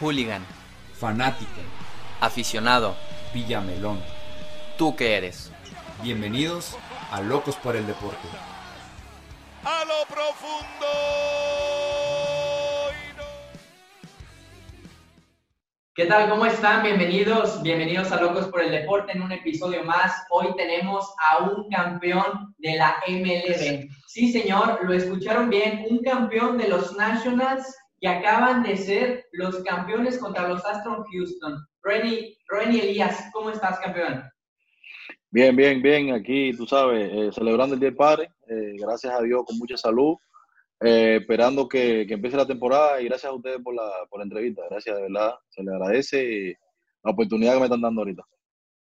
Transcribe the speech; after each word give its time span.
Hooligan. 0.00 0.44
Fanático. 0.98 1.60
Aficionado. 2.20 2.94
Villamelón. 3.32 4.00
¿Tú 4.76 4.94
qué 4.94 5.16
eres? 5.16 5.50
Bienvenidos 6.02 6.76
a 7.10 7.20
Locos 7.20 7.56
por 7.56 7.76
el 7.76 7.86
Deporte. 7.86 8.28
A 9.64 9.84
lo 9.84 10.06
profundo. 10.06 10.86
¿Qué 15.94 16.04
tal? 16.04 16.28
¿Cómo 16.28 16.44
están? 16.44 16.82
Bienvenidos, 16.82 17.62
bienvenidos 17.62 18.12
a 18.12 18.20
Locos 18.20 18.48
por 18.48 18.60
el 18.60 18.70
Deporte 18.70 19.12
en 19.12 19.22
un 19.22 19.32
episodio 19.32 19.82
más. 19.82 20.12
Hoy 20.28 20.48
tenemos 20.54 21.10
a 21.26 21.44
un 21.44 21.70
campeón 21.70 22.54
de 22.58 22.76
la 22.76 22.96
MLB. 23.08 23.88
Sí, 24.06 24.30
señor, 24.30 24.80
lo 24.82 24.92
escucharon 24.92 25.48
bien, 25.48 25.86
un 25.88 26.02
campeón 26.02 26.58
de 26.58 26.68
los 26.68 26.94
Nationals 26.96 27.74
que 28.00 28.08
acaban 28.08 28.62
de 28.62 28.76
ser 28.76 29.26
los 29.32 29.62
campeones 29.62 30.18
contra 30.18 30.48
los 30.48 30.64
Astros 30.64 31.06
Houston. 31.10 31.66
Renny, 31.82 32.36
Renny 32.48 32.80
Elías, 32.80 33.30
¿cómo 33.32 33.50
estás, 33.50 33.78
campeón? 33.80 34.22
Bien, 35.30 35.54
bien, 35.54 35.82
bien. 35.82 36.12
Aquí, 36.12 36.52
tú 36.52 36.66
sabes, 36.66 37.10
eh, 37.12 37.30
celebrando 37.32 37.74
el 37.74 37.80
Día 37.80 37.90
del 37.90 37.96
Padre. 37.96 38.30
Eh, 38.48 38.74
gracias 38.78 39.12
a 39.12 39.22
Dios, 39.22 39.44
con 39.46 39.58
mucha 39.58 39.76
salud. 39.76 40.16
Eh, 40.80 41.18
esperando 41.20 41.68
que, 41.68 42.06
que, 42.06 42.14
empiece 42.14 42.36
la 42.36 42.46
temporada 42.46 43.00
y 43.00 43.06
gracias 43.06 43.32
a 43.32 43.34
ustedes 43.34 43.60
por 43.62 43.74
la, 43.74 43.90
por 44.10 44.20
la 44.20 44.24
entrevista. 44.24 44.62
Gracias, 44.70 44.94
de 44.94 45.02
verdad. 45.02 45.34
Se 45.48 45.62
les 45.62 45.74
agradece 45.74 46.58
la 47.02 47.12
oportunidad 47.12 47.54
que 47.54 47.60
me 47.60 47.66
están 47.66 47.80
dando 47.80 48.02
ahorita. 48.02 48.22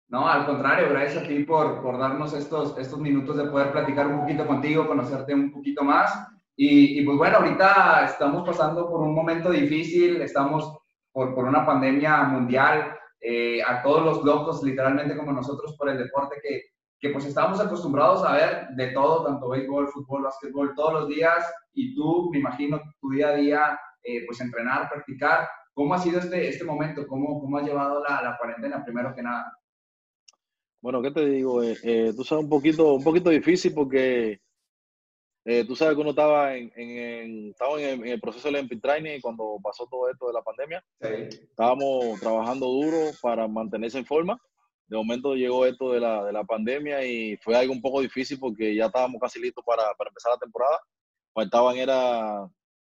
No, 0.10 0.28
al 0.28 0.46
contrario, 0.46 0.90
gracias 0.90 1.24
a 1.24 1.28
ti 1.28 1.44
por, 1.44 1.82
por 1.82 1.98
darnos 1.98 2.34
estos, 2.34 2.78
estos 2.78 3.00
minutos 3.00 3.36
de 3.36 3.46
poder 3.46 3.72
platicar 3.74 4.08
un 4.08 4.22
poquito 4.22 4.48
contigo, 4.48 4.88
conocerte 4.88 5.34
un 5.34 5.52
poquito 5.52 5.84
más. 5.84 6.28
Y, 6.60 7.00
y, 7.00 7.06
pues 7.06 7.18
bueno, 7.18 7.38
ahorita 7.38 8.06
estamos 8.06 8.46
pasando 8.46 8.90
por 8.90 9.02
un 9.02 9.14
momento 9.14 9.52
difícil, 9.52 10.20
estamos 10.22 10.76
por, 11.12 11.36
por 11.36 11.45
una 11.45 11.64
pandemia 11.64 12.23
mundial, 12.23 12.98
eh, 13.22 13.62
a 13.62 13.84
todos 13.84 14.04
los 14.04 14.26
locos, 14.26 14.64
literalmente 14.64 15.16
como 15.16 15.31
nosotros, 15.31 15.76
por 15.78 15.90
el 15.90 16.00
deporte 16.00 16.38
que, 16.42 16.64
que 17.00 17.09
pues 17.12 17.26
estábamos 17.26 17.59
acostumbrados 17.59 18.23
a 18.23 18.34
ver 18.34 18.68
de 18.76 18.88
todo, 18.88 19.23
tanto 19.23 19.50
béisbol, 19.50 19.90
fútbol, 19.90 20.23
básquetbol, 20.23 20.73
todos 20.76 20.94
los 20.94 21.08
días, 21.09 21.46
y 21.73 21.94
tú, 21.94 22.30
me 22.31 22.40
imagino, 22.40 22.81
tu 23.00 23.12
día 23.12 23.30
a 23.30 23.36
día, 23.36 23.80
eh, 24.03 24.26
pues 24.26 24.42
entrenar, 24.42 24.90
practicar. 24.90 25.48
¿Cómo 25.76 25.94
ha 25.94 26.00
sido 26.00 26.20
este, 26.20 26.50
este 26.50 26.64
momento? 26.64 27.06
¿Cómo, 27.06 27.40
cómo 27.40 27.58
has 27.58 27.68
llevado 27.68 28.03
la, 28.03 28.24
la 28.24 28.36
cuarentena, 28.36 28.84
primero 28.84 29.14
que 29.14 29.22
nada? 29.22 29.52
Bueno, 30.81 31.03
¿qué 31.03 31.12
te 31.12 31.24
digo? 31.24 31.62
Eh, 31.62 31.78
eh, 31.84 32.14
tú 32.16 32.24
sabes, 32.24 32.46
un 32.46 32.50
poquito, 32.50 32.94
un 32.96 33.03
poquito 33.03 33.30
difícil 33.30 33.76
porque 33.76 34.42
eh, 35.50 35.64
tú 35.64 35.78
sabes 35.78 35.95
que 35.95 36.02
uno 36.02 36.09
estaba 36.09 36.58
en, 36.58 36.70
en, 36.76 37.50
estaba 37.52 37.80
en, 37.80 37.88
el, 37.88 38.00
en 38.06 38.08
el 38.08 38.20
proceso 38.20 38.50
del 38.50 38.56
Olympic 38.56 38.81
Training 38.81 39.22
cuando 39.22 39.58
pasó 39.64 39.88
todo 39.88 40.09
esto 40.09 40.28
de 40.28 40.34
la 40.34 40.42
pandemia. 40.42 40.84
Sí. 41.00 41.40
Estábamos 41.50 42.20
trabajando 42.20 42.66
duro 42.67 43.12
para 43.22 43.48
mantenerse 43.48 43.98
en 43.98 44.06
forma. 44.06 44.38
De 44.88 44.98
momento 44.98 45.36
llegó 45.36 45.66
esto 45.66 45.94
de 45.94 46.02
la, 46.02 46.25
de 46.25 46.34
la 46.34 46.44
pandemia 46.44 47.02
y 47.06 47.38
fue 47.38 47.56
algo 47.56 47.72
un 47.72 47.81
poco 47.81 48.02
difícil 48.02 48.38
porque 48.38 48.75
ya 48.75 48.88
estábamos 48.88 49.22
casi 49.22 49.40
listos 49.40 49.64
para, 49.66 49.94
para 49.98 50.09
empezar 50.09 50.34
la 50.34 50.38
temporada. 50.38 50.80
Faltaban, 51.34 51.78
era 51.78 52.45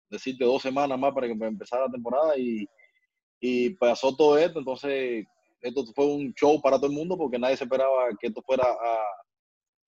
decirte, 0.09 0.47
dos 0.47 0.63
semanas 0.63 0.99
más 0.99 1.13
para 1.13 1.27
que 1.27 1.35
empezara 1.35 1.85
la 1.85 1.93
temporada 1.93 2.39
y, 2.39 2.67
y 3.39 3.71
pasó 3.75 4.17
todo 4.17 4.39
esto. 4.39 4.61
Entonces, 4.61 5.27
esto 5.61 5.85
fue 5.95 6.07
un 6.07 6.33
show 6.33 6.59
para 6.63 6.79
todo 6.79 6.87
el 6.87 6.97
mundo 6.97 7.19
porque 7.19 7.39
nadie 7.39 7.59
se 7.59 7.65
esperaba 7.65 8.09
que 8.19 8.29
esto 8.29 8.41
fuera 8.41 8.65
a, 8.65 8.99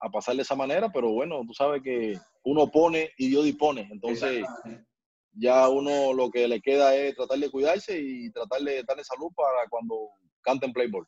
a 0.01 0.11
pasar 0.11 0.37
de 0.37 0.43
esa 0.43 0.55
manera, 0.55 0.89
pero 0.93 1.11
bueno, 1.11 1.41
tú 1.47 1.55
sabes 1.55 1.83
que 1.83 2.19
uno 2.45 2.71
pone 2.71 3.11
y 3.17 3.29
Dios 3.29 3.45
dispone. 3.45 3.89
Entonces, 3.91 4.45
ya 5.33 5.69
uno 5.69 6.13
lo 6.13 6.31
que 6.31 6.47
le 6.49 6.61
queda 6.61 6.95
es 6.95 7.15
tratar 7.15 7.39
de 7.39 7.51
cuidarse 7.51 7.99
y 7.99 8.31
tratar 8.31 8.61
de 8.61 8.79
estar 8.79 8.99
en 8.99 9.05
salud 9.05 9.31
para 9.35 9.69
cuando 9.69 10.11
canten 10.43 10.73
Playboy. 10.73 11.05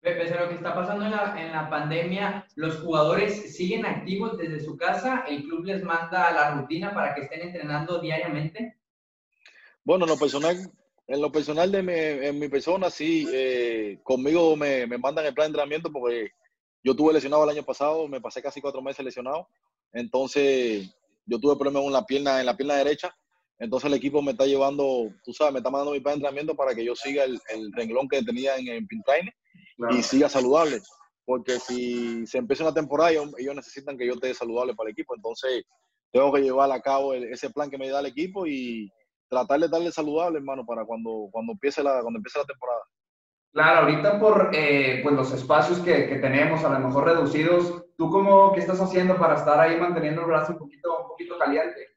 Pese 0.00 0.34
a 0.34 0.42
lo 0.42 0.48
que 0.50 0.56
está 0.56 0.74
pasando 0.74 1.06
en 1.06 1.12
la, 1.12 1.34
en 1.40 1.50
la 1.50 1.70
pandemia, 1.70 2.46
los 2.56 2.80
jugadores 2.80 3.56
siguen 3.56 3.86
activos 3.86 4.36
desde 4.36 4.60
su 4.60 4.76
casa. 4.76 5.24
El 5.26 5.44
club 5.44 5.64
les 5.64 5.82
manda 5.82 6.30
la 6.30 6.50
rutina 6.50 6.92
para 6.92 7.14
que 7.14 7.22
estén 7.22 7.40
entrenando 7.40 8.00
diariamente. 8.00 8.76
Bueno, 9.82 10.04
en 10.04 10.10
lo 10.10 10.18
personal, 10.18 10.56
en 11.06 11.20
lo 11.22 11.32
personal 11.32 11.72
de 11.72 11.82
mi, 11.82 11.94
en 11.94 12.38
mi 12.38 12.48
persona, 12.50 12.90
sí, 12.90 13.26
eh, 13.32 13.98
conmigo 14.02 14.54
me, 14.56 14.86
me, 14.86 14.98
mandan 14.98 15.24
el 15.24 15.32
plan 15.32 15.46
de 15.46 15.48
entrenamiento 15.48 15.90
porque 15.90 16.32
yo 16.84 16.94
tuve 16.94 17.14
lesionado 17.14 17.44
el 17.44 17.50
año 17.50 17.64
pasado, 17.64 18.06
me 18.06 18.20
pasé 18.20 18.42
casi 18.42 18.60
cuatro 18.60 18.82
meses 18.82 19.04
lesionado. 19.04 19.48
Entonces, 19.92 20.94
yo 21.26 21.40
tuve 21.40 21.56
problemas 21.56 21.84
en 21.84 21.92
la 21.92 22.04
pierna, 22.04 22.40
en 22.40 22.46
la 22.46 22.56
pierna 22.56 22.74
derecha. 22.76 23.16
Entonces 23.58 23.88
el 23.88 23.94
equipo 23.94 24.20
me 24.20 24.32
está 24.32 24.46
llevando, 24.46 25.10
tú 25.24 25.32
sabes, 25.32 25.52
me 25.52 25.60
está 25.60 25.70
mandando 25.70 25.92
mi 25.92 26.00
plan 26.00 26.14
de 26.14 26.16
entrenamiento 26.16 26.54
para 26.54 26.74
que 26.74 26.84
yo 26.84 26.94
siga 26.94 27.24
el, 27.24 27.40
el 27.50 27.72
renglón 27.72 28.08
que 28.08 28.22
tenía 28.22 28.56
en 28.56 28.68
el 28.68 28.86
Pintraine 28.86 29.32
claro. 29.76 29.96
y 29.96 30.02
siga 30.02 30.28
saludable. 30.28 30.80
Porque 31.24 31.58
si 31.58 32.26
se 32.26 32.38
empieza 32.38 32.64
una 32.64 32.74
temporada, 32.74 33.12
ellos, 33.12 33.30
ellos, 33.38 33.54
necesitan 33.54 33.96
que 33.96 34.06
yo 34.06 34.14
esté 34.14 34.34
saludable 34.34 34.74
para 34.74 34.90
el 34.90 34.92
equipo. 34.92 35.14
Entonces, 35.14 35.64
tengo 36.12 36.32
que 36.32 36.42
llevar 36.42 36.70
a 36.70 36.82
cabo 36.82 37.14
el, 37.14 37.24
ese 37.24 37.48
plan 37.50 37.70
que 37.70 37.78
me 37.78 37.88
da 37.88 38.00
el 38.00 38.06
equipo 38.06 38.46
y 38.46 38.92
tratar 39.28 39.60
de 39.60 39.68
darle 39.68 39.90
saludable, 39.90 40.38
hermano, 40.38 40.66
para 40.66 40.84
cuando, 40.84 41.28
cuando, 41.32 41.52
empiece, 41.52 41.82
la, 41.82 42.02
cuando 42.02 42.18
empiece 42.18 42.38
la 42.38 42.44
temporada. 42.44 42.82
Claro, 43.54 43.82
ahorita 43.82 44.18
por 44.18 44.50
eh, 44.52 44.98
pues 45.04 45.14
los 45.14 45.32
espacios 45.32 45.78
que, 45.78 46.08
que, 46.08 46.16
tenemos, 46.16 46.64
a 46.64 46.76
lo 46.76 46.88
mejor 46.88 47.04
reducidos, 47.04 47.84
¿tú 47.96 48.10
cómo, 48.10 48.52
qué 48.52 48.58
estás 48.58 48.80
haciendo 48.80 49.16
para 49.16 49.36
estar 49.36 49.60
ahí 49.60 49.78
manteniendo 49.78 50.22
el 50.22 50.26
brazo 50.26 50.54
un 50.54 50.58
poquito, 50.58 51.02
un 51.02 51.06
poquito 51.06 51.38
caliente? 51.38 51.94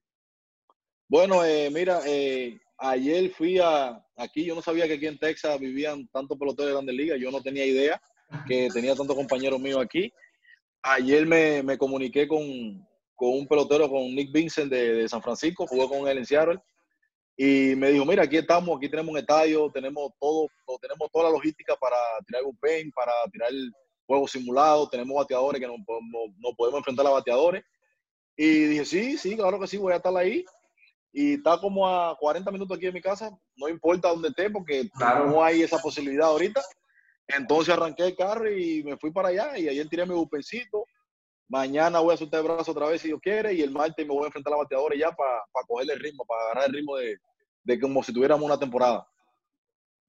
Bueno, 1.08 1.44
eh, 1.44 1.72
mira, 1.72 2.02
eh, 2.06 2.60
ayer 2.78 3.32
fui 3.32 3.58
a, 3.58 4.00
aquí, 4.18 4.46
yo 4.46 4.54
no 4.54 4.62
sabía 4.62 4.86
que 4.86 4.94
aquí 4.94 5.08
en 5.08 5.18
Texas 5.18 5.60
vivían 5.60 6.08
tantos 6.10 6.38
peloteros 6.38 6.70
de 6.70 6.74
Grandes 6.76 6.96
Ligas, 6.96 7.20
yo 7.20 7.32
no 7.32 7.42
tenía 7.42 7.66
idea 7.66 8.00
que 8.46 8.68
tenía 8.72 8.94
tantos 8.94 9.16
compañeros 9.16 9.60
míos 9.60 9.82
aquí. 9.82 10.14
Ayer 10.84 11.26
me, 11.26 11.64
me 11.64 11.76
comuniqué 11.76 12.28
con, 12.28 12.88
con, 13.16 13.30
un 13.30 13.48
pelotero, 13.48 13.90
con 13.90 14.04
Nick 14.14 14.32
Vincent 14.32 14.72
de, 14.72 14.94
de 14.94 15.10
San 15.10 15.24
Francisco, 15.24 15.66
jugué 15.66 15.88
con 15.88 16.08
él 16.08 16.20
en 16.20 16.26
Seattle 16.28 16.60
y 17.40 17.76
me 17.76 17.92
dijo, 17.92 18.04
mira, 18.04 18.24
aquí 18.24 18.38
estamos, 18.38 18.76
aquí 18.76 18.90
tenemos 18.90 19.12
un 19.12 19.20
estadio, 19.20 19.70
tenemos 19.72 20.12
todo, 20.20 20.48
tenemos 20.82 21.08
toda 21.12 21.26
la 21.26 21.30
logística 21.30 21.76
para 21.76 21.96
tirar 22.26 22.44
un 22.44 22.58
pen, 22.58 22.92
para 22.92 23.12
tirar 23.32 23.52
juegos 24.08 24.32
simulados, 24.32 24.90
tenemos 24.90 25.16
bateadores 25.16 25.62
que 25.62 25.68
no, 25.68 25.76
no, 25.78 26.34
no, 26.40 26.56
podemos 26.58 26.80
enfrentar 26.80 27.06
a 27.06 27.12
bateadores. 27.12 27.64
Y 28.36 28.64
dije, 28.64 28.86
sí, 28.86 29.18
sí, 29.20 29.36
claro 29.36 29.60
que 29.60 29.68
sí, 29.68 29.78
voy 29.78 29.94
a 29.94 29.98
estar 29.98 30.16
ahí. 30.18 30.44
Y 31.14 31.36
está 31.36 31.60
como 31.60 31.88
a 31.88 32.18
40 32.18 32.50
minutos 32.50 32.76
aquí 32.76 32.88
en 32.88 32.94
mi 32.96 33.02
casa, 33.02 33.30
no 33.56 33.70
importa 33.70 34.10
dónde 34.10 34.30
esté, 34.30 34.50
porque 34.50 34.90
claro. 34.98 35.28
no 35.28 35.44
hay 35.44 35.62
esa 35.62 35.78
posibilidad 35.78 36.30
ahorita. 36.30 36.64
Entonces 37.28 37.72
arranqué 37.72 38.08
el 38.08 38.16
carro 38.16 38.50
y 38.50 38.84
me 38.84 38.98
fui 38.98 39.12
para 39.12 39.30
allá 39.30 39.58
y 39.60 39.70
ayer 39.70 39.88
tiré 39.88 40.08
mi 40.08 40.16
bupencito. 40.16 40.86
Mañana 41.50 42.00
voy 42.00 42.14
a 42.14 42.18
soltar 42.18 42.42
el 42.42 42.48
brazo 42.48 42.72
otra 42.72 42.88
vez 42.88 43.02
si 43.02 43.08
Dios 43.08 43.22
quiere 43.22 43.54
y 43.54 43.62
el 43.62 43.72
martes 43.72 44.06
me 44.06 44.14
voy 44.14 44.24
a 44.24 44.28
enfrentar 44.28 44.54
a 44.54 44.58
bateadores 44.58 45.00
ya 45.00 45.12
para 45.12 45.44
pa 45.52 45.62
cogerle 45.66 45.94
el 45.94 46.00
ritmo, 46.00 46.26
para 46.26 46.42
agarrar 46.44 46.66
el 46.68 46.74
ritmo 46.74 46.98
de, 46.98 47.18
de 47.64 47.80
como 47.80 48.04
si 48.04 48.14
tuviéramos 48.14 48.46
una 48.46 48.60
temporada. 48.60 49.08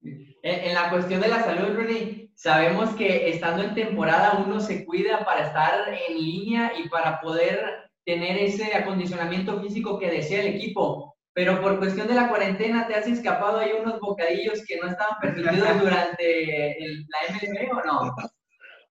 En, 0.01 0.33
en, 0.43 0.73
la 0.73 0.89
cuestión 0.89 1.21
de 1.21 1.27
la 1.27 1.43
salud, 1.43 1.75
Rooney, 1.75 2.31
sabemos 2.35 2.95
que 2.95 3.29
estando 3.29 3.63
en 3.63 3.75
temporada 3.75 4.43
uno 4.45 4.59
se 4.59 4.85
cuida 4.85 5.25
para 5.25 5.47
estar 5.47 5.89
en 5.89 6.17
línea 6.17 6.73
y 6.77 6.89
para 6.89 7.19
poder 7.21 7.89
tener 8.05 8.37
ese 8.37 8.73
acondicionamiento 8.73 9.61
físico 9.61 9.99
que 9.99 10.09
desea 10.09 10.41
el 10.41 10.55
equipo. 10.55 11.15
Pero 11.33 11.61
por 11.61 11.77
cuestión 11.79 12.07
de 12.07 12.15
la 12.15 12.27
cuarentena, 12.27 12.87
¿te 12.87 12.95
has 12.95 13.07
escapado 13.07 13.59
ahí 13.59 13.71
unos 13.79 13.99
bocadillos 13.99 14.65
que 14.65 14.77
no 14.77 14.87
estaban 14.87 15.17
permitidos 15.21 15.67
durante 15.81 16.83
el, 16.83 17.05
la 17.07 17.33
MLB 17.33 17.77
o 17.77 17.85
no? 17.85 18.15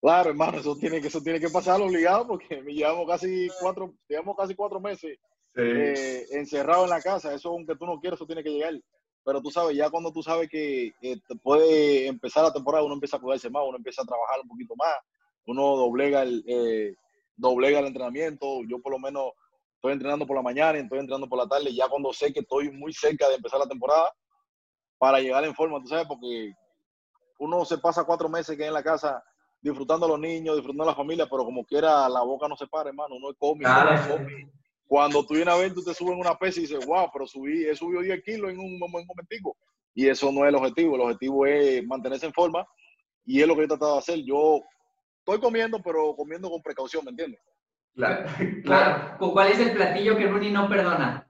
Claro, 0.01 0.31
hermano, 0.31 0.59
eso 0.59 0.77
tiene 0.77 1.01
que, 1.01 1.09
eso 1.09 1.21
tiene 1.21 1.41
que 1.41 1.49
pasar 1.49 1.81
obligado 1.81 2.27
porque 2.27 2.63
me 2.63 2.73
llevamos 2.75 3.07
casi 3.07 3.49
cuatro, 3.61 3.95
llevamos 4.09 4.37
casi 4.37 4.55
cuatro 4.55 4.81
meses 4.81 5.19
sí. 5.55 5.63
eh, 5.63 6.27
encerrado 6.31 6.85
en 6.85 6.91
la 6.91 7.03
casa. 7.03 7.35
Eso, 7.35 7.51
aunque 7.51 7.75
tú 7.77 7.87
no 7.87 7.99
quieras, 7.99 8.19
eso 8.19 8.27
tiene 8.27 8.45
que 8.45 8.51
llegar. 8.51 8.75
Pero 9.25 9.43
tú 9.43 9.51
sabes, 9.51 9.77
ya 9.77 9.91
cuando 9.91 10.13
tú 10.13 10.23
sabes 10.23 10.49
que 10.49 10.93
eh, 11.03 11.21
puede 11.43 12.07
empezar 12.07 12.45
la 12.45 12.53
temporada, 12.53 12.85
uno 12.85 12.95
empieza 12.95 13.17
a 13.17 13.21
cuidarse 13.21 13.51
más, 13.51 13.65
uno 13.67 13.77
empieza 13.77 14.03
a 14.03 14.07
trabajar 14.07 14.41
un 14.43 14.49
poquito 14.49 14.75
más, 14.77 14.95
uno 15.47 15.77
doblega 15.77 16.23
el, 16.23 16.45
eh, 16.47 16.95
doblega 17.37 17.81
el 17.81 17.87
entrenamiento. 17.87 18.63
Yo 18.69 18.81
por 18.81 18.93
lo 18.93 18.99
menos 18.99 19.33
estoy 19.75 19.93
entrenando 19.93 20.27
por 20.27 20.37
la 20.37 20.43
mañana 20.43 20.79
y 20.79 20.83
estoy 20.83 21.01
entrenando 21.01 21.29
por 21.29 21.39
la 21.39 21.49
tarde, 21.49 21.75
ya 21.75 21.89
cuando 21.89 22.13
sé 22.13 22.33
que 22.33 22.41
estoy 22.41 22.71
muy 22.71 22.93
cerca 22.93 23.29
de 23.29 23.35
empezar 23.35 23.59
la 23.59 23.69
temporada, 23.69 24.13
para 24.99 25.21
llegar 25.21 25.45
en 25.45 25.55
forma, 25.55 25.81
tú 25.81 25.89
sabes, 25.89 26.07
porque 26.07 26.53
uno 27.39 27.65
se 27.65 27.79
pasa 27.79 28.05
cuatro 28.05 28.29
meses 28.29 28.57
que 28.57 28.67
en 28.67 28.73
la 28.73 28.83
casa 28.83 29.23
disfrutando 29.61 30.07
a 30.07 30.11
los 30.11 30.21
niños, 30.21 30.57
disfrutando 30.57 30.85
a 30.85 30.93
la 30.93 30.95
familia, 30.95 31.27
pero 31.31 31.45
como 31.45 31.65
quiera 31.65 32.09
la 32.09 32.23
boca 32.23 32.49
no 32.49 32.57
se 32.57 32.67
para, 32.67 32.91
hermano, 32.91 33.17
uno 33.17 33.35
come, 33.39 33.65
claro. 33.65 34.17
come. 34.17 34.51
Cuando 34.87 35.25
tú 35.25 35.35
vienes 35.35 35.55
a 35.55 35.59
ver, 35.59 35.75
tú 35.75 35.83
te 35.83 35.93
subes 35.93 36.15
en 36.15 36.21
una 36.21 36.35
pesa 36.35 36.61
y 36.61 36.63
dices, 36.63 36.85
wow, 36.87 37.11
pero 37.13 37.27
subí, 37.27 37.67
he 37.67 37.77
subido 37.77 38.01
10 38.01 38.23
kilos 38.23 38.51
en 38.51 38.59
un, 38.59 38.67
en 38.67 38.83
un 38.83 39.07
momentico. 39.07 39.57
Y 39.95 40.09
eso 40.09 40.33
no 40.33 40.45
es 40.45 40.49
el 40.49 40.55
objetivo, 40.55 40.95
el 40.95 41.03
objetivo 41.03 41.47
es 41.47 41.87
mantenerse 41.87 42.27
en 42.27 42.33
forma 42.33 42.67
y 43.27 43.43
es 43.43 43.47
lo 43.47 43.55
que 43.55 43.61
yo 43.61 43.65
he 43.65 43.69
tratado 43.69 43.93
de 43.95 43.99
hacer. 43.99 44.19
Yo 44.25 44.63
estoy 45.19 45.41
comiendo, 45.41 45.83
pero 45.83 46.15
comiendo 46.17 46.49
con 46.49 46.63
precaución, 46.63 47.05
¿me 47.05 47.11
entiendes? 47.11 47.41
Claro, 47.95 48.25
claro. 48.65 49.33
¿Cuál 49.33 49.53
es 49.53 49.59
el 49.59 49.73
platillo 49.73 50.17
que 50.17 50.27
Rooney 50.27 50.51
no 50.51 50.69
perdona? 50.69 51.29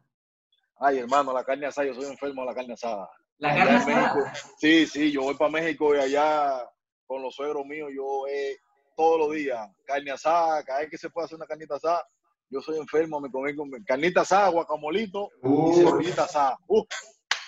Ay, 0.79 0.99
hermano, 0.99 1.33
la 1.33 1.43
carne 1.43 1.67
asada, 1.67 1.89
yo 1.89 1.95
soy 1.95 2.05
enfermo 2.05 2.43
de 2.43 2.47
la 2.47 2.55
carne 2.55 2.75
asada. 2.75 3.11
La 3.39 3.53
Allá 3.53 3.65
carne 3.65 3.77
asada. 3.79 4.35
Sí, 4.59 4.87
sí, 4.87 5.11
yo 5.11 5.23
voy 5.23 5.35
para 5.35 5.51
México 5.51 5.95
y 5.95 5.99
allá 5.99 6.63
con 7.09 7.23
los 7.23 7.35
suegros 7.35 7.65
míos, 7.67 7.91
yo 7.93 8.27
eh, 8.29 8.59
todos 8.97 9.19
los 9.19 9.33
días, 9.33 9.69
carne 9.85 10.13
asada, 10.13 10.63
cada 10.63 10.81
vez 10.81 10.91
que 10.91 10.99
se 10.99 11.11
puede 11.11 11.25
hacer 11.25 11.37
una 11.37 11.47
carnita 11.47 11.77
asada, 11.77 12.07
yo 12.51 12.61
soy 12.61 12.79
enfermo, 12.79 13.21
me 13.21 13.31
comí 13.31 13.57
con 13.57 13.71
carnita 13.85 14.21
asada, 14.21 14.51
guacamolito 14.51 15.31
y 15.43 15.49
Uh, 15.49 15.75
cebollita 15.75 16.25
asada. 16.25 16.57
Uf, 16.67 16.87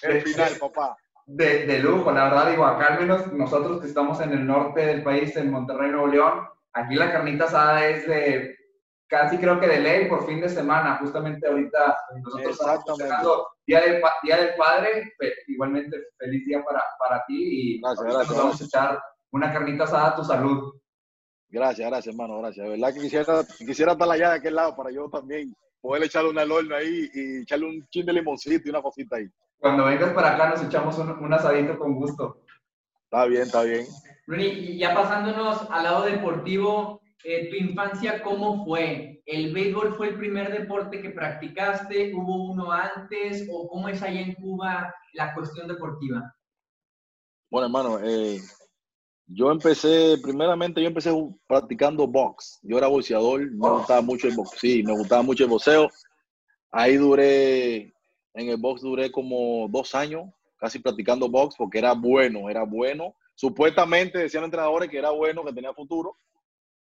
el 0.02 0.22
final, 0.22 0.56
papá. 0.58 0.96
de, 1.26 1.66
de 1.66 1.78
lujo, 1.78 2.10
la 2.10 2.24
verdad, 2.24 2.50
digo, 2.50 2.64
acá 2.64 2.94
al 2.94 3.00
menos 3.00 3.32
nosotros 3.32 3.80
que 3.80 3.86
estamos 3.86 4.20
en 4.20 4.32
el 4.32 4.46
norte 4.46 4.80
del 4.84 5.02
país, 5.02 5.36
en 5.36 5.50
Monterrey, 5.50 5.90
Nuevo 5.90 6.06
León, 6.06 6.48
aquí 6.72 6.94
la 6.94 7.12
carnita 7.12 7.44
asada 7.44 7.86
es 7.86 8.06
de 8.06 8.56
casi 9.08 9.38
creo 9.38 9.58
que 9.58 9.66
de 9.66 9.80
ley 9.80 10.08
por 10.08 10.24
fin 10.24 10.40
de 10.40 10.48
semana, 10.48 10.98
justamente 10.98 11.46
ahorita 11.46 11.98
nosotros 12.22 12.52
estamos 12.52 12.98
Día 13.66 13.80
del, 13.80 14.02
Día 14.22 14.36
del 14.36 14.54
Padre, 14.56 15.12
igualmente 15.48 15.96
feliz 16.16 16.46
día 16.46 16.64
para, 16.64 16.82
para 16.98 17.24
ti 17.26 17.36
y 17.76 17.80
Gracias, 17.80 18.04
gracias, 18.04 18.28
nos 18.28 18.36
vamos 18.38 18.60
a 18.60 18.64
echar 18.64 19.02
una 19.32 19.52
carnita 19.52 19.84
asada 19.84 20.08
a 20.08 20.16
tu 20.16 20.24
salud. 20.24 20.74
Gracias, 21.48 21.88
gracias, 21.88 22.14
hermano, 22.14 22.38
gracias. 22.38 22.64
De 22.64 22.70
verdad 22.70 22.94
que 22.94 23.00
quisiera, 23.00 23.44
quisiera 23.58 23.92
estar 23.92 24.10
allá 24.10 24.30
de 24.30 24.36
aquel 24.36 24.54
lado 24.54 24.76
para 24.76 24.90
yo 24.90 25.08
también 25.08 25.54
poder 25.80 26.04
echarle 26.04 26.30
una 26.30 26.42
al 26.42 26.52
horno 26.52 26.76
ahí 26.76 27.10
y 27.12 27.42
echarle 27.42 27.66
un 27.66 27.86
chin 27.88 28.06
de 28.06 28.12
limoncito 28.12 28.62
y 28.66 28.70
una 28.70 28.82
cosita 28.82 29.16
ahí. 29.16 29.26
Cuando 29.58 29.84
vengas 29.84 30.12
para 30.12 30.34
acá 30.34 30.50
nos 30.50 30.62
echamos 30.62 30.96
un, 30.98 31.10
un 31.10 31.32
asadito 31.32 31.78
con 31.78 31.94
gusto. 31.94 32.42
Está 33.04 33.24
bien, 33.26 33.42
está 33.42 33.62
bien. 33.62 33.86
Ronnie, 34.26 34.52
y 34.52 34.78
ya 34.78 34.94
pasándonos 34.94 35.68
al 35.70 35.82
lado 35.82 36.04
deportivo, 36.04 37.00
eh, 37.24 37.50
tu 37.50 37.56
infancia, 37.56 38.22
¿cómo 38.22 38.64
fue? 38.64 39.20
¿El 39.26 39.52
béisbol 39.52 39.94
fue 39.96 40.08
el 40.10 40.18
primer 40.18 40.52
deporte 40.52 41.02
que 41.02 41.10
practicaste? 41.10 42.14
¿Hubo 42.14 42.50
uno 42.50 42.70
antes? 42.72 43.46
¿O 43.50 43.68
cómo 43.68 43.88
es 43.88 44.00
allá 44.02 44.20
en 44.20 44.34
Cuba 44.34 44.94
la 45.14 45.34
cuestión 45.34 45.68
deportiva? 45.68 46.34
Bueno, 47.50 47.66
hermano, 47.66 47.98
eh, 48.02 48.40
yo 49.32 49.50
empecé, 49.52 50.18
primeramente 50.22 50.80
yo 50.80 50.88
empecé 50.88 51.12
practicando 51.46 52.06
box. 52.06 52.58
Yo 52.62 52.78
era 52.78 52.88
boxeador, 52.88 53.40
me 53.50 53.56
Box. 53.58 53.78
gustaba 53.78 54.02
mucho 54.02 54.26
el 54.26 54.34
box, 54.34 54.58
sí, 54.58 54.82
me 54.82 54.92
gustaba 54.92 55.22
mucho 55.22 55.44
el 55.44 55.50
boxeo. 55.50 55.88
Ahí 56.72 56.96
duré, 56.96 57.94
en 58.34 58.48
el 58.48 58.56
box 58.56 58.80
duré 58.82 59.10
como 59.12 59.68
dos 59.68 59.94
años, 59.94 60.24
casi 60.56 60.80
practicando 60.80 61.28
box, 61.28 61.54
porque 61.56 61.78
era 61.78 61.92
bueno, 61.92 62.50
era 62.50 62.64
bueno. 62.64 63.14
Supuestamente 63.34 64.18
decían 64.18 64.42
los 64.42 64.48
entrenadores 64.48 64.90
que 64.90 64.98
era 64.98 65.10
bueno, 65.10 65.44
que 65.44 65.52
tenía 65.52 65.72
futuro, 65.72 66.16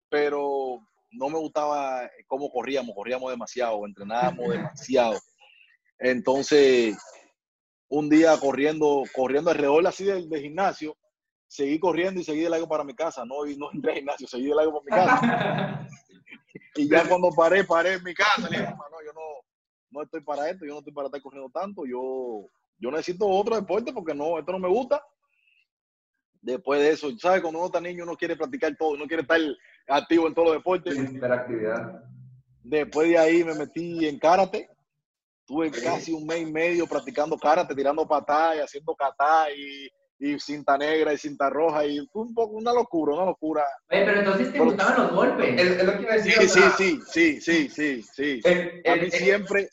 pero 0.09 0.79
no 1.11 1.29
me 1.29 1.37
gustaba 1.37 2.09
cómo 2.27 2.49
corríamos, 2.49 2.95
corríamos 2.95 3.29
demasiado, 3.31 3.85
entrenábamos 3.85 4.49
demasiado. 4.49 5.19
Entonces, 5.99 6.97
un 7.89 8.09
día 8.09 8.35
corriendo, 8.39 9.03
corriendo 9.13 9.51
alrededor 9.51 9.85
así 9.85 10.03
del, 10.03 10.27
del 10.27 10.41
gimnasio, 10.41 10.97
seguí 11.53 11.79
corriendo 11.79 12.19
y 12.19 12.23
seguí 12.23 12.41
de 12.41 12.49
largo 12.49 12.67
para 12.67 12.83
mi 12.83 12.95
casa. 12.95 13.23
No, 13.25 13.45
y 13.45 13.55
no 13.55 13.69
entré 13.71 13.91
al 13.91 13.97
gimnasio, 13.97 14.27
seguí 14.27 14.47
de 14.47 14.55
largo 14.55 14.81
para 14.81 14.83
mi 14.83 15.05
casa. 15.05 15.87
y 16.75 16.89
ya 16.89 17.07
cuando 17.07 17.29
paré, 17.29 17.63
paré 17.63 17.93
en 17.93 18.03
mi 18.03 18.13
casa. 18.15 18.49
Le 18.49 18.57
dije, 18.57 18.71
"Mamá, 18.71 18.85
no, 18.89 18.97
yo 19.05 19.13
no, 19.13 19.21
no 19.91 20.01
estoy 20.01 20.21
para 20.21 20.49
esto, 20.49 20.65
yo 20.65 20.73
no 20.73 20.79
estoy 20.79 20.93
para 20.93 21.07
estar 21.07 21.21
corriendo 21.21 21.51
tanto. 21.51 21.85
Yo, 21.85 22.47
yo 22.79 22.91
necesito 22.91 23.27
otro 23.27 23.55
deporte 23.55 23.93
porque 23.93 24.15
no, 24.15 24.39
esto 24.39 24.51
no 24.51 24.59
me 24.59 24.67
gusta. 24.67 25.03
Después 26.41 26.81
de 26.81 26.89
eso, 26.89 27.11
¿sabes? 27.19 27.41
Cuando 27.41 27.59
uno 27.59 27.67
está 27.67 27.79
niño, 27.79 28.03
uno 28.03 28.17
quiere 28.17 28.35
practicar 28.35 28.75
todo, 28.75 28.89
uno 28.89 29.05
quiere 29.05 29.21
estar 29.21 29.39
activo 29.87 30.27
en 30.27 30.33
todos 30.33 30.47
los 30.47 30.57
deportes. 30.57 30.97
Hiperactividad. 30.97 32.03
Después 32.63 33.09
de 33.09 33.17
ahí 33.19 33.43
me 33.43 33.53
metí 33.53 34.07
en 34.07 34.17
karate. 34.17 34.69
Tuve 35.45 35.69
casi 35.69 36.13
un 36.13 36.25
mes 36.25 36.41
y 36.41 36.51
medio 36.51 36.87
practicando 36.87 37.37
karate, 37.37 37.75
tirando 37.75 38.07
patadas 38.07 38.55
y 38.55 38.59
haciendo 38.61 38.95
kata 38.95 39.51
y, 39.51 39.89
y 40.19 40.39
cinta 40.39 40.77
negra 40.77 41.11
y 41.13 41.17
cinta 41.17 41.49
roja 41.49 41.85
y 41.85 41.99
fue 42.07 42.21
un 42.23 42.33
poco 42.33 42.55
una 42.55 42.71
locura, 42.73 43.15
una 43.15 43.25
locura. 43.25 43.63
Oye, 43.89 44.05
pero 44.05 44.19
entonces 44.19 44.51
te 44.51 44.57
Por- 44.57 44.67
gustaban 44.67 44.97
los 45.03 45.11
golpes. 45.15 45.61
Es, 45.61 45.71
es 45.79 45.83
lo 45.83 45.93
que 45.97 46.01
iba 46.03 46.11
a 46.11 46.15
decir. 46.15 46.33
Sí, 46.33 46.47
sí, 46.47 46.61
sí, 46.77 47.41
sí, 47.41 47.41
sí, 47.41 47.69
sí, 47.69 48.03
sí. 48.13 48.41
en- 48.45 48.81
A 48.85 48.93
en- 48.93 48.99
mí 48.99 49.05
en- 49.05 49.11
siempre, 49.11 49.69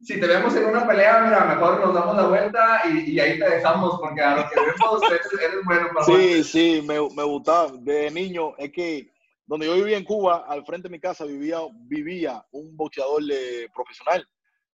si 0.00 0.20
te 0.20 0.26
vemos 0.26 0.54
en 0.56 0.64
una 0.66 0.86
pelea, 0.86 1.22
mira, 1.24 1.44
mejor 1.46 1.80
nos 1.80 1.94
damos 1.94 2.16
la 2.16 2.26
vuelta 2.26 2.82
y, 2.92 3.12
y 3.12 3.20
ahí 3.20 3.38
te 3.38 3.48
dejamos, 3.48 3.98
porque 4.00 4.20
a 4.20 4.36
lo 4.36 4.48
que 4.50 4.60
vemos 4.60 5.02
eres, 5.12 5.32
eres 5.32 5.64
bueno 5.64 5.88
para 5.94 6.06
sí, 6.06 6.44
sí, 6.44 6.82
me, 6.86 6.94
me 7.14 7.22
gustaba. 7.24 7.72
De 7.78 8.10
niño, 8.10 8.54
es 8.58 8.70
que 8.72 9.08
donde 9.46 9.66
yo 9.66 9.74
vivía 9.74 9.96
en 9.98 10.04
Cuba, 10.04 10.44
al 10.48 10.64
frente 10.64 10.88
de 10.88 10.92
mi 10.92 11.00
casa 11.00 11.24
vivía, 11.24 11.58
vivía 11.86 12.42
un 12.52 12.76
boxeador 12.76 13.22
de- 13.24 13.68
profesional. 13.74 14.26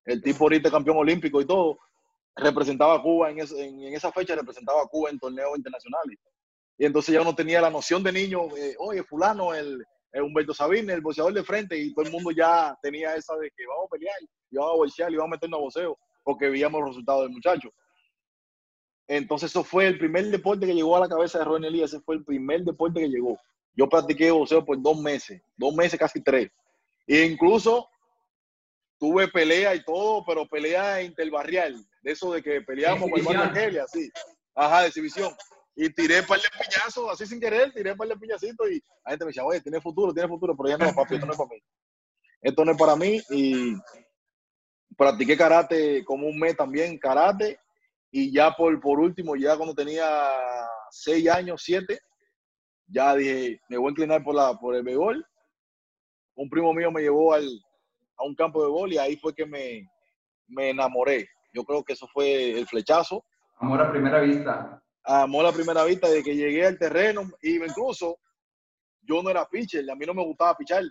El 0.05 0.23
tipo 0.23 0.45
ahorita 0.45 0.71
campeón 0.71 0.97
olímpico 0.97 1.41
y 1.41 1.45
todo. 1.47 1.79
Representaba 2.41 2.95
a 2.95 3.03
Cuba 3.03 3.31
en, 3.31 3.39
esa 3.39 4.13
fecha, 4.13 4.35
representaba 4.35 4.83
a 4.83 4.87
Cuba 4.87 5.11
en 5.11 5.19
torneos 5.19 5.57
internacionales. 5.57 6.19
Y 6.79 6.87
entonces 6.87 7.15
ya 7.15 7.21
uno 7.21 7.35
tenía 7.35 7.61
la 7.61 7.71
noción 7.71 8.03
de 8.03 8.13
niño, 8.13 8.57
eh, 8.57 8.75
oye, 8.79 9.03
fulano, 9.03 9.53
el, 9.53 9.85
el 10.13 10.23
Humberto 10.23 10.55
Sabine, 10.55 10.93
el 10.93 11.03
boxeador 11.03 11.33
de 11.35 11.45
frente, 11.45 11.79
y 11.79 11.93
todo 11.93 12.07
el 12.07 12.13
mundo 12.13 12.31
ya 12.31 12.77
tenía 12.83 13.15
esa 13.15 13.37
de 13.37 13.51
que 13.51 13.67
vamos 13.67 13.87
a 13.87 13.91
pelear, 13.91 14.17
y 14.51 14.57
vamos 14.57 14.73
a 14.73 14.77
boxear, 14.77 15.13
y 15.13 15.17
vamos 15.17 15.29
a 15.29 15.37
meternos 15.37 15.59
a 15.59 15.63
boxeo, 15.63 15.99
porque 16.25 16.49
veíamos 16.49 16.81
los 16.81 16.91
resultados 16.91 17.23
del 17.23 17.33
muchacho. 17.33 17.71
Entonces 19.07 19.51
eso 19.51 19.63
fue 19.63 19.87
el 19.87 19.99
primer 19.99 20.31
deporte 20.31 20.67
que 20.67 20.75
llegó 20.75 20.97
a 20.97 21.01
la 21.01 21.09
cabeza 21.09 21.41
de 21.41 21.45
Ronnie 21.45 21.71
Lee, 21.71 21.83
ese 21.83 22.01
fue 22.01 22.15
el 22.15 22.25
primer 22.25 22.63
deporte 22.63 23.01
que 23.01 23.09
llegó. 23.09 23.39
Yo 23.75 23.89
practiqué 23.89 24.31
boxeo 24.31 24.65
por 24.65 24.81
dos 24.81 25.01
meses, 25.01 25.43
dos 25.57 25.75
meses, 25.75 25.99
casi 25.99 26.23
tres. 26.23 26.51
E 27.07 27.25
incluso 27.25 27.90
tuve 29.01 29.29
pelea 29.29 29.75
y 29.75 29.83
todo, 29.83 30.23
pero 30.27 30.47
pelea 30.47 31.03
interbarrial, 31.03 31.75
de 32.03 32.13
eso 32.13 32.33
de 32.33 32.43
que 32.43 32.61
peleamos 32.61 33.11
con 33.11 33.19
el 33.19 33.25
barrio 33.25 33.83
así. 33.83 34.11
Ajá, 34.55 34.83
de 34.83 34.89
exhibición. 34.89 35.35
Y 35.75 35.89
tiré 35.95 36.23
par 36.23 36.39
de 36.39 36.49
piñazos, 36.51 37.11
así 37.11 37.27
sin 37.27 37.41
querer, 37.41 37.73
tiré 37.73 37.97
par 37.97 38.07
de 38.07 38.17
piñacitos 38.17 38.71
y 38.71 38.75
la 39.05 39.13
gente 39.13 39.25
me 39.25 39.29
decía, 39.31 39.45
oye, 39.45 39.63
tiene 39.63 39.81
futuro, 39.81 40.13
tiene 40.13 40.29
futuro, 40.29 40.55
pero 40.55 40.69
ya 40.69 40.77
no, 40.77 40.93
papi, 40.93 41.15
esto 41.15 41.27
no 41.27 41.33
es 41.33 41.39
para 41.39 41.49
mí. 41.49 41.63
Esto 42.43 42.65
no 42.65 42.73
es 42.73 42.79
para 42.79 42.97
mí 42.97 43.21
y 43.31 43.75
practiqué 44.99 45.35
karate 45.35 46.05
como 46.05 46.27
un 46.27 46.39
mes 46.39 46.55
también, 46.55 46.99
karate, 46.99 47.59
y 48.11 48.31
ya 48.31 48.51
por, 48.53 48.79
por 48.81 49.01
último, 49.01 49.35
ya 49.35 49.57
cuando 49.57 49.75
tenía 49.75 50.07
seis 50.91 51.27
años, 51.31 51.63
siete, 51.65 52.01
ya 52.87 53.15
dije, 53.15 53.61
me 53.71 53.79
voy 53.79 53.89
a 53.89 53.91
inclinar 53.93 54.23
por, 54.23 54.35
la, 54.35 54.59
por 54.59 54.75
el 54.75 54.83
béisbol. 54.83 55.25
Un 56.35 56.51
primo 56.51 56.75
mío 56.75 56.91
me 56.91 57.03
llevó 57.03 57.33
al, 57.33 57.49
a 58.21 58.27
un 58.27 58.35
campo 58.35 58.61
de 58.61 58.67
béisbol 58.67 58.93
y 58.93 58.99
ahí 58.99 59.17
fue 59.17 59.35
que 59.35 59.47
me, 59.47 59.89
me 60.49 60.71
enamoré. 60.71 61.29
Yo 61.53 61.65
creo 61.65 61.83
que 61.83 61.95
eso 61.95 62.07
fue 62.13 62.53
el 62.53 62.67
flechazo. 62.67 63.25
Amor 63.59 63.81
a 63.81 63.91
primera 63.91 64.21
vista. 64.21 64.83
Amor 65.05 65.47
a 65.47 65.53
primera 65.53 65.85
vista 65.85 66.09
de 66.09 66.23
que 66.23 66.37
llegué 66.37 66.67
al 66.67 66.79
terreno 66.79 67.23
y 67.43 67.57
incluso 67.57 68.19
yo 69.03 69.23
no 69.23 69.31
era 69.31 69.49
pitcher, 69.49 69.91
a 69.91 69.97
mí 69.97 70.07
no 70.07 70.15
me 70.15 70.25
gustaba 70.25 70.57
pichar. 70.57 70.85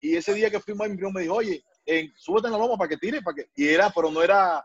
Y 0.00 0.16
ese 0.16 0.34
día 0.34 0.50
que 0.50 0.60
fui, 0.60 0.74
primo 0.74 1.10
me 1.10 1.22
dijo, 1.22 1.34
oye, 1.34 1.62
en, 1.86 2.12
súbete 2.16 2.48
en 2.48 2.54
la 2.54 2.58
loma 2.58 2.76
para 2.76 2.88
que 2.88 2.96
tire, 2.96 3.22
para 3.22 3.36
que... 3.36 3.46
Y 3.54 3.68
era, 3.68 3.90
pero 3.94 4.10
no 4.10 4.22
era 4.22 4.64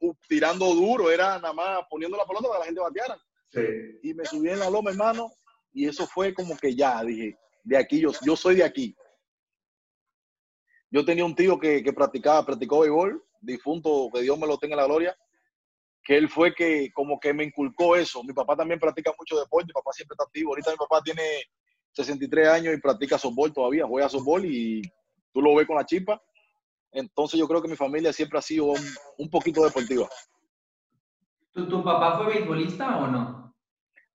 uh, 0.00 0.14
tirando 0.28 0.66
duro, 0.74 1.10
era 1.10 1.38
nada 1.38 1.52
más 1.52 1.80
poniendo 1.88 2.16
la 2.16 2.26
pelota 2.26 2.48
para 2.48 2.58
que 2.58 2.60
la 2.60 2.66
gente 2.66 2.80
bateara. 2.80 3.18
Sí. 3.48 3.98
Y 4.02 4.14
me 4.14 4.24
subí 4.24 4.50
en 4.50 4.58
la 4.58 4.70
loma, 4.70 4.90
hermano, 4.90 5.32
y 5.72 5.88
eso 5.88 6.06
fue 6.06 6.34
como 6.34 6.56
que 6.56 6.74
ya, 6.74 7.02
dije, 7.02 7.36
de 7.64 7.76
aquí, 7.76 8.00
yo, 8.00 8.10
yo 8.24 8.36
soy 8.36 8.56
de 8.56 8.64
aquí. 8.64 8.96
Yo 10.90 11.04
tenía 11.04 11.24
un 11.24 11.34
tío 11.34 11.58
que, 11.58 11.82
que 11.82 11.92
practicaba, 11.92 12.46
practicó 12.46 12.80
béisbol, 12.80 13.22
difunto, 13.40 14.08
que 14.12 14.22
Dios 14.22 14.38
me 14.38 14.46
lo 14.46 14.58
tenga 14.58 14.74
en 14.74 14.80
la 14.80 14.86
gloria, 14.86 15.16
que 16.04 16.16
él 16.16 16.28
fue 16.28 16.54
que 16.54 16.92
como 16.92 17.18
que 17.18 17.34
me 17.34 17.44
inculcó 17.44 17.96
eso. 17.96 18.22
Mi 18.22 18.32
papá 18.32 18.56
también 18.56 18.78
practica 18.78 19.12
mucho 19.18 19.38
deporte, 19.38 19.66
mi 19.66 19.72
papá 19.72 19.92
siempre 19.92 20.14
está 20.14 20.24
activo. 20.24 20.50
Ahorita 20.50 20.70
mi 20.70 20.76
papá 20.76 21.00
tiene 21.02 21.22
63 21.92 22.48
años 22.48 22.74
y 22.74 22.80
practica 22.80 23.18
softball 23.18 23.52
todavía, 23.52 23.86
juega 23.86 24.08
softball 24.08 24.44
y 24.44 24.82
tú 25.32 25.42
lo 25.42 25.54
ves 25.54 25.66
con 25.66 25.76
la 25.76 25.84
chispa. 25.84 26.22
Entonces 26.92 27.38
yo 27.38 27.48
creo 27.48 27.60
que 27.60 27.68
mi 27.68 27.76
familia 27.76 28.12
siempre 28.12 28.38
ha 28.38 28.42
sido 28.42 28.66
un, 28.66 28.80
un 29.18 29.28
poquito 29.28 29.64
deportiva. 29.64 30.08
¿Tu, 31.52 31.68
¿Tu 31.68 31.82
papá 31.82 32.18
fue 32.18 32.34
beisbolista 32.34 32.98
o 32.98 33.06
no? 33.08 33.54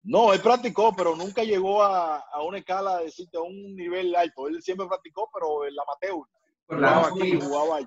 No, 0.02 0.32
él 0.32 0.40
practicó, 0.40 0.94
pero 0.96 1.14
nunca 1.14 1.42
llegó 1.42 1.82
a, 1.82 2.18
a 2.18 2.42
una 2.42 2.58
escala, 2.58 2.98
de 2.98 3.04
decirte, 3.04 3.36
a 3.36 3.42
un 3.42 3.74
nivel 3.74 4.14
alto. 4.14 4.48
Él 4.48 4.62
siempre 4.62 4.86
practicó, 4.86 5.28
pero 5.32 5.64
el 5.64 5.78
amateur. 5.78 6.22
Jugaba 6.70 7.08
aquí, 7.08 7.40
jugaba, 7.40 7.78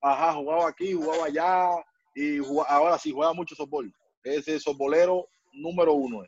ajá, 0.00 0.32
jugaba 0.34 0.68
aquí, 0.68 0.92
jugaba 0.92 1.24
allá, 1.26 1.84
y 2.14 2.38
jugaba- 2.38 2.68
ahora 2.70 2.98
sí 2.98 3.12
juega 3.12 3.32
mucho 3.32 3.54
softball. 3.54 3.92
Ese 4.24 4.58
softbolero 4.60 5.26
número 5.52 5.94
uno. 5.94 6.22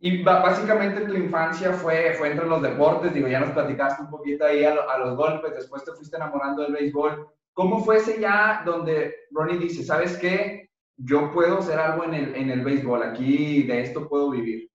Y 0.00 0.22
básicamente 0.22 1.02
tu 1.02 1.14
infancia 1.14 1.72
fue, 1.72 2.14
fue 2.14 2.30
entre 2.32 2.46
los 2.46 2.62
deportes, 2.62 3.12
digo, 3.14 3.28
ya 3.28 3.40
nos 3.40 3.50
platicaste 3.50 4.02
un 4.02 4.10
poquito 4.10 4.44
ahí 4.44 4.64
a, 4.64 4.74
lo- 4.74 4.88
a 4.90 4.98
los 4.98 5.16
golpes, 5.16 5.54
después 5.54 5.84
te 5.84 5.92
fuiste 5.92 6.16
enamorando 6.16 6.62
del 6.62 6.72
béisbol. 6.72 7.28
¿Cómo 7.52 7.84
fue 7.84 7.98
ese 7.98 8.20
ya 8.20 8.62
donde 8.64 9.14
Ronnie 9.30 9.58
dice, 9.58 9.84
¿sabes 9.84 10.16
qué? 10.18 10.70
Yo 10.96 11.30
puedo 11.32 11.58
hacer 11.58 11.78
algo 11.78 12.04
en 12.04 12.14
el, 12.14 12.34
en 12.34 12.50
el 12.50 12.62
béisbol, 12.62 13.02
aquí 13.02 13.62
de 13.64 13.82
esto 13.82 14.08
puedo 14.08 14.30
vivir. 14.30 14.70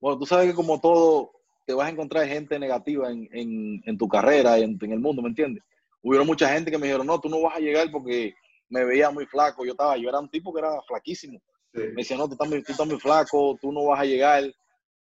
Bueno, 0.00 0.18
tú 0.18 0.26
sabes 0.26 0.48
que 0.50 0.54
como 0.54 0.80
todo, 0.80 1.32
te 1.66 1.74
vas 1.74 1.86
a 1.86 1.90
encontrar 1.90 2.26
gente 2.26 2.58
negativa 2.58 3.10
en, 3.10 3.28
en, 3.32 3.82
en 3.84 3.98
tu 3.98 4.08
carrera, 4.08 4.58
en, 4.58 4.78
en 4.80 4.92
el 4.92 5.00
mundo, 5.00 5.22
¿me 5.22 5.28
entiendes? 5.28 5.62
Hubieron 6.02 6.26
mucha 6.26 6.48
gente 6.48 6.70
que 6.70 6.78
me 6.78 6.86
dijeron, 6.86 7.06
no, 7.06 7.20
tú 7.20 7.28
no 7.28 7.40
vas 7.40 7.56
a 7.56 7.60
llegar 7.60 7.90
porque 7.90 8.34
me 8.68 8.84
veía 8.84 9.10
muy 9.10 9.26
flaco. 9.26 9.64
Yo 9.64 9.72
estaba, 9.72 9.96
yo 9.96 10.08
era 10.08 10.18
un 10.18 10.30
tipo 10.30 10.52
que 10.52 10.60
era 10.60 10.80
flaquísimo. 10.82 11.40
Me 11.72 12.02
decía, 12.02 12.16
no, 12.16 12.26
tú 12.26 12.32
estás, 12.32 12.48
muy, 12.48 12.62
tú 12.62 12.72
estás 12.72 12.86
muy 12.86 12.98
flaco, 12.98 13.56
tú 13.60 13.70
no 13.70 13.84
vas 13.84 14.00
a 14.00 14.04
llegar. 14.04 14.42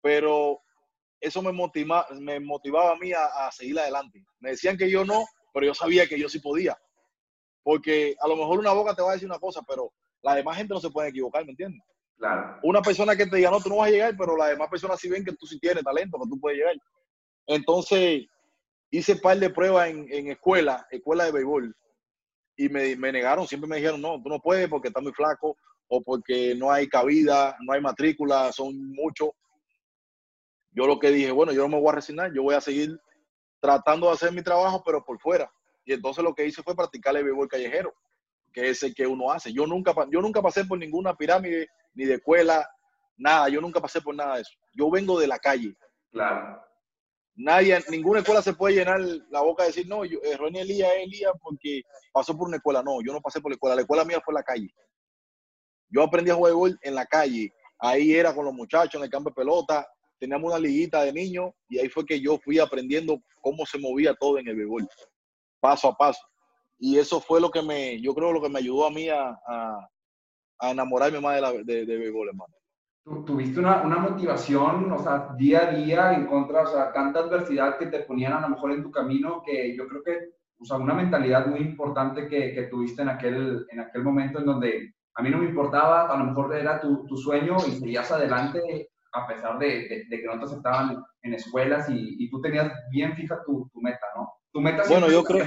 Pero 0.00 0.60
eso 1.20 1.42
me, 1.42 1.52
motiva, 1.52 2.06
me 2.20 2.40
motivaba 2.40 2.92
a 2.92 2.96
mí 2.96 3.12
a, 3.12 3.50
seguir 3.52 3.78
adelante. 3.78 4.24
Me 4.40 4.50
decían 4.50 4.76
que 4.76 4.90
yo 4.90 5.04
no, 5.04 5.24
pero 5.52 5.66
yo 5.66 5.74
sabía 5.74 6.06
que 6.06 6.18
yo 6.18 6.28
sí 6.28 6.38
podía. 6.38 6.78
Porque 7.62 8.16
a 8.20 8.28
lo 8.28 8.36
mejor 8.36 8.60
una 8.60 8.72
boca 8.72 8.94
te 8.94 9.02
va 9.02 9.10
a 9.10 9.14
decir 9.14 9.28
una 9.28 9.38
cosa, 9.38 9.60
pero 9.66 9.92
la 10.22 10.34
demás 10.34 10.56
gente 10.56 10.72
no 10.72 10.80
se 10.80 10.90
puede 10.90 11.08
equivocar, 11.08 11.44
¿me 11.44 11.50
entiendes? 11.50 11.82
Claro. 12.18 12.58
Una 12.64 12.82
persona 12.82 13.16
que 13.16 13.26
te 13.26 13.36
diga, 13.36 13.50
no, 13.50 13.60
tú 13.60 13.68
no 13.68 13.76
vas 13.76 13.88
a 13.88 13.92
llegar, 13.92 14.16
pero 14.16 14.36
las 14.36 14.50
demás 14.50 14.68
personas 14.68 14.98
sí 14.98 15.08
ven 15.08 15.24
que 15.24 15.32
tú 15.32 15.46
sí 15.46 15.58
tienes 15.60 15.84
talento, 15.84 16.18
que 16.18 16.28
tú 16.28 16.40
puedes 16.40 16.58
llegar. 16.58 16.74
Entonces, 17.46 18.26
hice 18.90 19.12
un 19.12 19.20
par 19.20 19.38
de 19.38 19.50
pruebas 19.50 19.88
en, 19.88 20.06
en 20.12 20.30
escuela, 20.32 20.86
escuela 20.90 21.24
de 21.24 21.32
béisbol, 21.32 21.74
y 22.56 22.68
me, 22.68 22.96
me, 22.96 23.12
negaron, 23.12 23.46
siempre 23.46 23.70
me 23.70 23.76
dijeron, 23.76 24.02
no, 24.02 24.20
tú 24.20 24.28
no 24.28 24.40
puedes 24.40 24.68
porque 24.68 24.88
estás 24.88 25.02
muy 25.02 25.12
flaco, 25.12 25.56
o 25.86 26.02
porque 26.02 26.54
no 26.56 26.70
hay 26.72 26.88
cabida, 26.88 27.56
no 27.60 27.72
hay 27.72 27.80
matrícula, 27.80 28.52
son 28.52 28.74
muchos. 28.92 29.30
Yo 30.72 30.86
lo 30.86 30.98
que 30.98 31.10
dije, 31.10 31.30
bueno, 31.30 31.52
yo 31.52 31.62
no 31.62 31.68
me 31.68 31.80
voy 31.80 31.90
a 31.90 31.96
resignar, 31.96 32.32
yo 32.32 32.42
voy 32.42 32.56
a 32.56 32.60
seguir 32.60 33.00
tratando 33.60 34.08
de 34.08 34.12
hacer 34.14 34.32
mi 34.32 34.42
trabajo, 34.42 34.82
pero 34.84 35.04
por 35.04 35.18
fuera. 35.20 35.50
Y 35.84 35.92
entonces 35.92 36.22
lo 36.22 36.34
que 36.34 36.46
hice 36.46 36.62
fue 36.62 36.76
practicar 36.76 37.16
el 37.16 37.24
béisbol 37.24 37.48
callejero, 37.48 37.94
que 38.52 38.70
es 38.70 38.82
el 38.82 38.94
que 38.94 39.06
uno 39.06 39.30
hace. 39.30 39.52
Yo 39.52 39.66
nunca, 39.66 39.94
yo 40.10 40.20
nunca 40.20 40.42
pasé 40.42 40.64
por 40.64 40.78
ninguna 40.78 41.16
pirámide, 41.16 41.68
ni 41.94 42.04
de 42.04 42.14
escuela, 42.14 42.68
nada. 43.16 43.48
Yo 43.48 43.60
nunca 43.60 43.80
pasé 43.80 44.00
por 44.00 44.14
nada 44.14 44.36
de 44.36 44.42
eso. 44.42 44.52
Yo 44.72 44.90
vengo 44.90 45.18
de 45.18 45.26
la 45.26 45.38
calle. 45.38 45.76
Claro. 46.10 46.62
Nadie, 47.34 47.78
ninguna 47.88 48.20
escuela 48.20 48.42
se 48.42 48.54
puede 48.54 48.74
llenar 48.74 49.00
la 49.30 49.42
boca 49.42 49.62
de 49.62 49.68
decir, 49.68 49.86
no, 49.86 50.04
yo, 50.04 50.18
eh, 50.24 50.36
Ronnie 50.36 50.62
Elías 50.62 50.90
es 50.96 51.04
Elías 51.04 51.32
porque 51.40 51.82
pasó 52.12 52.36
por 52.36 52.48
una 52.48 52.56
escuela. 52.56 52.82
No, 52.82 53.00
yo 53.00 53.12
no 53.12 53.20
pasé 53.20 53.40
por 53.40 53.50
la 53.50 53.54
escuela. 53.54 53.76
La 53.76 53.82
escuela 53.82 54.04
mía 54.04 54.20
fue 54.24 54.34
la 54.34 54.42
calle. 54.42 54.74
Yo 55.90 56.02
aprendí 56.02 56.30
a 56.30 56.34
jugar 56.34 56.52
béisbol 56.52 56.78
en 56.82 56.94
la 56.94 57.06
calle. 57.06 57.52
Ahí 57.78 58.12
era 58.12 58.34
con 58.34 58.44
los 58.44 58.54
muchachos 58.54 58.96
en 58.96 59.04
el 59.04 59.10
campo 59.10 59.30
de 59.30 59.34
pelota. 59.34 59.86
Teníamos 60.18 60.50
una 60.50 60.58
liguita 60.58 61.02
de 61.04 61.12
niños 61.12 61.52
y 61.68 61.78
ahí 61.78 61.88
fue 61.88 62.04
que 62.04 62.20
yo 62.20 62.38
fui 62.38 62.58
aprendiendo 62.58 63.20
cómo 63.40 63.64
se 63.64 63.78
movía 63.78 64.14
todo 64.14 64.38
en 64.38 64.48
el 64.48 64.56
béisbol, 64.56 64.88
paso 65.60 65.88
a 65.88 65.96
paso. 65.96 66.20
Y 66.78 66.98
eso 66.98 67.20
fue 67.20 67.40
lo 67.40 67.50
que 67.50 67.62
me, 67.62 68.00
yo 68.00 68.14
creo, 68.14 68.32
lo 68.32 68.40
que 68.40 68.48
me 68.48 68.60
ayudó 68.60 68.86
a 68.86 68.90
mí 68.90 69.08
a, 69.08 69.38
a, 69.46 69.88
enamorarme 70.70 71.20
más 71.20 71.34
de, 71.36 71.40
la, 71.40 71.52
de, 71.52 71.86
de 71.86 71.98
béisbol, 71.98 72.28
hermano. 72.28 72.54
Tuviste 73.24 73.58
una, 73.58 73.82
una, 73.82 73.98
motivación, 73.98 74.92
o 74.92 75.02
sea, 75.02 75.30
día 75.36 75.68
a 75.68 75.70
día 75.72 76.12
en 76.12 76.26
contra, 76.26 76.62
o 76.62 76.66
sea, 76.66 76.92
tanta 76.92 77.20
adversidad 77.20 77.78
que 77.78 77.86
te 77.86 78.00
ponían 78.00 78.34
a 78.34 78.40
lo 78.40 78.50
mejor 78.50 78.72
en 78.72 78.82
tu 78.82 78.90
camino, 78.90 79.42
que 79.44 79.74
yo 79.74 79.88
creo 79.88 80.02
que, 80.02 80.18
o 80.58 80.64
sea, 80.64 80.76
una 80.76 80.94
mentalidad 80.94 81.46
muy 81.46 81.60
importante 81.60 82.28
que, 82.28 82.52
que 82.52 82.64
tuviste 82.64 83.02
en 83.02 83.08
aquel, 83.08 83.66
en 83.70 83.80
aquel 83.80 84.02
momento 84.02 84.40
en 84.40 84.46
donde 84.46 84.94
a 85.14 85.22
mí 85.22 85.30
no 85.30 85.38
me 85.38 85.46
importaba, 85.46 86.12
a 86.12 86.18
lo 86.18 86.24
mejor 86.26 86.54
era 86.54 86.80
tu, 86.80 87.06
tu 87.06 87.16
sueño 87.16 87.56
y 87.66 87.72
seguías 87.72 88.10
adelante 88.12 88.90
a 89.12 89.26
pesar 89.26 89.58
de, 89.58 90.06
de, 90.08 90.20
que 90.20 90.26
no 90.26 90.38
te 90.38 90.44
aceptaban 90.44 91.02
en 91.22 91.34
escuelas 91.34 91.88
y, 91.88 92.16
y 92.18 92.30
tú 92.30 92.40
tenías 92.40 92.70
bien 92.90 93.14
fija 93.16 93.42
tu, 93.44 93.68
tu, 93.72 93.80
meta, 93.80 94.06
¿no? 94.16 94.32
¿Tu 94.52 94.60
meta 94.60 94.82
bueno, 94.88 95.08
yo 95.08 95.24
creo, 95.24 95.46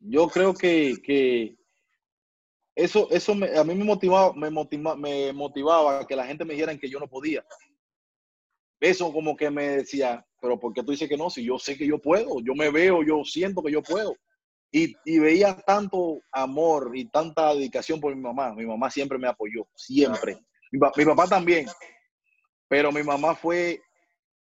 yo 0.00 0.28
creo 0.28 0.54
que, 0.54 0.96
que 1.02 1.56
eso, 2.74 3.08
eso 3.10 3.34
me, 3.34 3.56
a 3.56 3.64
mí 3.64 3.74
me 3.74 3.84
motivaba, 3.84 4.32
me, 4.34 4.50
motiva, 4.50 4.96
me 4.96 5.32
motivaba 5.32 6.06
que 6.06 6.16
la 6.16 6.26
gente 6.26 6.44
me 6.44 6.54
dijera 6.54 6.76
que 6.76 6.88
yo 6.88 6.98
no 6.98 7.08
podía. 7.08 7.44
Eso 8.80 9.12
como 9.12 9.36
que 9.36 9.50
me 9.50 9.68
decía, 9.68 10.26
pero 10.40 10.58
¿por 10.58 10.72
qué 10.72 10.82
tú 10.82 10.90
dices 10.92 11.08
que 11.08 11.16
no? 11.16 11.28
Si 11.28 11.44
yo 11.44 11.58
sé 11.58 11.76
que 11.76 11.86
yo 11.86 11.98
puedo, 11.98 12.40
yo 12.40 12.54
me 12.54 12.70
veo, 12.70 13.02
yo 13.02 13.22
siento 13.24 13.62
que 13.62 13.72
yo 13.72 13.82
puedo. 13.82 14.16
Y, 14.72 14.94
veía 15.18 15.56
tanto 15.66 16.20
amor 16.30 16.92
y 16.94 17.04
tanta 17.06 17.52
dedicación 17.54 18.00
por 18.00 18.14
mi 18.14 18.22
mamá. 18.22 18.54
Mi 18.54 18.64
mamá 18.64 18.88
siempre 18.90 19.18
me 19.18 19.28
apoyó, 19.28 19.68
siempre. 19.74 20.36
Mi, 20.70 20.78
mi, 20.96 21.04
papá 21.04 21.26
también. 21.26 21.66
Pero 22.68 22.92
mi 22.92 23.02
mamá 23.02 23.34
fue 23.34 23.82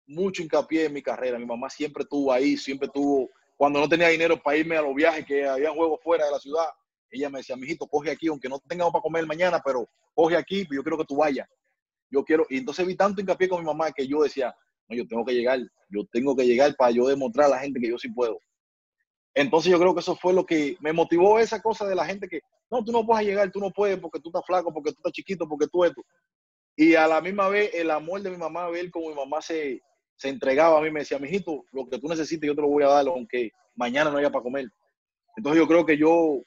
mucho 0.06 0.42
hincapié 0.42 0.86
en 0.86 0.92
mi 0.92 1.02
carrera. 1.02 1.38
Mi 1.38 1.44
mamá 1.44 1.68
siempre 1.68 2.04
estuvo 2.04 2.32
ahí, 2.32 2.56
siempre 2.56 2.86
estuvo, 2.86 3.30
cuando 3.62 3.78
no 3.78 3.88
tenía 3.88 4.08
dinero 4.08 4.42
para 4.42 4.56
irme 4.56 4.76
a 4.76 4.82
los 4.82 4.92
viajes, 4.92 5.24
que 5.24 5.46
había 5.46 5.70
juegos 5.70 6.00
fuera 6.02 6.24
de 6.24 6.32
la 6.32 6.40
ciudad, 6.40 6.66
ella 7.08 7.30
me 7.30 7.38
decía, 7.38 7.54
mijito, 7.54 7.86
coge 7.86 8.10
aquí, 8.10 8.26
aunque 8.26 8.48
no 8.48 8.58
tengamos 8.58 8.92
para 8.92 9.02
comer 9.02 9.24
mañana, 9.24 9.62
pero 9.64 9.88
coge 10.16 10.36
aquí, 10.36 10.64
pues 10.64 10.78
yo 10.78 10.82
quiero 10.82 10.98
que 10.98 11.04
tú 11.04 11.18
vayas. 11.18 11.48
Yo 12.10 12.24
quiero, 12.24 12.44
y 12.50 12.58
entonces 12.58 12.84
vi 12.84 12.96
tanto 12.96 13.20
hincapié 13.20 13.48
con 13.48 13.60
mi 13.60 13.66
mamá 13.66 13.92
que 13.92 14.04
yo 14.04 14.24
decía, 14.24 14.52
no, 14.88 14.96
yo 14.96 15.06
tengo 15.06 15.24
que 15.24 15.32
llegar, 15.32 15.60
yo 15.90 16.04
tengo 16.10 16.34
que 16.34 16.44
llegar 16.44 16.74
para 16.74 16.90
yo 16.90 17.06
demostrar 17.06 17.46
a 17.46 17.50
la 17.50 17.58
gente 17.60 17.78
que 17.78 17.88
yo 17.88 17.98
sí 17.98 18.08
puedo. 18.08 18.40
Entonces 19.32 19.70
yo 19.70 19.78
creo 19.78 19.94
que 19.94 20.00
eso 20.00 20.16
fue 20.16 20.32
lo 20.32 20.44
que 20.44 20.76
me 20.80 20.92
motivó 20.92 21.38
esa 21.38 21.62
cosa 21.62 21.86
de 21.86 21.94
la 21.94 22.04
gente 22.04 22.26
que, 22.26 22.40
no, 22.68 22.84
tú 22.84 22.90
no 22.90 23.06
puedes 23.06 23.24
llegar, 23.24 23.52
tú 23.52 23.60
no 23.60 23.70
puedes 23.70 23.96
porque 24.00 24.18
tú 24.18 24.30
estás 24.30 24.42
flaco, 24.44 24.74
porque 24.74 24.90
tú 24.90 24.96
estás 24.96 25.12
chiquito, 25.12 25.48
porque 25.48 25.68
tú 25.68 25.84
esto. 25.84 26.02
Y 26.74 26.96
a 26.96 27.06
la 27.06 27.20
misma 27.20 27.48
vez 27.48 27.70
el 27.74 27.92
amor 27.92 28.22
de 28.22 28.30
mi 28.32 28.38
mamá, 28.38 28.68
ver 28.70 28.90
cómo 28.90 29.10
mi 29.10 29.14
mamá 29.14 29.40
se, 29.40 29.80
se 30.16 30.28
entregaba 30.28 30.78
a 30.78 30.82
mí, 30.82 30.90
me 30.90 31.00
decía, 31.00 31.18
mijito, 31.18 31.64
lo 31.72 31.88
que 31.88 31.98
tú 31.98 32.08
necesites 32.08 32.46
yo 32.46 32.54
te 32.54 32.62
lo 32.62 32.68
voy 32.68 32.84
a 32.84 32.88
dar, 32.88 33.06
aunque 33.08 33.50
mañana 33.74 34.10
no 34.10 34.18
haya 34.18 34.30
para 34.30 34.42
comer. 34.42 34.66
Entonces 35.36 35.60
yo 35.60 35.66
creo 35.66 35.84
que 35.84 35.96
yo 35.96 36.42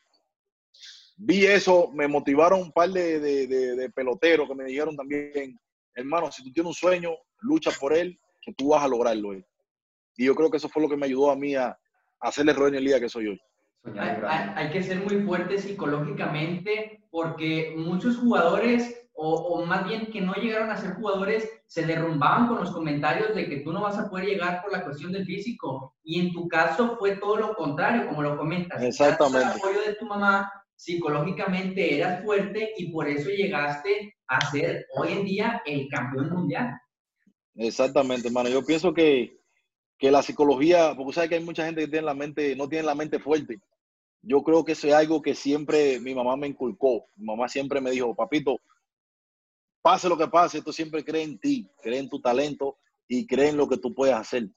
vi 1.17 1.45
eso, 1.45 1.91
me 1.93 2.07
motivaron 2.07 2.61
un 2.61 2.71
par 2.71 2.89
de, 2.89 3.19
de, 3.19 3.89
peloteros 3.91 4.47
que 4.47 4.55
me 4.55 4.65
dijeron 4.65 4.95
también, 4.95 5.57
hermano, 5.93 6.31
si 6.31 6.43
tú 6.43 6.51
tienes 6.51 6.69
un 6.69 6.73
sueño, 6.73 7.11
lucha 7.39 7.71
por 7.79 7.93
él, 7.93 8.19
que 8.41 8.53
tú 8.53 8.69
vas 8.69 8.83
a 8.83 8.87
lograrlo. 8.87 9.33
Eh". 9.33 9.45
Y 10.17 10.25
yo 10.25 10.35
creo 10.35 10.49
que 10.49 10.57
eso 10.57 10.69
fue 10.69 10.81
lo 10.81 10.89
que 10.89 10.97
me 10.97 11.05
ayudó 11.05 11.31
a 11.31 11.35
mí 11.35 11.55
a, 11.55 11.77
hacerle 12.19 12.53
ruedo 12.53 12.69
en 12.69 12.75
el 12.75 12.85
día 12.85 12.99
que 12.99 13.09
soy 13.09 13.27
hoy. 13.27 13.41
Hay, 13.97 14.71
que 14.71 14.81
ser 14.81 14.99
muy 15.01 15.21
fuerte 15.23 15.59
psicológicamente 15.59 17.03
porque 17.11 17.75
muchos 17.77 18.17
jugadores, 18.17 19.04
o, 19.17 19.33
o, 19.33 19.65
más 19.65 19.87
bien 19.87 20.07
que 20.07 20.19
no 20.19 20.33
llegaron 20.33 20.69
a 20.69 20.77
ser 20.77 20.95
jugadores, 20.95 21.49
se 21.65 21.85
derrumbaban 21.85 22.47
con 22.47 22.57
los 22.57 22.71
comentarios 22.71 23.33
de 23.33 23.47
que 23.47 23.61
tú 23.61 23.71
no 23.71 23.81
vas 23.81 23.97
a 23.97 24.09
poder 24.09 24.25
llegar 24.25 24.61
por 24.61 24.73
la 24.73 24.83
cuestión 24.83 25.13
del 25.13 25.25
físico. 25.25 25.95
Y 26.03 26.19
en 26.19 26.33
tu 26.33 26.47
caso 26.49 26.97
fue 26.97 27.15
todo 27.15 27.37
lo 27.37 27.55
contrario, 27.55 28.07
como 28.07 28.21
lo 28.21 28.37
comentas. 28.37 28.81
Exactamente. 28.83 29.47
El 29.47 29.57
apoyo 29.57 29.81
de 29.81 29.95
tu 29.95 30.05
mamá, 30.05 30.51
psicológicamente 30.75 31.95
eras 31.97 32.23
fuerte 32.23 32.73
y 32.77 32.91
por 32.91 33.07
eso 33.07 33.29
llegaste 33.29 34.15
a 34.27 34.51
ser 34.51 34.85
hoy 34.97 35.13
en 35.13 35.25
día 35.25 35.61
el 35.65 35.87
campeón 35.87 36.31
mundial. 36.31 36.73
Exactamente, 37.55 38.27
hermano. 38.27 38.49
Yo 38.49 38.65
pienso 38.65 38.93
que, 38.93 39.39
que 39.97 40.11
la 40.11 40.21
psicología, 40.21 40.93
porque 40.95 41.13
sabes 41.13 41.29
que 41.29 41.35
hay 41.35 41.43
mucha 41.43 41.65
gente 41.65 41.81
que 41.81 41.87
tiene 41.87 42.05
la 42.05 42.13
mente, 42.13 42.55
no 42.55 42.67
tiene 42.67 42.85
la 42.85 42.95
mente 42.95 43.19
fuerte. 43.19 43.59
Yo 44.21 44.43
creo 44.43 44.65
que 44.65 44.73
eso 44.73 44.87
es 44.87 44.93
algo 44.93 45.21
que 45.21 45.35
siempre 45.35 45.99
mi 45.99 46.13
mamá 46.13 46.35
me 46.35 46.47
inculcó. 46.47 47.05
Mi 47.15 47.25
mamá 47.25 47.47
siempre 47.47 47.79
me 47.79 47.91
dijo, 47.91 48.13
papito, 48.13 48.59
pase 49.85 50.09
lo 50.09 50.17
que 50.17 50.27
pase, 50.27 50.63
tú 50.63 50.73
siempre 50.73 51.05
cree 51.05 51.21
en 51.21 51.37
ti, 51.37 51.69
cree 51.83 51.99
en 51.99 52.09
tu 52.09 52.19
talento 52.19 52.79
y 53.07 53.27
cree 53.27 53.49
en 53.49 53.57
lo 53.57 53.69
que 53.69 53.77
tú 53.77 53.93
puedes 53.93 54.15
hacer. 54.15 54.49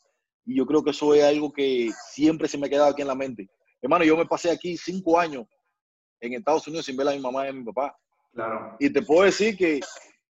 Y 0.46 0.56
yo 0.56 0.64
creo 0.64 0.82
que 0.82 0.92
eso 0.92 1.14
es 1.14 1.22
algo 1.22 1.52
que 1.52 1.90
siempre 2.12 2.48
se 2.48 2.56
me 2.56 2.66
ha 2.66 2.70
quedado 2.70 2.88
aquí 2.88 3.02
en 3.02 3.08
la 3.08 3.14
mente. 3.14 3.46
Hermano, 3.82 4.06
yo 4.06 4.16
me 4.16 4.24
pasé 4.24 4.50
aquí 4.50 4.78
cinco 4.78 5.20
años 5.20 5.44
en 6.22 6.32
Estados 6.32 6.66
Unidos 6.66 6.86
sin 6.86 6.96
ver 6.96 7.08
a 7.08 7.10
mi 7.10 7.18
mamá 7.18 7.44
y 7.44 7.50
a 7.50 7.52
mi 7.52 7.62
papá. 7.62 7.94
Claro. 8.32 8.74
Y 8.80 8.88
te 8.90 9.02
puedo 9.02 9.24
decir 9.24 9.54
que 9.54 9.80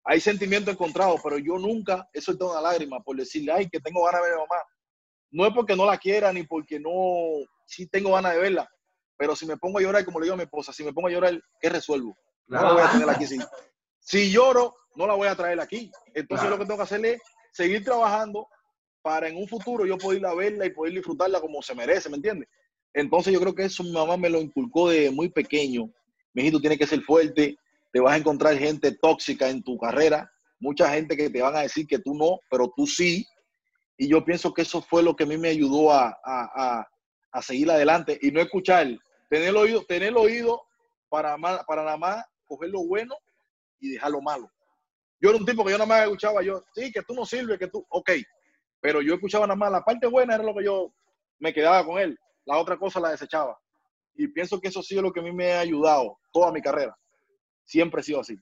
hay 0.05 0.19
sentimientos 0.19 0.73
encontrados, 0.73 1.21
pero 1.23 1.37
yo 1.37 1.59
nunca 1.59 2.09
he 2.11 2.19
soltado 2.19 2.53
una 2.53 2.61
lágrima 2.61 2.99
por 3.03 3.15
decirle, 3.15 3.51
ay, 3.51 3.69
que 3.69 3.79
tengo 3.79 4.03
ganas 4.05 4.23
de 4.23 4.27
ver 4.27 4.33
a 4.33 4.41
mi 4.41 4.47
mamá. 4.49 4.63
No 5.29 5.45
es 5.45 5.53
porque 5.53 5.75
no 5.75 5.85
la 5.85 5.99
quiera 5.99 6.33
ni 6.33 6.47
porque 6.47 6.79
no, 6.79 7.45
sí 7.67 7.85
tengo 7.85 8.13
ganas 8.13 8.33
de 8.33 8.39
verla, 8.39 8.67
pero 9.15 9.35
si 9.35 9.45
me 9.45 9.55
pongo 9.55 9.77
a 9.77 9.83
llorar, 9.83 10.03
como 10.03 10.19
le 10.19 10.23
digo 10.23 10.33
a 10.33 10.37
mi 10.37 10.45
esposa, 10.45 10.73
si 10.73 10.83
me 10.83 10.93
pongo 10.93 11.09
a 11.09 11.11
llorar, 11.11 11.39
¿qué 11.61 11.69
resuelvo? 11.69 12.17
No 12.47 12.59
la 12.59 12.73
voy 12.73 12.81
a 12.81 12.91
tener 12.91 13.07
aquí. 13.07 13.27
Si, 13.27 13.37
si 14.09 14.31
lloro, 14.31 14.75
no 14.95 15.05
la 15.05 15.13
voy 15.13 15.27
a 15.27 15.35
traer 15.35 15.59
aquí. 15.59 15.91
Entonces 16.15 16.47
claro. 16.47 16.49
lo 16.49 16.57
que 16.57 16.65
tengo 16.65 16.77
que 16.77 16.83
hacer 16.83 17.05
es 17.05 17.21
seguir 17.51 17.83
trabajando 17.83 18.47
para 19.03 19.27
en 19.27 19.37
un 19.37 19.47
futuro 19.47 19.85
yo 19.85 19.99
poder 19.99 20.19
ir 20.19 20.25
a 20.25 20.33
verla 20.33 20.65
y 20.65 20.71
poder 20.71 20.95
disfrutarla 20.95 21.39
como 21.39 21.61
se 21.61 21.75
merece, 21.75 22.09
¿me 22.09 22.15
entiendes? 22.15 22.49
Entonces 22.91 23.31
yo 23.31 23.39
creo 23.39 23.53
que 23.53 23.65
eso 23.65 23.83
mi 23.83 23.91
mamá 23.91 24.17
me 24.17 24.31
lo 24.31 24.41
inculcó 24.41 24.89
de 24.89 25.11
muy 25.11 25.29
pequeño. 25.29 25.91
Mi 26.33 26.41
hijito 26.41 26.59
tiene 26.59 26.75
que 26.75 26.87
ser 26.87 27.03
fuerte, 27.03 27.55
te 27.93 27.99
vas 27.99 28.15
a 28.15 28.17
encontrar 28.17 28.57
gente 28.57 28.97
tóxica 28.99 29.47
en 29.47 29.61
tu 29.61 29.77
carrera, 29.77 30.31
mucha 30.59 30.89
gente 30.89 31.15
que 31.15 31.29
te 31.29 31.43
van 31.43 31.55
a 31.55 31.61
decir 31.61 31.85
que 31.85 31.99
tú 31.99 32.15
no, 32.15 32.39
pero 32.49 32.73
tú 32.75 32.87
sí. 32.87 33.27
Y 33.95 34.09
yo 34.09 34.25
pienso 34.25 34.55
que 34.55 34.63
eso 34.63 34.81
fue 34.81 35.03
lo 35.03 35.15
que 35.15 35.25
a 35.25 35.27
mí 35.27 35.37
me 35.37 35.49
ayudó 35.49 35.91
a, 35.91 36.17
a, 36.25 36.87
a, 37.31 37.41
seguir 37.43 37.69
adelante 37.69 38.17
y 38.23 38.31
no 38.31 38.41
escuchar, 38.41 38.87
tener 39.29 39.49
el 39.49 39.57
oído, 39.57 39.83
tener 39.83 40.09
el 40.09 40.17
oído 40.17 40.63
para, 41.09 41.37
para 41.37 41.83
nada 41.83 41.97
más 41.97 42.25
coger 42.47 42.71
lo 42.71 42.87
bueno 42.87 43.15
y 43.79 43.91
dejar 43.91 44.11
lo 44.11 44.21
malo. 44.21 44.49
Yo 45.21 45.29
era 45.29 45.37
un 45.37 45.45
tipo 45.45 45.63
que 45.65 45.71
yo 45.71 45.77
nada 45.77 45.87
más 45.87 46.03
escuchaba, 46.03 46.41
yo, 46.41 46.63
sí, 46.73 46.91
que 46.91 47.01
tú 47.03 47.13
no 47.13 47.25
sirves, 47.25 47.59
que 47.59 47.67
tú, 47.67 47.85
ok, 47.89 48.11
pero 48.79 49.01
yo 49.01 49.15
escuchaba 49.15 49.45
nada 49.45 49.57
más, 49.57 49.71
la 49.71 49.83
parte 49.83 50.07
buena 50.07 50.35
era 50.35 50.43
lo 50.43 50.55
que 50.55 50.63
yo 50.63 50.93
me 51.39 51.53
quedaba 51.53 51.85
con 51.85 51.99
él 51.99 52.17
la 52.49 52.57
otra 52.57 52.77
cosa 52.77 52.99
la 52.99 53.11
desechaba. 53.11 53.57
Y 54.15 54.27
pienso 54.27 54.59
que 54.59 54.67
eso 54.67 54.79
ha 54.79 54.83
sido 54.83 55.03
lo 55.03 55.13
que 55.13 55.19
a 55.19 55.23
mí 55.23 55.31
me 55.31 55.53
ha 55.53 55.59
ayudado 55.59 56.17
toda 56.33 56.51
mi 56.51 56.61
carrera. 56.61 56.97
Siempre 57.63 58.01
ha 58.01 58.03
sido 58.03 58.19
así. 58.19 58.35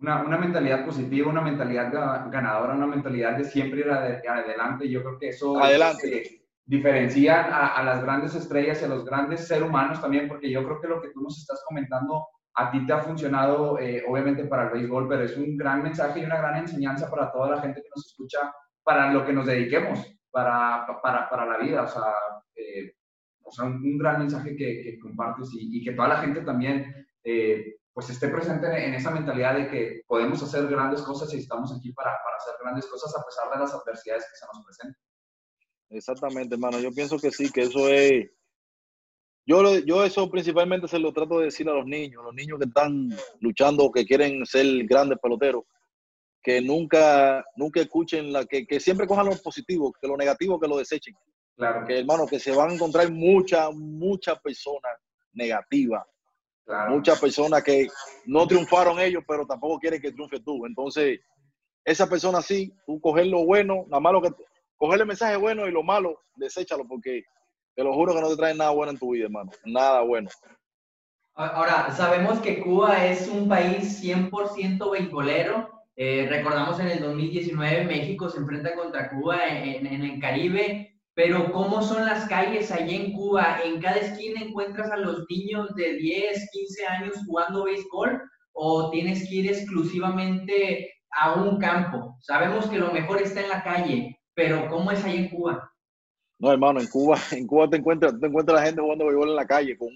Una, 0.00 0.24
una 0.24 0.36
mentalidad 0.36 0.84
positiva, 0.84 1.30
una 1.30 1.40
mentalidad 1.40 1.92
ganadora, 2.30 2.74
una 2.74 2.88
mentalidad 2.88 3.36
de 3.38 3.44
siempre 3.44 3.80
ir 3.80 3.90
adelante. 3.90 4.90
Yo 4.90 5.02
creo 5.02 5.18
que 5.18 5.28
eso 5.28 5.56
adelante. 5.56 6.20
Es, 6.20 6.42
diferencian 6.64 7.52
a, 7.52 7.82
las 7.84 8.02
grandes 8.02 8.34
estrellas 8.34 8.82
y 8.82 8.84
a 8.84 8.88
los 8.88 9.04
grandes 9.04 9.46
seres 9.46 9.68
humanos 9.68 10.00
también, 10.00 10.28
porque 10.28 10.50
yo 10.50 10.64
creo 10.64 10.80
que 10.80 10.88
lo 10.88 11.00
que 11.00 11.10
tú 11.10 11.20
nos 11.20 11.38
estás 11.38 11.62
comentando 11.66 12.26
a 12.54 12.70
ti 12.70 12.84
te 12.86 12.92
ha 12.92 13.00
funcionado, 13.00 13.78
eh, 13.78 14.04
obviamente, 14.06 14.44
para 14.44 14.64
el 14.64 14.70
béisbol, 14.70 15.08
pero 15.08 15.24
es 15.24 15.36
un 15.36 15.56
gran 15.56 15.82
mensaje 15.82 16.20
y 16.20 16.24
una 16.24 16.36
gran 16.36 16.56
enseñanza 16.56 17.10
para 17.10 17.32
toda 17.32 17.50
la 17.50 17.60
gente 17.60 17.82
que 17.82 17.88
nos 17.94 18.06
escucha, 18.06 18.52
para 18.82 19.12
lo 19.12 19.24
que 19.24 19.32
nos 19.32 19.46
dediquemos, 19.46 20.06
para, 20.30 20.86
para, 21.02 21.30
para 21.30 21.46
la 21.46 21.58
vida. 21.58 21.82
O 21.82 21.88
sea, 21.88 22.12
eh, 22.54 22.94
o 23.42 23.50
sea 23.50 23.64
un, 23.64 23.98
gran 23.98 24.20
mensaje 24.20 24.54
que, 24.56 24.98
compartes 25.00 25.50
y, 25.52 25.82
que 25.82 25.92
toda 25.92 26.08
la 26.08 26.18
gente 26.18 26.42
también 26.42 27.06
eh, 27.24 27.76
pues 27.92 28.10
esté 28.10 28.28
presente 28.28 28.66
en, 28.66 28.94
esa 28.94 29.10
mentalidad 29.10 29.54
de 29.56 29.68
que 29.68 30.02
podemos 30.06 30.42
hacer 30.42 30.66
grandes 30.66 31.02
cosas 31.02 31.32
y 31.34 31.38
estamos 31.38 31.74
aquí 31.76 31.92
para, 31.92 32.10
para 32.22 32.36
hacer 32.36 32.54
grandes 32.62 32.86
cosas 32.86 33.14
a 33.16 33.24
pesar 33.24 33.50
de 33.52 33.58
las 33.60 33.74
adversidades 33.74 34.24
que 34.24 34.36
se 34.36 34.46
nos 34.46 34.64
presentan. 34.64 35.02
Exactamente, 35.90 36.54
hermano. 36.54 36.80
Yo 36.80 36.90
pienso 36.92 37.18
que 37.18 37.30
sí, 37.30 37.50
que 37.50 37.62
eso 37.62 37.88
es... 37.88 38.30
Yo, 39.44 39.78
yo 39.80 40.04
eso 40.04 40.30
principalmente 40.30 40.86
se 40.86 40.98
lo 40.98 41.12
trato 41.12 41.38
de 41.38 41.46
decir 41.46 41.68
a 41.68 41.72
los 41.72 41.86
niños, 41.86 42.22
los 42.24 42.34
niños 42.34 42.58
que 42.58 42.66
están 42.66 43.10
luchando, 43.40 43.90
que 43.90 44.04
quieren 44.04 44.46
ser 44.46 44.84
grandes 44.84 45.18
peloteros, 45.18 45.64
que 46.42 46.60
nunca, 46.60 47.44
nunca 47.56 47.80
escuchen, 47.80 48.32
la, 48.32 48.44
que, 48.44 48.66
que 48.66 48.78
siempre 48.78 49.06
cojan 49.06 49.26
lo 49.26 49.36
positivo, 49.36 49.92
que 50.00 50.06
lo 50.06 50.16
negativo 50.16 50.60
que 50.60 50.68
lo 50.68 50.78
desechen. 50.78 51.14
Claro. 51.56 51.86
Que 51.86 51.98
hermano, 51.98 52.26
que 52.26 52.38
se 52.38 52.52
van 52.52 52.70
a 52.70 52.74
encontrar 52.74 53.10
muchas, 53.10 53.74
muchas 53.74 54.40
personas 54.40 54.92
negativas. 55.32 56.04
Muchas 56.88 57.20
personas 57.20 57.62
que 57.62 57.88
no 58.24 58.46
triunfaron 58.46 58.98
ellos, 59.00 59.24
pero 59.26 59.44
tampoco 59.44 59.78
quieren 59.78 60.00
que 60.00 60.12
triunfe 60.12 60.40
tú. 60.40 60.64
Entonces, 60.64 61.20
esa 61.84 62.08
persona 62.08 62.40
sí, 62.40 62.72
tú 62.86 63.00
coger 63.00 63.26
lo 63.26 63.44
bueno, 63.44 63.84
nada 63.88 64.00
malo 64.00 64.22
que 64.22 64.30
coger 64.76 65.00
el 65.00 65.06
mensaje 65.06 65.36
bueno 65.36 65.66
y 65.66 65.72
lo 65.72 65.82
malo, 65.82 66.22
deséchalo, 66.36 66.86
porque 66.86 67.24
te 67.74 67.84
lo 67.84 67.94
juro 67.94 68.14
que 68.14 68.20
no 68.20 68.28
te 68.28 68.36
trae 68.36 68.54
nada 68.54 68.70
bueno 68.70 68.92
en 68.92 68.98
tu 68.98 69.12
vida, 69.12 69.24
hermano. 69.24 69.50
Nada 69.64 70.02
bueno. 70.02 70.28
Ahora, 71.34 71.90
sabemos 71.92 72.40
que 72.40 72.60
Cuba 72.60 73.06
es 73.06 73.26
un 73.28 73.48
país 73.48 74.02
100% 74.02 74.90
beisbolero. 74.90 75.70
Eh, 75.96 76.26
recordamos 76.28 76.78
en 76.80 76.88
el 76.88 77.00
2019 77.00 77.84
México 77.84 78.28
se 78.28 78.38
enfrenta 78.38 78.74
contra 78.74 79.10
Cuba 79.10 79.46
en, 79.46 79.86
en, 79.86 80.02
el 80.02 80.20
Caribe, 80.20 80.98
pero 81.14 81.52
¿cómo 81.52 81.82
son 81.82 82.04
las 82.04 82.26
calles 82.28 82.70
allá 82.70 82.94
en 82.94 83.12
Cuba? 83.12 83.60
¿En 83.64 83.80
cada 83.80 83.96
esquina 83.96 84.40
encuentras 84.40 84.90
a 84.90 84.96
los 84.96 85.24
niños 85.30 85.74
de 85.74 85.94
10, 85.94 86.50
15 86.52 86.86
años 86.86 87.14
jugando 87.26 87.64
béisbol 87.64 88.22
o 88.52 88.90
tienes 88.90 89.26
que 89.28 89.36
ir 89.36 89.50
exclusivamente 89.50 90.92
a 91.10 91.34
un 91.34 91.58
campo? 91.58 92.16
Sabemos 92.20 92.66
que 92.66 92.78
lo 92.78 92.92
mejor 92.92 93.22
está 93.22 93.40
en 93.40 93.48
la 93.48 93.62
calle, 93.62 94.18
pero 94.34 94.68
¿cómo 94.68 94.90
es 94.90 95.02
ahí 95.04 95.16
en 95.16 95.28
Cuba? 95.30 95.71
No, 96.42 96.50
hermano, 96.50 96.80
en 96.80 96.88
Cuba, 96.88 97.16
en 97.30 97.46
Cuba 97.46 97.70
te 97.70 97.76
encuentras, 97.76 98.18
te 98.18 98.26
encuentras 98.26 98.58
la 98.58 98.66
gente 98.66 98.82
jugando 98.82 99.06
béisbol 99.06 99.28
en 99.28 99.36
la 99.36 99.46
calle, 99.46 99.78
con 99.78 99.88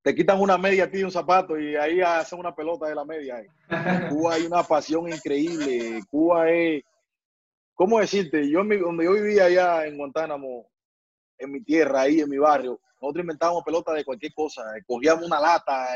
te 0.00 0.14
quitan 0.14 0.40
una 0.40 0.56
media 0.56 0.84
a 0.84 0.90
ti 0.90 1.02
un 1.02 1.10
zapato 1.10 1.58
y 1.58 1.74
ahí 1.74 2.00
hacen 2.00 2.38
una 2.38 2.54
pelota 2.54 2.86
de 2.86 2.94
la 2.94 3.04
media. 3.04 3.40
En 3.40 3.48
Cuba 4.08 4.34
hay 4.34 4.46
una 4.46 4.62
pasión 4.62 5.12
increíble. 5.12 6.00
Cuba 6.08 6.48
es, 6.50 6.84
¿cómo 7.74 7.98
decirte? 7.98 8.48
Yo 8.48 8.60
donde 8.60 9.04
yo 9.04 9.12
vivía 9.12 9.46
allá 9.46 9.86
en 9.86 9.98
Guantánamo, 9.98 10.68
en 11.36 11.50
mi 11.50 11.64
tierra, 11.64 12.02
ahí 12.02 12.20
en 12.20 12.30
mi 12.30 12.38
barrio, 12.38 12.78
nosotros 13.02 13.24
inventábamos 13.24 13.64
pelota 13.64 13.92
de 13.92 14.04
cualquier 14.04 14.32
cosa. 14.32 14.62
Cogíamos 14.86 15.26
una 15.26 15.40
lata, 15.40 15.88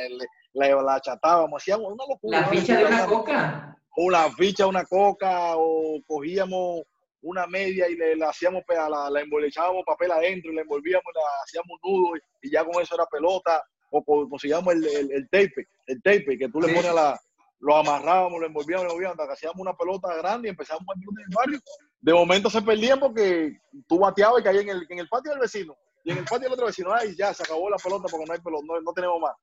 la, 0.52 0.82
la 0.82 1.00
chatábamos, 1.00 1.62
hacíamos 1.62 1.92
una 1.92 2.04
locura. 2.08 2.40
¿La 2.40 2.48
ficha 2.48 2.76
de 2.76 2.84
una 2.86 3.06
coca? 3.06 3.78
O 3.96 4.10
la 4.10 4.28
ficha 4.32 4.64
de 4.64 4.70
una 4.70 4.84
coca, 4.84 5.56
o 5.56 6.00
cogíamos 6.08 6.82
una 7.22 7.46
media 7.46 7.88
y 7.88 7.96
le, 7.96 8.24
hacíamos, 8.24 8.62
la, 8.68 9.08
la 9.10 9.20
embolechábamos 9.20 9.84
papel 9.86 10.10
adentro 10.10 10.52
y 10.52 10.56
le 10.56 10.62
envolvíamos, 10.62 11.04
la 11.14 11.22
hacíamos 11.44 11.78
nudo 11.82 12.16
y, 12.42 12.50
ya 12.50 12.64
con 12.64 12.82
eso 12.82 12.94
era 12.94 13.06
pelota, 13.06 13.62
o 13.90 14.04
conseguíamos 14.04 14.74
el, 14.74 15.12
el, 15.12 15.28
tape, 15.30 15.66
el 15.86 16.02
tape, 16.02 16.38
que 16.38 16.48
tú 16.48 16.60
le 16.60 16.74
pones 16.74 16.92
la, 16.94 17.18
lo 17.60 17.76
amarrábamos, 17.76 18.40
lo 18.40 18.46
envolvíamos, 18.46 18.84
lo 18.84 18.90
envolvíamos, 18.90 19.18
hasta 19.18 19.28
que 19.28 19.34
hacíamos 19.34 19.60
una 19.60 19.74
pelota 19.74 20.14
grande 20.16 20.48
y 20.48 20.50
empezamos 20.50 20.82
a 20.88 20.92
en 20.98 21.24
el 21.24 21.34
barrio. 21.34 21.60
De 22.00 22.12
momento 22.12 22.50
se 22.50 22.62
perdían 22.62 22.98
porque 22.98 23.56
tú 23.86 23.98
bateabas 23.98 24.40
y 24.40 24.44
caías 24.44 24.62
en 24.64 24.70
el, 24.70 24.86
en 24.88 24.98
el 24.98 25.08
patio 25.08 25.30
del 25.30 25.40
vecino, 25.40 25.76
y 26.04 26.10
en 26.10 26.18
el 26.18 26.24
patio 26.24 26.44
del 26.44 26.52
otro 26.52 26.66
vecino, 26.66 26.92
ay, 26.92 27.14
ya, 27.16 27.32
se 27.32 27.44
acabó 27.44 27.70
la 27.70 27.76
pelota 27.76 28.08
porque 28.10 28.26
no 28.26 28.32
hay 28.32 28.40
pelota, 28.40 28.64
no, 28.66 28.80
no 28.80 28.92
tenemos 28.92 29.20
más. 29.20 29.36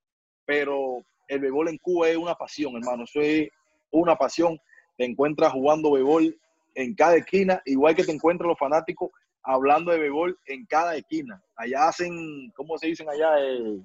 Pero 0.46 1.04
el 1.28 1.40
béisbol 1.40 1.70
en 1.70 1.78
Cuba 1.78 2.10
es 2.10 2.18
una 2.18 2.36
pasión, 2.36 2.76
hermano, 2.76 3.04
eso 3.04 3.22
es 3.22 3.50
una 3.92 4.16
pasión. 4.16 4.60
Te 4.98 5.06
encuentras 5.06 5.54
jugando 5.54 5.92
béisbol 5.92 6.36
en 6.76 6.96
cada 6.96 7.18
esquina, 7.18 7.62
igual 7.66 7.96
que 7.96 8.04
te 8.04 8.12
encuentras 8.12 8.48
los 8.48 8.60
fanáticos 8.60 9.10
hablando 9.44 9.92
de 9.92 10.00
béisbol 10.00 10.38
en 10.46 10.66
cada 10.66 10.96
esquina. 10.96 11.42
Allá 11.56 11.88
hacen, 11.88 12.52
¿cómo 12.56 12.78
se 12.78 12.88
dicen 12.88 13.10
allá? 13.10 13.40
Eh, 13.40 13.82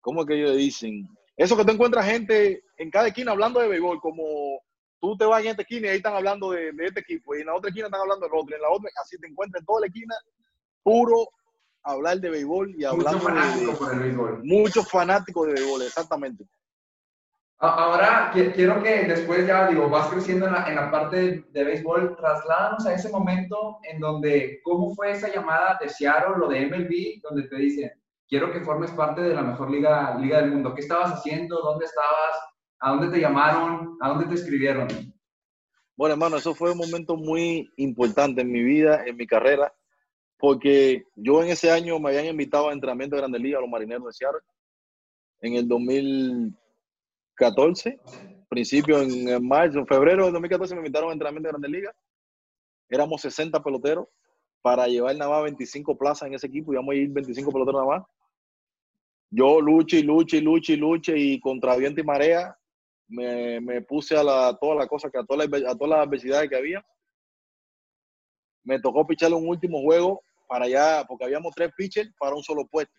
¿Cómo 0.00 0.22
es 0.22 0.26
que 0.26 0.34
ellos 0.34 0.56
dicen? 0.56 1.08
Eso 1.36 1.56
que 1.56 1.64
te 1.64 1.72
encuentras 1.72 2.06
gente 2.06 2.62
en 2.76 2.90
cada 2.90 3.08
esquina 3.08 3.32
hablando 3.32 3.60
de 3.60 3.68
béisbol, 3.68 4.00
como 4.00 4.60
tú 5.00 5.16
te 5.16 5.24
vas 5.24 5.42
en 5.42 5.50
esta 5.50 5.62
esquina 5.62 5.86
y 5.86 5.90
ahí 5.90 5.96
están 5.96 6.14
hablando 6.14 6.50
de, 6.50 6.72
este 6.80 7.00
equipo, 7.00 7.34
y 7.34 7.40
en 7.40 7.46
la 7.46 7.56
otra 7.56 7.70
esquina 7.70 7.86
están 7.86 8.00
hablando 8.00 8.26
del 8.26 8.34
otro, 8.34 8.50
y 8.50 8.54
en 8.54 8.62
la 8.62 8.70
otra, 8.70 8.90
así 9.02 9.18
te 9.18 9.26
encuentras 9.26 9.60
en 9.60 9.66
toda 9.66 9.80
la 9.80 9.86
esquina, 9.86 10.14
puro 10.82 11.28
hablar 11.84 12.20
de 12.20 12.30
béisbol 12.30 12.74
y 12.76 12.84
hablar 12.84 13.14
de, 13.14 14.38
Muchos 14.44 14.88
fanáticos 14.88 15.46
de 15.46 15.54
béisbol, 15.54 15.82
exactamente. 15.82 16.44
Ahora 17.64 18.32
quiero 18.32 18.82
que 18.82 19.04
después 19.04 19.46
ya, 19.46 19.68
digo, 19.68 19.88
vas 19.88 20.08
creciendo 20.08 20.46
en 20.46 20.52
la, 20.52 20.68
en 20.68 20.74
la 20.74 20.90
parte 20.90 21.44
de, 21.48 21.64
béisbol, 21.64 22.16
trasládanos 22.16 22.84
a 22.84 22.92
ese 22.92 23.08
momento 23.08 23.78
en 23.84 24.00
donde, 24.00 24.60
¿cómo 24.64 24.92
fue 24.96 25.12
esa 25.12 25.32
llamada 25.32 25.78
de 25.80 25.88
Seattle, 25.88 26.38
lo 26.38 26.48
de 26.48 26.66
MLB, 26.66 27.22
donde 27.22 27.44
te 27.44 27.54
dicen, 27.54 27.92
quiero 28.26 28.50
que 28.50 28.62
formes 28.62 28.90
parte 28.90 29.20
de 29.20 29.34
la 29.36 29.42
mejor 29.42 29.70
liga, 29.70 30.18
liga 30.18 30.40
del 30.40 30.50
mundo? 30.50 30.74
¿Qué 30.74 30.80
estabas 30.80 31.12
haciendo? 31.12 31.60
¿Dónde 31.62 31.84
estabas? 31.84 32.36
¿A 32.80 32.90
dónde 32.90 33.10
te 33.10 33.20
llamaron? 33.20 33.96
¿A 34.00 34.08
dónde 34.08 34.26
te 34.26 34.34
escribieron? 34.34 34.88
Bueno, 35.94 36.14
hermano, 36.14 36.38
eso 36.38 36.56
fue 36.56 36.72
un 36.72 36.78
momento 36.78 37.14
muy 37.14 37.70
importante 37.76 38.40
en 38.40 38.50
mi 38.50 38.64
vida, 38.64 39.04
en 39.06 39.16
mi 39.16 39.28
carrera, 39.28 39.72
porque 40.36 41.04
yo 41.14 41.44
en 41.44 41.50
ese 41.50 41.70
año 41.70 42.00
me 42.00 42.08
habían 42.08 42.26
invitado 42.26 42.70
a 42.70 42.72
entrenamiento 42.72 43.14
de 43.14 43.22
Grande 43.22 43.38
Liga 43.38 43.58
a 43.58 43.60
los 43.60 43.70
marineros 43.70 44.06
de 44.06 44.12
Seattle. 44.14 44.40
En 45.42 45.54
el 45.54 45.68
2000 45.68 46.56
14, 47.42 47.98
principio 48.48 49.02
en, 49.02 49.44
marzo, 49.44 49.80
en 49.80 49.86
febrero 49.86 50.26
de 50.26 50.30
2014 50.30 50.74
me 50.76 50.80
invitaron 50.80 51.10
a 51.10 51.12
entrenamiento 51.12 51.48
de 51.48 51.52
Grandes 51.52 51.70
Ligas. 51.72 51.96
Éramos 52.88 53.20
60 53.20 53.60
peloteros 53.64 54.06
para 54.60 54.86
llevar 54.86 55.16
nada 55.16 55.32
más 55.32 55.42
25 55.42 55.98
plazas 55.98 56.28
en 56.28 56.34
ese 56.34 56.46
equipo, 56.46 56.72
íbamos 56.72 56.92
a 56.92 56.98
ir 56.98 57.08
25 57.08 57.50
peloteros 57.50 57.82
nada 57.82 57.98
más. 57.98 58.08
Yo 59.28 59.60
luché 59.60 59.98
y 59.98 60.02
luché 60.02 60.36
y 60.36 60.40
luché 60.40 60.74
y 60.74 60.76
luché 60.76 61.18
y 61.18 61.40
contra 61.40 61.74
viento 61.74 62.00
y 62.00 62.04
marea 62.04 62.56
me, 63.08 63.60
me 63.60 63.82
puse 63.82 64.16
a 64.16 64.22
la, 64.22 64.56
toda 64.60 64.76
la 64.76 64.86
cosa, 64.86 65.10
que 65.10 65.18
a, 65.18 65.24
todas 65.24 65.48
las, 65.48 65.62
a 65.64 65.76
todas 65.76 65.90
las 65.90 66.06
adversidades 66.06 66.48
que 66.48 66.56
había. 66.56 66.86
Me 68.62 68.78
tocó 68.78 69.04
picharle 69.04 69.34
un 69.34 69.48
último 69.48 69.80
juego 69.80 70.22
para 70.46 70.66
allá, 70.66 71.04
porque 71.08 71.24
habíamos 71.24 71.52
tres 71.56 71.72
pitchers 71.76 72.12
para 72.20 72.36
un 72.36 72.42
solo 72.44 72.64
puesto. 72.66 72.94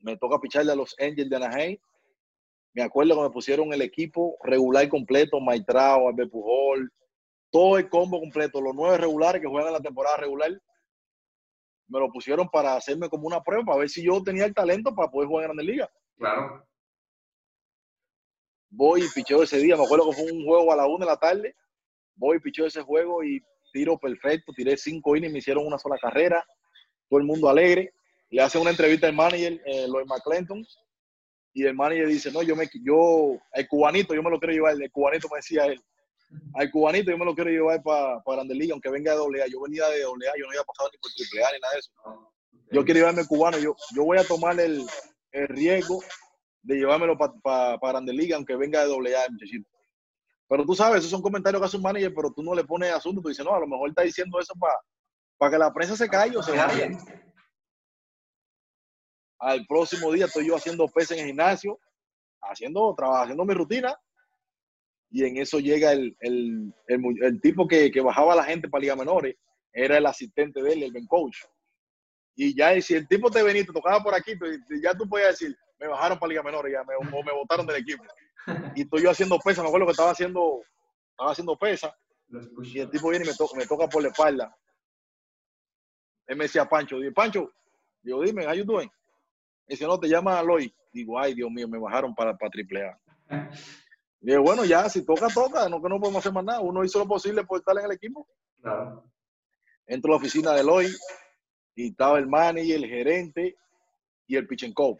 Me 0.00 0.16
toca 0.16 0.40
picharle 0.40 0.72
a 0.72 0.74
los 0.74 0.96
Angels 0.98 1.30
de 1.30 1.36
Anaheim 1.36 1.78
me 2.72 2.82
acuerdo 2.82 3.16
que 3.16 3.22
me 3.22 3.30
pusieron 3.30 3.72
el 3.72 3.82
equipo 3.82 4.36
regular 4.42 4.88
completo, 4.88 5.40
Maitrao, 5.40 6.08
Albert 6.08 6.30
Pujol, 6.30 6.90
todo 7.50 7.78
el 7.78 7.88
combo 7.88 8.20
completo, 8.20 8.60
los 8.60 8.74
nueve 8.74 8.98
regulares 8.98 9.42
que 9.42 9.48
juegan 9.48 9.68
en 9.68 9.74
la 9.74 9.80
temporada 9.80 10.16
regular, 10.16 10.50
me 11.88 11.98
lo 11.98 12.10
pusieron 12.12 12.48
para 12.48 12.76
hacerme 12.76 13.08
como 13.08 13.26
una 13.26 13.42
prueba, 13.42 13.64
para 13.64 13.78
ver 13.78 13.88
si 13.88 14.04
yo 14.04 14.22
tenía 14.22 14.44
el 14.44 14.54
talento 14.54 14.94
para 14.94 15.10
poder 15.10 15.28
jugar 15.28 15.50
en 15.50 15.56
la 15.56 15.62
Liga. 15.62 15.90
Claro. 16.16 16.64
Voy 18.70 19.02
y 19.02 19.08
picheo 19.12 19.42
ese 19.42 19.58
día, 19.58 19.76
me 19.76 19.84
acuerdo 19.84 20.08
que 20.08 20.16
fue 20.16 20.30
un 20.30 20.44
juego 20.44 20.72
a 20.72 20.76
la 20.76 20.86
una 20.86 21.04
de 21.04 21.10
la 21.10 21.16
tarde, 21.16 21.56
voy 22.14 22.36
y 22.36 22.40
picheo 22.40 22.66
ese 22.66 22.82
juego 22.82 23.24
y 23.24 23.42
tiro 23.72 23.98
perfecto, 23.98 24.52
tiré 24.54 24.76
cinco 24.76 25.16
innings, 25.16 25.32
me 25.32 25.38
hicieron 25.40 25.66
una 25.66 25.78
sola 25.78 25.98
carrera, 25.98 26.44
todo 27.08 27.18
el 27.18 27.26
mundo 27.26 27.48
alegre. 27.48 27.92
Le 28.30 28.42
hace 28.42 28.58
una 28.58 28.70
entrevista 28.70 29.08
al 29.08 29.14
manager, 29.14 29.60
eh, 29.66 29.88
Lloyd 29.88 30.06
McClinton, 30.06 30.64
y 31.52 31.64
el 31.64 31.74
manager 31.74 32.08
dice, 32.08 32.30
no, 32.30 32.42
yo 32.42 32.54
me, 32.54 32.68
yo, 32.84 33.38
el 33.52 33.68
cubanito, 33.68 34.14
yo 34.14 34.22
me 34.22 34.30
lo 34.30 34.38
quiero 34.38 34.52
llevar, 34.52 34.80
el 34.80 34.90
cubanito 34.90 35.28
me 35.30 35.38
decía 35.38 35.66
él, 35.66 35.82
al 36.54 36.70
cubanito 36.70 37.10
yo 37.10 37.18
me 37.18 37.24
lo 37.24 37.34
quiero 37.34 37.50
llevar 37.50 37.82
para 37.82 38.20
para 38.22 38.36
Grande 38.36 38.54
Liga, 38.54 38.72
aunque 38.72 38.88
venga 38.88 39.12
de 39.12 39.18
doble 39.18 39.42
A, 39.42 39.46
yo 39.48 39.60
venía 39.60 39.88
de 39.88 40.02
doble 40.02 40.28
A, 40.28 40.32
yo 40.38 40.44
no 40.44 40.50
había 40.50 40.62
pasado 40.62 40.90
ni 40.92 40.98
por 40.98 41.10
triple 41.12 41.44
A 41.44 41.52
ni 41.52 41.58
nada 41.60 41.74
de 41.74 41.80
eso. 41.80 41.90
Yo 42.72 42.84
quiero 42.84 43.00
llevarme 43.00 43.26
cubano, 43.26 43.58
yo, 43.58 43.74
yo 43.94 44.04
voy 44.04 44.18
a 44.18 44.24
tomar 44.24 44.58
el, 44.60 44.86
el 45.32 45.48
riesgo 45.48 46.00
de 46.62 46.76
llevármelo 46.76 47.18
para 47.18 47.32
pa, 47.42 47.78
pa 47.80 47.88
Grande 47.88 48.12
Liga, 48.12 48.36
aunque 48.36 48.54
venga 48.54 48.80
de 48.80 48.86
doble 48.86 49.16
A, 49.16 49.28
muchachito. 49.28 49.68
Pero 50.48 50.64
tú 50.64 50.74
sabes, 50.74 50.98
esos 50.98 51.10
son 51.10 51.22
comentarios 51.22 51.60
que 51.60 51.66
hace 51.66 51.76
un 51.76 51.82
manager, 51.84 52.12
pero 52.14 52.32
tú 52.32 52.42
no 52.42 52.54
le 52.54 52.64
pones 52.64 52.92
asunto, 52.92 53.20
tú 53.20 53.28
dices, 53.28 53.44
no, 53.44 53.54
a 53.54 53.60
lo 53.60 53.66
mejor 53.66 53.88
está 53.88 54.02
diciendo 54.02 54.38
eso 54.38 54.52
para, 54.58 54.74
para 55.38 55.52
que 55.52 55.58
la 55.58 55.72
prensa 55.72 55.96
se 55.96 56.08
caiga 56.08 56.38
o 56.38 56.42
se 56.42 56.52
vaya. 56.56 56.90
Al 59.40 59.66
próximo 59.66 60.12
día 60.12 60.26
estoy 60.26 60.46
yo 60.46 60.56
haciendo 60.56 60.86
pesas 60.88 61.12
en 61.16 61.20
el 61.20 61.26
gimnasio, 61.28 61.78
haciendo, 62.42 62.94
haciendo 62.98 63.44
mi 63.44 63.54
rutina, 63.54 63.96
y 65.10 65.24
en 65.24 65.38
eso 65.38 65.58
llega 65.58 65.92
el, 65.92 66.16
el, 66.20 66.72
el, 66.86 67.40
tipo 67.40 67.66
que, 67.66 67.90
que, 67.90 68.00
bajaba 68.00 68.34
a 68.34 68.36
la 68.36 68.44
gente 68.44 68.68
para 68.68 68.82
Liga 68.82 68.96
Menores, 68.96 69.34
era 69.72 69.96
el 69.98 70.06
asistente 70.06 70.62
de 70.62 70.72
él, 70.72 70.82
el 70.84 70.92
ben 70.92 71.06
coach. 71.06 71.36
Y 72.36 72.56
ya, 72.56 72.74
y 72.74 72.82
si 72.82 72.94
el 72.94 73.08
tipo 73.08 73.30
te 73.30 73.42
venía 73.42 73.64
te 73.64 73.72
tocaba 73.72 74.02
por 74.02 74.14
aquí, 74.14 74.36
pues, 74.36 74.60
ya 74.82 74.94
tú 74.94 75.08
podías 75.08 75.30
decir, 75.30 75.56
me 75.78 75.88
bajaron 75.88 76.18
para 76.18 76.30
Liga 76.30 76.42
Menor, 76.42 76.70
ya 76.70 76.84
me, 76.84 76.94
o 76.94 77.22
me 77.22 77.32
botaron 77.32 77.66
del 77.66 77.76
equipo. 77.76 78.04
Y 78.74 78.82
estoy 78.82 79.02
yo 79.02 79.10
haciendo 79.10 79.38
pesa, 79.38 79.62
me 79.62 79.68
acuerdo 79.68 79.86
que 79.86 79.92
estaba 79.92 80.10
haciendo, 80.10 80.62
estaba 81.10 81.32
haciendo 81.32 81.56
pesa, 81.58 81.94
y 82.64 82.78
el 82.78 82.90
tipo 82.90 83.10
viene 83.10 83.24
y 83.24 83.28
me, 83.28 83.34
to- 83.34 83.50
me 83.56 83.66
toca 83.66 83.86
por 83.88 84.02
la 84.02 84.08
espalda. 84.08 84.56
Él 86.26 86.36
me 86.36 86.44
decía, 86.44 86.64
Pancho, 86.64 86.96
dije, 86.98 87.12
Pancho, 87.12 87.50
digo, 88.02 88.22
dime, 88.22 88.46
how 88.46 88.54
you 88.54 88.64
doing? 88.64 88.90
Me 89.70 89.74
dice, 89.74 89.86
no, 89.86 90.00
te 90.00 90.08
llama 90.08 90.36
Aloy. 90.36 90.74
Digo, 90.92 91.16
ay, 91.16 91.32
Dios 91.32 91.48
mío, 91.48 91.68
me 91.68 91.78
bajaron 91.78 92.12
para, 92.12 92.36
para 92.36 92.50
triple 92.50 92.88
A. 92.88 92.98
Digo, 94.18 94.42
bueno, 94.42 94.64
ya, 94.64 94.88
si 94.88 95.04
toca, 95.04 95.28
toca, 95.28 95.68
no 95.68 95.80
que 95.80 95.88
no 95.88 96.00
podemos 96.00 96.18
hacer 96.18 96.32
más 96.32 96.42
nada. 96.42 96.58
Uno 96.58 96.82
hizo 96.82 96.98
lo 96.98 97.06
posible 97.06 97.44
por 97.44 97.60
estar 97.60 97.78
en 97.78 97.84
el 97.84 97.92
equipo. 97.92 98.26
Claro. 98.60 99.04
Entro 99.86 100.10
a 100.10 100.14
la 100.14 100.16
oficina 100.16 100.54
de 100.54 100.62
Eloy 100.62 100.88
y 101.76 101.90
estaba 101.90 102.18
el 102.18 102.26
manager, 102.26 102.78
el 102.78 102.86
gerente 102.88 103.56
y 104.26 104.34
el 104.34 104.48
Pichenkov. 104.48 104.98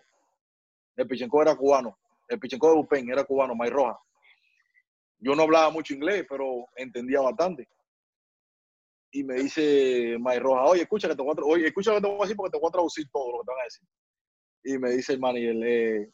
El 0.95 1.09
Pichenkov 1.09 1.43
era 1.43 1.57
cubano. 1.57 1.99
El 2.29 2.39
Pichenkov 2.39 2.73
de 2.73 2.79
Upen 2.79 3.11
era 3.11 3.25
cubano, 3.25 3.57
May 3.57 3.71
Roja. 3.71 3.99
Yo 5.19 5.35
no 5.35 5.43
hablaba 5.43 5.71
mucho 5.71 5.95
inglés, 5.95 6.25
pero 6.29 6.69
entendía 6.77 7.21
bastante. 7.21 7.69
Y 9.11 9.25
me 9.25 9.35
dice 9.35 10.17
May 10.21 10.39
Roja, 10.39 10.63
oye, 10.63 10.83
escucha 10.83 11.09
que 11.09 11.17
te 11.17 11.23
voy 11.23 11.35
a, 11.37 11.45
oye, 11.45 11.67
escucha 11.67 11.93
que 11.93 12.01
te 12.01 12.07
voy 12.07 12.19
a 12.19 12.23
decir 12.23 12.37
porque 12.37 12.53
te 12.53 12.61
voy 12.61 12.69
a 12.69 12.71
traducir 12.71 13.11
todo 13.11 13.33
lo 13.33 13.39
que 13.41 13.47
te 13.47 13.51
van 13.51 13.61
a 13.61 13.65
decir. 13.65 13.89
Y 14.63 14.79
me 14.79 14.91
dice 14.91 15.15
el 15.15 15.21
manager, 15.21 15.57
eh, 15.65 16.11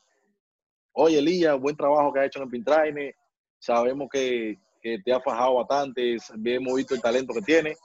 oye, 0.92 1.18
Elías, 1.18 1.58
buen 1.58 1.76
trabajo 1.76 2.12
que 2.12 2.20
has 2.20 2.26
hecho 2.26 2.38
en 2.38 2.44
el 2.44 2.50
Pintraine. 2.50 3.14
Sabemos 3.58 4.08
que, 4.10 4.58
que 4.80 4.98
te 5.00 5.12
has 5.12 5.22
fajado 5.22 5.54
bastante, 5.54 6.16
hemos 6.44 6.74
visto 6.74 6.94
el 6.94 7.02
talento 7.02 7.34
que 7.34 7.42
tienes. 7.42 7.78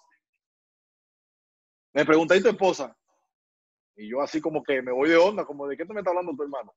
Me 1.93 2.05
pregunta, 2.05 2.35
¿y 2.35 2.41
tu 2.41 2.49
esposa? 2.49 2.95
Y 3.95 4.09
yo 4.09 4.21
así 4.21 4.39
como 4.39 4.63
que 4.63 4.81
me 4.81 4.91
voy 4.91 5.09
de 5.09 5.17
onda, 5.17 5.45
como 5.45 5.67
de 5.67 5.75
qué 5.75 5.85
te 5.85 5.93
me 5.93 5.99
está 5.99 6.11
hablando 6.11 6.33
tu 6.35 6.43
hermano. 6.43 6.73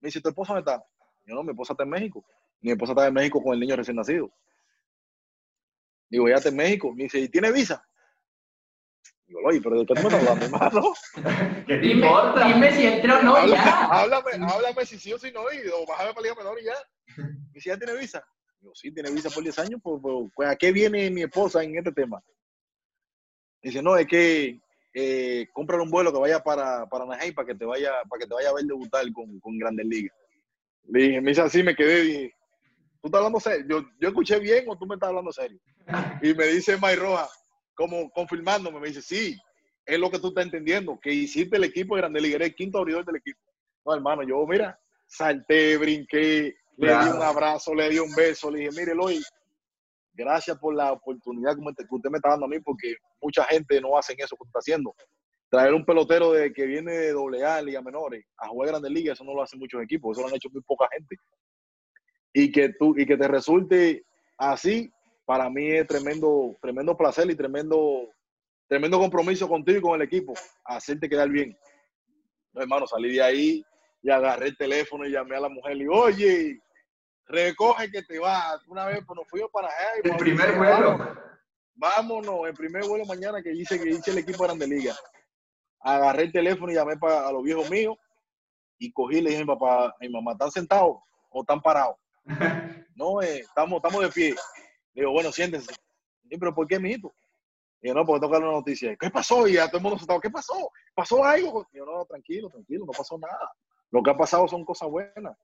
Me 0.00 0.08
dice, 0.08 0.20
¿tu 0.20 0.28
esposa 0.28 0.54
dónde 0.54 0.70
está? 0.70 0.84
Yo 1.26 1.34
no, 1.34 1.42
mi 1.42 1.50
esposa 1.50 1.72
está 1.72 1.84
en 1.84 1.90
México. 1.90 2.24
Mi 2.60 2.72
esposa 2.72 2.92
está 2.92 3.06
en 3.06 3.14
México 3.14 3.42
con 3.42 3.54
el 3.54 3.60
niño 3.60 3.76
recién 3.76 3.96
nacido. 3.96 4.30
Digo, 6.08 6.28
ya 6.28 6.36
está 6.36 6.48
en 6.48 6.56
México. 6.56 6.92
Me 6.94 7.04
dice, 7.04 7.20
¿y 7.20 7.28
tiene 7.28 7.52
visa? 7.52 7.86
Digo, 9.30 9.42
oye, 9.44 9.60
pero 9.62 9.78
¿de 9.78 9.86
qué 9.86 9.94
tú 9.94 10.02
me 10.02 10.08
estás 10.08 10.20
hablando, 10.20 10.44
hermano? 10.44 10.92
¿Qué 11.64 11.76
te 11.76 11.86
Dime, 11.86 12.04
importa? 12.08 12.48
dime 12.48 12.72
si 12.72 12.84
entré 12.84 13.12
o 13.12 13.22
no, 13.22 13.36
Habla- 13.36 13.54
ya. 13.54 13.86
háblame, 13.86 14.30
háblame 14.44 14.84
si 14.84 14.98
sí 14.98 15.12
o 15.12 15.18
si 15.20 15.30
no, 15.30 15.42
y, 15.52 15.68
o 15.68 15.86
bájame 15.86 16.12
para 16.12 16.22
Liga 16.22 16.34
Menor 16.34 16.58
y 16.60 16.64
ya. 16.64 16.74
Me 17.16 17.54
dice, 17.54 17.70
¿ya 17.70 17.76
tiene 17.78 17.94
visa? 17.94 18.24
Digo, 18.58 18.74
sí, 18.74 18.92
tiene 18.92 19.08
visa 19.12 19.30
por 19.30 19.44
10 19.44 19.56
años, 19.60 19.80
pues, 19.80 20.00
pues, 20.02 20.32
pues, 20.34 20.48
¿a 20.48 20.56
qué 20.56 20.72
viene 20.72 21.08
mi 21.10 21.22
esposa 21.22 21.62
en 21.62 21.78
este 21.78 21.92
tema? 21.92 22.20
Dice, 23.62 23.80
no, 23.84 23.96
es 23.96 24.08
que 24.08 24.58
eh, 24.94 25.46
comprar 25.52 25.80
un 25.80 25.90
vuelo 25.92 26.12
que 26.12 26.18
vaya 26.18 26.42
para, 26.42 26.86
para 26.86 27.04
Anaheim 27.04 27.32
para 27.32 27.46
que 27.46 27.54
te 27.54 27.64
vaya, 27.64 27.92
para 28.08 28.18
que 28.18 28.26
te 28.26 28.34
vaya 28.34 28.48
a 28.50 28.54
ver 28.54 28.64
debutar 28.64 29.04
con, 29.12 29.38
con 29.38 29.56
Grandes 29.58 29.86
Ligas. 29.86 30.16
Le 30.88 31.02
dije, 31.02 31.20
me 31.20 31.30
dice 31.30 31.42
así, 31.42 31.62
me 31.62 31.76
quedé, 31.76 32.02
dije, 32.02 32.34
¿tú 33.00 33.06
estás 33.06 33.18
hablando 33.20 33.38
serio? 33.38 33.64
Yo, 33.68 33.86
yo 34.00 34.08
escuché 34.08 34.40
bien 34.40 34.64
o 34.66 34.76
tú 34.76 34.86
me 34.86 34.96
estás 34.96 35.10
hablando 35.10 35.30
serio. 35.30 35.60
Y 36.20 36.34
me 36.34 36.46
dice 36.48 36.76
May 36.78 36.96
Roja, 36.96 37.28
como 37.74 38.10
confirmándome, 38.10 38.80
me 38.80 38.88
dice, 38.88 39.02
sí, 39.02 39.36
es 39.86 39.98
lo 39.98 40.10
que 40.10 40.18
tú 40.18 40.28
estás 40.28 40.44
entendiendo, 40.44 40.98
que 41.00 41.12
hiciste 41.12 41.56
el 41.56 41.64
equipo 41.64 41.94
de 41.94 42.02
Grandes 42.02 42.22
Ligas, 42.22 42.36
eres 42.36 42.48
el 42.48 42.54
quinto 42.54 42.78
abridor 42.78 43.04
del 43.04 43.16
equipo. 43.16 43.40
No, 43.84 43.94
hermano, 43.94 44.22
yo, 44.22 44.46
mira, 44.46 44.78
salté, 45.06 45.76
brinqué, 45.76 46.54
le 46.76 46.88
di 46.88 47.08
un 47.08 47.22
abrazo, 47.22 47.74
le 47.74 47.88
di 47.88 47.98
un 47.98 48.14
beso, 48.14 48.50
le 48.50 48.60
dije, 48.60 48.70
mire, 48.72 48.92
Eloy, 48.92 49.20
gracias 50.12 50.58
por 50.58 50.74
la 50.74 50.92
oportunidad 50.92 51.56
que 51.56 51.86
usted 51.90 52.10
me 52.10 52.18
está 52.18 52.30
dando 52.30 52.46
a 52.46 52.48
mí, 52.48 52.60
porque 52.60 52.96
mucha 53.20 53.44
gente 53.44 53.80
no 53.80 53.96
hace 53.96 54.12
eso 54.12 54.36
que 54.36 54.42
usted 54.42 54.48
está 54.48 54.58
haciendo. 54.58 54.94
Traer 55.50 55.74
un 55.74 55.84
pelotero 55.84 56.32
de 56.32 56.52
que 56.52 56.64
viene 56.64 56.92
de 56.92 57.12
doble 57.12 57.44
A, 57.44 57.60
Liga 57.60 57.82
Menores, 57.82 58.24
a 58.38 58.48
jugar 58.48 58.68
Grandes 58.68 58.92
Ligas, 58.92 59.14
eso 59.14 59.24
no 59.24 59.34
lo 59.34 59.42
hacen 59.42 59.58
muchos 59.58 59.82
equipos, 59.82 60.16
eso 60.16 60.22
lo 60.22 60.28
han 60.28 60.36
hecho 60.36 60.50
muy 60.50 60.62
poca 60.62 60.88
gente. 60.92 61.16
Y 62.32 62.52
que, 62.52 62.74
tú, 62.78 62.94
y 62.96 63.04
que 63.04 63.16
te 63.16 63.26
resulte 63.26 64.04
así, 64.38 64.92
para 65.30 65.48
mí 65.48 65.70
es 65.70 65.86
tremendo, 65.86 66.56
tremendo 66.60 66.96
placer 66.96 67.30
y 67.30 67.36
tremendo, 67.36 68.08
tremendo 68.66 68.98
compromiso 68.98 69.48
contigo 69.48 69.78
y 69.78 69.80
con 69.80 69.94
el 69.94 70.02
equipo, 70.02 70.34
hacerte 70.64 71.08
quedar 71.08 71.28
bien. 71.28 71.56
No, 72.52 72.62
hermano, 72.62 72.84
salí 72.84 73.12
de 73.12 73.22
ahí 73.22 73.64
y 74.02 74.10
agarré 74.10 74.48
el 74.48 74.56
teléfono 74.56 75.06
y 75.06 75.12
llamé 75.12 75.36
a 75.36 75.40
la 75.42 75.48
mujer 75.48 75.76
y 75.76 75.78
le 75.78 75.88
oye, 75.88 76.60
recoge 77.26 77.92
que 77.92 78.02
te 78.02 78.18
vas. 78.18 78.60
Una 78.66 78.86
vez 78.86 79.04
pues, 79.06 79.16
nos 79.18 79.28
fuimos 79.28 79.52
para 79.52 79.68
allá. 79.68 79.88
y 79.94 79.98
El 79.98 80.10
vamos- 80.10 80.20
primer 80.20 80.58
vuelo. 80.58 80.98
Vámonos, 81.76 82.48
el 82.48 82.54
primer 82.54 82.84
vuelo 82.88 83.04
mañana 83.04 83.40
que 83.40 83.52
hice, 83.54 83.80
que 83.80 83.88
hice 83.90 84.10
el 84.10 84.18
equipo 84.18 84.42
de 84.42 84.48
Grande 84.48 84.66
Liga. 84.66 84.96
Agarré 85.78 86.24
el 86.24 86.32
teléfono 86.32 86.72
y 86.72 86.74
llamé 86.74 86.96
para, 86.96 87.28
a 87.28 87.30
los 87.30 87.44
viejos 87.44 87.70
míos 87.70 87.96
y 88.80 88.90
cogí 88.90 89.18
y 89.18 89.20
le 89.20 89.30
dije 89.30 89.42
a 89.42 89.44
mi 89.44 89.52
papá, 89.54 89.94
mi 90.00 90.08
mamá, 90.08 90.32
¿están 90.32 90.50
sentados 90.50 90.96
o 91.30 91.42
están 91.42 91.60
parados? 91.62 91.94
no, 92.96 93.22
eh, 93.22 93.38
estamos, 93.38 93.76
estamos 93.76 94.02
de 94.02 94.08
pie. 94.08 94.34
Le 94.94 95.02
digo, 95.02 95.12
bueno, 95.12 95.30
siéntense. 95.32 95.72
"Sí, 95.72 96.36
pero 96.38 96.54
¿por 96.54 96.66
qué, 96.66 96.78
mijito? 96.78 97.12
Y 97.82 97.88
yo, 97.88 97.94
no, 97.94 98.04
porque 98.04 98.26
toca 98.26 98.38
la 98.38 98.46
noticia. 98.46 98.94
¿Qué 98.96 99.10
pasó? 99.10 99.48
Y 99.48 99.56
a 99.56 99.66
todo 99.66 99.78
el 99.78 99.82
mundo 99.82 99.98
sentado, 99.98 100.20
¿qué 100.20 100.30
pasó? 100.30 100.70
¿Pasó 100.94 101.24
algo? 101.24 101.66
Y 101.72 101.78
yo, 101.78 101.86
no, 101.86 102.04
tranquilo, 102.04 102.48
tranquilo, 102.50 102.84
no 102.84 102.92
pasó 102.92 103.18
nada. 103.18 103.50
Lo 103.90 104.02
que 104.02 104.10
ha 104.10 104.16
pasado 104.16 104.46
son 104.46 104.64
cosas 104.64 104.88
buenas. 104.90 105.36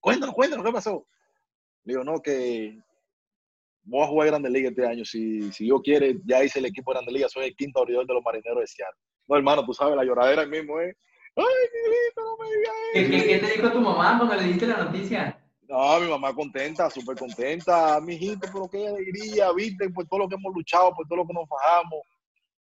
Cuéntanos, 0.00 0.34
cuéntanos, 0.34 0.64
¿qué 0.64 0.72
pasó? 0.72 1.06
Le 1.84 1.92
digo, 1.94 2.04
no, 2.04 2.20
que 2.22 2.78
voy 3.82 4.02
a 4.04 4.06
jugar 4.06 4.28
Grande 4.28 4.50
Liga 4.50 4.68
este 4.70 4.86
año. 4.86 5.04
Si, 5.04 5.50
si 5.52 5.64
Dios 5.64 5.80
quiere, 5.82 6.18
ya 6.24 6.42
hice 6.44 6.58
el 6.60 6.66
equipo 6.66 6.92
de 6.92 6.96
Grande 6.96 7.12
Liga, 7.12 7.28
soy 7.28 7.46
el 7.46 7.56
quinto 7.56 7.80
abridor 7.80 8.06
de 8.06 8.14
los 8.14 8.22
marineros 8.22 8.60
de 8.60 8.66
Seattle. 8.66 9.00
No, 9.26 9.36
hermano, 9.36 9.64
tú 9.64 9.74
sabes, 9.74 9.96
la 9.96 10.04
lloradera 10.04 10.42
ahí 10.42 10.48
mismo 10.48 10.78
es, 10.80 10.94
ay, 11.36 11.44
mi 11.44 12.22
no 12.22 12.36
me 12.36 12.56
digas 12.56 12.74
¿Qué, 12.92 13.00
eso. 13.00 13.10
qué, 13.10 13.26
qué 13.40 13.46
te 13.46 13.52
dijo 13.54 13.72
tu 13.72 13.80
mamá 13.80 14.18
cuando 14.18 14.36
le 14.36 14.44
diste 14.48 14.66
la 14.66 14.84
noticia? 14.84 15.43
No, 15.68 15.98
mi 16.00 16.08
mamá 16.08 16.34
contenta, 16.34 16.90
súper 16.90 17.16
contenta. 17.16 18.00
Mi 18.00 18.14
hijito, 18.14 18.48
pero 18.52 18.68
qué 18.68 18.86
alegría, 18.86 19.50
viste, 19.52 19.88
por 19.90 20.06
todo 20.06 20.20
lo 20.20 20.28
que 20.28 20.34
hemos 20.34 20.54
luchado, 20.54 20.92
por 20.94 21.06
todo 21.06 21.18
lo 21.18 21.26
que 21.26 21.32
nos 21.32 21.48
fajamos. 21.48 22.00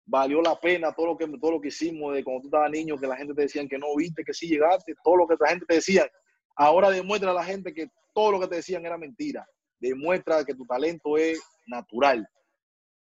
Valió 0.05 0.41
la 0.41 0.59
pena 0.59 0.93
todo 0.93 1.07
lo 1.07 1.17
que, 1.17 1.27
todo 1.37 1.51
lo 1.51 1.61
que 1.61 1.67
hicimos 1.67 2.15
de 2.15 2.23
cuando 2.23 2.41
tú 2.41 2.47
estabas 2.47 2.71
niño, 2.71 2.97
que 2.97 3.07
la 3.07 3.17
gente 3.17 3.33
te 3.33 3.41
decían 3.41 3.67
que 3.67 3.77
no 3.77 3.95
viste, 3.95 4.23
que 4.23 4.33
sí 4.33 4.47
llegaste, 4.47 4.95
todo 5.03 5.17
lo 5.17 5.27
que 5.27 5.35
la 5.39 5.49
gente 5.49 5.65
te 5.65 5.75
decía. 5.75 6.09
Ahora 6.55 6.89
demuestra 6.89 7.31
a 7.31 7.35
la 7.35 7.43
gente 7.43 7.73
que 7.73 7.89
todo 8.13 8.31
lo 8.31 8.39
que 8.39 8.47
te 8.47 8.55
decían 8.55 8.85
era 8.85 8.97
mentira. 8.97 9.45
Demuestra 9.79 10.43
que 10.43 10.55
tu 10.55 10.65
talento 10.65 11.17
es 11.17 11.39
natural. 11.67 12.27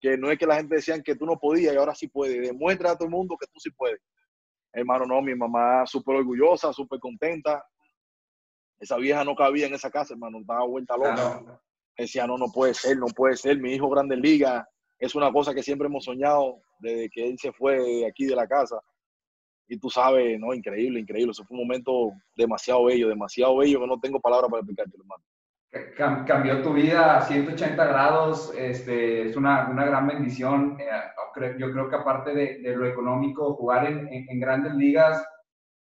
Que 0.01 0.17
no 0.17 0.31
es 0.31 0.39
que 0.39 0.47
la 0.47 0.57
gente 0.57 0.77
decían 0.77 1.03
que 1.03 1.17
tú 1.17 1.27
no 1.27 1.39
podías 1.39 1.75
y 1.75 1.77
ahora 1.77 1.95
sí 1.95 2.07
puedes. 2.07 2.41
Demuestra 2.41 2.93
a 2.93 2.95
todo 2.95 3.07
el 3.07 3.11
mundo 3.11 3.37
que 3.41 3.47
tú 3.47 3.59
sí 3.59 3.71
puedes. 3.71 4.01
Hermano, 4.73 5.07
no, 5.07 5.21
mi 5.21 5.35
mamá 5.35 5.85
súper 5.87 6.17
orgullosa, 6.17 6.73
súper 6.73 7.01
contenta. 7.01 7.65
Esa 8.83 8.97
vieja 8.97 9.23
no 9.25 9.35
cabía 9.37 9.67
en 9.69 9.75
esa 9.75 9.91
casa, 9.91 10.15
hermano, 10.15 10.39
estaba 10.41 10.67
vuelta 10.67 10.97
loca. 10.97 11.15
Claro. 11.15 11.61
Decía, 11.97 12.27
no, 12.27 12.37
no 12.37 12.47
puede 12.53 12.75
ser, 12.75 12.99
no 12.99 13.07
puede 13.07 13.37
ser. 13.37 13.59
Mi 13.59 13.73
hijo 13.75 13.89
grande 13.89 14.17
liga 14.17 14.69
es 14.99 15.15
una 15.15 15.33
cosa 15.33 15.55
que 15.55 15.63
siempre 15.63 15.87
hemos 15.87 16.05
soñado 16.05 16.57
desde 16.81 17.09
que 17.11 17.29
él 17.29 17.39
se 17.39 17.53
fue 17.53 17.79
de 17.79 18.07
aquí 18.07 18.25
de 18.27 18.35
la 18.35 18.47
casa. 18.49 18.81
Y 19.69 19.79
tú 19.79 19.89
sabes, 19.89 20.39
no, 20.41 20.53
increíble, 20.53 20.99
increíble. 20.99 21.31
Eso 21.31 21.45
fue 21.45 21.57
un 21.57 21.65
momento 21.65 22.11
demasiado 22.37 22.85
bello, 22.87 23.09
demasiado 23.09 23.57
bello 23.59 23.81
que 23.81 23.87
no 23.87 24.01
tengo 24.01 24.19
palabras 24.21 24.51
para 24.51 24.61
explicarte, 24.61 24.97
hermano. 24.99 25.23
Cam- 25.97 26.27
cambió 26.27 26.61
tu 26.63 26.73
vida 26.75 27.17
a 27.19 27.23
180 27.23 27.85
grados, 27.87 28.53
este, 28.59 29.29
es 29.29 29.37
una, 29.37 29.69
una 29.71 29.85
gran 29.87 30.07
bendición. 30.09 30.77
eh, 30.81 30.91
yo 31.59 31.73
creo 31.73 31.89
que 31.89 31.97
aparte 31.97 32.35
de, 32.35 32.59
de 32.59 32.77
lo 32.77 32.85
económico, 32.87 33.55
jugar 33.55 33.87
en, 33.87 34.07
en- 34.09 34.29
en 34.29 34.41
grandes 34.41 34.75
ligas, 34.75 35.25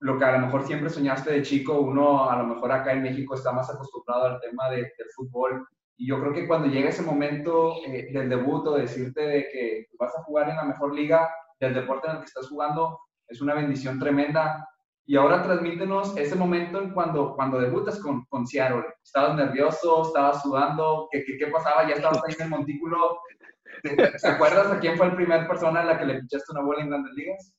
lo 0.01 0.19
que 0.19 0.25
a 0.25 0.33
lo 0.33 0.47
mejor 0.47 0.65
siempre 0.67 0.91
soñaste 0.91 1.33
de 1.33 1.43
chico, 1.43 1.81
uno 1.81 2.31
a 2.31 2.37
lo 2.39 2.45
mejor 2.45 2.71
acá 2.73 2.93
en 2.93 3.03
México 3.03 3.35
está 3.35 3.53
más 3.53 3.69
acostumbrado 3.71 4.27
al 4.27 4.41
tema 4.41 4.69
de- 4.71 4.77
del 4.97 5.11
fútbol. 5.15 5.67
Y 5.97 6.07
yo 6.09 6.21
creo 6.21 6.33
que 6.33 6.47
cuando 6.47 6.69
llega 6.69 6.91
ese 6.91 7.03
momento 7.03 7.75
eh, 7.87 8.09
del 8.13 8.29
debut 8.29 8.67
o 8.69 8.77
decirte 8.77 9.21
de 9.23 9.49
que 9.51 9.87
vas 9.99 10.15
a 10.17 10.23
jugar 10.23 10.49
en 10.49 10.57
la 10.57 10.65
mejor 10.65 10.95
liga 10.95 11.29
del 11.59 11.75
deporte 11.75 12.07
en 12.09 12.13
el 12.15 12.19
que 12.21 12.27
estás 12.27 12.49
jugando, 12.49 13.01
es 13.27 13.41
una 13.41 13.55
bendición 13.55 13.99
tremenda. 13.99 14.65
Y 15.05 15.17
ahora 15.17 15.43
transmítenos 15.43 16.17
ese 16.17 16.37
momento 16.37 16.81
en 16.81 16.91
cuando, 16.93 17.35
cuando 17.35 17.59
debutas 17.59 17.99
con, 18.01 18.25
con 18.27 18.47
Seattle. 18.47 18.85
¿Estabas 19.03 19.35
nervioso? 19.37 20.03
¿Estabas 20.03 20.43
sudando? 20.43 21.09
¿Qué, 21.11 21.25
qué, 21.25 21.37
qué 21.39 21.47
pasaba? 21.49 21.89
¿Ya 21.89 21.95
estabas 21.95 22.21
ahí 22.29 22.35
en 22.39 22.45
el 22.45 22.51
montículo? 22.51 23.19
¿Te, 23.83 23.97
te- 23.97 24.29
acuerdas 24.29 24.71
a 24.71 24.79
quién 24.79 24.97
fue 24.97 25.09
la 25.09 25.17
primera 25.17 25.49
persona 25.49 25.81
a 25.81 25.85
la 25.85 25.99
que 25.99 26.05
le 26.05 26.21
pichaste 26.21 26.53
una 26.53 26.63
bola 26.63 26.83
en 26.83 26.91
Grandes 26.91 27.15
Ligas? 27.15 27.53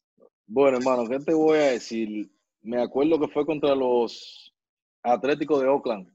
Bueno, 0.51 0.77
hermano, 0.77 1.07
¿qué 1.07 1.19
te 1.19 1.31
voy 1.33 1.59
a 1.59 1.71
decir? 1.73 2.27
Me 2.63 2.81
acuerdo 2.81 3.19
que 3.19 3.27
fue 3.27 3.45
contra 3.45 3.75
los 3.75 4.51
Atléticos 5.03 5.61
de 5.61 5.67
Oakland. 5.67 6.09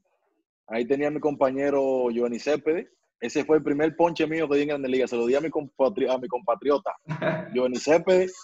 Ahí 0.67 0.85
tenía 0.85 1.07
a 1.07 1.11
mi 1.13 1.21
compañero 1.21 2.11
Giovanni 2.11 2.41
Céspedes. 2.41 2.89
Ese 3.21 3.45
fue 3.45 3.59
el 3.59 3.63
primer 3.63 3.95
ponche 3.97 4.27
mío 4.27 4.49
que 4.49 4.57
di 4.57 4.63
en 4.63 4.69
Grandes 4.69 4.91
Ligas. 4.91 5.11
Se 5.11 5.17
lo 5.17 5.25
di 5.27 5.37
a 5.37 5.41
mi, 5.41 5.49
compatri- 5.51 6.11
a 6.13 6.19
mi 6.19 6.27
compatriota, 6.27 6.91
Giovanni 7.55 7.79
Céspedes. 7.79 8.35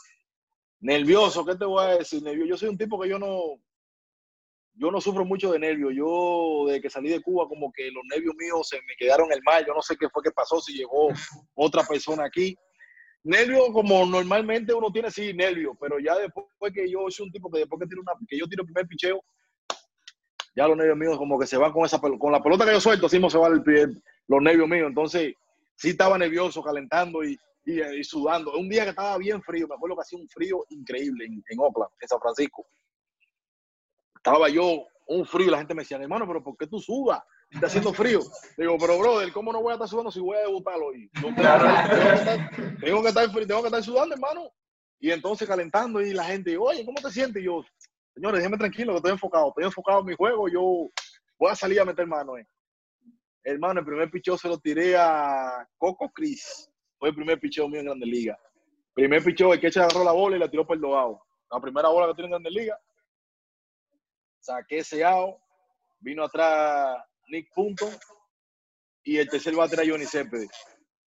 Nervioso, 0.79 1.45
¿qué 1.45 1.57
te 1.57 1.65
voy 1.65 1.83
a 1.85 1.97
decir? 1.99 2.23
Nervioso. 2.23 2.49
Yo 2.49 2.57
soy 2.57 2.69
un 2.69 2.79
tipo 2.79 2.99
que 3.01 3.09
yo 3.09 3.19
no, 3.19 3.61
yo 4.75 4.91
no 4.93 5.01
sufro 5.01 5.25
mucho 5.25 5.51
de 5.51 5.59
nervios. 5.59 5.93
Yo, 5.95 6.67
desde 6.69 6.83
que 6.83 6.89
salí 6.89 7.09
de 7.11 7.21
Cuba, 7.21 7.49
como 7.49 7.73
que 7.73 7.91
los 7.91 8.05
nervios 8.09 8.35
míos 8.37 8.69
se 8.69 8.77
me 8.77 8.95
quedaron 8.97 9.31
el 9.33 9.43
mal. 9.43 9.67
Yo 9.67 9.75
no 9.75 9.83
sé 9.83 9.97
qué 9.99 10.09
fue 10.09 10.23
que 10.23 10.31
pasó, 10.31 10.61
si 10.61 10.73
llegó 10.75 11.09
otra 11.55 11.83
persona 11.83 12.25
aquí. 12.25 12.57
Nervios, 13.23 13.71
como 13.73 14.07
normalmente 14.07 14.73
uno 14.73 14.91
tiene, 14.91 15.11
sí, 15.11 15.35
nervios, 15.35 15.77
pero 15.81 15.99
ya 15.99 16.17
después 16.17 16.73
que 16.73 16.91
yo 16.91 17.01
soy 17.11 17.27
un 17.27 17.33
tipo 17.33 17.51
que 17.51 17.61
después 17.61 17.81
que, 17.81 17.87
tiro 17.87 18.01
una, 18.01 18.13
que 18.27 18.39
yo 18.39 18.47
tiro 18.47 18.63
el 18.63 18.67
primer 18.67 18.87
picheo, 18.87 19.23
ya 20.57 20.67
los 20.67 20.77
nervios 20.77 20.97
míos 20.97 21.19
como 21.19 21.39
que 21.39 21.47
se 21.47 21.57
van 21.57 21.73
con 21.73 21.85
esa 21.85 22.01
con 22.01 22.33
la 22.33 22.43
pelota 22.43 22.65
que 22.65 22.73
yo 22.73 22.81
suelto, 22.81 23.07
así 23.07 23.21
se 23.29 23.39
van 23.39 23.63
los 24.27 24.43
nervios 24.43 24.69
míos. 24.69 24.89
Entonces, 24.89 25.35
sí 25.77 25.91
estaba 25.91 26.17
nervioso, 26.19 26.63
calentando 26.63 27.23
y, 27.23 27.39
y, 27.67 28.03
sudando. 28.05 28.53
Un 28.59 28.69
día 28.69 28.85
que 28.85 28.91
estaba 28.91 29.17
bien 29.19 29.43
frío, 29.43 29.69
me 29.69 29.75
acuerdo 29.75 29.97
que 29.97 30.03
hacía 30.03 30.19
un 30.19 30.29
frío 30.29 30.65
increíble 30.71 31.27
en, 31.27 31.43
en 31.49 31.59
Oakland, 31.61 31.91
en 32.01 32.09
San 32.09 32.21
Francisco 32.21 32.67
estaba 34.21 34.51
yo 34.51 34.87
un 35.07 35.25
frío 35.25 35.49
y 35.49 35.51
la 35.51 35.59
gente 35.59 35.75
me 35.75 35.83
decía, 35.83 35.97
hermano, 35.97 36.27
pero 36.27 36.45
¿por 36.45 36.57
qué 36.57 36.67
tú 36.67 36.79
sudas? 36.79 37.23
Está 37.51 37.67
haciendo 37.67 37.93
frío. 37.93 38.21
Digo, 38.57 38.77
pero 38.79 38.99
brother, 38.99 39.33
¿cómo 39.33 39.53
no 39.53 39.61
voy 39.61 39.73
a 39.73 39.75
estar 39.75 39.89
sudando 39.89 40.11
si 40.11 40.21
voy 40.21 40.37
a 40.37 40.43
debutar 40.43 40.77
hoy? 40.77 41.11
tengo, 41.21 41.35
que 41.35 43.09
estar, 43.09 43.31
tengo, 43.33 43.63
que 43.63 43.67
estar, 43.67 43.83
sudando, 43.83 44.15
hermano. 44.15 44.53
Y 45.01 45.11
entonces 45.11 45.49
calentando 45.49 46.01
y 46.01 46.13
la 46.13 46.25
gente, 46.25 46.57
oye, 46.57 46.85
¿cómo 46.85 47.01
te 47.01 47.11
sientes? 47.11 47.43
Y 47.43 47.47
yo, 47.47 47.65
señores, 48.15 48.39
déjenme 48.39 48.59
tranquilo, 48.59 48.93
que 48.93 48.99
estoy 48.99 49.13
enfocado. 49.13 49.49
Estoy 49.49 49.65
enfocado 49.65 50.01
en 50.01 50.07
mi 50.07 50.15
juego, 50.15 50.49
yo 50.49 50.89
voy 51.39 51.51
a 51.51 51.57
salir 51.57 51.81
a 51.81 51.85
meter 51.85 52.07
mano. 52.07 52.37
Eh. 52.37 52.47
Hermano, 53.43 53.81
el 53.81 53.87
primer 53.87 54.11
picheo 54.11 54.37
se 54.37 54.49
lo 54.49 54.59
tiré 54.59 54.97
a 54.97 55.67
Coco 55.77 56.09
Cris. 56.11 56.71
Fue 56.99 57.09
el 57.09 57.15
primer 57.15 57.41
picheo 57.41 57.69
mío 57.69 57.81
en 57.81 57.87
Grandes 57.87 58.09
Liga. 58.09 58.39
Primer 58.95 59.25
picheo, 59.25 59.55
el 59.55 59.61
que 59.61 59.69
agarró 59.69 60.05
la 60.05 60.13
bola 60.13 60.37
y 60.37 60.39
la 60.39 60.51
tiró 60.51 60.67
por 60.67 60.77
el 60.77 60.83
dogado. 60.83 61.21
La 61.51 61.61
primera 61.61 61.89
bola 61.89 62.09
que 62.09 62.15
tiene 62.15 62.27
en 62.27 62.31
Grandes 62.33 62.53
Liga 62.53 62.79
saqué 64.41 64.79
ese 64.79 65.05
out, 65.05 65.37
vino 66.01 66.25
atrás 66.25 66.99
Nick 67.31 67.53
Punto 67.55 67.89
y 69.05 69.19
el 69.19 69.29
tercer 69.29 69.55
bate 69.55 69.75
era 69.75 69.85
Johnny 69.91 70.07
Céspedes. 70.07 70.51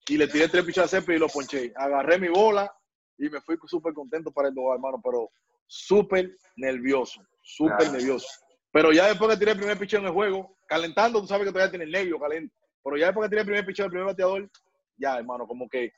Y 0.08 0.18
le 0.18 0.28
tiré 0.28 0.48
tres 0.48 0.66
pichas 0.66 0.86
a 0.86 0.88
Céspedes 0.88 1.18
y 1.18 1.22
lo 1.22 1.28
ponché. 1.28 1.72
Agarré 1.76 2.20
mi 2.20 2.28
bola 2.28 2.72
y 3.18 3.30
me 3.30 3.40
fui 3.42 3.58
súper 3.68 3.94
contento 3.94 4.32
para 4.32 4.50
el 4.50 4.56
dos, 4.56 4.74
hermano, 4.74 5.00
pero 5.04 5.30
súper 5.68 6.36
nervioso, 6.58 7.22
súper 7.42 7.92
nervioso. 7.92 8.28
Pero 8.72 8.92
ya 8.92 9.08
después 9.08 9.32
que 9.32 9.38
tiré 9.38 9.52
el 9.52 9.58
primer 9.58 9.78
picheo 9.78 10.00
en 10.00 10.08
el 10.08 10.12
juego, 10.12 10.58
calentando, 10.68 11.22
tú 11.22 11.28
sabes 11.28 11.46
que 11.46 11.52
todavía 11.52 11.70
tiene 11.70 11.86
el 11.86 11.92
nervio 11.92 12.20
caliente. 12.20 12.54
Pero 12.84 12.98
ya 12.98 13.06
después 13.08 13.26
que 13.26 13.30
tiré 13.30 13.42
el 13.42 13.48
primer 13.48 13.66
picheo, 13.66 13.86
el 13.86 13.92
primer 13.92 14.08
bateador, 14.08 14.50
ya, 14.98 15.18
hermano, 15.18 15.48
como 15.48 15.70
que 15.70 15.94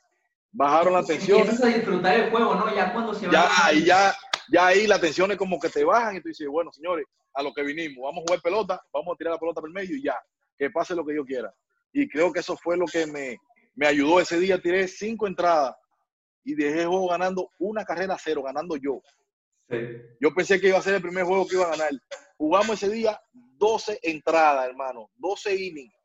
bajaron 0.52 0.94
la 0.94 1.04
tensión. 1.04 1.40
Empiezas 1.40 1.64
a 1.64 1.68
disfrutar 1.68 2.20
el 2.20 2.30
juego, 2.30 2.56
¿no? 2.56 2.76
Ya 2.76 2.94
cuando 2.94 3.14
se 3.14 3.28
va. 3.28 3.32
Ya, 3.32 3.74
y 3.74 3.86
ya, 3.86 4.16
ya 4.52 4.68
ahí 4.68 4.88
las 4.88 5.02
tensiones 5.02 5.38
como 5.38 5.60
que 5.60 5.70
te 5.70 5.84
bajan 5.84 6.18
y 6.18 6.22
tú 6.22 6.30
dices, 6.30 6.48
bueno, 6.48 6.72
señores, 6.72 7.06
a 7.34 7.44
lo 7.44 7.54
que 7.54 7.64
vinimos, 7.64 8.04
vamos 8.04 8.20
a 8.20 8.28
jugar 8.28 8.42
pelota, 8.42 8.82
vamos 8.94 9.14
a 9.14 9.18
tirar 9.18 9.34
la 9.34 9.40
pelota 9.40 9.62
por 9.62 9.70
el 9.70 9.74
medio 9.74 9.96
y 9.96 10.04
ya, 10.04 10.18
que 10.58 10.70
pase 10.70 10.96
lo 10.96 11.06
que 11.06 11.16
yo 11.16 11.26
quiera. 11.26 11.54
Y 11.92 12.08
creo 12.08 12.32
que 12.32 12.40
eso 12.40 12.58
fue 12.58 12.78
lo 12.78 12.86
que 12.86 13.06
me, 13.06 13.38
me 13.76 13.88
ayudó 13.88 14.20
ese 14.20 14.40
día. 14.40 14.62
Tiré 14.62 14.88
cinco 14.88 15.28
entradas 15.28 15.76
y 16.44 16.56
dejé 16.56 16.82
el 16.82 16.88
juego 16.88 17.10
ganando 17.10 17.50
una 17.60 17.86
carrera 17.86 18.18
cero, 18.22 18.44
ganando 18.44 18.76
yo. 18.78 19.02
Yo 20.22 20.34
pensé 20.34 20.60
que 20.60 20.68
iba 20.68 20.78
a 20.78 20.82
ser 20.82 20.96
el 20.96 21.02
primer 21.02 21.24
juego 21.24 21.48
que 21.48 21.56
iba 21.56 21.66
a 21.66 21.72
ganar. 21.72 21.90
Jugamos 22.38 22.82
ese 22.82 22.94
día 22.94 23.20
12 23.34 24.00
entradas, 24.04 24.68
hermano, 24.68 25.10
12 25.16 25.56
innings. 25.56 25.96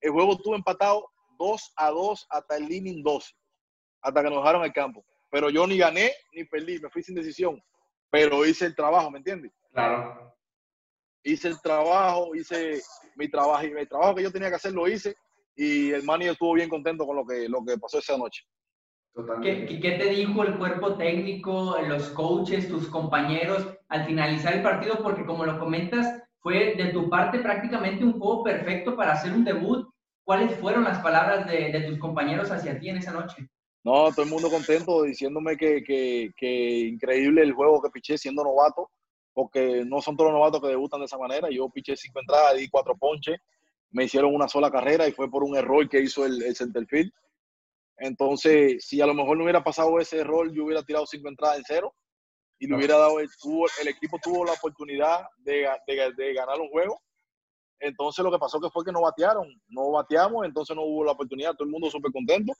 El 0.00 0.10
juego 0.10 0.32
estuvo 0.32 0.54
empatado 0.54 1.08
2 1.38 1.72
a 1.76 1.90
2 1.90 2.26
hasta 2.28 2.56
el 2.56 2.70
inning 2.70 3.02
12, 3.02 3.32
hasta 4.02 4.22
que 4.22 4.30
nos 4.30 4.38
dejaron 4.38 4.64
el 4.64 4.72
campo. 4.72 5.04
Pero 5.30 5.48
yo 5.50 5.66
ni 5.66 5.78
gané 5.78 6.12
ni 6.32 6.44
perdí, 6.44 6.78
me 6.80 6.90
fui 6.90 7.02
sin 7.02 7.14
decisión 7.14 7.62
pero 8.10 8.44
hice 8.44 8.66
el 8.66 8.74
trabajo, 8.74 9.10
¿me 9.10 9.18
entiendes? 9.18 9.52
Claro. 9.72 10.34
Hice 11.22 11.48
el 11.48 11.60
trabajo, 11.60 12.34
hice 12.34 12.80
mi 13.16 13.28
trabajo 13.28 13.66
y 13.66 13.72
el 13.72 13.88
trabajo 13.88 14.14
que 14.14 14.22
yo 14.22 14.30
tenía 14.30 14.48
que 14.48 14.56
hacer 14.56 14.72
lo 14.72 14.86
hice 14.86 15.16
y 15.56 15.90
el 15.90 16.04
manager 16.04 16.32
estuvo 16.32 16.52
bien 16.54 16.68
contento 16.68 17.06
con 17.06 17.16
lo 17.16 17.26
que, 17.26 17.48
lo 17.48 17.64
que 17.64 17.78
pasó 17.78 17.98
esa 17.98 18.16
noche. 18.16 18.44
¿Qué, 19.42 19.64
¿Qué, 19.80 19.92
te 19.92 20.10
dijo 20.10 20.42
el 20.42 20.58
cuerpo 20.58 20.94
técnico, 20.96 21.74
los 21.88 22.10
coaches, 22.10 22.68
tus 22.68 22.86
compañeros 22.88 23.66
al 23.88 24.04
finalizar 24.04 24.52
el 24.52 24.62
partido? 24.62 25.02
Porque 25.02 25.24
como 25.24 25.46
lo 25.46 25.58
comentas, 25.58 26.22
fue 26.40 26.74
de 26.76 26.92
tu 26.92 27.08
parte 27.08 27.38
prácticamente 27.38 28.04
un 28.04 28.18
juego 28.18 28.44
perfecto 28.44 28.94
para 28.94 29.12
hacer 29.12 29.32
un 29.32 29.44
debut. 29.44 29.88
¿Cuáles 30.22 30.54
fueron 30.60 30.84
las 30.84 30.98
palabras 30.98 31.46
de, 31.46 31.72
de 31.72 31.80
tus 31.88 31.98
compañeros 31.98 32.50
hacia 32.50 32.78
ti 32.78 32.90
en 32.90 32.98
esa 32.98 33.12
noche? 33.12 33.48
No, 33.86 34.10
todo 34.10 34.24
el 34.24 34.30
mundo 34.30 34.50
contento 34.50 35.04
diciéndome 35.04 35.56
que, 35.56 35.84
que, 35.84 36.80
increíble 36.90 37.40
el 37.40 37.52
juego 37.52 37.80
que 37.80 37.90
piché 37.90 38.18
siendo 38.18 38.42
novato, 38.42 38.90
porque 39.32 39.84
no 39.84 40.02
son 40.02 40.16
todos 40.16 40.32
los 40.32 40.40
novatos 40.40 40.60
que 40.60 40.66
debutan 40.66 40.98
de 40.98 41.06
esa 41.06 41.16
manera. 41.16 41.48
Yo 41.52 41.70
piché 41.70 41.94
cinco 41.94 42.18
entradas, 42.18 42.56
di 42.56 42.68
cuatro 42.68 42.96
ponches, 42.96 43.38
me 43.92 44.02
hicieron 44.02 44.34
una 44.34 44.48
sola 44.48 44.72
carrera 44.72 45.06
y 45.06 45.12
fue 45.12 45.30
por 45.30 45.44
un 45.44 45.56
error 45.56 45.88
que 45.88 46.00
hizo 46.00 46.26
el, 46.26 46.42
el 46.42 46.56
centerfield. 46.56 47.12
Entonces, 47.98 48.84
si 48.84 49.00
a 49.00 49.06
lo 49.06 49.14
mejor 49.14 49.36
no 49.36 49.44
hubiera 49.44 49.62
pasado 49.62 50.00
ese 50.00 50.18
error, 50.18 50.52
yo 50.52 50.64
hubiera 50.64 50.82
tirado 50.82 51.06
cinco 51.06 51.28
entradas 51.28 51.58
en 51.58 51.64
cero 51.64 51.94
y 52.58 52.66
le 52.66 52.74
hubiera 52.74 52.98
dado, 52.98 53.20
el, 53.20 53.28
el 53.82 53.86
equipo 53.86 54.18
tuvo 54.20 54.44
la 54.44 54.54
oportunidad 54.54 55.26
de, 55.38 55.68
de, 55.86 56.12
de 56.12 56.34
ganar 56.34 56.60
un 56.60 56.70
juego. 56.70 57.00
Entonces 57.78 58.24
lo 58.24 58.32
que 58.32 58.38
pasó 58.38 58.58
que 58.58 58.68
fue 58.68 58.84
que 58.84 58.90
no 58.90 59.02
batearon, 59.02 59.46
no 59.68 59.92
bateamos, 59.92 60.44
entonces 60.44 60.74
no 60.74 60.82
hubo 60.82 61.04
la 61.04 61.12
oportunidad, 61.12 61.52
todo 61.52 61.66
el 61.66 61.70
mundo 61.70 61.88
súper 61.88 62.10
contento 62.10 62.52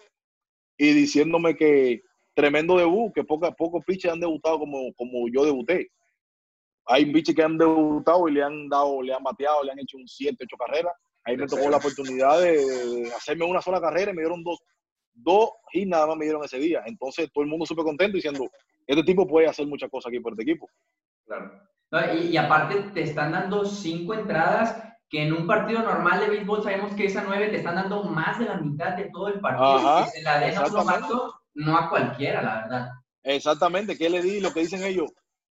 y 0.77 0.93
diciéndome 0.93 1.57
que 1.57 2.03
tremendo 2.35 2.77
debut, 2.77 3.13
que 3.15 3.25
pocos 3.25 3.51
poco 3.57 3.81
pitchers 3.81 4.15
han 4.15 4.21
debutado 4.21 4.59
como, 4.59 4.93
como 4.95 5.27
yo 5.33 5.45
debuté. 5.45 5.91
Hay 6.87 7.11
pitchers 7.13 7.35
que 7.35 7.43
han 7.43 7.59
debutado 7.59 8.29
y 8.29 8.33
le 8.33 8.43
han 8.43 8.69
dado, 8.69 9.03
le 9.03 9.15
han 9.15 9.23
bateado, 9.23 9.65
le 9.65 9.73
han 9.73 9.79
hecho 9.79 9.97
un 9.97 10.07
7, 10.07 10.37
8 10.41 10.57
carreras. 10.57 10.93
Ahí 11.25 11.37
me 11.37 11.47
tocó 11.47 11.69
la 11.69 11.79
oportunidad 11.79 12.41
de 12.41 13.11
hacerme 13.17 13.45
una 13.45 13.61
sola 13.61 13.81
carrera 13.81 14.13
y 14.13 14.15
me 14.15 14.23
dieron 14.23 14.45
dos, 14.45 14.61
dos 15.13 15.51
y 15.73 15.85
nada 15.85 16.07
más 16.07 16.17
me 16.17 16.27
dieron 16.27 16.45
ese 16.45 16.59
día. 16.59 16.83
Entonces 16.87 17.29
todo 17.33 17.43
el 17.43 17.51
mundo 17.51 17.67
súper 17.67 17.85
contento 17.85 18.17
diciendo, 18.17 18.49
este 18.87 19.03
tipo 19.03 19.27
puede 19.27 19.49
hacer 19.49 19.67
muchas 19.67 19.91
cosas 19.91 20.11
aquí 20.11 20.21
por 20.21 20.35
este 20.35 20.45
equipo. 20.45 20.69
Claro. 21.25 21.51
y, 22.15 22.27
y, 22.29 22.37
aparte 22.37 22.91
te 22.95 23.03
están 23.03 23.33
dando 23.33 23.65
cinco 23.65 24.15
entradas 24.15 24.96
que 25.17 25.23
en 25.23 25.33
un 25.33 25.47
partido 25.47 25.81
normal 25.81 26.21
de 26.21 26.29
béisbol 26.29 26.63
sabemos 26.63 26.93
que 26.95 27.07
esa 27.07 27.25
nueve 27.25 27.49
te 27.49 27.57
están 27.57 27.77
dando 27.77 28.05
más 28.05 28.39
de 28.39 28.45
la 28.45 28.59
mitad 28.59 28.95
de 28.99 29.05
todo 29.05 29.29
el 29.29 29.41
partido. 29.41 30.05
que 30.05 30.11
se 30.11 30.23
la 30.23 30.41
den 30.41 30.59
a 30.59 31.09
no 31.55 31.75
a 31.75 31.89
cualquiera, 31.89 32.43
la 32.43 32.55
verdad. 32.57 32.91
Exactamente, 33.23 33.97
¿qué 33.97 34.11
le 34.11 34.21
di? 34.21 34.41
Lo 34.41 34.53
que 34.53 34.61
dicen 34.61 34.85
ellos, 34.85 35.11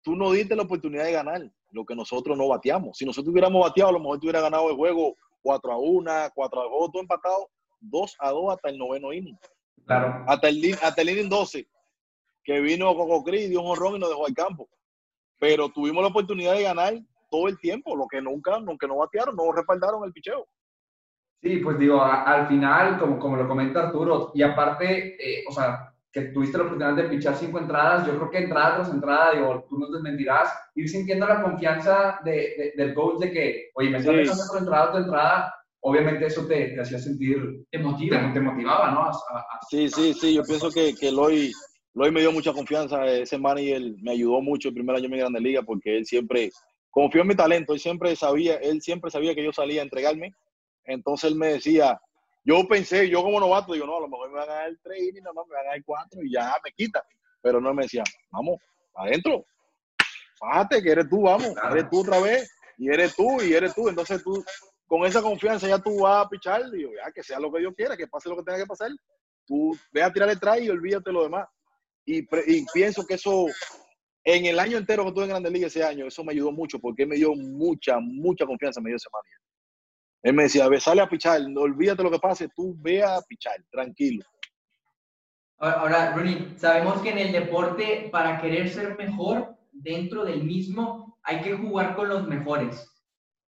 tú 0.03 0.15
no 0.15 0.31
diste 0.31 0.55
la 0.55 0.61
oportunidad 0.61 1.05
de 1.05 1.11
ganar 1.11 1.41
lo 1.71 1.85
que 1.85 1.95
nosotros 1.95 2.37
no 2.37 2.47
bateamos. 2.47 2.99
Si 2.99 3.03
nosotros 3.03 3.31
hubiéramos 3.31 3.63
bateado, 3.63 3.89
a 3.89 3.93
lo 3.93 3.99
mejor 3.99 4.19
tú 4.19 4.27
hubieras 4.27 4.43
ganado 4.43 4.69
el 4.69 4.75
juego 4.75 5.15
4 5.41 5.71
a 5.71 5.77
1, 5.79 6.11
4 6.35 6.61
a 6.61 6.63
2, 6.63 6.91
todo 6.91 7.01
empatado, 7.01 7.49
2 7.79 8.15
a 8.19 8.29
2 8.29 8.53
hasta 8.53 8.69
el 8.69 8.77
noveno 8.77 9.11
inning. 9.11 9.39
Claro. 9.87 10.23
Hasta 10.27 10.49
el, 10.49 10.77
hasta 10.83 11.01
el 11.01 11.09
inning 11.09 11.29
12, 11.29 11.67
que 12.43 12.59
vino 12.59 12.95
Coco 12.95 13.23
Cris, 13.23 13.49
dio 13.49 13.61
un 13.61 13.71
honrón 13.71 13.95
y 13.95 13.99
nos 13.99 14.09
dejó 14.09 14.27
al 14.27 14.35
campo. 14.35 14.69
Pero 15.39 15.69
tuvimos 15.69 16.03
la 16.03 16.09
oportunidad 16.09 16.53
de 16.53 16.61
ganar 16.61 16.93
todo 17.29 17.47
el 17.47 17.59
tiempo, 17.59 17.95
lo 17.95 18.07
que 18.07 18.21
nunca, 18.21 18.55
aunque 18.55 18.87
no 18.87 18.97
batearon, 18.97 19.35
no 19.35 19.51
respaldaron 19.51 20.03
el 20.03 20.13
picheo. 20.13 20.47
Sí, 21.41 21.57
pues 21.57 21.77
digo, 21.77 22.01
al 22.03 22.47
final, 22.47 22.97
como, 22.97 23.19
como 23.19 23.37
lo 23.37 23.47
comenta 23.47 23.87
Arturo, 23.87 24.31
y 24.33 24.41
aparte, 24.41 25.15
eh, 25.19 25.43
o 25.47 25.51
sea, 25.51 25.93
que 26.11 26.21
tuviste 26.29 26.57
la 26.57 26.63
oportunidad 26.63 26.95
de 26.95 27.09
pichar 27.09 27.35
cinco 27.35 27.59
entradas, 27.59 28.07
yo 28.07 28.15
creo 28.15 28.31
que 28.31 28.37
entrada 28.39 28.77
tras 28.77 28.89
entrada, 28.89 29.33
digo, 29.33 29.65
tú 29.69 29.77
nos 29.77 29.91
desmentirás, 29.91 30.51
ir 30.73 30.89
sintiendo 30.89 31.27
la 31.27 31.43
confianza 31.43 32.19
de, 32.25 32.73
del 32.75 32.93
coach 32.95 33.19
de 33.19 33.31
que, 33.31 33.69
oye, 33.75 33.91
me 33.91 33.97
estás 33.99 34.41
sí. 34.41 34.47
por 34.49 34.57
entrada 34.57 34.91
tu 34.91 34.97
entrada, 34.97 35.53
obviamente 35.81 36.25
eso 36.25 36.47
te, 36.47 36.69
te 36.69 36.81
hacía 36.81 36.97
sentir, 36.97 37.65
te, 37.69 37.77
motiva. 37.77 38.33
te, 38.33 38.39
motivaba, 38.39 38.91
¿no? 38.91 39.11
sí, 39.69 39.89
sí, 39.89 40.13
sí, 40.13 40.33
yo 40.33 40.43
pienso 40.43 40.71
que, 40.71 40.95
que 40.95 41.09
Eloy, 41.09 41.51
Eloy 41.93 42.11
me 42.11 42.21
dio 42.21 42.31
mucha 42.31 42.51
confianza, 42.51 43.05
ese 43.05 43.37
manager 43.37 43.81
me 44.01 44.11
ayudó 44.11 44.41
mucho 44.41 44.69
el 44.69 44.73
primer 44.73 44.95
año 44.95 45.05
en 45.05 45.11
mi 45.11 45.17
Grande 45.19 45.39
Liga 45.39 45.61
porque 45.61 45.97
él 45.97 46.05
siempre 46.05 46.49
confió 46.97 47.21
en 47.21 47.27
mi 47.27 47.35
talento, 47.35 47.73
él 47.73 47.79
siempre 47.79 48.15
sabía, 48.15 48.55
él 48.55 48.81
siempre 48.81 49.11
sabía 49.11 49.35
que 49.35 49.43
yo 49.43 49.53
salía 49.53 49.81
a 49.81 49.83
entregarme, 49.83 50.33
entonces 50.83 51.29
él 51.29 51.37
me 51.37 51.49
decía, 51.49 52.01
yo 52.43 52.67
pensé, 52.67 53.07
yo 53.07 53.21
como 53.21 53.39
novato, 53.39 53.73
digo, 53.73 53.85
no, 53.85 53.97
a 53.97 54.01
lo 54.01 54.07
mejor 54.07 54.31
me 54.31 54.39
van 54.39 54.49
a 54.49 54.53
dar 54.53 54.71
tres 54.81 55.03
y 55.03 55.21
nada 55.21 55.31
más 55.31 55.45
me 55.45 55.57
van 55.57 55.67
a 55.67 55.69
dar 55.69 55.83
cuatro 55.85 56.23
y 56.23 56.31
ya 56.31 56.55
me 56.63 56.71
quita, 56.71 57.05
pero 57.39 57.61
no 57.61 57.71
me 57.71 57.83
decía, 57.83 58.03
vamos, 58.31 58.57
adentro, 58.95 59.45
fájate 60.39 60.81
que 60.81 60.89
eres 60.89 61.07
tú, 61.07 61.21
vamos, 61.21 61.53
eres 61.69 61.87
tú 61.87 61.99
otra 61.99 62.19
vez, 62.19 62.51
y 62.79 62.89
eres 62.89 63.15
tú, 63.15 63.43
y 63.43 63.53
eres 63.53 63.75
tú, 63.75 63.89
entonces 63.89 64.23
tú, 64.23 64.43
con 64.87 65.05
esa 65.05 65.21
confianza 65.21 65.67
ya 65.67 65.77
tú 65.77 65.99
vas 65.99 66.25
a 66.25 66.29
pichar, 66.29 66.67
digo, 66.71 66.89
ya 66.95 67.11
que 67.11 67.21
sea 67.21 67.39
lo 67.39 67.51
que 67.51 67.59
Dios 67.59 67.75
quiera, 67.77 67.95
que 67.95 68.07
pase 68.07 68.27
lo 68.27 68.37
que 68.37 68.43
tenga 68.43 68.57
que 68.57 68.65
pasar, 68.65 68.89
tú 69.45 69.77
ve 69.91 70.01
a 70.01 70.11
tirar 70.11 70.29
detrás 70.29 70.59
y 70.61 70.69
olvídate 70.71 71.11
lo 71.11 71.21
demás. 71.21 71.47
Y, 72.05 72.21
y 72.21 72.65
pienso 72.73 73.05
que 73.05 73.15
eso 73.15 73.45
en 74.29 74.45
el 74.45 74.59
año 74.59 74.77
entero 74.77 75.03
que 75.03 75.09
estuve 75.09 75.23
en 75.23 75.29
Grandes 75.29 75.53
Ligas 75.53 75.73
ese 75.73 75.85
año, 75.85 76.05
eso 76.05 76.21
me 76.21 76.33
ayudó 76.33 76.51
mucho 76.51 76.79
porque 76.79 77.05
me 77.05 77.15
dio 77.15 77.33
mucha, 77.33 77.97
mucha 78.01 78.45
confianza, 78.45 78.81
me 78.81 78.89
dio 78.89 78.97
ese 78.97 79.07
manager. 79.09 79.39
Él 80.21 80.33
me 80.33 80.43
decía, 80.43 80.67
ve, 80.67 80.81
sale 80.81 81.01
a 81.01 81.07
pichar, 81.07 81.39
no 81.49 81.61
olvídate 81.61 82.03
lo 82.03 82.11
que 82.11 82.19
pase, 82.19 82.49
tú 82.53 82.75
ve 82.77 83.01
a 83.01 83.21
pichar, 83.21 83.55
tranquilo. 83.71 84.25
Ahora, 85.59 86.13
Ronnie, 86.13 86.55
sabemos 86.57 87.01
que 87.01 87.11
en 87.11 87.19
el 87.19 87.31
deporte, 87.31 88.09
para 88.11 88.41
querer 88.41 88.67
ser 88.67 88.97
mejor, 88.97 89.55
dentro 89.71 90.25
del 90.25 90.43
mismo 90.43 91.17
hay 91.23 91.39
que 91.39 91.53
jugar 91.53 91.95
con 91.95 92.09
los 92.09 92.27
mejores. 92.27 92.85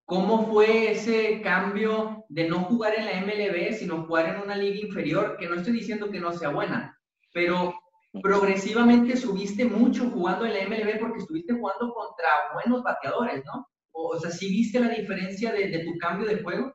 ¿Cómo 0.06 0.46
fue 0.50 0.92
ese 0.92 1.42
cambio 1.42 2.24
de 2.30 2.48
no 2.48 2.60
jugar 2.60 2.94
en 2.94 3.04
la 3.04 3.20
MLB, 3.20 3.74
sino 3.74 4.06
jugar 4.06 4.34
en 4.34 4.40
una 4.40 4.56
liga 4.56 4.80
inferior? 4.86 5.36
Que 5.36 5.48
no 5.48 5.56
estoy 5.56 5.74
diciendo 5.74 6.10
que 6.10 6.18
no 6.18 6.32
sea 6.32 6.48
buena, 6.48 6.98
pero 7.34 7.74
progresivamente 8.20 9.16
subiste 9.16 9.64
mucho 9.64 10.10
jugando 10.10 10.44
en 10.44 10.54
la 10.54 10.68
MLB 10.68 11.00
porque 11.00 11.20
estuviste 11.20 11.54
jugando 11.54 11.92
contra 11.94 12.28
buenos 12.52 12.82
bateadores, 12.82 13.42
¿no? 13.46 13.66
O, 13.92 14.18
sea, 14.18 14.30
¿sí 14.30 14.48
viste 14.48 14.80
la 14.80 14.88
diferencia 14.88 15.52
de, 15.52 15.68
de, 15.68 15.84
tu 15.84 15.96
cambio 15.98 16.26
de 16.26 16.42
juego? 16.42 16.74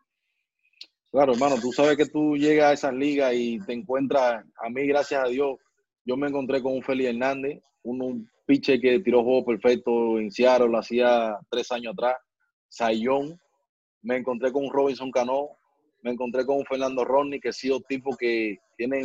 Claro, 1.12 1.34
hermano, 1.34 1.56
tú 1.60 1.71
sabes 1.71 1.97
que 1.97 2.06
tú 2.06 2.36
llegas 2.36 2.69
a 2.69 2.73
esas 2.73 2.93
ligas 2.93 3.34
y 3.34 3.60
te 3.60 3.73
encuentras, 3.73 4.43
a 4.63 4.69
mí, 4.69 4.86
gracias 4.88 5.23
a 5.23 5.28
Dios, 5.28 5.58
yo 6.06 6.15
me 6.15 6.28
encontré 6.28 6.62
con 6.62 6.73
un 6.73 6.84
Félix 6.84 7.10
Hernández, 7.10 7.62
un, 7.84 8.02
un 8.02 8.30
que 8.47 9.02
tiró 9.04 9.23
juego 9.23 9.45
perfecto 9.45 10.19
en 10.19 10.32
Seattle, 10.32 10.69
lo 10.69 10.78
hacía 10.78 11.38
tres 11.50 11.69
años 11.71 11.93
atrás 11.93 12.15
Sayón, 12.69 13.39
me 14.02 14.17
encontré 14.17 14.52
con 14.52 14.65
un 14.65 14.71
Robinson 14.71 15.12
Cano, 15.12 15.50
me 16.02 16.12
encontré 16.12 16.45
con 16.45 16.58
un 16.58 16.65
Fernando 16.65 17.04
Rodney, 17.04 17.39
que 17.39 17.50
ha 17.50 17.54
sido 17.54 17.82
tipo 17.82 18.15
que 18.15 18.58
tienen 18.78 19.04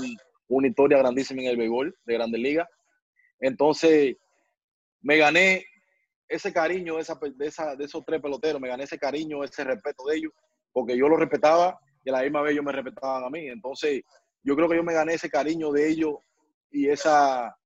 una 0.57 0.69
historia 0.69 0.99
grandísima 0.99 1.43
en 1.43 1.49
el 1.49 1.57
béisbol 1.57 1.97
de 2.05 2.15
Grandes 2.15 2.41
Ligas. 2.41 2.69
Entonces, 3.41 4.17
me 5.01 5.17
gané 5.17 5.65
ese 6.29 6.53
cariño 6.53 6.97
de, 6.97 7.03
esa, 7.03 7.15
de, 7.17 7.77
de 7.77 7.85
esos 7.85 8.05
tres 8.07 8.21
peloteros, 8.21 8.61
me 8.61 8.69
gané 8.69 8.85
ese 8.85 8.99
cariño, 8.99 9.45
ese 9.45 9.65
respeto 9.65 10.05
de 10.05 10.17
ellos, 10.17 10.33
porque 10.73 10.97
yo 10.97 11.09
los 11.09 11.19
respetaba 11.19 11.79
y 12.05 12.11
a 12.11 12.13
la 12.13 12.23
misma 12.23 12.43
vez 12.43 12.53
ellos 12.53 12.65
me 12.65 12.73
respetaban 12.73 13.25
a 13.25 13.31
mí. 13.31 13.49
Entonces, 13.49 14.03
yo 14.43 14.57
creo 14.57 14.69
que 14.69 14.77
yo 14.77 14.83
me 14.83 14.95
gané 14.95 15.15
ese 15.15 15.31
cariño 15.31 15.73
de 15.73 15.89
ellos 15.89 16.15
y 16.71 16.89
esa, 16.89 17.57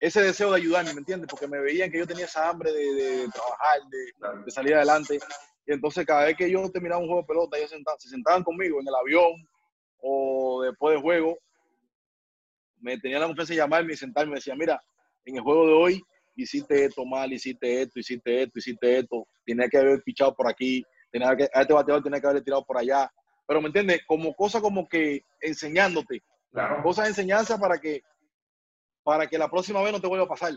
ese 0.00 0.22
deseo 0.22 0.50
de 0.50 0.58
ayudarme, 0.58 0.92
¿me 0.92 1.00
entiendes? 1.00 1.28
Porque 1.30 1.48
me 1.48 1.60
veían 1.60 1.90
que 1.90 1.98
yo 1.98 2.06
tenía 2.06 2.26
esa 2.26 2.48
hambre 2.48 2.72
de, 2.72 3.28
trabajar, 3.28 4.42
de, 4.44 4.50
salir 4.50 4.74
adelante. 4.74 5.18
Y 5.66 5.72
entonces 5.72 6.04
cada 6.04 6.26
vez 6.26 6.36
que 6.36 6.50
yo 6.50 6.70
terminaba 6.70 7.00
un 7.00 7.06
juego 7.06 7.22
de 7.22 7.26
pelota, 7.26 7.56
ellos 7.56 7.72
se 7.98 8.08
sentaban 8.08 8.42
conmigo 8.42 8.80
en 8.80 8.88
el 8.88 8.94
avión 8.94 9.48
o 9.98 10.62
después 10.62 10.96
de 10.96 11.02
juego, 11.02 11.38
me 12.84 12.98
tenían 12.98 13.22
la 13.22 13.26
confianza 13.26 13.54
de 13.54 13.58
llamarme 13.58 13.94
y 13.94 13.96
sentarme 13.96 14.28
y 14.28 14.32
me 14.32 14.36
decían, 14.36 14.58
mira, 14.58 14.80
en 15.24 15.36
el 15.36 15.42
juego 15.42 15.66
de 15.66 15.72
hoy 15.72 16.02
hiciste 16.36 16.84
esto 16.84 17.04
mal, 17.06 17.32
hiciste 17.32 17.82
esto, 17.82 17.98
hiciste 17.98 18.42
esto, 18.42 18.58
hiciste 18.58 18.98
esto, 18.98 19.26
tenía 19.46 19.68
que 19.68 19.78
haber 19.78 20.02
pichado 20.02 20.34
por 20.34 20.48
aquí, 20.48 20.84
tenía 21.10 21.34
que, 21.34 21.48
a 21.52 21.62
este 21.62 21.72
bateador 21.72 22.02
tenía 22.02 22.20
que 22.20 22.26
haber 22.26 22.44
tirado 22.44 22.62
por 22.64 22.76
allá. 22.76 23.10
Pero, 23.46 23.60
¿me 23.62 23.68
entiendes? 23.68 24.02
Como 24.06 24.34
cosa 24.34 24.60
como 24.60 24.86
que 24.86 25.24
enseñándote, 25.40 26.22
claro. 26.52 26.82
cosas 26.82 27.04
de 27.04 27.10
enseñanza 27.10 27.58
para 27.58 27.78
que 27.78 28.02
para 29.02 29.26
que 29.26 29.38
la 29.38 29.50
próxima 29.50 29.82
vez 29.82 29.92
no 29.92 30.00
te 30.00 30.06
vuelva 30.06 30.24
a 30.24 30.28
pasar. 30.28 30.52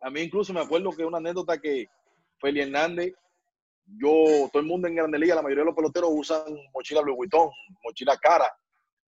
A 0.00 0.10
mí 0.10 0.20
incluso 0.22 0.52
me 0.52 0.60
acuerdo 0.60 0.90
que 0.92 1.04
una 1.04 1.18
anécdota 1.18 1.58
que 1.58 1.86
Feli 2.40 2.60
Hernández, 2.60 3.14
yo, 3.84 4.48
todo 4.52 4.60
el 4.60 4.66
mundo 4.66 4.88
en 4.88 4.94
Grande 4.94 5.18
Liga, 5.18 5.34
la 5.34 5.42
mayoría 5.42 5.62
de 5.62 5.66
los 5.66 5.74
peloteros 5.74 6.10
usan 6.12 6.42
mochila 6.74 7.00
Louis 7.02 7.16
Vuitton, 7.16 7.50
mochila 7.82 8.16
cara. 8.16 8.50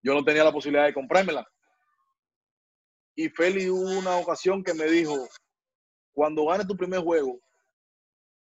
Yo 0.03 0.13
no 0.13 0.23
tenía 0.23 0.43
la 0.43 0.51
posibilidad 0.51 0.85
de 0.85 0.93
comprármela. 0.93 1.45
Y 3.15 3.29
Feli 3.29 3.69
hubo 3.69 3.99
una 3.99 4.17
ocasión 4.17 4.63
que 4.63 4.73
me 4.73 4.85
dijo, 4.85 5.27
cuando 6.13 6.45
ganes 6.45 6.67
tu 6.67 6.77
primer 6.77 7.01
juego, 7.01 7.39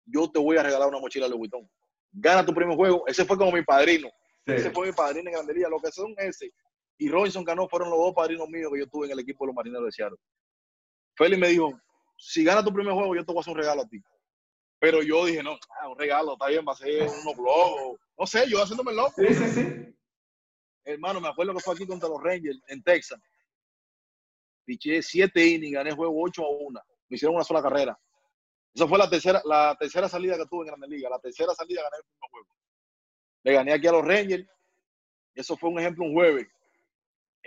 yo 0.06 0.30
te 0.30 0.40
voy 0.40 0.58
a 0.58 0.64
regalar 0.64 0.90
una 0.90 1.00
mochila 1.00 1.28
Louis 1.28 1.40
Vuitton. 1.40 1.70
Gana 2.12 2.46
tu 2.46 2.54
primer 2.54 2.76
juego. 2.76 3.06
Ese 3.08 3.26
fue 3.26 3.38
como 3.38 3.52
mi 3.52 3.64
padrino. 3.64 4.10
Ese 4.46 4.72
fue 4.72 4.88
mi 4.88 4.94
padrino 4.94 5.30
en 5.30 5.34
Grande 5.34 5.54
Liga. 5.54 5.70
Lo 5.70 5.80
que 5.80 5.92
son 5.92 6.14
ese 6.18 6.52
y 6.98 7.10
Robinson 7.10 7.44
ganó 7.44 7.68
fueron 7.70 7.90
los 7.90 8.00
dos 8.00 8.14
padrinos 8.14 8.50
míos 8.50 8.72
que 8.74 8.80
yo 8.80 8.88
tuve 8.88 9.06
en 9.06 9.14
el 9.14 9.20
equipo 9.20 9.46
de 9.46 9.48
los 9.48 9.56
marineros 9.56 9.86
de 9.86 9.92
Seattle. 9.92 10.18
Félix 11.16 11.40
me 11.40 11.50
dijo, 11.50 11.80
si 12.18 12.44
gana 12.44 12.64
tu 12.64 12.74
primer 12.74 12.94
juego, 12.94 13.16
yo 13.16 13.24
te 13.24 13.32
voy 13.32 13.40
a 13.40 13.42
hacer 13.42 13.54
un 13.54 13.60
regalo 13.60 13.82
a 13.82 13.88
ti. 13.88 14.02
Pero 14.80 15.02
yo 15.02 15.26
dije, 15.26 15.44
no, 15.44 15.58
ah, 15.82 15.90
un 15.90 15.98
regalo, 15.98 16.34
está 16.34 16.48
bien, 16.48 16.66
va 16.68 16.74
a 16.74 16.76
ser 16.76 17.04
unos 17.04 17.36
blogs, 17.36 18.00
no 18.18 18.26
sé, 18.28 18.48
yo 18.48 18.62
haciéndome 18.62 18.94
loco. 18.94 19.14
Sí, 19.16 19.34
sí, 19.34 19.48
sí. 19.50 19.97
Hermano, 20.88 21.20
me 21.20 21.28
acuerdo 21.28 21.54
que 21.54 21.60
fue 21.60 21.74
aquí 21.74 21.86
contra 21.86 22.10
los 22.10 22.22
Rangers 22.22 22.62
en 22.68 22.82
Texas. 22.84 23.20
Piché 24.66 25.02
siete 25.02 25.46
innings, 25.46 25.74
gané 25.74 25.92
juego 25.92 26.24
8 26.24 26.44
a 26.44 26.50
1. 26.50 26.82
Me 27.10 27.16
hicieron 27.16 27.36
una 27.36 27.44
sola 27.44 27.62
carrera. 27.62 27.98
Esa 28.74 28.88
fue 28.88 28.98
la 28.98 29.10
tercera, 29.10 29.42
la 29.46 29.76
tercera 29.80 30.08
salida 30.08 30.38
que 30.38 30.46
tuve 30.46 30.62
en 30.62 30.68
Grande 30.68 30.88
Liga. 30.88 31.10
La 31.10 31.20
tercera 31.20 31.54
salida 31.54 31.82
gané 31.84 31.98
el 31.98 32.04
primer 32.04 32.30
juego. 32.32 32.48
Le 33.44 33.54
gané 33.54 33.74
aquí 33.74 33.88
a 33.88 33.92
los 33.92 34.06
Rangers. 34.06 34.48
Eso 35.36 35.58
fue 35.58 35.70
un 35.70 35.80
ejemplo 35.80 36.06
un 36.06 36.14
jueves 36.14 36.48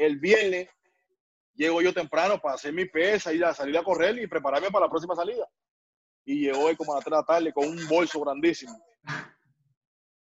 el 0.01 0.19
viernes 0.19 0.69
llego 1.55 1.83
yo 1.83 1.93
temprano 1.93 2.41
para 2.41 2.55
hacer 2.55 2.73
mi 2.73 2.87
pesa, 2.87 3.33
ir 3.33 3.45
a 3.45 3.53
salir 3.53 3.77
a 3.77 3.83
correr 3.83 4.19
y 4.19 4.27
prepararme 4.27 4.71
para 4.71 4.87
la 4.87 4.91
próxima 4.91 5.15
salida. 5.15 5.47
Y 6.25 6.47
llegó 6.47 6.65
hoy 6.65 6.77
como 6.77 6.93
a 6.93 6.97
las 6.97 7.05
3 7.05 7.11
de 7.11 7.17
la 7.17 7.27
tarde 7.27 7.53
con 7.53 7.69
un 7.69 7.89
bolso 7.89 8.21
grandísimo. 8.21 8.73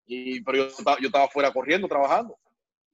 Y, 0.05 0.41
pero 0.43 0.69
yo, 0.69 0.75
yo 1.01 1.07
estaba 1.07 1.29
fuera 1.29 1.53
corriendo, 1.53 1.87
trabajando. 1.87 2.37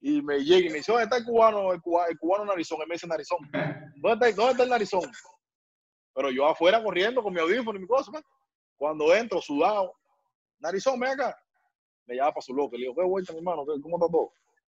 Y 0.00 0.22
me 0.22 0.38
llega 0.38 0.66
y 0.68 0.70
me 0.70 0.76
dice, 0.76 0.92
¿dónde 0.92 1.04
está 1.04 1.16
el 1.16 1.24
cubano, 1.24 1.72
el 1.72 1.80
cubano, 1.80 2.08
el 2.08 2.18
cubano 2.18 2.44
narizón? 2.44 2.80
Él 2.82 2.88
me 2.88 2.94
dice 2.94 3.06
narizón. 3.06 3.38
¿Dónde 3.96 4.28
está, 4.28 4.42
¿Dónde 4.42 4.52
está 4.52 4.62
el 4.62 4.70
narizón? 4.70 5.10
Pero 6.14 6.30
yo 6.30 6.46
afuera 6.46 6.82
corriendo 6.82 7.22
con 7.22 7.32
mi 7.32 7.40
audífono 7.40 7.78
y 7.78 7.82
mi 7.82 7.88
cosa. 7.88 8.12
Cuando 8.76 9.12
entro, 9.14 9.40
sudado, 9.40 9.92
narizón, 10.60 11.00
ven 11.00 11.10
acá. 11.10 11.36
Me 12.06 12.16
llama 12.16 12.32
para 12.32 12.42
su 12.42 12.54
loco. 12.54 12.76
Le 12.76 12.82
digo, 12.82 12.94
¿qué 12.94 13.02
vuelta, 13.02 13.32
mi 13.32 13.38
hermano? 13.38 13.64
¿Cómo 13.82 13.96
está 13.96 14.10
todo? 14.10 14.32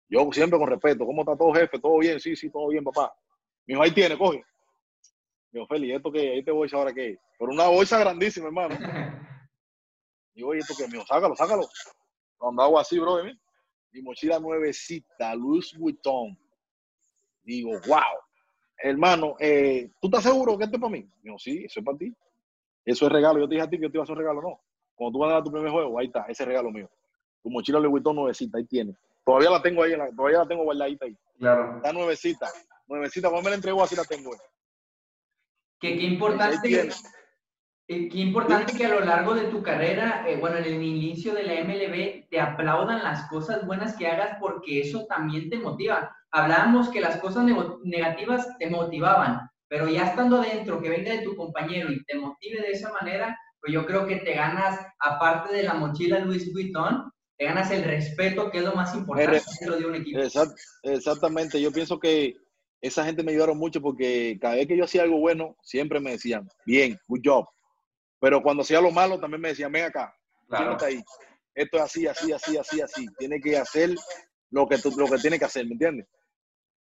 Yo 0.09 0.29
siempre 0.31 0.59
con 0.59 0.69
respeto, 0.69 1.05
¿cómo 1.05 1.21
está 1.21 1.35
todo, 1.35 1.53
jefe? 1.53 1.79
¿Todo 1.79 1.97
bien? 1.99 2.19
Sí, 2.19 2.35
sí, 2.35 2.49
todo 2.49 2.67
bien, 2.67 2.83
papá. 2.83 3.13
Mi 3.65 3.73
hijo, 3.73 3.83
ahí 3.83 3.91
tiene, 3.91 4.17
coge. 4.17 4.43
Hijo, 5.53 5.65
Feli, 5.67 5.93
¿esto 5.93 6.11
qué? 6.11 6.31
Ahí 6.31 6.43
te 6.43 6.51
voy 6.51 6.69
a 6.71 6.77
ahora 6.77 6.93
qué. 6.93 7.17
Por 7.39 7.49
una 7.49 7.67
bolsa 7.67 7.97
grandísima, 7.99 8.47
hermano. 8.47 8.75
Y 10.35 10.41
oye, 10.41 10.61
¿esto 10.61 10.73
qué? 10.75 10.85
Hijo, 10.85 11.05
sácalo, 11.05 11.35
sácalo. 11.35 11.67
Cuando 12.39 12.63
hago 12.63 12.79
así, 12.79 12.97
bro, 12.97 13.23
¿eh? 13.23 13.37
Mi 13.93 14.01
mochila 14.01 14.39
nuevecita, 14.39 15.35
Louis 15.35 15.77
Vuitton. 15.77 16.37
Digo, 17.43 17.71
wow. 17.87 18.01
Hermano, 18.77 19.35
eh, 19.39 19.91
¿tú 20.01 20.07
estás 20.07 20.23
seguro 20.23 20.57
que 20.57 20.65
esto 20.65 20.77
es 20.77 20.81
para 20.81 20.91
mí? 20.91 21.07
Digo, 21.21 21.37
sí, 21.37 21.63
eso 21.63 21.79
es 21.79 21.85
para 21.85 21.97
ti. 21.97 22.13
Eso 22.83 23.05
es 23.05 23.11
regalo. 23.11 23.39
Yo 23.39 23.47
te 23.47 23.55
dije 23.55 23.65
a 23.65 23.69
ti 23.69 23.79
que 23.79 23.89
te 23.89 23.97
iba 23.97 24.01
a 24.01 24.03
hacer 24.03 24.13
un 24.13 24.19
regalo, 24.19 24.41
no. 24.41 24.59
Cuando 24.95 25.13
tú 25.13 25.19
vas 25.19 25.31
a 25.31 25.33
dar 25.35 25.43
tu 25.43 25.51
primer 25.51 25.71
juego, 25.71 25.99
ahí 25.99 26.07
está, 26.07 26.25
ese 26.27 26.43
regalo 26.43 26.71
mío. 26.71 26.89
Tu 27.43 27.49
mochila 27.49 27.79
Louis 27.79 27.91
Vuitton 27.91 28.15
nuevecita, 28.15 28.57
ahí 28.57 28.65
tiene. 28.65 28.95
Todavía 29.23 29.51
la 29.51 29.61
tengo 29.61 29.83
ahí, 29.83 29.93
todavía 30.15 30.39
la 30.39 30.47
tengo 30.47 30.63
guardadita 30.63 31.05
ahí. 31.05 31.15
Claro. 31.37 31.77
Está 31.77 31.93
nuevecita. 31.93 32.49
Nuevecita, 32.87 33.29
cuando 33.29 33.45
me 33.45 33.49
la 33.51 33.55
entrego 33.57 33.83
así 33.83 33.95
la 33.95 34.03
tengo. 34.03 34.31
Que 35.79 35.97
qué 35.97 36.03
importante. 36.03 36.89
Eh, 37.89 38.07
qué 38.07 38.19
importante 38.19 38.77
que 38.77 38.85
a 38.85 38.89
lo 38.89 39.01
largo 39.01 39.33
de 39.33 39.45
tu 39.45 39.61
carrera, 39.61 40.23
eh, 40.27 40.37
bueno, 40.37 40.57
en 40.57 40.65
el 40.65 40.81
inicio 40.81 41.33
de 41.33 41.43
la 41.43 41.55
MLB, 41.55 42.29
te 42.29 42.39
aplaudan 42.39 43.03
las 43.03 43.27
cosas 43.27 43.65
buenas 43.65 43.97
que 43.97 44.07
hagas 44.07 44.37
porque 44.39 44.79
eso 44.79 45.05
también 45.05 45.49
te 45.49 45.57
motiva. 45.57 46.15
Hablábamos 46.31 46.89
que 46.89 47.01
las 47.01 47.17
cosas 47.17 47.45
negativas 47.83 48.57
te 48.57 48.69
motivaban, 48.69 49.49
pero 49.67 49.89
ya 49.89 50.07
estando 50.07 50.41
dentro, 50.41 50.81
que 50.81 50.89
venga 50.89 51.11
de 51.11 51.23
tu 51.23 51.35
compañero 51.35 51.91
y 51.91 52.03
te 52.05 52.17
motive 52.17 52.61
de 52.61 52.71
esa 52.71 52.91
manera, 52.93 53.37
pues 53.59 53.73
yo 53.73 53.85
creo 53.85 54.07
que 54.07 54.17
te 54.17 54.33
ganas, 54.33 54.79
aparte 54.99 55.53
de 55.53 55.63
la 55.63 55.73
mochila 55.73 56.19
Luis 56.19 56.51
Vuitton, 56.53 57.11
te 57.37 57.45
ganas 57.45 57.69
el 57.71 57.83
respeto, 57.83 58.49
que 58.49 58.59
es 58.59 58.63
lo 58.63 58.75
más 58.75 58.95
importante 58.95 59.41
de 59.61 59.85
un 59.85 59.95
equipo. 59.95 60.19
exactamente, 60.83 61.61
yo 61.61 61.71
pienso 61.71 61.99
que 61.99 62.35
esa 62.81 63.03
gente 63.05 63.23
me 63.23 63.31
ayudaron 63.31 63.57
mucho 63.57 63.81
porque 63.81 64.37
cada 64.41 64.55
vez 64.55 64.67
que 64.67 64.77
yo 64.77 64.85
hacía 64.85 65.03
algo 65.03 65.19
bueno, 65.19 65.55
siempre 65.63 65.99
me 65.99 66.11
decían, 66.11 66.47
bien, 66.65 66.97
good 67.07 67.21
job. 67.23 67.45
Pero 68.23 68.41
cuando 68.41 68.61
hacía 68.63 68.79
lo 68.79 68.89
malo, 68.89 69.19
también 69.19 69.41
me 69.41 69.49
decían, 69.49 69.69
ven 69.69 69.83
acá, 69.83 70.15
claro. 70.47 70.77
ahí. 70.79 71.03
Esto 71.53 71.75
es 71.75 71.83
así, 71.83 72.07
así, 72.07 72.31
así, 72.31 72.57
así, 72.57 72.79
así. 72.79 73.05
Tiene 73.17 73.37
que 73.41 73.57
hacer 73.57 73.89
lo 74.49 74.65
que, 74.65 74.77
tú, 74.77 74.93
lo 74.97 75.07
que 75.07 75.17
tiene 75.17 75.37
que 75.37 75.43
hacer, 75.43 75.65
¿me 75.65 75.73
entiendes? 75.73 76.07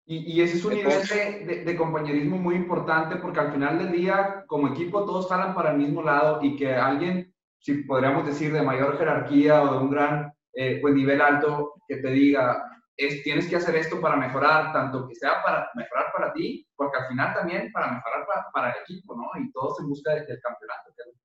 Y, 0.06 0.34
y, 0.34 0.42
ese 0.42 0.58
es 0.58 0.66
un 0.66 0.74
nivel 0.74 1.08
de, 1.08 1.64
de, 1.64 1.76
compañerismo 1.78 2.38
muy 2.38 2.56
importante 2.56 3.16
porque 3.16 3.40
al 3.40 3.54
final 3.54 3.78
del 3.78 3.94
día, 3.94 4.44
como 4.48 4.68
equipo, 4.68 5.06
todos 5.06 5.30
jalan 5.30 5.56
para 5.56 5.72
el 5.72 5.78
mismo 5.78 6.04
lado 6.04 6.44
y 6.44 6.58
que 6.58 6.76
alguien, 6.76 7.34
si 7.60 7.84
podríamos 7.84 8.26
decir, 8.26 8.52
de 8.52 8.62
mayor 8.62 8.98
jerarquía 8.98 9.64
o 9.64 9.72
de 9.72 9.78
un 9.78 9.92
gran 9.92 10.34
eh, 10.56 10.80
pues 10.82 10.94
nivel 10.94 11.22
alto 11.22 11.76
que 11.88 11.98
te 11.98 12.12
diga, 12.12 12.70
es, 13.00 13.24
tienes 13.24 13.48
que 13.48 13.56
hacer 13.56 13.78
esto 13.78 14.02
para 14.02 14.18
mejorar, 14.18 14.74
tanto 14.74 15.08
que 15.08 15.16
sea 15.16 15.42
para 15.42 15.72
mejorar 15.74 16.08
para 16.12 16.34
ti, 16.34 16.68
porque 16.76 16.98
al 16.98 17.08
final 17.08 17.34
también 17.34 17.72
para 17.72 17.94
mejorar 17.94 18.28
para, 18.52 18.72
el 18.72 18.82
equipo, 18.82 19.16
¿no? 19.16 19.42
Y 19.42 19.50
todos 19.54 19.80
en 19.80 19.88
busca 19.88 20.16
del, 20.16 20.26
campeonato, 20.26 20.92
que 20.98 21.02
es 21.02 21.08
lo. 21.08 21.19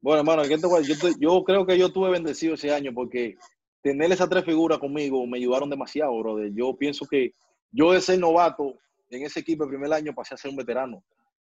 Bueno, 0.00 0.20
hermano, 0.20 0.44
yo, 0.44 1.44
creo 1.44 1.66
que 1.66 1.78
yo 1.78 1.92
tuve 1.92 2.10
bendecido 2.10 2.54
ese 2.54 2.72
año 2.72 2.92
porque 2.94 3.36
tener 3.82 4.12
esas 4.12 4.28
tres 4.28 4.44
figuras 4.44 4.78
conmigo 4.78 5.26
me 5.26 5.38
ayudaron 5.38 5.68
demasiado, 5.68 6.16
brother. 6.18 6.52
Yo 6.54 6.76
pienso 6.76 7.04
que 7.06 7.32
yo 7.72 7.92
de 7.92 8.00
ser 8.00 8.18
novato 8.18 8.78
en 9.10 9.24
ese 9.24 9.40
equipo 9.40 9.64
el 9.64 9.70
primer 9.70 9.92
año 9.92 10.14
pasé 10.14 10.34
a 10.34 10.38
ser 10.38 10.50
un 10.50 10.56
veterano. 10.56 11.02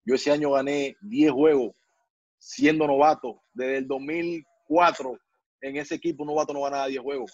Yo 0.06 0.16
ese 0.16 0.32
año 0.32 0.52
gané 0.52 0.96
10 1.02 1.32
juegos 1.32 1.72
siendo 2.38 2.88
novato. 2.88 3.42
Desde 3.54 3.78
el 3.78 3.88
2004 3.88 5.18
en 5.62 5.76
ese 5.76 5.96
equipo 5.96 6.24
no 6.24 6.32
novato 6.32 6.54
no 6.54 6.62
gana 6.62 6.86
10 6.86 7.02
juegos. 7.02 7.32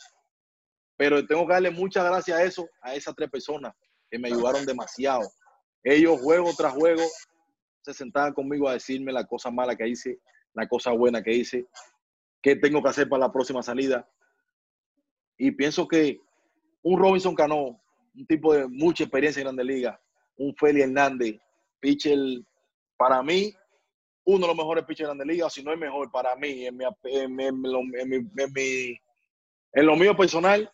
Pero 0.97 1.25
tengo 1.25 1.45
que 1.45 1.53
darle 1.53 1.69
muchas 1.69 2.03
gracias 2.03 2.37
a 2.37 2.43
eso, 2.43 2.67
a 2.81 2.95
esas 2.95 3.13
tres 3.15 3.29
personas 3.29 3.73
que 4.09 4.17
me 4.17 4.29
ayudaron 4.29 4.65
demasiado. 4.65 5.29
Ellos 5.83 6.19
juego 6.19 6.51
tras 6.57 6.73
juego 6.73 7.03
se 7.81 7.93
sentaban 7.93 8.33
conmigo 8.33 8.67
a 8.67 8.73
decirme 8.73 9.11
la 9.11 9.25
cosa 9.25 9.51
mala 9.51 9.75
que 9.75 9.87
hice, 9.87 10.19
la 10.55 10.67
cosa 10.67 10.91
buena 10.91 11.21
que 11.21 11.33
hice, 11.33 11.67
qué 12.41 12.55
tengo 12.55 12.81
que 12.81 12.89
hacer 12.89 13.07
para 13.07 13.27
la 13.27 13.31
próxima 13.31 13.61
salida. 13.61 14.07
Y 15.37 15.51
pienso 15.51 15.87
que 15.87 16.19
un 16.81 16.99
Robinson 16.99 17.35
Cano, 17.35 17.81
un 18.15 18.27
tipo 18.27 18.53
de 18.53 18.67
mucha 18.67 19.03
experiencia 19.03 19.41
en 19.41 19.45
Grandes 19.45 19.65
Ligas, 19.65 19.99
un 20.37 20.55
Feli 20.55 20.81
Hernández, 20.81 21.37
pitcher, 21.79 22.17
para 22.97 23.21
mí, 23.21 23.53
uno 24.23 24.41
de 24.41 24.47
los 24.47 24.55
mejores 24.55 24.85
pitchers 24.85 25.09
de 25.09 25.15
Grandes 25.15 25.27
Ligas, 25.27 25.53
si 25.53 25.63
no 25.63 25.73
es 25.73 25.77
mejor 25.77 26.09
para 26.11 26.35
mí, 26.35 26.65
en, 26.65 26.77
mi, 26.77 26.85
en, 27.03 27.35
mi, 27.35 27.45
en, 27.45 28.09
mi, 28.09 28.99
en, 29.73 29.85
lo 29.85 29.95
mío 29.95 30.15
personal, 30.15 30.71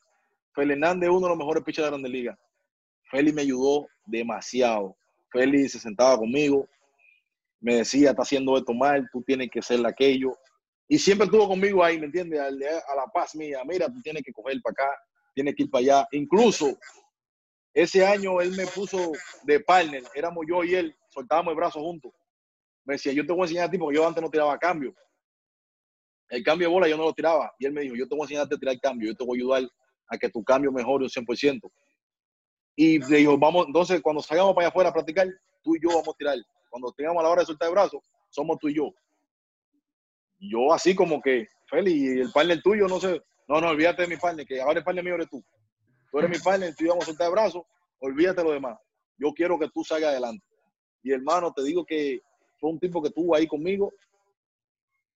Feli 0.54 0.74
Hernández 0.74 1.10
uno 1.10 1.22
de 1.22 1.30
los 1.30 1.38
mejores 1.38 1.64
pitchers 1.64 1.86
de 1.86 1.92
Grandes 1.92 2.12
Ligas. 2.12 2.38
Feli 3.10 3.34
me 3.34 3.42
ayudó 3.42 3.88
demasiado. 4.06 4.96
Feli 5.32 5.68
se 5.68 5.80
sentaba 5.80 6.18
conmigo, 6.18 6.68
me 7.62 7.76
decía, 7.76 8.10
está 8.10 8.24
haciendo 8.24 8.58
esto 8.58 8.74
mal, 8.74 9.08
tú 9.14 9.22
tienes 9.22 9.50
que 9.50 9.60
hacer 9.60 9.86
aquello. 9.86 10.38
Y 10.88 10.98
siempre 10.98 11.26
estuvo 11.26 11.48
conmigo 11.48 11.84
ahí, 11.84 12.00
¿me 12.00 12.08
entiendes? 12.08 12.40
A, 12.40 12.52
la 12.52 13.06
paz 13.14 13.36
mía, 13.36 13.62
mira, 13.66 13.88
tú 13.88 14.02
tienes 14.02 14.24
que 14.24 14.34
coger 14.34 14.60
para 14.62 14.74
acá, 14.74 15.00
tienes 15.34 15.56
que 15.56 15.64
ir 15.64 15.70
para 15.70 15.82
allá. 15.82 16.08
Incluso 16.12 16.78
ese 17.74 18.06
año 18.06 18.42
él 18.42 18.52
me 18.58 18.66
puso 18.68 19.12
de 19.44 19.60
partner, 19.62 20.04
éramos 20.14 20.44
yo 20.50 20.64
y 20.64 20.76
él, 20.76 20.96
soltábamos 21.10 21.52
el 21.52 21.58
brazo 21.58 21.80
juntos. 21.80 22.12
Me 22.84 22.96
decía, 22.96 23.14
yo 23.14 23.26
te 23.26 23.32
voy 23.32 23.42
a 23.42 23.44
enseñar 23.44 23.68
a 23.68 23.72
ti 23.72 23.78
porque 23.78 23.96
yo 23.96 24.08
antes 24.08 24.22
no 24.22 24.30
tiraba 24.30 24.58
cambio. 24.58 24.94
El 26.30 26.44
cambio 26.44 26.68
de 26.68 26.74
bola 26.74 26.88
yo 26.88 26.98
no 26.98 27.04
lo 27.04 27.14
tiraba. 27.14 27.54
Y 27.60 27.66
él 27.68 27.74
me 27.74 27.82
dijo, 27.82 27.96
yo 27.96 28.08
te 28.08 28.16
voy 28.16 28.24
a 28.24 28.26
enseñar 28.26 28.48
a 28.52 28.58
tirar 28.58 28.80
cambio, 28.80 29.12
yo 29.12 29.16
te 29.16 29.24
voy 29.24 29.38
a 29.38 29.40
ayudar 29.40 29.70
a 30.08 30.18
que 30.18 30.30
tu 30.30 30.44
cambio 30.44 30.72
mejore 30.72 31.04
un 31.04 31.10
100%. 31.10 31.72
Y 32.76 33.00
le 33.00 33.18
dijo, 33.18 33.38
vamos, 33.38 33.68
entonces 33.68 34.02
cuando 34.02 34.22
salgamos 34.22 34.56
para 34.56 34.66
allá 34.66 34.70
afuera 34.70 34.90
a 34.90 34.94
practicar, 34.94 35.28
tú 35.62 35.76
y 35.76 35.82
yo 35.82 35.90
vamos 35.90 36.10
a 36.10 36.18
tirar. 36.18 36.38
Cuando 36.72 36.92
tengamos 36.94 37.22
la 37.22 37.30
hora 37.30 37.42
de 37.42 37.48
soltar 37.48 37.68
el 37.68 37.74
brazo, 37.74 38.02
somos 38.30 38.58
tú 38.58 38.70
y 38.70 38.76
yo. 38.76 38.94
yo 40.40 40.74
así 40.74 40.96
como 40.96 41.22
que, 41.22 41.46
Feli, 41.70 42.22
el 42.22 42.32
partner 42.32 42.62
tuyo, 42.62 42.88
no 42.88 42.98
sé, 42.98 43.22
no, 43.50 43.60
no, 43.60 43.68
olvídate 43.68 44.04
de 44.04 44.08
mi 44.08 44.16
partner, 44.16 44.48
que 44.48 44.62
ahora 44.62 44.80
el 44.80 44.86
partner 44.86 45.04
mío 45.04 45.16
eres 45.16 45.30
tú. 45.30 45.44
Tú 46.10 46.20
eres 46.20 46.32
mi 46.32 46.40
partner, 46.40 46.74
tú 46.74 46.86
y 46.86 46.88
yo 46.88 46.94
vamos 46.94 47.04
a 47.04 47.08
soltar 47.08 47.28
el 47.28 47.34
brazo, 47.34 47.68
olvídate 48.00 48.42
de 48.42 48.48
lo 48.48 48.54
demás. 48.54 48.80
Yo 49.18 49.34
quiero 49.34 49.60
que 49.60 49.68
tú 49.68 49.84
salgas 49.84 50.12
adelante. 50.12 50.46
Y 51.04 51.12
hermano, 51.12 51.52
te 51.52 51.62
digo 51.62 51.86
que 51.86 52.22
fue 52.58 52.70
un 52.70 52.80
tipo 52.80 53.02
que 53.02 53.10
estuvo 53.10 53.36
ahí 53.36 53.46
conmigo 53.46 53.92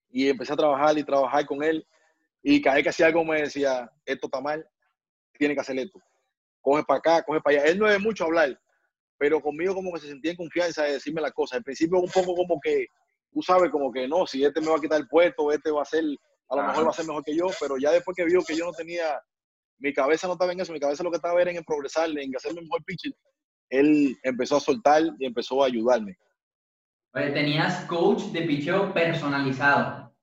y 0.10 0.28
empecé 0.28 0.52
a 0.52 0.58
trabajar 0.58 0.98
y 0.98 1.04
trabajar 1.06 1.46
con 1.46 1.64
él. 1.64 1.88
Y 2.44 2.62
cada 2.62 2.76
vez 2.76 2.84
que 2.84 2.90
hacía 2.90 3.08
algo 3.08 3.24
me 3.24 3.44
decía, 3.44 3.90
esto 4.06 4.28
está 4.28 4.42
mal, 4.42 4.68
tiene 5.40 5.56
que 5.56 5.62
hacer 5.62 5.80
esto. 5.80 6.00
Coge 6.60 6.84
para 6.84 7.00
acá, 7.00 7.24
coge 7.24 7.40
para 7.40 7.58
allá. 7.58 7.72
Él 7.72 7.80
no 7.80 7.90
es 7.90 8.00
mucho 8.02 8.26
hablar, 8.26 8.60
pero 9.18 9.42
conmigo 9.42 9.74
como 9.74 9.94
que 9.94 10.02
se 10.02 10.08
sentía 10.08 10.32
en 10.32 10.38
confianza 10.38 10.84
de 10.84 10.94
decirme 10.94 11.22
las 11.22 11.34
cosas. 11.34 11.58
Al 11.58 11.64
principio 11.64 12.00
un 12.00 12.10
poco 12.10 12.36
como 12.36 12.60
que, 12.62 12.88
tú 13.32 13.42
sabes, 13.42 13.72
como 13.72 13.92
que 13.92 14.08
no, 14.08 14.26
si 14.26 14.44
este 14.44 14.62
me 14.62 14.68
va 14.68 14.78
a 14.78 14.82
quitar 14.82 15.00
el 15.00 15.08
puesto, 15.08 15.52
este 15.52 15.72
va 15.72 15.82
a 15.82 15.86
ser, 15.86 16.04
a 16.50 16.56
lo 16.56 16.64
mejor 16.64 16.86
va 16.86 16.90
a 16.90 16.94
ser 16.94 17.06
mejor 17.06 17.24
que 17.24 17.36
yo, 17.36 17.48
pero 17.60 17.78
ya 17.78 17.92
después 17.92 18.16
que 18.16 18.26
vio 18.26 18.42
que 18.44 18.56
yo 18.56 18.66
no 18.66 18.72
tenía, 18.72 19.20
mi 19.80 19.94
cabeza 19.94 20.28
no 20.28 20.34
estaba 20.34 20.52
en 20.52 20.60
eso, 20.60 20.74
mi 20.74 20.80
cabeza 20.80 21.04
lo 21.04 21.12
que 21.12 21.18
estaba 21.18 21.42
era 21.42 21.52
en 21.52 21.64
progresar, 21.64 22.10
en 22.10 22.36
hacerme 22.36 22.62
mejor 22.62 22.84
pitcher, 22.86 23.14
él 23.70 24.18
empezó 24.24 24.58
a 24.58 24.62
soltar 24.62 25.04
y 25.20 25.26
empezó 25.26 25.64
a 25.64 25.68
ayudarme. 25.68 26.18
tenías 27.14 27.86
coach 27.86 28.24
de 28.26 28.42
picheo 28.42 28.94
personalizado. 28.94 30.14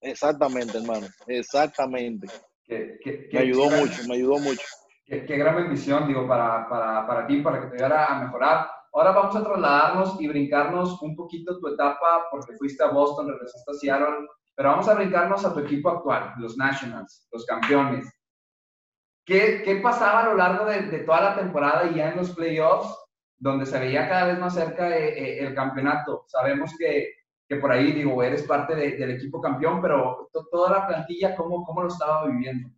Exactamente, 0.00 0.76
hermano, 0.76 1.06
exactamente. 1.28 2.26
me 2.68 3.38
ayudó 3.38 3.70
mucho, 3.70 4.02
me 4.06 4.16
ayudó 4.16 4.38
mucho. 4.38 4.66
Qué, 5.06 5.36
gran 5.36 5.56
bendición, 5.56 6.08
digo, 6.08 6.26
para, 6.26 6.66
para, 6.66 7.06
para 7.06 7.26
ti, 7.26 7.42
para 7.42 7.60
que 7.60 7.66
te 7.66 7.74
ayudara 7.74 8.06
a 8.06 8.24
mejorar. 8.24 8.70
Ahora 8.94 9.10
vamos 9.10 9.36
a 9.36 9.44
trasladarnos 9.44 10.20
y 10.20 10.28
brincarnos 10.28 11.02
un 11.02 11.14
poquito 11.14 11.58
tu 11.58 11.68
etapa, 11.68 12.28
porque 12.30 12.56
fuiste 12.56 12.82
a 12.82 12.88
Boston, 12.88 13.28
regresaste 13.28 13.70
a 13.70 13.74
Seattle, 13.74 14.28
pero 14.54 14.70
vamos 14.70 14.88
a 14.88 14.94
brincarnos 14.94 15.44
a 15.44 15.52
tu 15.52 15.60
equipo 15.60 15.90
actual, 15.90 16.32
los 16.38 16.56
Nationals, 16.56 17.28
los 17.32 17.44
campeones. 17.44 18.08
¿Qué, 19.26 19.62
qué 19.62 19.76
pasaba 19.76 20.20
a 20.20 20.26
lo 20.26 20.36
largo 20.36 20.64
de, 20.64 20.82
de, 20.82 20.98
toda 21.00 21.20
la 21.20 21.34
temporada 21.34 21.86
y 21.86 21.96
ya 21.96 22.10
en 22.10 22.16
los 22.16 22.30
playoffs, 22.30 22.96
donde 23.36 23.66
se 23.66 23.78
veía 23.78 24.08
cada 24.08 24.26
vez 24.26 24.38
más 24.38 24.54
cerca 24.54 24.96
eh, 24.96 25.18
eh, 25.18 25.46
el 25.46 25.54
campeonato? 25.54 26.24
Sabemos 26.28 26.72
que, 26.78 27.12
que, 27.46 27.56
por 27.56 27.72
ahí, 27.72 27.92
digo, 27.92 28.22
eres 28.22 28.44
parte 28.44 28.74
del 28.74 29.10
equipo 29.10 29.40
campeón, 29.40 29.82
pero 29.82 30.30
toda 30.50 30.70
la 30.70 30.86
plantilla, 30.86 31.34
¿cómo, 31.36 31.62
¿cómo 31.64 31.82
lo 31.82 31.88
estaba 31.88 32.26
viviendo? 32.26 32.70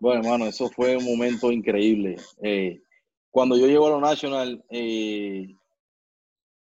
Bueno, 0.00 0.22
hermano, 0.22 0.46
eso 0.46 0.70
fue 0.70 0.96
un 0.96 1.04
momento 1.04 1.52
increíble. 1.52 2.16
Eh, 2.42 2.82
cuando 3.30 3.56
yo 3.58 3.66
llego 3.66 3.86
a 3.86 3.90
lo 3.90 4.00
National, 4.00 4.64
eh, 4.70 5.54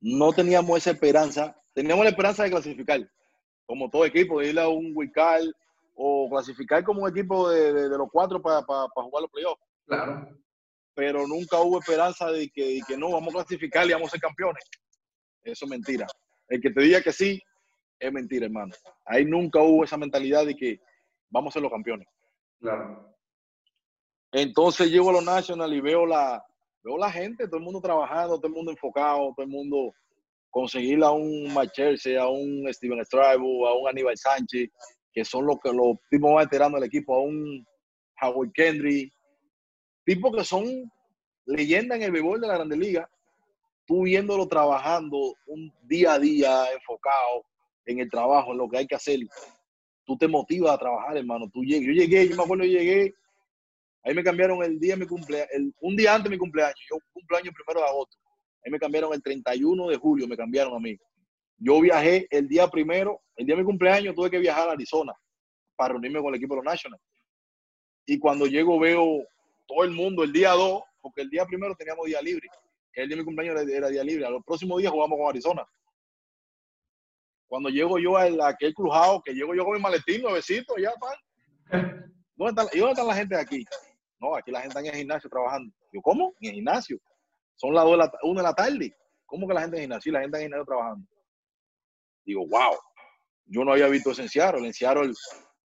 no 0.01 0.33
teníamos 0.33 0.79
esa 0.79 0.93
esperanza. 0.93 1.55
Teníamos 1.75 2.05
la 2.05 2.11
esperanza 2.11 2.45
de 2.45 2.51
clasificar, 2.51 3.07
como 3.67 3.91
todo 3.91 4.07
equipo, 4.07 4.41
de 4.41 4.51
ir 4.51 4.59
a 4.59 4.69
un 4.71 4.93
Wical 4.95 5.55
o 5.95 6.31
clasificar 6.31 6.83
como 6.83 7.03
un 7.03 7.11
equipo 7.11 7.51
de, 7.51 7.91
los 7.91 8.09
cuatro 8.11 8.41
para 8.41 8.63
jugar 8.63 9.23
los 9.23 9.31
playoffs. 9.31 9.63
Claro. 9.85 10.29
Pero 10.95 11.27
nunca 11.27 11.61
hubo 11.61 11.79
esperanza 11.79 12.33
de 12.33 12.49
que, 12.49 12.81
que 12.89 12.97
no, 12.97 13.11
vamos 13.11 13.35
a 13.35 13.45
clasificar 13.45 13.87
y 13.87 13.93
vamos 13.93 14.09
a 14.09 14.11
ser 14.13 14.21
campeones. 14.21 14.65
Eso 15.45 15.67
es 15.67 15.71
mentira. 15.71 16.07
El 16.49 16.63
que 16.63 16.71
te 16.71 16.81
diga 16.81 17.03
que 17.03 17.13
sí, 17.13 17.39
es 17.99 18.11
mentira, 18.11 18.47
hermano. 18.47 18.75
Ahí 19.05 19.27
nunca 19.27 19.61
hubo 19.61 19.85
esa 19.85 19.99
mentalidad 19.99 20.47
de 20.47 20.57
que 20.57 20.81
vamos 21.29 21.53
a 21.53 21.55
ser 21.55 21.63
los 21.63 21.71
campeones. 21.71 22.09
Claro. 22.61 23.16
Entonces 24.39 24.91
llego 24.91 25.09
a 25.09 25.15
los 25.15 25.25
National 25.25 25.73
y 25.73 25.81
veo 25.81 26.05
la, 26.05 26.45
veo 26.85 26.99
la 26.99 27.11
gente, 27.11 27.47
todo 27.47 27.57
el 27.57 27.65
mundo 27.65 27.81
trabajando, 27.81 28.37
todo 28.37 28.49
el 28.49 28.53
mundo 28.53 28.71
enfocado, 28.71 29.33
todo 29.35 29.47
el 29.47 29.49
mundo 29.49 29.95
conseguir 30.51 31.03
a 31.03 31.11
un 31.11 31.55
Macherse, 31.55 32.19
a 32.19 32.29
un 32.29 32.71
Steven 32.71 33.03
Strabo, 33.03 33.67
a 33.67 33.79
un 33.79 33.89
Aníbal 33.89 34.19
Sánchez, 34.19 34.69
que 35.11 35.25
son 35.25 35.47
los, 35.47 35.57
que, 35.59 35.73
los 35.73 35.97
tipos 36.11 36.35
más 36.35 36.45
veteranos 36.45 36.79
del 36.79 36.89
equipo, 36.89 37.15
a 37.15 37.23
un 37.23 37.67
Howard 38.21 38.53
Kendry, 38.53 39.11
tipos 40.05 40.37
que 40.37 40.45
son 40.45 40.67
leyendas 41.47 41.97
en 41.97 42.05
el 42.05 42.13
béisbol 42.13 42.39
de 42.39 42.47
la 42.47 42.57
Grande 42.57 42.77
Liga, 42.77 43.09
tú 43.87 44.03
viéndolo 44.03 44.47
trabajando 44.47 45.17
un 45.47 45.73
día 45.85 46.13
a 46.13 46.19
día, 46.19 46.73
enfocado 46.75 47.47
en 47.87 48.01
el 48.01 48.11
trabajo, 48.11 48.53
en 48.53 48.59
lo 48.59 48.69
que 48.69 48.77
hay 48.77 48.87
que 48.87 48.97
hacer, 48.97 49.19
tú 50.05 50.15
te 50.19 50.29
motivas 50.29 50.75
a 50.75 50.79
trabajar, 50.79 51.17
hermano. 51.17 51.49
Tú 51.51 51.65
yo 51.65 51.79
llegué, 51.79 52.29
yo 52.29 52.37
me 52.37 52.43
acuerdo, 52.43 52.65
yo 52.65 52.79
llegué 52.79 53.15
Ahí 54.07 54.15
me 54.15 54.23
cambiaron 54.23 54.63
el 54.63 54.79
día 54.79 54.95
de 54.95 55.01
mi 55.01 55.07
cumpleaños, 55.07 55.49
un 55.81 55.97
día 55.97 56.15
antes 56.15 56.31
de 56.31 56.37
mi 56.37 56.39
cumpleaños. 56.39 56.79
Yo 56.89 56.97
cumpleaños 57.13 57.53
primero 57.53 57.81
de 57.81 57.91
agosto. 57.91 58.17
Ahí 58.65 58.71
me 58.71 58.79
cambiaron 58.79 59.13
el 59.13 59.21
31 59.21 59.89
de 59.89 59.97
julio, 59.97 60.29
me 60.29 60.37
cambiaron 60.37 60.75
a 60.75 60.79
mí. 60.79 60.97
Yo 61.59 61.81
viajé 61.81 62.29
el 62.31 62.47
día 62.47 62.69
primero, 62.69 63.21
el 63.35 63.47
día 63.47 63.57
de 63.57 63.63
mi 63.63 63.67
cumpleaños 63.67 64.15
tuve 64.15 64.31
que 64.31 64.39
viajar 64.39 64.69
a 64.69 64.73
Arizona 64.73 65.13
para 65.75 65.95
reunirme 65.95 66.21
con 66.21 66.29
el 66.29 66.37
equipo 66.37 66.55
de 66.55 66.59
los 66.59 66.65
Nationals. 66.65 67.03
Y 68.07 68.21
cuando 68.21 68.47
llego 68.47 68.79
veo 68.79 69.27
todo 69.67 69.83
el 69.83 69.91
mundo 69.91 70.23
el 70.23 70.33
día 70.33 70.53
2, 70.53 70.83
porque 71.01 71.23
el 71.23 71.31
día 71.31 71.45
primero 71.45 71.75
teníamos 71.75 72.07
día 72.07 72.23
libre, 72.23 72.49
el 72.93 73.09
día 73.09 73.17
de 73.17 73.23
mi 73.23 73.27
cumpleaños 73.27 73.69
era, 73.69 73.89
día 73.89 74.05
libre. 74.05 74.25
A 74.25 74.31
los 74.31 74.45
próximos 74.45 74.79
días 74.79 74.93
jugamos 74.93 75.19
con 75.19 75.29
Arizona. 75.29 75.67
Cuando 77.49 77.71
llego 77.71 77.99
yo 77.99 78.17
a 78.17 78.49
aquel 78.49 78.73
crujado, 78.73 79.21
que 79.25 79.33
llego 79.33 79.53
yo 79.53 79.65
con 79.65 79.75
mi 79.75 79.81
maletín, 79.81 80.23
nuevecito, 80.23 80.77
ya, 80.79 80.93
pan. 80.95 81.17
¿Dónde 82.37 82.63
está, 82.63 82.77
¿Y 82.77 82.81
dónde 82.81 82.93
está 82.93 83.05
la 83.05 83.15
gente 83.15 83.35
de 83.35 83.41
aquí? 83.41 83.65
No, 84.21 84.35
aquí 84.35 84.51
la 84.51 84.61
gente 84.61 84.79
está 84.79 84.81
en 84.81 84.87
el 84.87 85.01
gimnasio 85.01 85.31
trabajando. 85.31 85.75
Yo, 85.93 86.01
¿cómo? 86.01 86.35
En 86.41 86.49
el 86.49 86.55
gimnasio. 86.57 86.99
Son 87.55 87.75
las 87.75 87.85
1 87.85 88.41
de 88.41 88.43
la 88.43 88.55
tarde. 88.55 88.97
¿Cómo 89.25 89.47
que 89.47 89.55
la 89.55 89.63
gente 89.63 89.77
en 89.77 89.83
el 89.83 89.87
gimnasio? 89.89 90.13
La 90.13 90.21
gente 90.21 90.37
en 90.37 90.43
el 90.43 90.49
gimnasio 90.49 90.67
trabajando. 90.67 91.07
Digo, 92.25 92.47
wow. 92.47 92.77
Yo 93.47 93.65
no 93.65 93.73
había 93.73 93.89
visto 93.89 94.11
ese 94.11 94.23
En 94.23 94.29
Seattle, 94.29 94.67
en 94.67 94.75
Seattle 94.75 95.13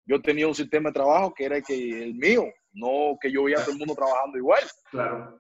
yo 0.08 0.20
tenía 0.22 0.48
un 0.48 0.54
sistema 0.54 0.88
de 0.88 0.94
trabajo 0.94 1.34
que 1.34 1.44
era 1.44 1.58
el, 1.58 1.62
que, 1.62 2.02
el 2.02 2.14
mío, 2.14 2.46
no 2.72 3.16
que 3.20 3.30
yo 3.30 3.44
veía 3.44 3.58
a 3.58 3.60
todo 3.60 3.72
el 3.72 3.78
mundo 3.78 3.94
trabajando 3.94 4.38
igual. 4.38 4.62
Claro. 4.90 5.38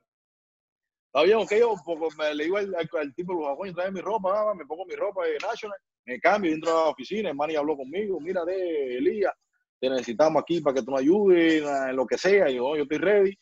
Está 1.06 1.22
bien, 1.22 1.38
ok, 1.38 1.52
yo 1.52 1.74
me 2.18 2.34
le 2.34 2.44
digo 2.44 2.58
al, 2.58 2.74
al, 2.74 3.14
tipo, 3.14 3.32
los 3.32 3.74
trae 3.74 3.90
mi 3.90 4.02
ropa, 4.02 4.54
me 4.54 4.66
pongo 4.66 4.84
mi 4.84 4.94
ropa 4.94 5.24
de 5.24 5.38
National, 5.38 5.78
me 6.04 6.20
cambio, 6.20 6.52
entro 6.52 6.70
a 6.70 6.84
la 6.84 6.90
oficina, 6.90 7.30
el 7.30 7.34
man 7.34 7.50
y 7.50 7.56
habló 7.56 7.78
conmigo, 7.78 8.20
mira 8.20 8.44
de 8.44 8.98
Elías, 8.98 9.32
te 9.80 9.88
necesitamos 9.88 10.42
aquí 10.42 10.60
para 10.60 10.74
que 10.74 10.82
tú 10.82 10.90
nos 10.90 11.00
ayudes 11.00 11.62
en 11.62 11.96
lo 11.96 12.06
que 12.06 12.18
sea. 12.18 12.50
Y 12.50 12.56
yo, 12.56 12.76
yo 12.76 12.82
estoy 12.82 12.98
ready. 12.98 13.38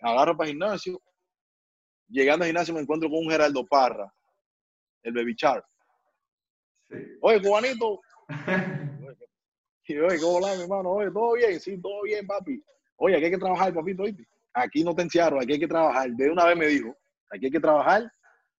Agarro 0.00 0.36
para 0.36 0.48
el 0.48 0.54
gimnasio. 0.54 1.00
Llegando 2.08 2.44
al 2.44 2.48
gimnasio 2.48 2.74
me 2.74 2.80
encuentro 2.80 3.08
con 3.08 3.18
un 3.18 3.30
Geraldo 3.30 3.64
Parra, 3.64 4.12
el 5.02 5.14
Baby 5.14 5.34
Char. 5.34 5.64
Oye, 7.22 7.40
cubanito. 7.40 8.00
y 9.86 9.98
oye, 9.98 10.20
¿cómo 10.20 10.40
va, 10.40 10.54
mi 10.54 10.62
hermano? 10.62 10.90
Oye, 10.90 11.10
¿todo 11.10 11.32
bien? 11.32 11.58
Sí, 11.58 11.80
todo 11.80 12.02
bien, 12.02 12.26
papi. 12.26 12.62
Oye, 12.96 13.16
aquí 13.16 13.24
hay 13.24 13.30
que 13.30 13.38
trabajar, 13.38 13.74
papito, 13.74 14.04
Aquí 14.52 14.84
no 14.84 14.94
te 14.94 15.02
encierro, 15.02 15.40
aquí 15.40 15.54
hay 15.54 15.58
que 15.58 15.66
trabajar. 15.66 16.10
De 16.10 16.30
una 16.30 16.44
vez 16.44 16.56
me 16.56 16.66
dijo, 16.66 16.96
aquí 17.30 17.46
hay 17.46 17.50
que 17.50 17.60
trabajar, 17.60 18.08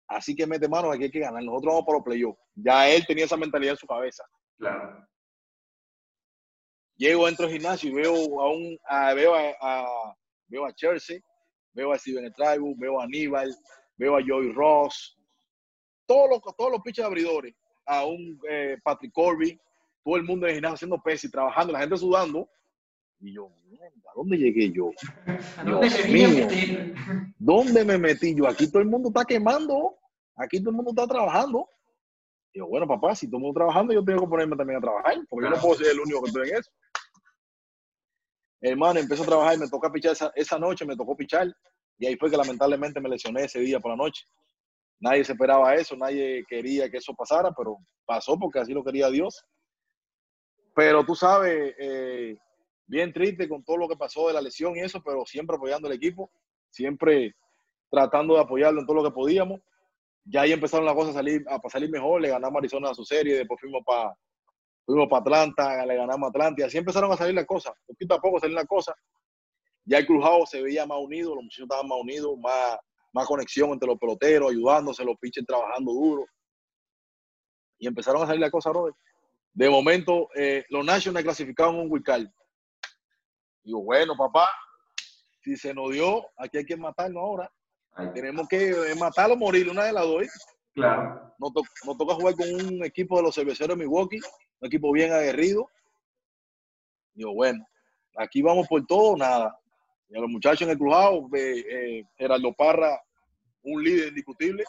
así 0.08 0.36
que 0.36 0.46
mete 0.46 0.68
mano, 0.68 0.92
aquí 0.92 1.04
hay 1.04 1.12
que 1.12 1.20
ganar. 1.20 1.42
Nosotros 1.42 1.74
vamos 1.74 1.86
por 1.86 1.96
los 1.96 2.04
playoffs. 2.04 2.40
Ya 2.56 2.90
él 2.90 3.06
tenía 3.08 3.26
esa 3.26 3.38
mentalidad 3.38 3.74
en 3.74 3.78
su 3.78 3.88
cabeza. 3.88 4.24
Claro. 4.58 5.08
Llego, 6.98 7.28
entro 7.28 7.46
al 7.46 7.52
gimnasio 7.52 7.90
y 7.90 7.94
veo 7.94 8.42
a 8.42 8.50
un, 8.52 8.80
veo 9.16 9.36
a, 9.36 10.16
veo 10.48 10.66
a 10.66 10.74
Chelsea, 10.74 11.20
veo 11.74 11.92
a 11.92 11.98
Steven 11.98 12.32
Tribu, 12.34 12.76
veo 12.78 13.02
a 13.02 13.04
Aníbal, 13.04 13.54
veo 13.98 14.18
a 14.18 14.22
Joey 14.26 14.52
Ross, 14.54 15.18
todos 16.06 16.30
los, 16.30 16.56
todos 16.56 16.72
los 16.72 16.82
pitchers 16.82 17.08
abridores, 17.08 17.54
a 17.86 18.06
un 18.06 18.40
eh, 18.50 18.78
Patrick 18.84 19.12
Corby, 19.12 19.60
todo 20.04 20.18
el 20.18 20.24
mundo 20.24 20.46
en 20.46 20.52
el 20.52 20.56
gimnasio 20.56 20.76
haciendo 20.76 21.02
pesas 21.02 21.26
y 21.26 21.32
trabajando, 21.32 21.74
la 21.74 21.80
gente 21.80 21.98
sudando. 21.98 22.48
Y 23.20 23.34
yo, 23.34 23.48
¿a 23.48 24.12
dónde 24.16 24.38
llegué 24.38 24.72
yo? 24.72 24.92
¿A 25.58 25.64
dónde 25.64 25.88
a 25.88 26.08
mío. 26.08 26.48
¿Dónde 27.40 27.86
me 27.86 27.98
metí 27.98 28.36
yo? 28.36 28.48
Aquí 28.48 28.70
todo 28.70 28.82
el 28.82 28.88
mundo 28.88 29.10
está 29.10 29.26
quemando, 29.26 29.98
aquí 30.36 30.60
todo 30.60 30.70
el 30.72 30.76
mundo 30.76 30.92
está 30.92 31.08
trabajando. 31.08 31.68
Y 32.54 32.60
yo, 32.60 32.68
bueno, 32.68 32.88
papá, 32.88 33.16
si 33.16 33.28
todo 33.28 33.38
el 33.38 33.44
mundo 33.44 33.60
trabajando, 33.60 33.94
yo 33.94 34.04
tengo 34.04 34.22
que 34.22 34.28
ponerme 34.28 34.56
también 34.56 34.78
a 34.78 34.82
trabajar, 34.82 35.16
porque 35.30 35.46
yo 35.46 35.56
no 35.56 35.62
puedo 35.62 35.76
ser 35.76 35.88
el 35.88 36.00
único 36.00 36.22
que 36.22 36.28
estoy 36.28 36.50
en 36.50 36.58
eso. 36.58 36.72
Hermano, 38.62 39.00
empecé 39.00 39.24
a 39.24 39.26
trabajar 39.26 39.56
y 39.56 39.60
me 39.60 39.70
tocó 39.70 39.92
pichar 39.92 40.14
esa, 40.14 40.32
esa 40.36 40.58
noche, 40.58 40.86
me 40.86 40.96
tocó 40.96 41.16
pichar, 41.16 41.54
y 41.98 42.06
ahí 42.06 42.16
fue 42.18 42.30
que 42.30 42.38
lamentablemente 42.38 43.00
me 43.00 43.10
lesioné 43.10 43.46
ese 43.46 43.60
día 43.60 43.80
por 43.80 43.92
la 43.92 43.98
noche. 43.98 44.26
Nadie 45.00 45.24
se 45.24 45.34
esperaba 45.34 45.76
eso, 45.76 45.96
nadie 45.96 46.44
quería 46.48 46.90
que 46.90 46.98
eso 46.98 47.14
pasara, 47.14 47.52
pero 47.52 47.78
pasó 48.06 48.38
porque 48.38 48.60
así 48.60 48.74
lo 48.74 48.84
quería 48.84 49.10
Dios. 49.10 49.46
Pero 50.74 51.06
tú 51.06 51.16
sabes, 51.16 51.76
eh, 51.78 52.38
bien 52.88 53.14
triste 53.14 53.48
con 53.48 53.64
todo 53.64 53.78
lo 53.78 53.88
que 53.88 53.96
pasó 53.96 54.28
de 54.28 54.34
la 54.34 54.42
lesión 54.42 54.76
y 54.76 54.82
eso, 54.82 55.02
pero 55.04 55.26
siempre 55.26 55.56
apoyando 55.56 55.88
al 55.88 55.94
equipo, 55.94 56.32
siempre 56.70 57.36
tratando 57.90 58.36
de 58.36 58.42
apoyarlo 58.42 58.82
en 58.82 58.88
todo 58.88 58.98
lo 58.98 59.04
que 59.04 59.16
podíamos. 59.16 59.62
Ya 60.26 60.42
ahí 60.42 60.52
empezaron 60.52 60.86
las 60.86 60.96
cosas 60.96 61.12
a 61.12 61.20
salir, 61.20 61.46
a 61.48 61.70
salir 61.70 61.90
mejor, 61.90 62.22
le 62.22 62.30
ganamos 62.30 62.56
a 62.56 62.60
Arizona 62.60 62.90
a 62.90 62.96
su 62.96 63.06
serie, 63.06 63.36
después 63.36 63.60
fuimos 63.62 63.84
para 63.86 64.14
fuimos 64.86 65.08
para 65.10 65.22
Atlanta, 65.22 65.86
le 65.86 65.96
ganamos 65.96 66.28
a 66.28 66.30
Atlanta, 66.30 66.62
y 66.62 66.66
así 66.66 66.78
empezaron 66.78 67.12
a 67.12 67.18
salir 67.18 67.34
las 67.34 67.46
cosas, 67.46 67.74
poquito 67.86 68.14
a 68.14 68.22
poco 68.22 68.40
salían 68.40 68.56
las 68.56 68.68
cosas. 68.68 68.96
Ya 69.84 70.00
el 70.00 70.06
crujado 70.06 70.46
se 70.46 70.62
veía 70.62 70.86
más 70.86 71.00
unido, 71.00 71.36
los 71.36 71.44
muchachos 71.44 71.66
estaban 71.66 71.88
más 71.88 72.00
unidos, 72.00 72.38
más, 72.40 72.78
más 73.14 73.28
conexión 73.28 73.72
entre 73.72 73.88
los 73.88 74.00
peloteros, 74.00 74.52
ayudándose, 74.52 75.04
los 75.04 75.18
pitchers 75.20 75.46
trabajando 75.46 75.92
duro. 75.92 76.26
Y 77.78 77.88
empezaron 77.88 78.24
a 78.24 78.26
salir 78.26 78.42
las 78.42 78.52
cosas, 78.52 78.74
Robert. 78.74 78.96
De 79.54 79.70
momento, 79.70 80.30
eh, 80.36 80.66
los 80.70 80.84
Nationals 80.84 81.24
clasificaron 81.24 81.78
un 81.78 81.92
Wiccal. 81.92 82.34
Digo, 83.64 83.84
bueno, 83.84 84.16
papá, 84.18 84.48
si 85.42 85.56
se 85.56 85.74
nos 85.74 85.92
dio, 85.92 86.26
aquí 86.38 86.58
hay 86.58 86.66
que 86.66 86.76
matarnos 86.76 87.22
ahora. 87.22 87.52
Tenemos 88.14 88.48
que 88.48 88.94
matarlo 89.00 89.36
o 89.36 89.38
morir, 89.38 89.70
una 89.70 89.86
de 89.86 89.94
las 89.94 90.04
dos. 90.04 90.28
Claro. 90.76 91.34
Nos, 91.40 91.54
to- 91.54 91.64
nos 91.86 91.98
toca 91.98 92.14
jugar 92.14 92.36
con 92.36 92.54
un 92.54 92.86
equipo 92.86 93.18
de 93.18 93.24
los 93.24 93.34
cerveceros 93.36 93.76
de 93.78 93.84
Milwaukee, 93.84 94.20
un 94.60 94.68
equipo 94.68 94.92
bien 94.92 95.12
aguerrido. 95.12 95.68
Digo, 97.14 97.34
bueno, 97.34 97.66
aquí 98.18 98.42
vamos 98.42 98.68
por 98.68 98.86
todo 98.86 99.18
nada. 99.18 99.58
Y 100.10 100.18
a 100.18 100.22
los 100.22 100.30
muchachos 100.30 100.62
en 100.62 100.70
el 100.70 100.78
crujado, 100.78 101.28
eh, 101.36 102.04
Gerardo 102.18 102.54
Parra, 102.54 103.02
un 103.64 103.84
líder 103.84 104.10
indiscutible, 104.10 104.64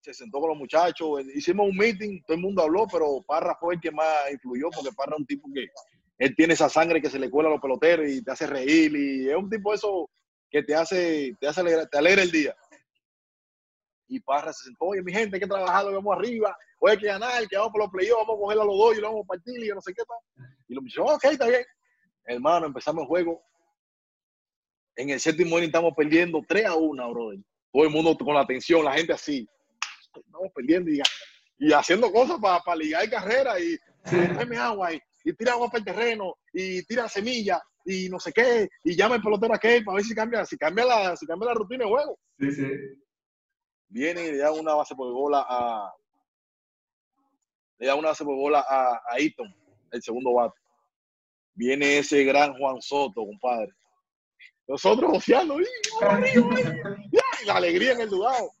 se 0.00 0.14
sentó 0.14 0.38
con 0.40 0.50
los 0.50 0.58
muchachos, 0.58 1.20
eh, 1.20 1.24
hicimos 1.34 1.68
un 1.68 1.76
meeting, 1.76 2.22
todo 2.26 2.36
el 2.36 2.42
mundo 2.42 2.62
habló, 2.62 2.86
pero 2.90 3.22
Parra 3.26 3.56
fue 3.58 3.74
el 3.74 3.80
que 3.80 3.90
más 3.90 4.30
influyó, 4.32 4.68
porque 4.70 4.92
Parra 4.96 5.14
es 5.14 5.20
un 5.20 5.26
tipo 5.26 5.48
que 5.52 5.66
él 6.18 6.34
tiene 6.36 6.54
esa 6.54 6.68
sangre 6.68 7.00
que 7.02 7.10
se 7.10 7.18
le 7.18 7.28
cuela 7.30 7.48
a 7.48 7.52
los 7.52 7.60
peloteros 7.60 8.08
y 8.08 8.22
te 8.22 8.30
hace 8.30 8.46
reír, 8.46 8.94
y 8.96 9.28
es 9.28 9.36
un 9.36 9.50
tipo 9.50 9.74
eso 9.74 10.08
que 10.50 10.62
te 10.62 10.74
hace, 10.74 11.36
te 11.40 11.48
hace 11.48 11.60
alegra- 11.62 11.88
te 11.88 11.98
alegra 11.98 12.22
el 12.22 12.30
día. 12.30 12.54
Y 14.12 14.20
Parra 14.20 14.52
se 14.52 14.64
sentó, 14.64 14.84
oye, 14.84 15.02
mi 15.02 15.10
gente, 15.10 15.36
hay 15.36 15.40
que 15.40 15.46
trabajar, 15.46 15.86
lo 15.86 15.92
vamos 15.92 16.18
arriba, 16.18 16.54
hoy 16.80 16.90
hay 16.90 16.98
que 16.98 17.06
ganar, 17.06 17.48
que 17.48 17.56
vamos 17.56 17.72
por 17.72 17.80
los 17.80 17.90
playoffs, 17.90 18.26
vamos 18.26 18.40
a 18.40 18.42
coger 18.42 18.60
a 18.60 18.64
los 18.64 18.76
dos 18.76 18.98
y 18.98 19.00
lo 19.00 19.06
vamos 19.08 19.24
a 19.24 19.28
partir 19.28 19.64
y 19.64 19.68
yo 19.68 19.74
no 19.74 19.80
sé 19.80 19.94
qué 19.94 20.02
tal. 20.04 20.46
Y 20.68 20.74
los 20.74 20.84
muchachos, 20.84 21.12
ok, 21.12 21.24
está 21.24 21.48
bien. 21.48 21.64
Hermano, 22.26 22.66
empezamos 22.66 23.02
el 23.02 23.08
juego. 23.08 23.42
En 24.96 25.08
el 25.08 25.18
séptimo 25.18 25.56
inning 25.56 25.68
estamos 25.68 25.94
perdiendo 25.96 26.42
3 26.46 26.66
a 26.66 26.74
1, 26.74 27.10
brother. 27.10 27.38
Todo 27.72 27.84
el 27.84 27.90
mundo 27.90 28.16
con 28.18 28.34
la 28.34 28.42
atención, 28.42 28.84
la 28.84 28.92
gente 28.92 29.14
así. 29.14 29.48
Estamos 30.14 30.52
perdiendo 30.54 30.90
y, 30.90 31.00
y 31.58 31.72
haciendo 31.72 32.12
cosas 32.12 32.36
para 32.38 32.76
ligar 32.76 33.08
carrera 33.08 33.58
y 33.58 33.78
tráeme 34.04 34.58
agua 34.58 34.92
y, 34.92 35.00
y 35.24 35.32
tira 35.32 35.52
agua 35.52 35.68
para 35.68 35.78
el 35.78 35.84
terreno 35.84 36.34
y 36.52 36.82
tira 36.84 37.08
semilla 37.08 37.62
y 37.84 38.08
no 38.08 38.20
sé 38.20 38.32
qué 38.32 38.68
y 38.84 38.94
llama 38.96 39.16
el 39.16 39.22
pelotero 39.22 39.54
aquel 39.54 39.84
para 39.84 39.96
ver 39.96 40.04
si 40.04 40.14
cambia, 40.14 40.44
si 40.44 40.56
cambia 40.56 40.84
la, 40.84 41.16
si 41.16 41.26
cambia 41.26 41.48
la 41.48 41.54
rutina 41.54 41.84
de 41.84 41.90
juego 41.90 42.18
Sí, 42.38 42.52
sí. 42.52 42.66
Viene 43.92 44.26
y 44.26 44.32
le 44.32 44.38
da 44.38 44.52
una 44.52 44.74
base 44.74 44.94
por 44.94 45.12
bola 45.12 45.44
a 45.46 45.92
le 47.78 47.86
da 47.86 47.94
una 47.94 48.08
base 48.08 48.24
por 48.24 48.36
bola 48.36 48.64
a, 48.68 48.94
a 48.94 49.18
Eaton, 49.18 49.52
el 49.90 50.02
segundo 50.02 50.34
bate. 50.34 50.58
Viene 51.54 51.98
ese 51.98 52.22
gran 52.24 52.56
Juan 52.56 52.80
Soto, 52.80 53.26
compadre. 53.26 53.72
Nosotros 54.68 55.10
goceando, 55.10 55.60
¡y, 55.60 55.64
vamos 56.00 56.14
arriba, 56.14 56.48
¡ay! 56.56 57.08
¡Ya! 57.12 57.22
y 57.42 57.46
la 57.46 57.56
alegría 57.56 57.92
en 57.92 58.02
el 58.02 58.08
dudado. 58.08 58.52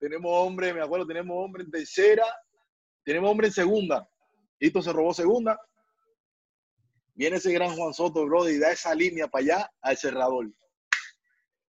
Tenemos 0.00 0.30
hombre, 0.34 0.74
me 0.74 0.82
acuerdo, 0.82 1.06
tenemos 1.06 1.36
hombre 1.38 1.62
en 1.62 1.70
tercera, 1.70 2.26
tenemos 3.04 3.30
hombre 3.30 3.46
en 3.46 3.52
segunda. 3.52 4.08
Eaton 4.58 4.82
se 4.82 4.92
robó 4.92 5.14
segunda. 5.14 5.58
Viene 7.14 7.36
ese 7.36 7.52
gran 7.52 7.74
Juan 7.76 7.94
Soto, 7.94 8.26
bro, 8.26 8.48
y 8.48 8.58
da 8.58 8.72
esa 8.72 8.94
línea 8.94 9.28
para 9.28 9.44
allá 9.44 9.70
al 9.80 9.96
cerrador. 9.96 10.52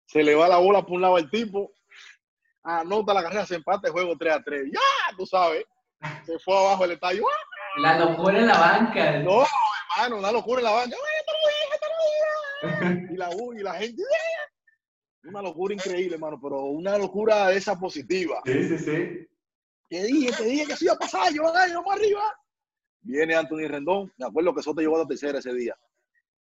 Se 0.07 0.23
le 0.23 0.33
va 0.33 0.47
la 0.47 0.57
bola 0.57 0.81
por 0.81 0.93
un 0.93 1.01
lado 1.01 1.15
al 1.15 1.29
tipo, 1.29 1.71
anota 2.67 3.13
la 3.13 3.23
carrera, 3.23 3.45
se 3.45 3.55
empata 3.55 3.87
el 3.87 3.93
juego 3.93 4.15
3 4.17 4.33
a 4.33 4.43
3. 4.43 4.65
Ya, 4.71 5.15
tú 5.17 5.25
sabes. 5.25 5.65
Se 6.25 6.37
fue 6.39 6.55
abajo 6.57 6.85
el 6.85 6.91
estadio. 6.91 7.23
¡Ah! 7.27 7.79
La 7.81 7.97
locura 7.99 8.37
en 8.39 8.47
la 8.47 8.57
banca. 8.59 9.19
No, 9.19 9.43
hermano, 9.95 10.17
una 10.19 10.31
locura 10.31 10.59
en 10.59 10.65
la 10.65 10.71
banca. 10.71 10.95
Y 13.11 13.15
la, 13.17 13.29
u- 13.29 13.53
y 13.53 13.59
la 13.63 13.73
gente. 13.75 14.03
¡ah! 14.03 15.27
Una 15.29 15.41
locura 15.41 15.73
increíble, 15.73 16.15
hermano, 16.15 16.39
pero 16.41 16.61
una 16.65 16.97
locura 16.97 17.47
de 17.47 17.57
esa 17.57 17.77
positiva. 17.77 18.41
Sí, 18.45 18.63
sí, 18.69 18.77
sí. 18.79 19.27
Te 19.89 20.03
dije, 20.03 20.31
te 20.37 20.43
dije 20.43 20.65
que 20.65 20.73
eso 20.73 20.85
iba 20.85 20.93
a 20.93 20.99
pasar, 20.99 21.33
yo 21.33 21.43
ay, 21.55 21.71
vamos 21.73 21.93
arriba. 21.95 22.21
Viene 23.01 23.35
Anthony 23.35 23.67
Rendón, 23.67 24.11
me 24.17 24.25
acuerdo 24.25 24.53
que 24.53 24.61
Soto 24.61 24.81
llegó 24.81 24.95
a 24.97 24.99
la 24.99 25.05
tercera 25.07 25.39
ese 25.39 25.53
día. 25.53 25.75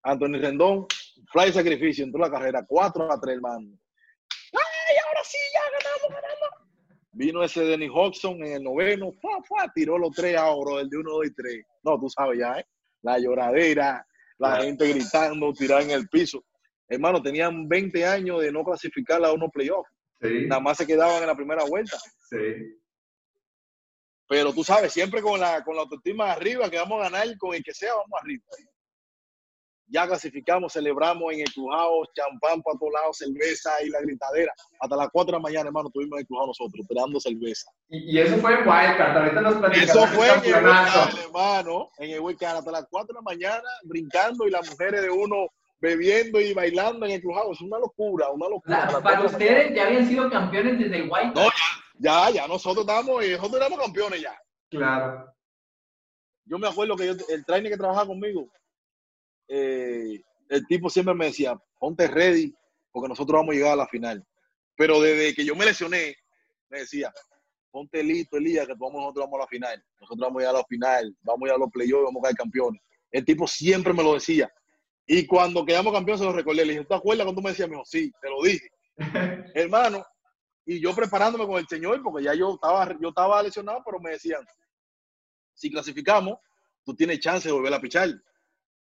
Anthony 0.02 0.38
Rendón, 0.40 0.86
fly 1.30 1.52
sacrificio, 1.52 2.04
entró 2.04 2.20
la 2.20 2.30
carrera, 2.30 2.64
4 2.66 3.12
a 3.12 3.20
3, 3.20 3.34
hermano. 3.36 3.68
¡Ay, 5.24 5.24
ahora 5.24 5.24
sí, 5.24 5.38
ya 5.52 5.60
ganamos, 5.70 6.22
ganamos! 6.22 6.50
Vino 7.12 7.42
ese 7.44 7.60
Denny 7.64 7.88
Hodgson 7.88 8.44
en 8.44 8.52
el 8.54 8.62
noveno, 8.64 9.12
¡fua, 9.20 9.40
fua! 9.46 9.70
tiró 9.74 9.98
los 9.98 10.10
tres 10.14 10.36
a 10.36 10.50
oro, 10.50 10.80
el 10.80 10.88
de 10.90 10.96
1, 10.98 11.10
2 11.10 11.26
y 11.26 11.34
3. 11.34 11.64
No, 11.84 11.98
tú 11.98 12.08
sabes 12.10 12.38
ya, 12.40 12.58
¿eh? 12.58 12.66
La 13.02 13.18
lloradera, 13.18 14.04
la 14.38 14.48
Claro. 14.48 14.64
gente 14.64 14.88
gritando, 14.88 15.52
tirada 15.52 15.82
en 15.82 15.90
el 15.92 16.08
piso. 16.08 16.44
Hermano, 16.88 17.22
tenían 17.22 17.68
20 17.68 18.04
años 18.04 18.42
de 18.42 18.50
no 18.52 18.64
clasificar 18.64 19.24
a 19.24 19.32
unos 19.32 19.50
playoffs. 19.52 19.88
Sí, 20.20 20.46
Nada 20.46 20.60
más 20.60 20.76
se 20.78 20.86
quedaban 20.86 21.20
en 21.22 21.26
la 21.28 21.36
primera 21.36 21.64
vuelta. 21.64 21.96
sí. 22.30 22.80
Pero 24.26 24.52
tú 24.54 24.64
sabes, 24.64 24.90
siempre 24.92 25.20
con 25.20 25.38
la, 25.38 25.62
con 25.62 25.76
la 25.76 25.82
autoestima 25.82 26.32
arriba, 26.32 26.70
que 26.70 26.78
vamos 26.78 26.98
a 27.00 27.10
ganar 27.10 27.26
con 27.38 27.54
el 27.54 27.62
que 27.62 27.74
sea, 27.74 27.92
vamos 27.94 28.20
arriba. 28.22 28.42
Ya 29.86 30.06
clasificamos, 30.06 30.72
celebramos 30.72 31.32
en 31.32 31.40
el 31.40 31.52
crujado, 31.52 32.02
champán 32.14 32.62
para 32.62 32.78
todos 32.78 32.92
lados, 32.92 33.18
cerveza 33.18 33.70
y 33.84 33.90
la 33.90 34.00
gritadera. 34.00 34.52
Hasta 34.80 34.96
las 34.96 35.08
4 35.12 35.26
de 35.26 35.38
la 35.38 35.42
mañana, 35.42 35.66
hermano, 35.68 35.88
estuvimos 35.88 36.16
en 36.16 36.20
el 36.20 36.26
crujado 36.26 36.46
nosotros, 36.48 36.86
tirando 36.88 37.20
cerveza. 37.20 37.70
Y, 37.88 38.16
y 38.16 38.20
eso 38.20 38.36
fue 38.38 38.52
en 38.54 38.58
Wildcard. 38.60 39.16
Ahorita 39.18 39.40
nos 39.42 39.54
platicamos 39.56 39.90
Eso 39.90 40.06
fue 40.08 40.28
en 40.28 40.44
el 40.44 40.54
hermano, 41.24 41.90
en 41.98 42.10
el 42.10 42.20
weekend, 42.20 42.56
hasta 42.56 42.70
las 42.70 42.86
4 42.90 43.08
de 43.08 43.14
la 43.14 43.22
mañana, 43.22 43.68
brincando 43.84 44.46
y 44.46 44.50
las 44.50 44.68
mujeres 44.70 45.02
de 45.02 45.10
uno 45.10 45.48
bebiendo 45.80 46.40
y 46.40 46.54
bailando 46.54 47.04
en 47.04 47.12
el 47.12 47.20
crujado. 47.20 47.52
Es 47.52 47.60
una 47.60 47.78
locura, 47.78 48.30
una 48.30 48.48
locura. 48.48 48.90
La- 48.90 49.00
para 49.02 49.20
ustedes 49.22 49.74
ya 49.74 49.86
habían 49.86 50.08
sido 50.08 50.30
campeones 50.30 50.78
desde 50.78 50.96
el 50.96 51.10
White. 51.10 51.32
No, 51.34 51.48
Ya, 51.98 52.30
ya, 52.30 52.48
nosotros 52.48 52.86
estamos, 52.88 53.22
eh, 53.22 53.32
nosotros 53.36 53.60
éramos 53.60 53.78
campeones 53.78 54.22
ya. 54.22 54.34
Claro. 54.70 55.30
yo 56.46 56.58
me 56.58 56.68
acuerdo 56.68 56.96
que 56.96 57.06
yo- 57.06 57.14
el 57.28 57.44
trainer 57.44 57.70
que 57.70 57.78
trabajaba 57.78 58.06
conmigo, 58.06 58.48
eh, 59.48 60.20
el 60.48 60.66
tipo 60.66 60.88
siempre 60.90 61.14
me 61.14 61.26
decía, 61.26 61.58
ponte 61.78 62.06
ready, 62.06 62.54
porque 62.92 63.08
nosotros 63.08 63.38
vamos 63.38 63.54
a 63.54 63.56
llegar 63.56 63.72
a 63.72 63.76
la 63.76 63.88
final. 63.88 64.24
Pero 64.76 65.00
desde 65.00 65.34
que 65.34 65.44
yo 65.44 65.54
me 65.54 65.64
lesioné, 65.64 66.16
me 66.68 66.80
decía, 66.80 67.12
ponte 67.70 68.02
listo, 68.02 68.36
Elías, 68.36 68.66
que 68.66 68.74
vamos, 68.74 69.00
nosotros 69.00 69.26
vamos 69.26 69.40
a 69.40 69.42
la 69.42 69.48
final. 69.48 69.84
Nosotros 70.00 70.28
vamos 70.28 70.36
a 70.36 70.40
llegar 70.40 70.54
a 70.54 70.58
la 70.58 70.64
final, 70.64 71.16
vamos 71.22 71.42
a 71.42 71.48
ir 71.48 71.54
a 71.54 71.58
los 71.58 71.70
playoffs, 71.70 72.04
vamos 72.04 72.20
a 72.20 72.24
caer 72.24 72.36
campeones. 72.36 72.82
El 73.10 73.24
tipo 73.24 73.46
siempre 73.46 73.92
me 73.92 74.02
lo 74.02 74.14
decía. 74.14 74.52
Y 75.06 75.26
cuando 75.26 75.64
quedamos 75.64 75.92
campeones 75.92 76.20
se 76.20 76.26
lo 76.26 76.32
recordé. 76.32 76.64
Le 76.64 76.72
dije, 76.72 76.84
¿tú 76.84 76.88
te 76.88 76.94
acuerdas 76.94 77.24
cuando 77.24 77.40
tú 77.40 77.44
me 77.44 77.50
decías? 77.50 77.68
Me 77.68 77.74
dijo, 77.74 77.84
sí, 77.84 78.12
te 78.20 78.30
lo 78.30 78.42
dije. 78.42 78.68
Hermano, 79.54 80.04
y 80.66 80.80
yo 80.80 80.94
preparándome 80.94 81.46
con 81.46 81.58
el 81.58 81.68
Señor, 81.68 82.02
porque 82.02 82.24
ya 82.24 82.34
yo 82.34 82.54
estaba, 82.54 82.96
yo 83.00 83.08
estaba 83.08 83.42
lesionado, 83.42 83.82
pero 83.84 84.00
me 84.00 84.10
decían, 84.10 84.44
si 85.52 85.70
clasificamos, 85.70 86.38
tú 86.84 86.94
tienes 86.94 87.20
chance 87.20 87.48
de 87.48 87.52
volver 87.52 87.74
a 87.74 87.80
pichar. 87.80 88.10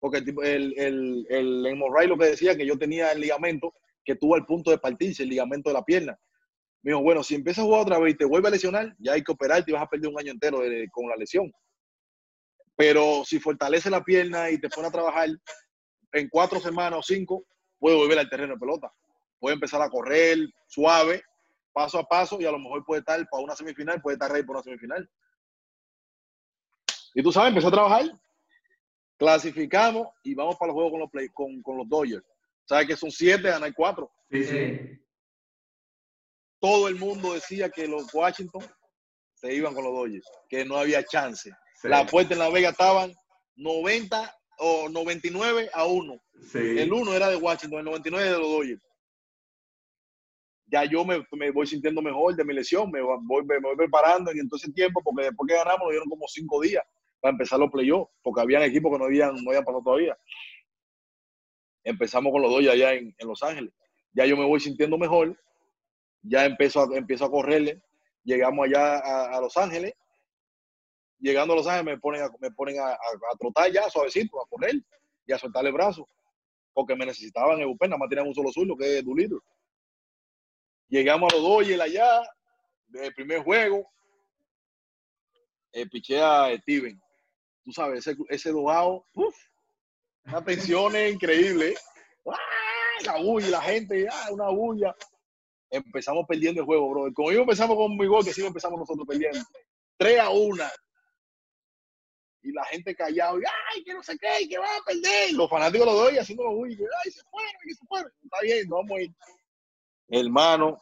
Porque 0.01 0.17
el, 0.17 0.37
el, 0.77 1.25
el, 1.29 1.65
el 1.65 2.09
lo 2.09 2.17
que 2.17 2.25
decía 2.25 2.57
que 2.57 2.65
yo 2.65 2.77
tenía 2.77 3.11
el 3.11 3.21
ligamento 3.21 3.73
que 4.03 4.15
tuvo 4.15 4.35
al 4.35 4.45
punto 4.45 4.71
de 4.71 4.79
partirse, 4.79 5.23
el 5.23 5.29
ligamento 5.29 5.69
de 5.69 5.75
la 5.75 5.85
pierna. 5.85 6.19
Me 6.81 6.91
dijo, 6.91 7.03
bueno, 7.03 7.23
si 7.23 7.35
empiezas 7.35 7.63
a 7.63 7.65
jugar 7.67 7.81
otra 7.83 7.99
vez 7.99 8.15
y 8.15 8.17
te 8.17 8.25
vuelve 8.25 8.47
a 8.47 8.51
lesionar, 8.51 8.93
ya 8.97 9.13
hay 9.13 9.23
que 9.23 9.31
operarte 9.31 9.69
y 9.69 9.73
vas 9.75 9.83
a 9.83 9.87
perder 9.87 10.09
un 10.09 10.19
año 10.19 10.31
entero 10.31 10.59
de- 10.61 10.89
con 10.91 11.07
la 11.07 11.15
lesión. 11.15 11.51
Pero 12.75 13.23
si 13.23 13.39
fortalece 13.39 13.91
la 13.91 14.03
pierna 14.03 14.49
y 14.49 14.59
te 14.59 14.69
pone 14.69 14.87
a 14.87 14.91
trabajar 14.91 15.29
en 16.13 16.29
cuatro 16.29 16.59
semanas 16.59 16.99
o 16.99 17.03
cinco, 17.03 17.45
puede 17.77 17.95
volver 17.95 18.17
al 18.17 18.29
terreno 18.29 18.55
de 18.55 18.59
pelota. 18.59 18.91
Puede 19.39 19.53
empezar 19.53 19.81
a 19.83 19.89
correr 19.89 20.39
suave 20.67 21.23
paso 21.71 21.99
a 21.99 22.03
paso 22.07 22.41
y 22.41 22.45
a 22.45 22.51
lo 22.51 22.59
mejor 22.59 22.83
puede 22.83 22.99
estar 22.99 23.23
para 23.29 23.43
una 23.43 23.55
semifinal, 23.55 24.01
puede 24.01 24.15
estar 24.15 24.31
ready 24.31 24.43
para 24.43 24.59
una 24.59 24.63
semifinal. 24.63 25.09
Y 27.13 27.23
tú 27.23 27.31
sabes, 27.31 27.49
empezó 27.49 27.67
a 27.67 27.71
trabajar, 27.71 28.05
clasificamos 29.21 30.07
y 30.23 30.33
vamos 30.33 30.55
para 30.57 30.71
el 30.71 30.73
juego 30.73 30.89
con 30.89 30.99
los, 31.01 31.11
play, 31.11 31.29
con, 31.29 31.61
con 31.61 31.77
los 31.77 31.87
Dodgers. 31.87 32.25
¿Sabes 32.65 32.87
que 32.87 32.97
son 32.97 33.11
siete, 33.11 33.49
ganar 33.49 33.71
cuatro? 33.75 34.11
Sí, 34.31 34.43
sí. 34.43 34.79
Todo 36.59 36.87
el 36.87 36.95
mundo 36.95 37.35
decía 37.35 37.69
que 37.69 37.87
los 37.87 38.11
Washington 38.11 38.63
se 39.35 39.53
iban 39.53 39.75
con 39.75 39.83
los 39.83 39.93
Dodgers, 39.93 40.25
que 40.49 40.65
no 40.65 40.75
había 40.75 41.03
chance. 41.03 41.51
sí. 41.75 41.87
La 41.87 42.03
puerta 42.03 42.33
en 42.33 42.39
La 42.39 42.49
Vega 42.49 42.69
estaban 42.69 43.13
90 43.57 44.35
o 44.57 44.89
99 44.89 45.69
a 45.71 45.85
1. 45.85 46.21
Sí. 46.51 46.79
El 46.79 46.91
1 46.91 47.13
era 47.13 47.29
de 47.29 47.35
Washington, 47.35 47.77
el 47.77 47.85
99 47.85 48.27
de 48.27 48.39
los 48.39 48.47
Dodgers. 48.47 48.81
Ya 50.65 50.85
yo 50.85 51.05
me, 51.05 51.23
me 51.33 51.51
voy 51.51 51.67
sintiendo 51.67 52.01
mejor 52.01 52.35
de 52.35 52.43
mi 52.43 52.55
lesión, 52.55 52.89
me 52.89 53.01
voy, 53.03 53.45
me 53.45 53.59
voy 53.59 53.75
preparando 53.75 54.33
y 54.33 54.39
en 54.39 54.49
todo 54.49 54.57
ese 54.57 54.71
tiempo, 54.71 54.99
porque 55.03 55.25
después 55.25 55.47
que 55.47 55.57
ganamos, 55.57 55.81
nos 55.81 55.91
dieron 55.91 56.09
como 56.09 56.25
cinco 56.27 56.59
días 56.59 56.83
para 57.21 57.31
empezar 57.33 57.59
los 57.59 57.71
playoffs, 57.71 58.11
porque 58.23 58.41
habían 58.41 58.63
equipos 58.63 58.91
que 58.91 58.97
no 58.97 59.05
habían, 59.05 59.35
no 59.35 59.51
habían 59.51 59.63
pasado 59.63 59.83
todavía. 59.83 60.17
Empezamos 61.83 62.31
con 62.31 62.41
los 62.41 62.51
Dodgers 62.51 62.73
allá 62.73 62.93
en, 62.93 63.15
en 63.17 63.27
Los 63.27 63.41
Ángeles. 63.43 63.71
Ya 64.13 64.25
yo 64.25 64.35
me 64.35 64.45
voy 64.45 64.59
sintiendo 64.59 64.97
mejor, 64.97 65.39
ya 66.23 66.45
empiezo 66.45 66.81
a, 66.81 66.97
empiezo 66.97 67.25
a 67.25 67.31
correrle. 67.31 67.81
Llegamos 68.23 68.65
allá 68.65 68.97
a, 69.35 69.39
Los 69.39 69.55
Ángeles. 69.55 69.93
Llegando 71.19 71.53
a 71.53 71.57
Los 71.57 71.67
Ángeles 71.67 71.85
me 71.85 71.99
ponen, 71.99 72.23
a, 72.23 72.29
me 72.39 72.51
ponen 72.51 72.79
a, 72.79 72.97
trotar 73.39 73.71
ya 73.71 73.89
suavecito, 73.89 74.41
a 74.41 74.47
correr 74.47 74.75
y 75.25 75.31
a 75.31 75.37
soltarle 75.37 75.69
el 75.69 75.75
brazo, 75.75 76.07
porque 76.73 76.95
me 76.95 77.05
necesitaban 77.05 77.55
en 77.55 77.61
el 77.61 77.67
bullpen, 77.67 77.91
nada 77.91 77.99
más 77.99 78.09
tenían 78.09 78.27
un 78.27 78.35
solo 78.35 78.51
suyo, 78.51 78.75
que 78.75 78.97
es 78.97 79.05
Dulittle. 79.05 79.39
Llegamos 80.87 81.31
a 81.31 81.35
los 81.35 81.43
Dodgers 81.43 81.81
allá, 81.81 82.21
del 82.87 83.13
primer 83.13 83.43
juego, 83.43 83.87
eh, 85.71 85.87
piché 85.87 86.19
a 86.19 86.55
Steven. 86.57 87.01
Tú 87.63 87.71
sabes, 87.71 88.05
ese, 88.05 88.17
ese 88.29 88.51
dogado, 88.51 89.05
uf, 89.13 89.35
una 90.25 90.43
tensión 90.43 90.95
increíble. 90.95 91.75
¡Ah! 92.25 92.37
La 93.05 93.17
bulla, 93.17 93.49
la 93.49 93.61
gente, 93.61 94.07
¡ah! 94.11 94.27
una 94.31 94.49
bulla. 94.49 94.95
Empezamos 95.69 96.25
perdiendo 96.27 96.61
el 96.61 96.65
juego, 96.65 96.89
bro. 96.89 97.13
Como 97.13 97.31
yo 97.31 97.41
empezamos 97.41 97.75
con 97.75 97.97
mi 97.97 98.05
gol, 98.05 98.23
que 98.23 98.33
sí 98.33 98.45
empezamos 98.45 98.79
nosotros 98.79 99.07
perdiendo. 99.07 99.39
3 99.97 100.19
a 100.19 100.29
1. 100.29 100.63
Y 102.43 102.51
la 102.51 102.65
gente 102.65 102.95
callado, 102.95 103.39
y, 103.39 103.43
ay, 103.45 103.83
que 103.83 103.93
no 103.93 104.01
sé 104.01 104.17
qué, 104.17 104.49
que 104.49 104.57
va 104.57 104.65
a 104.65 104.83
perder. 104.85 105.33
Los 105.33 105.49
fanáticos 105.49 105.85
lo 105.85 105.93
doy 105.93 106.17
haciendo 106.17 106.43
los 106.43 106.55
bulla, 106.55 106.85
ay, 107.05 107.11
se 107.11 107.21
fueron, 107.29 107.51
que 107.63 107.73
se 107.73 107.85
fueron. 107.85 108.11
Está 108.23 108.37
bien, 108.41 108.67
no 108.67 108.77
vamos 108.77 108.91
a 108.97 109.01
ir. 109.01 109.11
Hermano, 110.09 110.77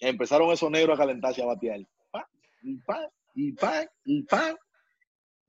empezaron 0.00 0.50
esos 0.50 0.70
negros 0.70 0.96
a 0.96 1.02
calentarse 1.02 1.42
a 1.42 1.46
batear. 1.46 1.80
Pa, 2.10 2.28
y 2.62 2.76
pa, 2.78 3.10
y 3.34 3.52
pa, 3.52 3.86
y 4.04 4.22
pa. 4.22 4.56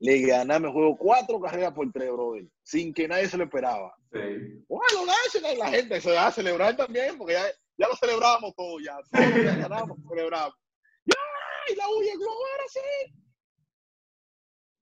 Le 0.00 0.18
ganamos 0.22 0.68
el 0.68 0.72
juego 0.72 0.96
cuatro 0.96 1.38
carreras 1.38 1.74
por 1.74 1.90
tres, 1.92 2.10
brother, 2.10 2.46
sin 2.62 2.92
que 2.92 3.06
nadie 3.06 3.28
se 3.28 3.36
lo 3.36 3.44
esperaba. 3.44 3.94
Sí. 4.10 4.64
Bueno, 4.66 5.04
National, 5.06 5.58
la 5.58 5.68
gente 5.68 6.00
se 6.00 6.12
va 6.12 6.26
a 6.26 6.32
celebrar 6.32 6.74
también, 6.74 7.18
porque 7.18 7.34
ya, 7.34 7.44
ya 7.76 7.86
lo 7.86 7.94
celebramos 7.96 8.54
todo, 8.56 8.80
ya. 8.80 8.96
Todos 9.12 9.44
ya 9.44 9.56
ganamos, 9.56 9.98
celebramos. 10.08 10.54
¡Ay, 11.04 11.76
la 11.76 11.88
huya 11.90 12.14
global 12.14 12.60
así! 12.64 13.14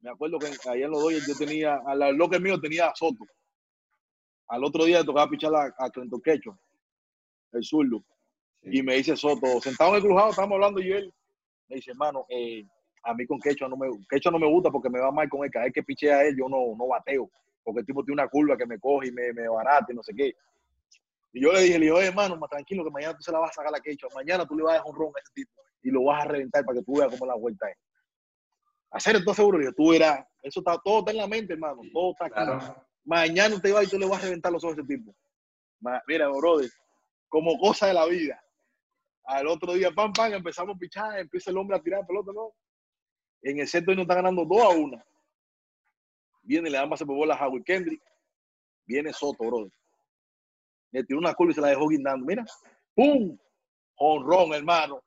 Me 0.01 0.11
acuerdo 0.11 0.39
que 0.39 0.47
allá 0.47 0.85
en 0.85 0.91
los 0.93 1.03
Dodgers 1.03 1.27
yo 1.27 1.35
tenía, 1.35 1.81
al 1.85 2.14
bloque 2.14 2.39
mío 2.39 2.61
tenía 2.61 2.87
a 2.87 2.95
Soto. 2.95 3.25
Al 4.47 4.62
otro 4.62 4.85
día 4.85 5.01
le 5.01 5.05
tocaba 5.05 5.29
pichar 5.29 5.53
a, 5.53 5.75
a 5.79 5.91
Clinton 5.91 6.23
Quecho, 6.23 6.57
el 7.53 7.64
zurdo. 7.64 8.05
Y 8.62 8.83
me 8.83 8.95
dice 8.95 9.16
Soto, 9.16 9.61
sentado 9.61 9.91
en 9.91 9.97
el 9.97 10.03
crujado, 10.03 10.31
estábamos 10.31 10.55
hablando 10.55 10.81
y 10.81 10.93
él 10.93 11.12
me 11.69 11.77
dice, 11.77 11.91
hermano, 11.91 12.25
eh, 12.29 12.64
a 13.03 13.14
mí 13.14 13.26
con 13.26 13.38
Quecho 13.38 13.68
no 13.68 13.76
me, 13.76 13.88
Quecho 14.09 14.30
no 14.30 14.38
me 14.38 14.46
gusta 14.46 14.70
porque 14.70 14.90
me 14.90 15.01
va 15.01 15.11
mal 15.11 15.28
con 15.28 15.44
él. 15.44 15.51
Cada 15.51 15.66
vez 15.66 15.74
que 15.74 15.82
piché 15.82 16.12
a 16.12 16.24
él, 16.24 16.36
yo 16.36 16.49
no, 16.49 16.76
no 16.76 16.86
bateo. 16.86 17.30
Porque 17.62 17.80
el 17.80 17.86
tipo 17.86 18.03
tiene 18.05 18.22
una 18.22 18.28
curva 18.28 18.57
que 18.57 18.66
me 18.66 18.78
coge 18.78 19.09
y 19.09 19.12
me, 19.12 19.32
me 19.32 19.49
barata 19.49 19.92
y 19.92 19.94
no 19.94 20.03
sé 20.03 20.14
qué. 20.14 20.34
Y 21.32 21.42
yo 21.42 21.53
le 21.53 21.62
dije, 21.62 21.78
le 21.78 21.86
dije, 21.86 21.92
oye, 21.92 22.07
hermano, 22.07 22.36
más 22.36 22.51
tranquilo 22.51 22.84
que 22.84 22.90
mañana 22.90 23.14
tú 23.14 23.22
se 23.22 23.32
la 23.32 23.38
vas 23.38 23.51
a 23.51 23.55
sacar 23.55 23.74
a 23.74 23.80
Quecho. 23.80 24.09
Mañana 24.14 24.46
tú 24.46 24.57
le 24.57 24.62
vas 24.62 24.72
a 24.72 24.76
dejar 24.76 24.90
un 24.90 24.96
ron 24.96 25.12
a 25.14 25.20
ese 25.20 25.32
tipo 25.34 25.53
y 25.82 25.90
lo 25.90 26.05
vas 26.05 26.24
a 26.24 26.28
reventar 26.28 26.64
para 26.64 26.78
que 26.78 26.84
tú 26.84 26.99
veas 26.99 27.11
cómo 27.11 27.26
la 27.26 27.34
vuelta 27.34 27.68
es. 27.70 27.76
Hacer 28.90 29.16
esto 29.16 29.34
seguro, 29.34 29.62
yo, 29.62 29.72
tú 29.72 29.90
verás. 29.90 30.24
Eso 30.42 30.61
está, 30.61 30.78
todo 30.82 31.01
está 31.01 31.11
en 31.11 31.18
la 31.18 31.26
mente, 31.26 31.53
hermano. 31.53 31.82
Todo 31.92 32.12
está 32.12 32.26
aquí. 32.26 32.34
Claro. 32.34 32.86
Mañana 33.05 33.55
usted 33.55 33.74
va 33.74 33.84
y 33.84 33.86
tú 33.86 33.99
le 33.99 34.07
vas 34.07 34.20
a 34.20 34.24
reventar 34.24 34.53
los 34.53 34.64
ojos 34.64 34.78
a 34.78 34.80
ese 34.80 34.88
tipo. 34.88 35.14
Mira, 36.07 36.28
brother, 36.28 36.70
como 37.28 37.59
cosa 37.59 37.86
de 37.86 37.94
la 37.94 38.07
vida. 38.07 38.42
Al 39.24 39.46
otro 39.46 39.74
día, 39.74 39.90
pam, 39.90 40.12
pam, 40.12 40.32
empezamos 40.32 40.76
a 40.76 40.78
pichar, 40.78 41.18
empieza 41.18 41.51
el 41.51 41.59
hombre 41.59 41.76
a 41.76 41.82
tirar 41.82 42.07
pelota, 42.07 42.32
¿no? 42.34 42.53
En 43.43 43.61
el 43.61 43.68
centro 43.68 43.93
y 43.93 43.97
nos 43.97 44.05
está 44.05 44.16
ganando 44.16 44.45
2 44.45 44.62
a 44.62 44.68
1. 44.68 45.05
Viene, 46.43 46.70
le 46.70 46.78
dan 46.78 46.89
base 46.89 47.05
por 47.05 47.16
bola 47.16 47.34
a 47.34 47.47
Howard 47.47 47.64
Kendrick. 47.64 48.03
Viene 48.86 49.12
Soto, 49.12 49.45
brother. 49.45 49.72
Le 50.91 51.05
tiró 51.05 51.18
una 51.18 51.34
curva 51.34 51.53
y 51.53 51.55
se 51.55 51.61
la 51.61 51.68
dejó 51.68 51.89
guindando. 51.89 52.24
Mira, 52.24 52.45
¡pum! 52.95 53.36
Honrón, 53.97 54.55
hermano. 54.55 55.03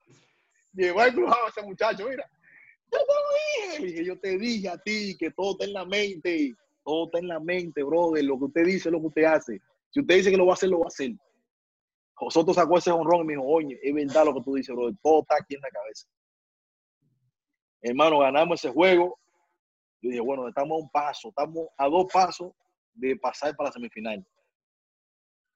Llegó 0.74 1.02
al 1.02 1.14
crujado 1.14 1.48
ese 1.48 1.64
muchacho, 1.64 2.08
mira. 2.08 2.30
Yo 2.92 3.00
te 3.00 3.76
lo 3.76 3.88
dije. 3.88 4.06
Yo 4.06 4.20
te 4.20 4.38
dije 4.38 4.70
a 4.70 4.78
ti 4.78 5.18
que 5.18 5.32
todo 5.32 5.54
está 5.54 5.66
en 5.66 5.74
la 5.74 5.86
mente. 5.86 6.54
Todo 6.84 7.06
está 7.06 7.20
en 7.20 7.28
la 7.28 7.40
mente, 7.40 7.84
brother. 7.84 8.24
Lo 8.24 8.38
que 8.38 8.46
usted 8.46 8.66
dice 8.66 8.92
lo 8.92 9.00
que 9.00 9.08
usted 9.08 9.24
hace. 9.24 9.60
Si 9.90 10.00
usted 10.00 10.16
dice 10.16 10.32
que 10.32 10.38
lo 10.38 10.46
va 10.46 10.54
a 10.54 10.56
hacer, 10.56 10.70
lo 10.70 10.80
va 10.80 10.86
a 10.86 10.88
hacer. 10.88 11.12
Soto 12.30 12.54
sacó 12.54 12.78
ese 12.78 12.92
honrón 12.92 13.22
y 13.22 13.26
me 13.26 13.34
dijo, 13.34 13.46
oye, 13.46 13.80
es 13.82 13.94
verdad 13.94 14.26
lo 14.26 14.36
que 14.36 14.42
tú 14.42 14.54
dices, 14.54 14.76
brother. 14.76 14.96
Todo 15.02 15.22
está 15.22 15.38
aquí 15.42 15.56
en 15.56 15.62
la 15.62 15.70
cabeza. 15.70 16.08
Hermano, 17.82 18.20
ganamos 18.20 18.60
ese 18.64 18.74
juego. 18.74 19.20
Yo 20.02 20.10
dije, 20.10 20.22
bueno, 20.22 20.48
estamos 20.48 20.72
a 20.72 20.84
un 20.84 20.90
paso, 20.90 21.30
estamos 21.30 21.68
a 21.78 21.88
dos 21.88 22.06
pasos 22.12 22.52
de 22.94 23.16
pasar 23.16 23.56
para 23.56 23.70
la 23.70 23.74
semifinal. 23.74 24.26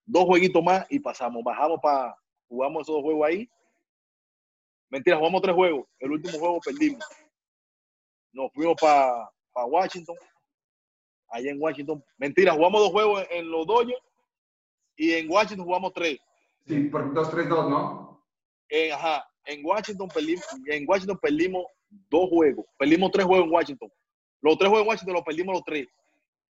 Dos 0.05 0.25
jueguitos 0.25 0.63
más 0.63 0.85
y 0.89 0.99
pasamos. 0.99 1.43
Bajamos 1.43 1.79
para, 1.81 2.15
jugamos 2.47 2.83
esos 2.83 2.95
dos 2.95 3.03
juegos 3.03 3.27
ahí. 3.27 3.49
Mentira, 4.89 5.17
jugamos 5.17 5.41
tres 5.41 5.55
juegos. 5.55 5.87
El 5.99 6.11
último 6.11 6.37
juego 6.37 6.59
perdimos. 6.63 7.03
Nos 8.31 8.51
fuimos 8.53 8.75
para 8.79 9.29
Washington. 9.65 10.15
Allá 11.29 11.51
en 11.51 11.61
Washington. 11.61 12.03
Mentira, 12.17 12.53
jugamos 12.53 12.81
dos 12.81 12.91
juegos 12.91 13.25
en, 13.31 13.39
en 13.39 13.51
los 13.51 13.65
Dodgers 13.65 14.01
y 14.95 15.13
en 15.13 15.29
Washington 15.29 15.65
jugamos 15.65 15.93
tres. 15.93 16.19
Sí, 16.67 16.81
por 16.85 17.13
2-3-2, 17.13 17.69
¿no? 17.69 18.25
En, 18.69 18.93
ajá, 18.93 19.27
en 19.45 19.65
Washington 19.65 20.07
perdimos, 20.07 20.45
en 20.67 20.85
Washington 20.87 21.19
perdimos 21.21 21.65
dos 21.89 22.29
juegos. 22.29 22.65
Perdimos 22.77 23.11
tres 23.11 23.25
juegos 23.25 23.45
en 23.45 23.53
Washington. 23.53 23.89
Los 24.41 24.57
tres 24.57 24.69
juegos 24.69 24.85
en 24.85 24.89
Washington 24.89 25.13
los 25.15 25.23
perdimos 25.23 25.53
los 25.55 25.63
tres. 25.63 25.87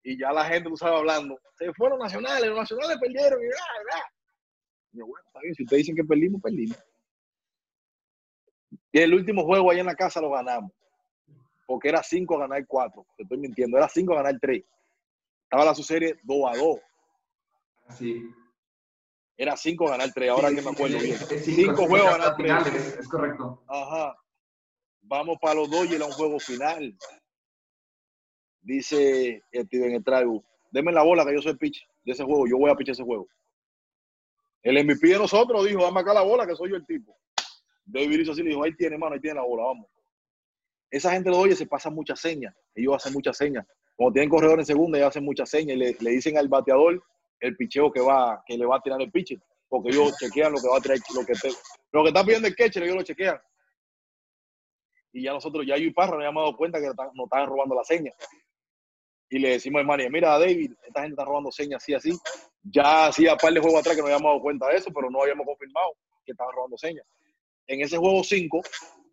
Y 0.02 0.18
ya 0.18 0.32
la 0.32 0.44
gente, 0.44 0.68
tú 0.68 0.76
sabes, 0.76 0.98
hablando. 0.98 1.38
Se 1.56 1.72
fueron 1.74 1.98
nacionales, 1.98 2.48
los 2.48 2.58
nacionales 2.58 2.98
perdieron. 3.00 3.42
Y, 3.42 3.46
bla, 3.46 3.56
bla. 3.84 4.02
Y 4.92 4.98
yo, 4.98 5.06
bueno, 5.06 5.24
está 5.26 5.40
bien, 5.40 5.54
si 5.54 5.64
ustedes 5.64 5.80
dicen 5.82 5.96
que 5.96 6.04
perdimos, 6.04 6.40
perdimos. 6.40 6.78
Y 8.92 8.98
el 9.00 9.14
último 9.14 9.44
juego 9.44 9.70
allá 9.70 9.80
en 9.80 9.86
la 9.86 9.94
casa 9.94 10.20
lo 10.20 10.30
ganamos. 10.30 10.72
Porque 11.66 11.88
era 11.90 12.02
5 12.02 12.36
a 12.36 12.40
ganar 12.40 12.66
4. 12.66 13.06
Te 13.16 13.22
estoy 13.24 13.38
mintiendo. 13.38 13.76
Era 13.76 13.88
5 13.88 14.12
a 14.12 14.16
ganar 14.16 14.38
3. 14.40 14.64
Estaba 15.44 15.64
la 15.66 15.74
su 15.74 15.82
serie 15.82 16.18
2 16.22 16.38
a 16.46 16.56
2. 16.56 16.78
Sí. 17.98 18.30
Era 19.36 19.56
5 19.56 19.86
a 19.86 19.90
ganar 19.90 20.10
3. 20.14 20.30
Ahora 20.30 20.48
Sí, 20.48 20.56
que 20.56 20.62
me 20.62 20.70
acuerdo 20.70 20.98
bien. 20.98 21.14
es 21.14 21.44
5 21.44 21.86
juegos 21.86 22.08
a 22.08 22.18
ganar 22.18 22.36
3. 22.36 22.46
finales, 22.46 22.96
es 22.98 23.08
correcto. 23.08 23.62
Ajá. 23.68 24.16
Vamos 25.08 25.38
para 25.40 25.54
los 25.54 25.70
Dodgers 25.70 26.02
a 26.02 26.06
un 26.06 26.12
juego 26.12 26.38
final. 26.38 26.94
Dice 28.60 29.42
Steven 29.54 29.92
Estrago, 29.96 30.44
denme 30.70 30.92
la 30.92 31.02
bola 31.02 31.24
que 31.24 31.34
yo 31.34 31.40
soy 31.40 31.56
pitch 31.56 31.86
de 32.04 32.12
ese 32.12 32.24
juego. 32.24 32.46
Yo 32.46 32.58
voy 32.58 32.70
a 32.70 32.74
pitch 32.74 32.90
ese 32.90 33.02
juego. 33.02 33.26
El 34.62 34.84
MVP 34.84 35.08
de 35.08 35.18
nosotros 35.18 35.64
dijo, 35.66 35.82
dame 35.82 36.00
acá 36.00 36.12
la 36.12 36.22
bola 36.22 36.46
que 36.46 36.54
soy 36.54 36.70
yo 36.70 36.76
el 36.76 36.84
tipo. 36.84 37.16
David 37.86 38.20
hizo 38.20 38.32
así, 38.32 38.42
le 38.42 38.50
dijo, 38.50 38.62
ahí 38.62 38.74
tiene, 38.76 38.98
mano, 38.98 39.14
ahí 39.14 39.20
tiene 39.20 39.36
la 39.36 39.46
bola, 39.46 39.64
vamos. 39.64 39.86
Esa 40.90 41.12
gente 41.12 41.24
de 41.24 41.30
los 41.30 41.38
Dodgers 41.38 41.58
se 41.58 41.66
pasa 41.66 41.88
muchas 41.88 42.20
señas. 42.20 42.54
Ellos 42.74 42.96
hacen 42.96 43.12
muchas 43.14 43.36
señas. 43.36 43.66
Cuando 43.96 44.12
tienen 44.12 44.28
corredor 44.28 44.58
en 44.58 44.66
segunda, 44.66 44.98
ellos 44.98 45.08
hacen 45.08 45.24
muchas 45.24 45.48
señas 45.48 45.76
y 45.76 45.78
le, 45.78 45.96
le 45.98 46.10
dicen 46.10 46.36
al 46.36 46.48
bateador 46.48 47.02
el 47.40 47.56
picheo 47.56 47.90
que 47.90 48.00
va, 48.00 48.42
que 48.46 48.58
le 48.58 48.66
va 48.66 48.76
a 48.76 48.80
tirar 48.82 49.00
el 49.00 49.10
pitcher. 49.10 49.40
Porque 49.68 49.88
ellos 49.90 50.14
chequean 50.20 50.52
lo 50.52 50.60
que 50.60 50.68
va 50.68 50.76
a 50.76 50.80
tirar, 50.80 50.98
lo 51.14 51.24
que, 51.24 51.32
te- 51.34 51.52
lo 51.92 52.02
que 52.02 52.08
está 52.08 52.22
pidiendo 52.24 52.48
el 52.48 52.56
catcher, 52.56 52.82
ellos 52.82 52.96
lo 52.96 53.02
chequean 53.02 53.40
y 55.12 55.22
ya 55.22 55.32
nosotros, 55.32 55.64
ya 55.66 55.76
yo 55.76 55.84
y 55.84 55.92
Parra 55.92 56.10
nos 56.12 56.18
habíamos 56.18 56.42
dado 56.44 56.56
cuenta 56.56 56.78
que 56.78 56.86
nos 56.86 57.24
estaban- 57.24 57.48
robando 57.48 57.74
la 57.74 57.84
seña. 57.84 58.12
Y 59.30 59.38
le 59.38 59.50
decimos 59.50 59.80
a 59.82 59.84
Manny, 59.84 60.08
mira 60.08 60.38
David, 60.38 60.72
esta 60.86 61.02
gente 61.02 61.12
está 61.14 61.24
robando 61.24 61.50
señas 61.52 61.82
así, 61.82 61.94
así. 61.94 62.18
Ya 62.62 63.06
hacía 63.06 63.36
par 63.36 63.52
de 63.52 63.60
juegos 63.60 63.80
atrás 63.80 63.94
que 63.94 64.00
nos 64.02 64.10
habíamos 64.10 64.30
dado 64.30 64.40
cuenta 64.42 64.68
de 64.68 64.76
eso, 64.76 64.90
pero 64.92 65.10
no 65.10 65.22
habíamos 65.22 65.46
confirmado 65.46 65.90
que 66.24 66.32
estaban 66.32 66.54
robando 66.54 66.78
señas. 66.78 67.04
En 67.66 67.80
ese 67.82 67.98
juego 67.98 68.24
5, 68.24 68.62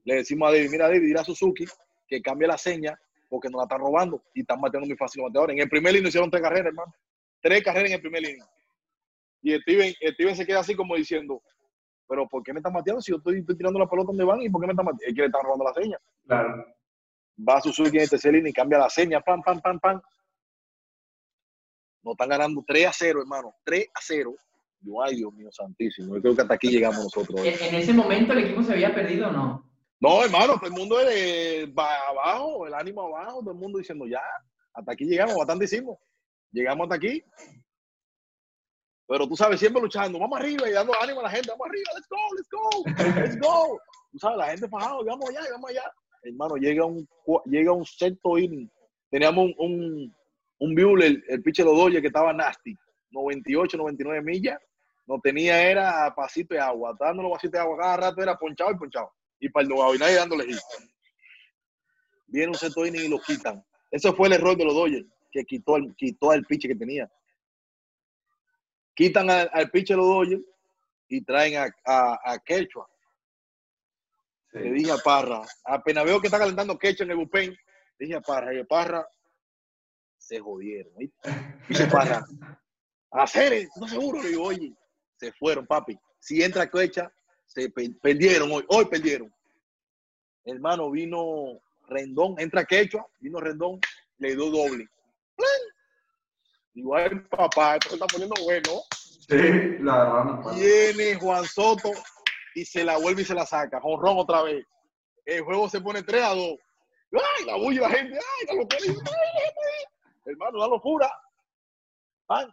le 0.05 0.15
decimos 0.15 0.47
a 0.49 0.51
David, 0.53 0.69
mira 0.69 0.87
David, 0.87 1.01
dile 1.01 1.19
a 1.19 1.23
Suzuki 1.23 1.65
que 2.07 2.21
cambie 2.21 2.47
la 2.47 2.57
seña 2.57 2.97
porque 3.27 3.49
nos 3.49 3.59
la 3.59 3.63
están 3.63 3.79
robando 3.79 4.23
y 4.33 4.41
están 4.41 4.61
bateando 4.61 4.87
muy 4.87 4.95
fácil 4.95 5.21
los 5.21 5.29
bateadores. 5.29 5.55
En 5.55 5.63
el 5.63 5.69
primer 5.69 5.93
línea 5.93 6.07
hicieron 6.09 6.29
tres 6.29 6.41
carreras, 6.43 6.67
hermano. 6.67 6.93
Tres 7.41 7.63
carreras 7.63 7.89
en 7.89 7.95
el 7.95 8.01
primer 8.01 8.21
línea. 8.21 8.45
Y 9.41 9.53
Steven, 9.59 9.93
Steven 10.13 10.35
se 10.35 10.45
queda 10.45 10.59
así 10.61 10.75
como 10.75 10.95
diciendo, 10.95 11.41
pero 12.07 12.27
¿por 12.27 12.43
qué 12.43 12.53
me 12.53 12.59
están 12.59 12.73
mateando 12.73 13.01
si 13.01 13.11
yo 13.11 13.17
estoy, 13.17 13.39
estoy 13.39 13.57
tirando 13.57 13.79
la 13.79 13.89
pelota 13.89 14.07
donde 14.07 14.23
van 14.23 14.41
y 14.41 14.49
por 14.49 14.61
qué 14.61 14.67
me 14.67 14.73
están 14.73 14.85
mateando? 14.85 15.05
Es 15.07 15.13
que 15.13 15.21
le 15.21 15.27
están 15.27 15.43
robando 15.43 15.65
la 15.65 15.73
seña. 15.73 15.97
Claro. 16.25 16.65
Va 17.47 17.57
a 17.57 17.61
Suzuki 17.61 17.97
en 17.97 18.03
este 18.03 18.17
celín 18.17 18.47
y 18.47 18.53
cambia 18.53 18.79
la 18.79 18.89
seña, 18.89 19.19
pam, 19.21 19.41
pam, 19.41 19.61
pam, 19.61 19.79
pam. 19.79 20.01
Nos 22.03 22.11
están 22.13 22.29
ganando 22.29 22.63
3 22.65 22.87
a 22.87 22.91
0, 22.93 23.21
hermano, 23.21 23.55
3 23.63 23.87
a 23.93 23.99
0. 24.01 24.35
Yo, 24.81 25.01
ay, 25.01 25.15
Dios 25.15 25.33
mío, 25.33 25.49
santísimo. 25.51 26.15
Yo 26.15 26.21
creo 26.21 26.35
que 26.35 26.41
hasta 26.43 26.53
aquí 26.53 26.69
llegamos 26.69 27.03
nosotros. 27.03 27.41
hoy. 27.41 27.47
¿En, 27.47 27.63
en 27.63 27.75
ese 27.75 27.93
momento 27.93 28.33
el 28.33 28.45
equipo 28.45 28.61
se 28.63 28.73
había 28.73 28.93
perdido 28.93 29.29
o 29.29 29.31
no? 29.31 29.71
No, 29.99 30.23
hermano, 30.23 30.55
todo 30.55 30.67
el 30.67 30.73
mundo 30.73 30.97
eh, 31.01 31.65
va 31.67 32.09
abajo, 32.09 32.67
el 32.67 32.73
ánimo 32.73 33.01
abajo, 33.01 33.39
todo 33.39 33.51
el 33.51 33.57
mundo 33.57 33.79
diciendo 33.79 34.05
ya, 34.05 34.21
hasta 34.73 34.91
aquí 34.91 35.05
llegamos, 35.05 35.35
bastante 35.35 35.65
hicimos. 35.65 35.97
Llegamos 36.51 36.85
hasta 36.85 36.95
aquí. 36.95 37.23
Pero 39.07 39.27
tú 39.27 39.35
sabes, 39.35 39.59
siempre 39.59 39.81
luchando, 39.81 40.17
vamos 40.17 40.39
arriba 40.39 40.67
y 40.67 40.73
dando 40.73 40.93
ánimo 40.99 41.19
a 41.19 41.23
la 41.23 41.29
gente, 41.29 41.49
vamos 41.51 41.67
arriba, 41.67 41.91
let's 41.95 42.07
go, 42.09 42.17
let's 42.35 42.49
go, 42.49 43.21
let's 43.21 43.39
go. 43.39 43.79
Tú 44.11 44.19
sabes, 44.19 44.37
la 44.37 44.47
gente 44.47 44.67
fajado, 44.67 45.05
vamos 45.05 45.29
allá, 45.29 45.41
vamos 45.51 45.69
allá. 45.69 45.83
Hermano, 46.23 46.55
llega 46.55 46.85
un, 46.85 47.07
llega 47.45 47.71
un 47.71 47.85
sexto 47.85 48.37
inning. 48.37 48.69
Teníamos 49.11 49.45
un, 49.45 49.55
un, 49.59 50.15
un 50.59 50.75
Buehler, 50.75 51.23
el 51.27 51.43
pitcher 51.43 51.65
de 51.65 52.01
que 52.01 52.07
estaba 52.07 52.33
nasty, 52.33 52.75
98, 53.11 53.77
99 53.77 54.21
millas. 54.23 54.59
No 55.05 55.19
tenía, 55.21 55.61
era 55.61 56.13
pasito 56.15 56.55
de 56.55 56.59
agua, 56.59 56.95
dándole 56.99 57.29
vasito 57.29 57.51
de 57.51 57.59
agua 57.59 57.77
cada 57.77 57.97
rato, 57.97 58.23
era 58.23 58.35
ponchado 58.35 58.71
y 58.71 58.75
ponchado. 58.75 59.11
Y 59.39 59.49
para 59.49 59.63
el 59.63 59.69
nuevo, 59.69 59.93
y 59.93 59.99
nadie 59.99 60.15
dándole 60.15 60.45
hit. 60.45 60.57
Viene 62.25 62.47
un 62.47 62.55
sexto 62.55 62.85
inning 62.85 63.05
y 63.05 63.07
lo 63.09 63.19
quitan. 63.19 63.63
Ese 63.91 64.11
fue 64.13 64.27
el 64.27 64.33
error 64.33 64.57
de 64.57 64.65
los 64.65 64.73
Dodgers, 64.73 65.05
que 65.31 65.43
quitó, 65.43 65.77
el, 65.77 65.93
quitó 65.95 66.31
al 66.31 66.43
pitcher 66.43 66.71
que 66.71 66.79
tenía. 66.79 67.07
Quitan 68.95 69.29
al, 69.29 69.49
al 69.53 69.69
pitcher 69.69 69.97
los 69.97 70.07
Dodgers 70.07 70.41
y 71.07 71.23
traen 71.23 71.57
a, 71.57 71.75
a, 71.85 72.19
a 72.33 72.39
Quechua. 72.39 72.87
Le 74.53 74.63
Sí. 74.63 74.69
dije 74.69 74.91
a 74.91 74.97
Parra, 74.97 75.41
apenas 75.65 76.05
veo 76.05 76.21
que 76.21 76.27
está 76.27 76.39
calentando 76.39 76.79
Quechua 76.79 77.03
en 77.03 77.11
el 77.11 77.17
bullpen, 77.17 77.49
le 77.51 77.57
dije 78.05 78.15
a 78.15 78.21
Parra, 78.21 78.53
y 78.53 78.59
a 78.59 78.63
Parra 78.63 79.05
se 80.17 80.39
jodieron. 80.39 80.93
¿oíste? 80.95 81.29
Dice 81.67 81.87
Parra, 81.87 82.25
hacer, 83.11 83.67
¿no 83.75 83.87
seguro? 83.87 84.21
Le 84.23 84.29
digo, 84.29 84.43
oye, 84.43 84.73
se 85.17 85.31
fueron, 85.33 85.65
papi. 85.67 85.99
Si 86.19 86.41
entra 86.41 86.69
Quechua, 86.69 87.11
se 87.45 87.69
pe- 87.69 87.93
perdieron 88.01 88.49
hoy, 88.51 88.63
hoy 88.69 88.85
perdieron. 88.85 89.33
Hermano, 90.45 90.89
vino 90.89 91.59
Rendón, 91.87 92.35
entra 92.39 92.63
Quechua, 92.65 93.05
vino 93.19 93.39
Rendón, 93.41 93.79
le 94.19 94.35
dio 94.35 94.49
doble. 94.49 94.87
¡Plan! 95.35 95.47
Digo, 96.75 96.93
ay, 96.93 97.09
papá, 97.29 97.75
esto 97.75 97.89
se 97.89 97.95
está 97.95 98.05
poniendo 98.05 98.35
bueno. 98.43 98.81
Sí, 99.27 99.77
la 99.79 100.03
verdad. 100.03 100.55
Viene 100.55 101.15
Juan 101.15 101.45
Soto 101.45 101.89
y 102.53 102.65
se 102.65 102.83
la 102.83 102.97
vuelve 102.97 103.21
y 103.21 103.25
se 103.25 103.33
la 103.33 103.45
saca. 103.45 103.79
Jonrón 103.79 104.17
otra 104.19 104.43
vez. 104.43 104.65
El 105.25 105.41
juego 105.41 105.69
se 105.69 105.79
pone 105.79 106.03
3 106.03 106.21
a 106.21 106.35
2. 106.35 106.39
¡Ay, 107.13 107.45
la 107.45 107.55
bulla 107.55 107.81
la 107.81 107.89
gente! 107.89 108.15
¡Ay, 108.17 108.47
la 108.47 108.53
locura! 108.55 108.77
¡Ay, 108.81 108.89
la 108.89 109.39
gente! 109.39 110.21
Hermano, 110.25 110.57
una 110.57 110.67
locura. 110.67 111.11
¡Ay! 112.27 112.47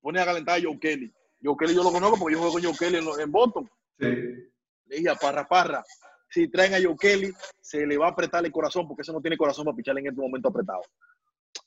Pone 0.00 0.20
a 0.20 0.24
calentar 0.24 0.58
a 0.58 0.62
Joe 0.62 0.78
Kelly. 0.78 1.12
Joe 1.42 1.56
Kelly 1.58 1.74
yo 1.74 1.82
lo 1.82 1.90
conozco 1.90 2.16
porque 2.18 2.34
yo 2.34 2.38
juego 2.38 2.54
con 2.54 2.62
Joe 2.62 2.76
Kelly 2.78 2.98
en, 2.98 3.20
en 3.20 3.32
Boston. 3.32 3.68
Sí. 3.98 4.06
Le 4.06 4.96
dije 4.96 5.10
a 5.10 5.16
Parra 5.16 5.48
Parra, 5.48 5.84
si 6.30 6.48
traen 6.48 6.74
a 6.74 6.78
Joe 6.82 6.96
Kelly, 6.96 7.32
se 7.60 7.84
le 7.84 7.98
va 7.98 8.06
a 8.06 8.10
apretar 8.10 8.44
el 8.44 8.52
corazón 8.52 8.86
porque 8.86 9.02
ese 9.02 9.12
no 9.12 9.20
tiene 9.20 9.36
corazón 9.36 9.64
para 9.64 9.76
picharle 9.76 10.00
en 10.00 10.08
este 10.08 10.20
momento 10.20 10.48
apretado. 10.48 10.82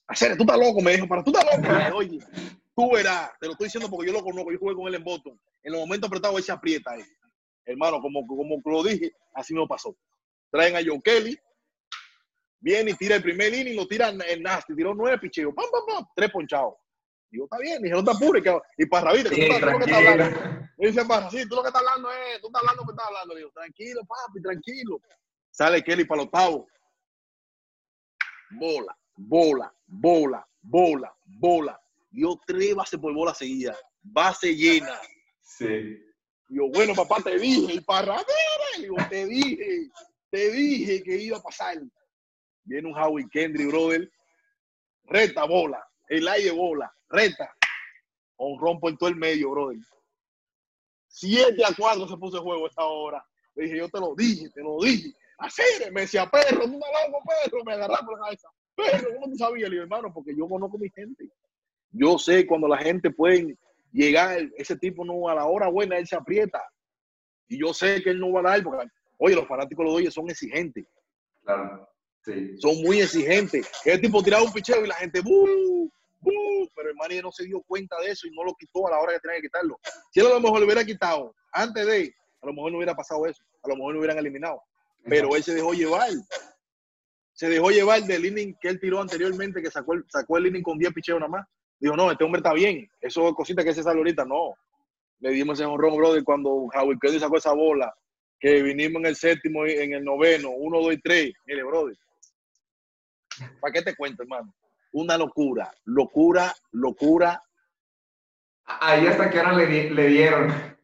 Hacer, 0.07 0.37
tú 0.37 0.43
estás 0.43 0.57
loco, 0.57 0.81
me 0.81 0.93
dijo, 0.93 1.07
para 1.07 1.23
tú 1.23 1.31
estás 1.31 1.45
loco. 1.45 1.73
Dije, 1.73 1.91
Oye, 1.91 2.19
tú 2.75 2.91
verás, 2.93 3.31
te 3.39 3.45
lo 3.47 3.51
estoy 3.53 3.65
diciendo 3.65 3.89
porque 3.89 4.07
yo 4.07 4.13
lo 4.13 4.23
conozco, 4.23 4.51
yo 4.51 4.59
jugué 4.59 4.75
con 4.75 4.87
él 4.87 4.95
en 4.95 5.03
Boston. 5.03 5.39
En 5.63 5.71
los 5.73 5.81
momentos 5.81 6.07
apretados 6.07 6.37
él 6.37 6.43
se 6.43 6.51
aprieta. 6.51 6.95
eh. 6.97 7.05
Hermano, 7.65 7.99
como, 8.01 8.25
como 8.25 8.61
lo 8.65 8.83
dije, 8.83 9.11
así 9.33 9.53
me 9.53 9.67
pasó. 9.67 9.95
Traen 10.49 10.77
a 10.77 10.79
Joe 10.85 11.01
Kelly, 11.01 11.37
viene 12.59 12.91
y 12.91 12.93
tira 12.93 13.17
el 13.17 13.21
primer 13.21 13.53
inning, 13.53 13.75
lo 13.75 13.85
tira 13.87 14.07
en 14.09 14.21
en 14.21 14.41
nasty, 14.43 14.73
tiró 14.73 14.95
nueve 14.95 15.17
picheos, 15.19 15.53
pam, 15.53 15.65
pam, 15.69 15.81
pam, 15.85 16.05
tres 16.15 16.31
ponchados. 16.31 16.75
Digo, 17.29 17.43
está 17.43 17.57
bien, 17.57 17.81
dije, 17.81 17.93
no 17.93 18.03
te 18.05 18.11
apures, 18.11 18.41
que- 18.41 18.57
y 18.77 18.85
Parra, 18.85 19.11
viste, 19.11 19.29
que 19.29 19.35
tú 19.35 19.41
Sí, 19.41 19.47
estás- 19.49 19.59
tú 19.59 19.65
lo 19.71 19.77
que 19.79 19.83
estás 19.83 19.99
hablando. 19.99 20.41
Me 20.77 20.87
dice 20.87 21.05
Parra, 21.05 21.29
sí, 21.29 21.49
tú 21.49 21.55
lo 21.55 21.61
que 21.63 21.67
estás 21.67 21.81
hablando 21.85 22.09
es, 22.13 22.39
tú 22.39 22.47
estás 22.47 22.61
hablando 22.61 22.81
lo 22.83 22.87
que 22.87 22.91
estás 22.93 23.07
hablando. 23.07 23.35
Digo, 23.35 23.51
tranquilo, 23.53 24.01
papi, 24.07 24.41
tranquilo. 24.41 25.01
Sale 25.51 25.83
Kelly 25.83 26.05
para 26.05 26.21
el 26.21 26.27
octavo. 26.27 26.67
Bola, 28.51 28.97
bola, 29.17 29.73
bola, 29.87 30.47
bola, 30.61 31.13
bola. 31.25 31.81
Dio 32.09 32.39
tres 32.45 32.73
bases 32.75 32.99
por 32.99 33.13
bola 33.13 33.33
seguida. 33.33 33.75
Base 34.01 34.55
llena. 34.55 34.99
Sí. 35.41 35.99
Digo, 36.47 36.69
bueno, 36.69 36.93
papá, 36.95 37.21
te 37.21 37.37
dije. 37.37 37.73
Y 37.73 37.81
Parra, 37.81 38.15
"Mira", 38.15 38.81
digo, 38.81 38.95
te 39.09 39.25
dije, 39.25 39.89
te 40.29 40.51
dije 40.51 41.03
que 41.03 41.17
iba 41.17 41.37
a 41.37 41.41
pasar. 41.41 41.77
Viene 42.63 42.87
un 42.87 42.97
Howie 42.97 43.27
Kendry, 43.29 43.65
brother. 43.65 44.09
Reta, 45.05 45.45
bola. 45.45 45.85
El 46.07 46.27
aire, 46.27 46.51
bola. 46.51 46.93
Reta. 47.09 47.53
Honrón 48.37 48.79
por 48.79 48.95
todo 48.97 49.09
el 49.09 49.15
medio, 49.15 49.51
brother. 49.51 49.79
7 51.07 51.63
a 51.65 51.73
4 51.75 52.07
se 52.07 52.17
puso 52.17 52.37
el 52.37 52.43
juego 52.43 52.67
esta 52.67 52.83
hora. 52.83 53.25
Le 53.55 53.63
dije, 53.63 53.77
yo 53.77 53.89
te 53.89 53.99
lo 53.99 54.13
dije, 54.15 54.49
te 54.51 54.61
lo 54.61 54.77
dije. 54.81 55.13
Hacer, 55.39 55.91
me 55.91 56.01
decía, 56.01 56.29
perro, 56.29 56.65
tú 56.65 56.73
estás 56.73 57.09
loco, 57.09 57.23
perro. 57.25 57.63
Me 57.63 57.73
agarraba 57.73 58.05
por 58.05 58.19
la 58.19 58.25
cabeza. 58.25 58.49
Perro, 58.77 59.09
¿cómo 59.15 59.31
tú 59.31 59.37
sabías? 59.37 59.69
Le 59.71 59.77
hermano, 59.81 60.13
porque 60.13 60.35
yo 60.37 60.47
conozco 60.47 60.77
a 60.77 60.79
mi 60.79 60.89
gente. 60.91 61.29
Yo 61.91 62.17
sé 62.19 62.45
cuando 62.45 62.67
la 62.67 62.77
gente 62.77 63.09
puede 63.09 63.57
llegar, 63.91 64.39
ese 64.55 64.77
tipo 64.77 65.03
no, 65.03 65.27
a 65.27 65.35
la 65.35 65.45
hora 65.45 65.67
buena, 65.67 65.97
él 65.97 66.07
se 66.07 66.15
aprieta. 66.15 66.61
Y 67.47 67.59
yo 67.59 67.73
sé 67.73 68.03
que 68.03 68.11
él 68.11 68.19
no 68.19 68.31
va 68.31 68.41
a 68.41 68.43
dar, 68.43 68.63
porque, 68.63 68.85
oye, 69.17 69.35
los 69.35 69.47
fanáticos 69.47 69.83
de 69.83 69.85
los 69.85 69.93
Dodgers 69.95 70.13
son 70.13 70.29
exigentes, 70.29 70.85
Claro. 71.43 71.89
Sí. 72.23 72.57
son 72.59 72.81
muy 72.81 72.99
exigentes. 72.99 73.67
El 73.85 74.01
tipo 74.01 74.21
tiraba 74.21 74.43
un 74.43 74.51
picheo 74.51 74.83
y 74.83 74.87
la 74.87 74.95
gente, 74.95 75.21
¡bu! 75.21 75.89
¡bu! 76.19 76.69
Pero 76.75 76.89
el 76.89 76.95
Manny 76.95 77.21
no 77.21 77.31
se 77.31 77.45
dio 77.45 77.61
cuenta 77.61 77.95
de 78.01 78.11
eso 78.11 78.27
y 78.27 78.31
no 78.31 78.43
lo 78.43 78.53
quitó 78.53 78.85
a 78.85 78.91
la 78.91 78.99
hora 78.99 79.13
que 79.13 79.19
tenía 79.21 79.37
que 79.37 79.47
quitarlo. 79.47 79.79
Si 80.11 80.19
él 80.19 80.27
a 80.27 80.31
lo 80.31 80.41
mejor 80.41 80.59
lo 80.59 80.65
hubiera 80.65 80.83
quitado 80.83 81.33
antes 81.53 81.85
de, 81.87 82.13
a 82.41 82.45
lo 82.47 82.53
mejor 82.53 82.71
no 82.71 82.77
hubiera 82.79 82.95
pasado 82.95 83.25
eso, 83.25 83.41
a 83.63 83.69
lo 83.69 83.77
mejor 83.77 83.93
lo 83.93 83.99
hubieran 83.99 84.17
eliminado. 84.17 84.61
Pero 85.05 85.33
él 85.35 85.43
se 85.43 85.53
dejó 85.55 85.73
llevar. 85.73 86.09
Se 87.37 87.47
dejó 87.47 87.69
llevar 87.69 88.01
del 88.01 88.25
inning 88.25 88.55
que 88.59 88.67
él 88.67 88.79
tiró 88.79 88.99
anteriormente, 88.99 89.61
que 89.61 89.69
sacó 89.69 89.93
el, 89.93 90.03
sacó 90.09 90.39
el 90.39 90.47
inning 90.47 90.63
con 90.63 90.79
10 90.79 90.91
picheos 90.91 91.19
nada 91.19 91.29
más. 91.29 91.47
Dijo, 91.79 91.95
no, 91.95 92.11
este 92.11 92.23
hombre 92.23 92.39
está 92.39 92.51
bien. 92.51 92.89
Eso 92.99 93.27
es 93.29 93.35
cosita 93.35 93.63
que 93.63 93.75
se 93.75 93.83
sale 93.83 93.99
ahorita. 93.99 94.25
No. 94.25 94.55
Le 95.19 95.29
dimos 95.29 95.59
ese 95.59 95.65
honrón, 95.65 95.97
brother, 95.97 96.23
cuando 96.23 96.49
Howard 96.49 96.97
Kelly 96.99 97.19
sacó 97.19 97.37
esa 97.37 97.53
bola, 97.53 97.93
que 98.39 98.63
vinimos 98.63 99.01
en 99.01 99.05
el 99.05 99.15
séptimo, 99.15 99.67
y 99.67 99.73
en 99.73 99.93
el 99.93 100.03
noveno, 100.03 100.49
uno, 100.49 100.81
dos 100.81 100.93
y 100.93 100.99
tres. 100.99 101.31
Mire, 101.45 101.61
brother. 101.61 101.95
¿Para 103.61 103.71
qué 103.71 103.83
te 103.83 103.95
cuento, 103.95 104.23
hermano? 104.23 104.51
Una 104.93 105.15
locura, 105.15 105.71
locura, 105.85 106.51
locura. 106.71 107.39
Ahí 108.65 109.05
hasta 109.05 109.29
que 109.29 109.37
ahora 109.37 109.53
le, 109.53 109.91
le 109.91 110.07
dieron. 110.07 110.75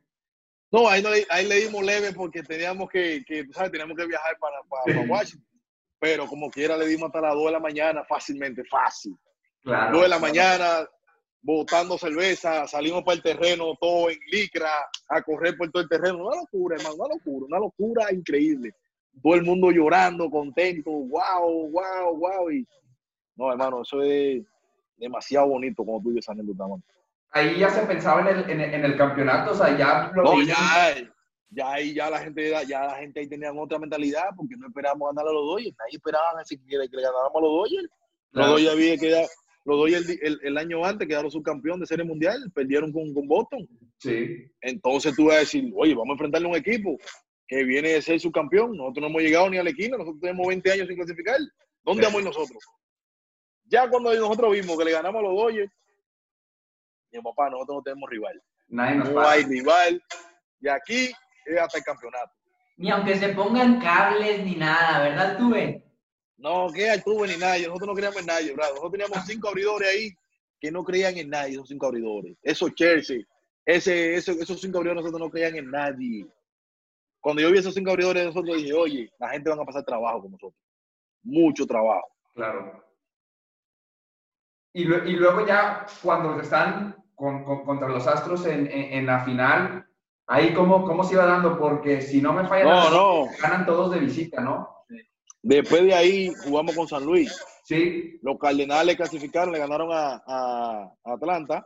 No, 0.72 0.88
ahí, 0.88 1.02
no 1.02 1.10
le, 1.10 1.26
ahí 1.32 1.48
le 1.48 1.62
dimos 1.62 1.84
leve 1.84 2.14
porque 2.14 2.44
teníamos 2.44 2.92
que, 2.92 3.24
que, 3.26 3.44
sabes, 3.54 3.72
teníamos 3.72 3.98
que 3.98 4.06
viajar 4.06 4.38
para, 4.38 4.58
para, 4.70 5.00
para 5.00 5.10
Washington. 5.10 5.53
Pero 6.04 6.28
como 6.28 6.52
quiera 6.52 6.76
le 6.76 6.86
dimos 6.86 7.08
hasta 7.08 7.22
las 7.22 7.34
2 7.34 7.46
de 7.46 7.52
la 7.54 7.60
mañana, 7.62 8.04
fácilmente, 8.04 8.66
fácil. 8.66 9.16
Claro. 9.62 9.94
2 9.94 10.02
de 10.02 10.10
la 10.10 10.20
mañana, 10.20 10.90
botando 11.42 11.98
cerveza, 11.98 12.68
salimos 12.68 13.04
para 13.04 13.16
el 13.16 13.24
terreno, 13.24 13.74
todo 13.80 14.10
en 14.10 14.20
licra, 14.30 14.70
a 15.08 15.22
correr 15.22 15.56
por 15.56 15.72
todo 15.72 15.82
el 15.82 15.88
terreno. 15.88 16.28
Una 16.28 16.36
locura, 16.36 16.76
hermano, 16.76 16.96
una 16.96 17.16
locura, 17.16 17.46
una 17.46 17.60
locura 17.60 18.12
increíble. 18.12 18.76
Todo 19.24 19.36
el 19.36 19.44
mundo 19.44 19.72
llorando, 19.72 20.30
contento, 20.30 20.92
wow, 20.92 21.72
wow, 21.72 22.18
wow. 22.18 22.52
Y, 22.52 22.68
no, 23.38 23.50
hermano, 23.50 23.84
eso 23.84 24.02
es 24.02 24.44
demasiado 24.98 25.48
bonito 25.48 25.86
como 25.86 26.04
tú 26.04 26.10
dices, 26.10 26.28
anécdota. 26.28 26.66
Ahí 27.32 27.60
ya 27.60 27.70
se 27.70 27.84
pensaba 27.84 28.30
en 28.30 28.40
el, 28.40 28.50
en 28.50 28.60
el, 28.60 28.74
en 28.74 28.84
el 28.84 28.98
campeonato, 28.98 29.52
o 29.52 29.56
sea, 29.56 29.78
ya 29.78 30.12
lo 30.14 30.24
No, 30.24 30.42
ya, 30.42 30.96
ya 31.56 31.72
ahí 31.74 31.94
ya 31.94 32.10
la 32.10 32.20
gente, 32.20 32.52
ya 32.68 32.86
la 32.86 32.96
gente 32.96 33.20
ahí 33.20 33.28
tenían 33.28 33.58
otra 33.58 33.78
mentalidad 33.80 34.26
porque 34.36 34.56
no 34.58 34.68
esperábamos 34.68 35.10
ganar 35.14 35.30
a 35.30 35.34
los 35.34 35.46
Dodgers. 35.46 35.76
Nadie 35.78 35.98
esperaba 35.98 36.44
siquiera 36.46 36.88
que 36.88 36.96
le 36.98 37.04
ganáramos 37.04 37.36
a 37.36 37.40
los 37.42 37.52
Dodgers. 37.52 37.90
Los. 38.32 38.48
Dodgers 38.48 38.72
había 38.72 38.98
quedado, 38.98 39.28
los 39.66 39.78
Dodgers 39.78 40.10
el, 40.10 40.20
el- 40.24 40.40
el 40.44 40.58
año 40.58 40.84
antes 40.86 41.08
quedaron 41.08 41.30
subcampeón 41.32 41.80
de 41.80 41.86
serie 41.86 42.06
mundial, 42.06 42.52
perdieron 42.54 42.92
con, 42.92 43.14
con 43.14 43.28
Boston. 43.28 43.68
Sí. 44.00 44.52
Entonces 44.62 45.16
tú 45.16 45.26
vas 45.26 45.36
a 45.36 45.40
decir, 45.40 45.72
oye, 45.76 45.94
vamos 45.94 46.10
a 46.10 46.14
enfrentarle 46.14 46.48
a 46.48 46.52
un 46.52 46.58
equipo 46.58 46.98
que 47.48 47.64
viene 47.64 47.90
de 47.90 48.02
ser 48.02 48.20
subcampeón. 48.20 48.76
Nosotros 48.76 49.02
no 49.02 49.08
hemos 49.08 49.22
llegado 49.22 49.50
ni 49.50 49.58
a 49.58 49.64
la 49.64 49.70
esquina, 49.70 49.98
nosotros 49.98 50.20
tenemos 50.22 50.48
20 50.48 50.72
años 50.72 50.88
sin 50.88 50.96
clasificar. 50.98 51.38
¿Dónde 51.84 52.04
vamos 52.04 52.24
nosotros? 52.24 52.58
Ya 53.66 53.90
cuando 53.90 54.14
nosotros 54.14 54.52
vimos 54.54 54.78
que 54.78 54.86
le 54.86 54.92
ganamos 54.92 55.20
a 55.20 55.24
los 55.24 55.36
Dodgers, 55.36 55.72
mi 57.12 57.22
papá, 57.22 57.50
nosotros 57.50 57.78
no 57.78 57.84
tenemos 57.84 58.10
rival. 58.10 58.42
Nadie 58.68 58.96
nos 58.98 59.10
No 59.10 59.16
para. 59.16 59.32
hay 59.32 59.44
rival. 59.44 60.04
Y 60.62 60.68
aquí 60.68 61.12
es 61.46 61.60
hasta 61.60 61.78
el 61.78 61.84
campeonato. 61.84 62.32
Ni 62.78 62.90
aunque 62.90 63.16
se 63.18 63.30
pongan 63.30 63.80
cables 63.80 64.44
ni 64.44 64.56
nada, 64.56 65.02
¿verdad, 65.04 65.38
tuve? 65.38 65.84
No, 66.38 66.68
que 66.74 66.90
Altuve 66.90 67.28
ni 67.28 67.38
nadie. 67.38 67.68
Nosotros 67.68 67.88
no 67.90 67.94
creíamos 67.94 68.20
en 68.20 68.26
nadie, 68.26 68.54
bravo. 68.54 68.72
Nosotros 68.76 68.92
teníamos 68.92 69.26
cinco 69.26 69.48
abridores 69.50 69.90
ahí 69.90 70.10
que 70.60 70.72
no 70.72 70.84
creían 70.84 71.18
en 71.18 71.30
nadie, 71.30 71.54
esos 71.54 71.70
cinco 71.70 71.86
abridores. 71.86 72.36
Esos 72.42 72.74
Chelsea, 72.74 73.20
ese, 73.66 74.16
ese- 74.16 74.32
esos 74.34 74.60
cinco 74.60 74.80
abridores 74.80 75.04
nosotros 75.04 75.22
no 75.22 75.30
creían 75.32 75.56
en 75.56 75.70
nadie. 75.72 76.26
Cuando 77.22 77.42
yo 77.42 77.52
vi 77.52 77.60
esos 77.60 77.74
cinco 77.74 77.92
abridores 77.92 78.26
nosotros, 78.26 78.58
dije, 78.58 78.74
oye, 78.74 79.12
la 79.20 79.30
gente 79.30 79.50
van 79.50 79.60
a 79.62 79.66
pasar 79.66 79.84
trabajo 79.86 80.22
con 80.24 80.32
nosotros. 80.32 80.60
Mucho 81.24 81.66
trabajo. 81.66 82.08
Claro. 82.34 82.84
Y, 84.74 84.82
y 84.84 85.16
luego 85.16 85.46
ya 85.46 85.86
cuando 86.02 86.40
están 86.42 86.96
con- 87.16 87.44
con- 87.44 87.64
contra 87.64 87.88
los 87.88 88.06
Astros 88.08 88.46
en, 88.48 88.68
en- 88.68 88.94
en 88.94 89.06
la 89.06 89.24
final, 89.24 89.88
ahí 90.28 90.54
cómo, 90.54 90.84
cómo 90.86 91.04
se 91.04 91.14
iba 91.16 91.26
dando, 91.26 91.58
porque 91.58 92.02
si 92.02 92.22
no 92.22 92.34
me 92.34 92.46
falla 92.48 92.64
No, 92.66 92.90
no. 92.90 93.26
ganan 93.42 93.66
todos 93.66 93.92
de 93.92 94.00
visita, 94.00 94.42
¿no? 94.42 94.70
Después 95.42 95.84
de 95.84 95.94
ahí 95.94 96.32
jugamos 96.46 96.76
con 96.76 96.88
San 96.88 97.04
Luis. 97.06 97.38
Sí, 97.66 98.20
Los 98.22 98.38
Cardenales 98.40 98.96
clasificaron, 98.96 99.54
le 99.54 99.60
ganaron 99.60 99.90
a, 99.92 100.22
a- 100.26 100.92
a 101.04 101.14
Atlanta 101.14 101.66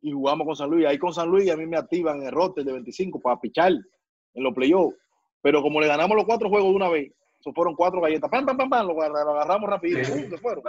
y 0.00 0.12
jugamos 0.12 0.46
con 0.46 0.56
San 0.56 0.70
Luis. 0.70 0.86
Ahí 0.86 0.98
con 0.98 1.12
San 1.12 1.28
Luis 1.28 1.50
a 1.50 1.56
mí 1.56 1.66
me 1.66 1.76
activan 1.76 2.22
el 2.22 2.32
roster 2.32 2.64
de 2.64 2.72
25 2.72 3.20
para 3.20 3.38
pichar 3.40 3.72
en 3.72 4.42
los 4.42 4.54
playoffs. 4.54 4.96
Pero 5.42 5.62
como 5.62 5.80
le 5.80 5.86
ganamos 5.86 6.16
los 6.16 6.26
cuatro 6.26 6.48
juegos 6.48 6.70
de 6.70 6.76
una 6.76 6.88
vez, 6.88 7.12
eso 7.40 7.52
fueron 7.52 7.74
cuatro 7.76 8.00
galletas. 8.00 8.28
Pam, 8.30 8.44
pam, 8.46 8.56
pam, 8.56 8.68
pam, 8.70 8.86
lo, 8.88 8.94
agarra- 9.00 9.24
lo 9.24 9.30
agarramos 9.32 9.70
rapidito. 9.70 10.04
Sí. 10.04 10.12
¡pum! 10.22 10.30
se 10.30 10.38
fueron. 10.38 10.64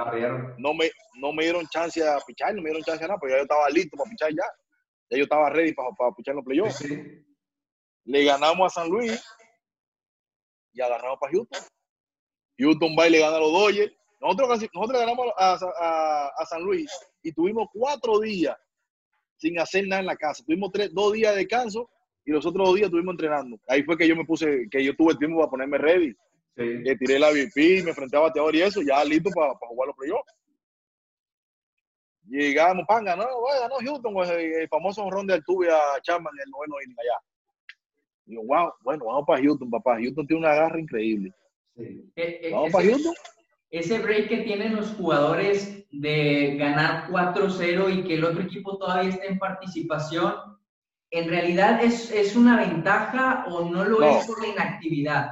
No 0.60 0.74
me, 0.76 0.90
no 1.20 1.34
me 1.34 1.44
dieron 1.44 1.66
chance 1.68 2.08
a 2.08 2.20
pichar, 2.26 2.54
no 2.54 2.62
me 2.62 2.70
dieron 2.70 2.84
chance 2.84 3.04
a 3.04 3.08
nada, 3.08 3.20
pero 3.20 3.32
ya 3.34 3.38
yo 3.38 3.44
estaba 3.44 3.70
listo 3.70 3.98
para 3.98 4.10
pichar 4.12 4.30
ya. 4.32 4.44
Ya 5.10 5.18
yo 5.18 5.24
estaba 5.24 5.50
ready 5.50 5.74
para, 5.74 5.90
para 5.92 6.12
pichar 6.14 6.34
en 6.34 6.36
los 6.38 6.46
playoffs. 6.46 6.78
Sí. 6.78 7.26
Le 8.06 8.24
ganamos 8.24 8.66
a 8.72 8.82
San 8.82 8.90
Luis 8.90 9.22
y 10.74 10.82
agarramos 10.82 11.18
para 11.20 11.32
Houston. 11.34 11.62
Houston 12.60 12.96
va 12.98 13.08
y 13.08 13.12
le 13.12 13.20
gana 13.20 13.38
a 13.38 13.40
los 13.40 13.52
Dodgers. 13.52 13.94
Nosotros, 14.20 14.50
casi- 14.50 14.70
nosotros 14.74 15.00
le 15.00 15.06
ganamos 15.06 15.28
a, 15.38 15.58
a- 15.80 16.28
a 16.38 16.46
San 16.46 16.62
Luis 16.64 16.92
y 17.22 17.32
tuvimos 17.32 17.68
cuatro 17.74 18.20
días 18.20 18.58
sin 19.38 19.60
hacer 19.60 19.88
nada 19.88 20.00
en 20.02 20.08
la 20.08 20.16
casa. 20.16 20.44
Tuvimos 20.46 20.72
tres, 20.72 20.94
dos 20.94 21.14
días 21.14 21.34
de 21.34 21.40
descanso 21.40 21.90
y 22.26 22.32
los 22.32 22.46
otros 22.46 22.68
dos 22.68 22.76
días 22.76 22.88
estuvimos 22.88 23.14
entrenando. 23.14 23.60
Ahí 23.68 23.84
fue 23.84 23.98
que 23.98 24.08
yo 24.08 24.16
me 24.16 24.26
puse, 24.26 24.68
que 24.72 24.84
yo 24.84 24.96
tuve 24.96 25.16
tiempo 25.16 25.38
para 25.38 25.50
ponerme 25.52 25.78
ready. 25.78 26.14
Sí. 26.56 26.84
Que 26.84 26.96
tiré 26.98 27.20
la 27.20 27.30
VP, 27.30 27.84
me 27.84 27.92
enfrenté 27.92 28.18
a 28.18 28.22
bateador 28.22 28.56
y 28.56 28.62
eso, 28.64 28.82
ya 28.82 29.04
listo 29.06 29.30
para, 29.30 29.54
para 29.54 29.70
jugar 29.70 29.88
los 29.88 29.96
playoffs. 29.96 30.34
Llegamos, 32.30 32.86
pan, 32.88 33.06
ganó, 33.06 33.24
bueno, 33.40 33.62
ganó 33.62 33.76
Houston, 33.80 34.14
pues, 34.14 34.30
el, 34.30 34.40
el 34.40 34.68
famoso 34.68 35.04
honrón 35.04 35.28
de 35.28 35.36
Altuve 35.36 35.70
a 35.72 36.02
Chapman 36.02 36.34
en 36.36 36.44
el 36.46 36.50
noveno 36.52 36.76
inning 36.84 36.98
allá. 37.00 37.20
Digo, 38.26 38.44
wow, 38.44 38.74
bueno, 38.82 39.06
vamos 39.06 39.24
para 39.26 39.42
Houston, 39.42 39.70
papá. 39.70 39.96
Houston 39.98 40.28
tiene 40.28 40.46
una 40.46 40.54
garra 40.56 40.80
increíble. 40.80 41.34
Sí. 41.76 42.12
Eh, 42.16 42.40
eh, 42.44 42.50
Vamos 42.52 42.68
ese- 42.68 42.74
para 42.78 42.86
Houston. 42.90 43.14
ese 43.72 44.00
break 44.00 44.28
que 44.30 44.38
tienen 44.40 44.76
los 44.76 44.94
jugadores 44.96 45.86
de 45.92 46.56
ganar 46.58 47.10
4-0 47.10 47.90
y 47.90 48.04
que 48.04 48.16
el 48.16 48.26
otro 48.26 48.42
equipo 48.42 48.78
todavía 48.78 49.12
esté 49.12 49.28
en 49.28 49.40
participación, 49.40 50.34
¿en 51.12 51.30
realidad 51.30 51.82
es, 51.82 52.12
es 52.12 52.36
una 52.36 52.58
ventaja 52.58 53.46
o 53.48 53.70
no 53.70 53.86
lo 53.86 54.02
No. 54.02 54.20
es 54.20 54.28
por 54.28 54.42
la 54.42 54.50
inactividad? 54.50 55.30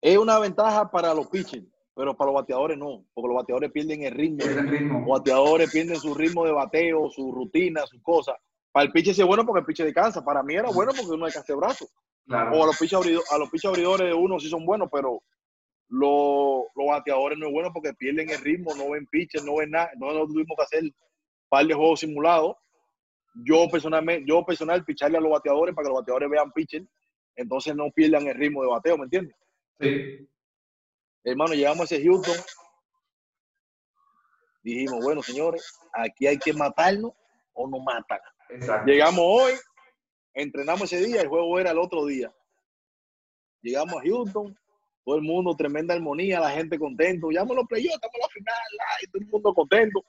Es 0.00 0.18
una 0.18 0.38
ventaja 0.40 0.90
para 0.90 1.14
los 1.14 1.28
pitchers, 1.28 1.64
pero 1.98 2.16
para 2.16 2.30
los 2.30 2.42
bateadores 2.42 2.78
no, 2.78 3.04
porque 3.12 3.26
los 3.26 3.36
bateadores 3.38 3.72
pierden 3.72 4.04
el 4.04 4.12
ritmo. 4.12 4.44
Los 5.00 5.18
bateadores 5.18 5.68
pierden 5.72 5.96
su 5.96 6.14
ritmo 6.14 6.46
de 6.46 6.52
bateo, 6.52 7.10
su 7.10 7.32
rutina, 7.32 7.84
sus 7.86 8.00
cosas. 8.02 8.36
Para 8.70 8.86
el 8.86 8.92
pitcher 8.92 9.16
sí 9.16 9.20
es 9.22 9.26
bueno 9.26 9.44
porque 9.44 9.58
el 9.58 9.66
pitcher 9.66 9.84
descansa. 9.84 10.24
Para 10.24 10.44
mí 10.44 10.54
era 10.54 10.70
bueno 10.70 10.92
porque 10.96 11.10
uno 11.10 11.24
descansa 11.24 11.52
el 11.54 11.58
brazo. 11.58 11.88
Claro. 12.24 12.56
O 12.56 12.62
a 12.62 12.66
los 12.66 12.78
pitchers 12.78 13.04
a 13.32 13.38
los 13.38 13.64
abridores 13.64 14.06
de 14.06 14.14
uno 14.14 14.38
sí 14.38 14.48
son 14.48 14.64
buenos, 14.64 14.88
pero 14.92 15.20
los, 15.88 16.66
los 16.76 16.86
bateadores 16.86 17.36
no 17.36 17.48
es 17.48 17.52
bueno 17.52 17.72
porque 17.72 17.92
pierden 17.94 18.30
el 18.30 18.38
ritmo, 18.42 18.76
no 18.76 18.90
ven 18.90 19.04
pitcher, 19.08 19.42
no 19.42 19.56
ven 19.56 19.72
nada. 19.72 19.90
Nosotros 19.96 20.28
tuvimos 20.28 20.56
que 20.56 20.62
hacer 20.62 20.84
un 20.84 20.94
par 21.48 21.66
de 21.66 21.74
juegos 21.74 21.98
simulados. 21.98 22.54
Yo 23.44 23.66
personalmente, 23.68 24.24
yo 24.24 24.46
personal, 24.46 24.84
picharle 24.84 25.18
a 25.18 25.20
los 25.20 25.32
bateadores 25.32 25.74
para 25.74 25.86
que 25.86 25.90
los 25.90 26.00
bateadores 26.00 26.30
vean 26.30 26.52
pitcher, 26.52 26.86
entonces 27.34 27.74
no 27.74 27.90
pierdan 27.90 28.28
el 28.28 28.36
ritmo 28.36 28.62
de 28.62 28.68
bateo, 28.68 28.96
¿me 28.96 29.04
entiendes? 29.04 29.34
Sí. 29.80 30.28
Hermano, 31.24 31.54
llegamos 31.54 31.80
a 31.80 31.94
ese 31.94 32.04
Houston. 32.04 32.36
Dijimos, 34.62 35.02
bueno, 35.04 35.22
señores, 35.22 35.78
aquí 35.92 36.26
hay 36.26 36.38
que 36.38 36.52
matarnos 36.52 37.12
o 37.54 37.68
nos 37.68 37.80
matan. 37.82 38.18
Exacto. 38.50 38.86
Llegamos 38.90 39.20
hoy, 39.22 39.52
entrenamos 40.34 40.92
ese 40.92 41.04
día, 41.04 41.20
el 41.22 41.28
juego 41.28 41.58
era 41.58 41.70
el 41.70 41.78
otro 41.78 42.04
día. 42.06 42.32
Llegamos 43.62 43.94
a 43.96 44.02
Houston, 44.06 44.56
todo 45.04 45.16
el 45.16 45.22
mundo, 45.22 45.54
tremenda 45.56 45.94
armonía, 45.94 46.40
la 46.40 46.50
gente 46.50 46.78
contento. 46.78 47.30
Ya 47.30 47.44
me 47.44 47.54
lo 47.54 47.62
estamos 47.62 48.14
en 48.14 48.20
la 48.20 48.28
final, 48.28 48.56
ay, 49.00 49.06
todo 49.10 49.22
el 49.22 49.28
mundo 49.28 49.54
contento. 49.54 50.04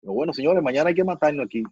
Pero 0.00 0.12
bueno, 0.12 0.32
señores, 0.32 0.62
mañana 0.62 0.88
hay 0.88 0.94
que 0.94 1.04
matarnos 1.04 1.46
aquí. 1.46 1.62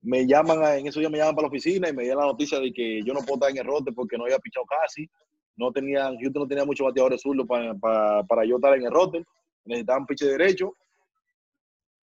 Me 0.00 0.26
llaman, 0.26 0.64
a- 0.64 0.76
en 0.76 0.86
esos 0.86 1.00
días 1.00 1.12
me 1.12 1.18
llaman 1.18 1.34
para 1.36 1.46
la 1.46 1.48
oficina 1.50 1.88
y 1.88 1.92
me 1.92 2.02
dieron 2.02 2.20
la 2.22 2.32
noticia 2.32 2.58
de 2.58 2.72
que 2.72 3.00
yo 3.04 3.12
no 3.14 3.20
puedo 3.20 3.34
estar 3.34 3.50
en 3.50 3.58
el 3.58 3.64
rote 3.64 3.92
porque 3.92 4.16
no 4.16 4.24
había 4.24 4.38
pichado 4.38 4.66
casi. 4.66 5.08
No 5.56 5.70
tenían, 5.70 6.16
Houston 6.18 6.42
no 6.42 6.48
tenía 6.48 6.64
muchos 6.64 6.86
bateadores 6.86 7.20
zurdos 7.20 7.46
para, 7.46 7.74
para, 7.74 8.22
para 8.24 8.44
yo 8.44 8.56
estar 8.56 8.74
en 8.76 8.84
el 8.86 8.90
rote. 8.90 9.24
Necesitaban 9.64 10.06
piche 10.06 10.26
derecho. 10.26 10.72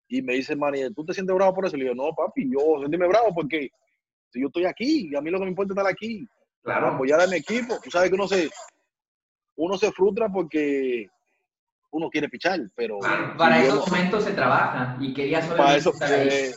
Y 0.07 0.21
me 0.21 0.33
dice, 0.33 0.55
Manny, 0.55 0.91
¿tú 0.93 1.05
te 1.05 1.13
sientes 1.13 1.35
bravo 1.35 1.53
por 1.53 1.65
eso? 1.65 1.77
Le 1.77 1.83
digo, 1.83 1.95
no, 1.95 2.13
papi, 2.15 2.49
yo 2.51 2.81
sentirme 2.81 3.07
bravo 3.07 3.33
porque 3.33 3.69
si 4.31 4.41
yo 4.41 4.47
estoy 4.47 4.65
aquí, 4.65 5.09
y 5.11 5.15
a 5.15 5.21
mí 5.21 5.29
lo 5.29 5.37
que 5.39 5.45
me 5.45 5.51
importa 5.51 5.73
es 5.73 5.77
estar 5.77 5.91
aquí, 5.91 6.27
para 6.63 6.79
Claro. 6.79 6.95
apoyar 6.95 7.21
a 7.21 7.27
mi 7.27 7.37
equipo. 7.37 7.79
Tú 7.83 7.89
sabes 7.91 8.09
que 8.09 8.15
uno 8.15 8.27
se, 8.27 8.49
uno 9.55 9.77
se 9.77 9.91
frustra 9.91 10.29
porque 10.29 11.07
uno 11.91 12.09
quiere 12.09 12.29
pichar, 12.29 12.59
pero 12.75 12.99
Claro, 12.99 13.35
para 13.37 13.61
yo 13.61 13.67
esos 13.67 13.89
momentos 13.89 14.23
se 14.23 14.33
trabaja 14.33 14.97
y 14.99 15.13
querías 15.13 15.47
para 15.47 15.75
eso, 15.75 15.91
estar 15.91 16.11
ahí. 16.11 16.27
eh, 16.27 16.51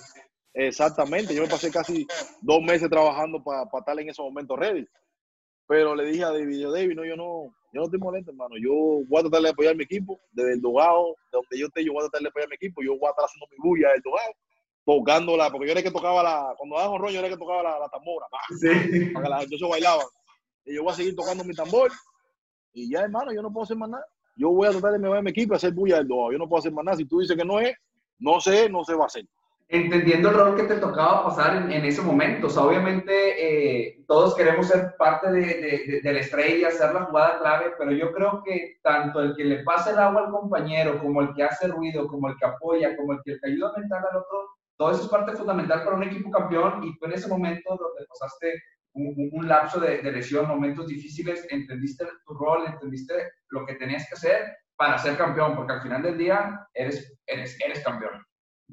exactamente, 0.54 1.34
yo 1.34 1.42
me 1.42 1.48
pasé 1.48 1.70
casi 1.70 2.06
dos 2.42 2.60
meses 2.62 2.88
trabajando 2.90 3.42
para 3.42 3.64
estar 3.64 3.98
en 4.00 4.08
esos 4.10 4.24
momentos 4.24 4.58
ready. 4.58 4.86
Pero 5.66 5.94
le 5.94 6.04
dije 6.06 6.24
a 6.24 6.30
David, 6.30 6.58
yo, 6.58 6.72
David, 6.72 6.94
no, 6.94 7.04
yo 7.04 7.16
no, 7.16 7.54
yo 7.72 7.80
no 7.80 7.84
estoy 7.84 7.98
molesto, 7.98 8.30
hermano. 8.30 8.56
Yo 8.62 8.72
voy 9.06 9.18
a 9.18 9.22
tratar 9.22 9.42
de 9.42 9.48
apoyar 9.50 9.72
a 9.72 9.76
mi 9.76 9.84
equipo, 9.84 10.20
desde 10.32 10.54
el 10.54 10.60
dogado, 10.60 11.16
de 11.30 11.38
donde 11.38 11.58
yo 11.58 11.66
esté, 11.66 11.84
yo 11.84 11.92
voy 11.92 12.00
a 12.00 12.08
tratar 12.08 12.22
de 12.22 12.28
apoyar 12.28 12.46
a 12.46 12.50
mi 12.50 12.56
equipo, 12.56 12.82
yo 12.82 12.98
voy 12.98 13.06
a 13.06 13.10
estar 13.10 13.24
haciendo 13.24 13.46
mi 13.50 13.56
bulla 13.58 13.90
del 13.92 14.02
dogado, 14.02 14.32
tocándola, 14.84 15.50
porque 15.50 15.66
yo 15.66 15.72
era 15.72 15.80
el 15.80 15.86
que 15.86 15.92
tocaba 15.92 16.22
la, 16.22 16.54
cuando 16.56 16.76
daban 16.76 17.00
rollo, 17.00 17.12
yo 17.12 17.18
era 17.20 17.28
el 17.28 17.34
que 17.34 17.38
tocaba 17.38 17.62
la, 17.62 17.78
la 17.78 17.88
tambora. 17.88 18.26
Sí. 18.60 19.10
para 19.12 19.24
que 19.24 19.30
la 19.30 19.40
gente 19.40 19.58
se 19.58 19.68
bailaban. 19.68 20.06
Y 20.64 20.74
yo 20.74 20.82
voy 20.82 20.92
a 20.92 20.96
seguir 20.96 21.16
tocando 21.16 21.44
mi 21.44 21.54
tambor. 21.54 21.90
Y 22.72 22.90
ya, 22.90 23.00
hermano, 23.00 23.32
yo 23.32 23.42
no 23.42 23.52
puedo 23.52 23.64
hacer 23.64 23.76
más 23.76 23.90
nada. 23.90 24.06
Yo 24.36 24.50
voy 24.50 24.66
a 24.66 24.70
tratar 24.70 24.98
de 24.98 25.18
a 25.18 25.22
mi 25.22 25.30
equipo 25.30 25.54
y 25.54 25.56
hacer 25.56 25.72
bulla 25.72 25.96
del 25.96 26.08
dogado. 26.08 26.32
Yo 26.32 26.38
no 26.38 26.48
puedo 26.48 26.60
hacer 26.60 26.72
más 26.72 26.84
nada. 26.84 26.96
Si 26.96 27.04
tú 27.04 27.20
dices 27.20 27.36
que 27.36 27.44
no 27.44 27.60
es, 27.60 27.74
no 28.18 28.40
sé, 28.40 28.68
no 28.68 28.84
se 28.84 28.94
va 28.94 29.04
a 29.04 29.06
hacer. 29.06 29.26
Entendiendo 29.68 30.28
el 30.30 30.34
rol 30.36 30.56
que 30.56 30.64
te 30.64 30.76
tocaba 30.76 31.24
pasar 31.24 31.56
en, 31.56 31.72
en 31.72 31.84
ese 31.84 32.02
momento. 32.02 32.46
O 32.46 32.50
sea, 32.50 32.64
obviamente 32.64 33.12
eh, 33.88 34.04
todos 34.06 34.34
queremos 34.34 34.68
ser 34.68 34.94
parte 34.98 35.30
de, 35.32 35.40
de- 35.40 36.00
de- 36.02 36.12
la 36.12 36.20
estrella, 36.20 36.68
hacer 36.68 36.92
la 36.94 37.04
jugada 37.04 37.38
clave, 37.38 37.72
pero 37.78 37.92
yo 37.92 38.12
creo 38.12 38.42
que 38.44 38.78
tanto 38.82 39.20
el 39.20 39.34
que 39.36 39.44
le 39.44 39.62
pasa 39.64 39.90
el 39.92 39.98
agua 39.98 40.26
al 40.26 40.30
compañero, 40.30 40.98
como 40.98 41.22
el 41.22 41.34
que 41.34 41.44
hace 41.44 41.68
ruido, 41.68 42.06
como 42.08 42.28
el 42.28 42.36
que 42.36 42.46
apoya, 42.46 42.96
como 42.96 43.14
el 43.14 43.20
que 43.24 43.38
te 43.38 43.48
ayuda 43.50 43.72
a 43.74 43.80
mental 43.80 44.04
al 44.10 44.16
otro, 44.18 44.48
todo 44.76 44.90
eso 44.92 45.02
es 45.02 45.08
parte 45.08 45.32
fundamental 45.32 45.84
para 45.84 45.96
un 45.96 46.02
equipo 46.02 46.30
campeón 46.30 46.82
y 46.84 46.98
tú 46.98 47.06
en 47.06 47.12
ese 47.12 47.28
momento 47.28 47.70
donde 47.70 48.06
pasaste 48.08 48.62
un 48.94 49.48
lapso 49.48 49.80
de, 49.80 49.98
de 50.02 50.12
lesión, 50.12 50.46
momentos 50.46 50.86
difíciles, 50.86 51.46
entendiste 51.50 52.04
tu 52.26 52.34
rol, 52.34 52.64
entendiste 52.66 53.14
lo 53.48 53.64
que 53.64 53.74
tenías 53.76 54.06
que 54.06 54.14
hacer 54.14 54.54
para 54.76 54.98
ser 54.98 55.16
campeón, 55.16 55.56
porque 55.56 55.72
al 55.72 55.82
final 55.82 56.02
del 56.02 56.18
día 56.18 56.66
eres, 56.74 57.18
eres, 57.26 57.56
eres 57.64 57.82
campeón. 57.84 58.22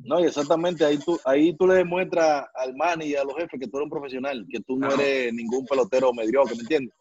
No, 0.03 0.19
y 0.19 0.25
exactamente, 0.25 0.85
ahí 0.85 0.97
tú, 0.97 1.19
ahí 1.25 1.53
tú 1.55 1.67
le 1.67 1.75
demuestras 1.75 2.47
al 2.55 2.75
man 2.75 3.01
y 3.01 3.15
a 3.15 3.23
los 3.23 3.35
jefes 3.35 3.59
que 3.59 3.67
tú 3.67 3.77
eres 3.77 3.85
un 3.85 3.89
profesional, 3.89 4.45
que 4.49 4.59
tú 4.61 4.77
no 4.77 4.87
Ajá. 4.87 5.01
eres 5.01 5.33
ningún 5.33 5.65
pelotero 5.65 6.13
mediocre, 6.13 6.55
¿me 6.55 6.61
entiendes? 6.61 6.95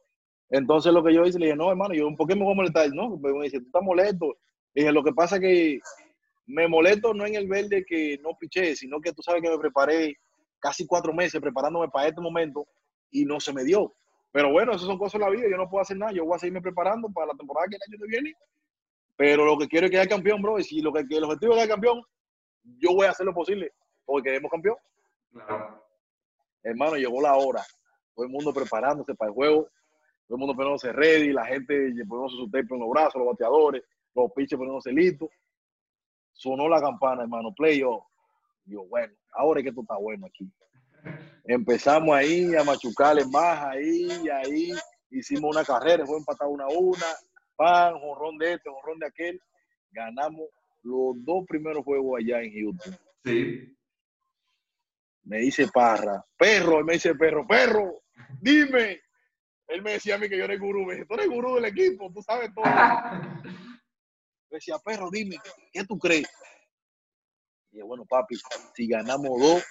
Entonces 0.50 0.92
lo 0.92 1.04
que 1.04 1.14
yo 1.14 1.24
hice, 1.24 1.38
le 1.38 1.46
dije, 1.46 1.56
no, 1.56 1.70
hermano, 1.70 1.94
yo, 1.94 2.08
¿por 2.16 2.26
qué 2.26 2.34
me 2.34 2.42
voy 2.42 2.52
a 2.52 2.56
molestar? 2.56 2.90
No, 2.92 3.16
me 3.18 3.44
dice, 3.44 3.60
tú 3.60 3.66
estás 3.66 3.82
molesto. 3.82 4.36
Le 4.74 4.82
dije, 4.82 4.92
lo 4.92 5.04
que 5.04 5.12
pasa 5.12 5.36
es 5.36 5.42
que 5.42 5.80
me 6.46 6.66
molesto 6.66 7.12
no 7.12 7.26
en 7.26 7.34
el 7.34 7.46
verde 7.46 7.84
que 7.86 8.18
no 8.22 8.30
piché, 8.38 8.74
sino 8.74 9.00
que 9.00 9.12
tú 9.12 9.22
sabes 9.22 9.42
que 9.42 9.50
me 9.50 9.58
preparé 9.58 10.16
casi 10.58 10.86
cuatro 10.86 11.12
meses 11.12 11.40
preparándome 11.40 11.88
para 11.88 12.08
este 12.08 12.20
momento 12.20 12.66
y 13.10 13.24
no 13.24 13.38
se 13.38 13.52
me 13.52 13.64
dio. 13.64 13.94
Pero 14.32 14.50
bueno, 14.50 14.72
eso 14.72 14.86
son 14.86 14.98
cosas 14.98 15.20
de 15.20 15.26
la 15.26 15.30
vida, 15.30 15.48
yo 15.50 15.56
no 15.56 15.68
puedo 15.68 15.82
hacer 15.82 15.96
nada, 15.96 16.12
yo 16.12 16.24
voy 16.24 16.36
a 16.36 16.38
seguirme 16.38 16.62
preparando 16.62 17.08
para 17.10 17.28
la 17.28 17.34
temporada 17.34 17.66
que 17.68 17.76
el 17.76 17.82
año 17.94 18.02
que 18.02 18.10
viene. 18.10 18.34
Pero 19.16 19.44
lo 19.44 19.58
que 19.58 19.68
quiero 19.68 19.86
es 19.86 19.90
quedar 19.90 20.08
campeón, 20.08 20.40
bro, 20.40 20.58
y 20.58 20.64
si 20.64 20.80
lo 20.80 20.92
que, 20.92 21.06
que 21.06 21.16
el 21.16 21.24
objetivo 21.24 21.52
es 21.52 21.56
quedar 21.58 21.68
campeón, 21.68 22.02
yo 22.78 22.94
voy 22.94 23.06
a 23.06 23.10
hacer 23.10 23.26
lo 23.26 23.34
posible 23.34 23.72
porque 24.04 24.30
quedemos 24.30 24.50
campeón. 24.50 24.76
Claro. 25.32 25.84
Hermano, 26.62 26.96
llegó 26.96 27.20
la 27.20 27.34
hora. 27.34 27.62
Todo 28.14 28.26
el 28.26 28.32
mundo 28.32 28.52
preparándose 28.52 29.14
para 29.14 29.30
el 29.30 29.34
juego, 29.34 29.68
todo 30.26 30.36
el 30.36 30.38
mundo 30.38 30.54
poniéndose 30.54 30.92
ready, 30.92 31.32
la 31.32 31.46
gente 31.46 31.74
poniéndose 32.06 32.36
su 32.36 32.50
tape 32.50 32.66
en 32.70 32.80
los 32.80 32.90
brazos, 32.90 33.14
los 33.16 33.28
bateadores, 33.28 33.82
los 34.14 34.32
pitchers 34.32 34.58
poniéndose 34.58 34.92
listos. 34.92 35.28
Sonó 36.32 36.68
la 36.68 36.80
campana, 36.80 37.22
hermano, 37.22 37.52
playoff. 37.54 38.04
Yo, 38.64 38.84
bueno, 38.86 39.12
ahora 39.32 39.60
es 39.60 39.64
que 39.64 39.70
esto 39.70 39.82
está 39.82 39.96
bueno 39.96 40.26
aquí. 40.26 40.50
Empezamos 41.44 42.14
ahí 42.14 42.54
a 42.54 42.64
machucarle 42.64 43.24
más, 43.26 43.64
ahí, 43.64 44.08
y 44.22 44.28
ahí. 44.28 44.72
Hicimos 45.10 45.56
una 45.56 45.64
carrera, 45.64 46.04
fue 46.04 46.18
empatado 46.18 46.50
una 46.50 46.64
a 46.64 46.68
una. 46.68 47.06
Pan, 47.56 47.98
jonrón 47.98 48.36
de 48.36 48.52
este, 48.52 48.70
jonrón 48.70 48.98
de 48.98 49.06
aquel. 49.06 49.40
Ganamos 49.90 50.48
los 50.82 51.14
dos 51.24 51.44
primeros 51.46 51.84
juegos 51.84 52.20
allá 52.20 52.42
en 52.42 52.52
Houston. 52.52 52.98
Sí. 53.24 53.76
Me 55.24 55.38
dice 55.38 55.68
Parra, 55.72 56.24
perro, 56.36 56.78
él 56.78 56.84
me 56.84 56.94
dice 56.94 57.14
perro, 57.14 57.46
perro, 57.46 58.02
dime, 58.40 59.00
Él 59.66 59.82
me 59.82 59.92
decía 59.92 60.14
a 60.14 60.18
mí 60.18 60.28
que 60.28 60.38
yo 60.38 60.44
era 60.44 60.54
el 60.54 60.60
gurú. 60.60 60.86
Me 60.86 60.94
dice, 60.94 61.06
tú 61.06 61.14
eres 61.14 61.26
el 61.26 61.32
gurú 61.32 61.56
del 61.56 61.66
equipo, 61.66 62.10
tú 62.12 62.22
sabes 62.22 62.50
todo. 62.54 62.64
Me 64.50 64.56
decía, 64.56 64.78
perro, 64.78 65.10
dime, 65.12 65.36
¿qué 65.72 65.84
tú 65.84 65.98
crees? 65.98 66.26
Y 67.70 67.76
dije, 67.76 67.84
bueno, 67.84 68.06
papi, 68.08 68.34
si 68.74 68.88
ganamos 68.88 69.38
dos, 69.38 69.62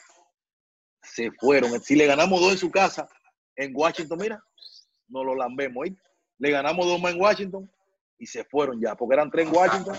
se 1.01 1.31
fueron. 1.31 1.81
Si 1.81 1.95
le 1.95 2.05
ganamos 2.05 2.39
dos 2.39 2.51
en 2.51 2.57
su 2.59 2.69
casa, 2.69 3.07
en 3.55 3.71
Washington, 3.75 4.19
mira, 4.21 4.43
nos 5.07 5.25
lo 5.25 5.33
lambemos. 5.33 5.81
¿oíste? 5.81 5.99
Le 6.37 6.51
ganamos 6.51 6.85
dos 6.85 7.01
más 7.01 7.13
en 7.13 7.21
Washington 7.21 7.71
y 8.19 8.27
se 8.27 8.43
fueron 8.45 8.79
ya, 8.79 8.95
porque 8.95 9.15
eran 9.15 9.31
tres 9.31 9.47
en 9.47 9.55
Washington. 9.55 9.97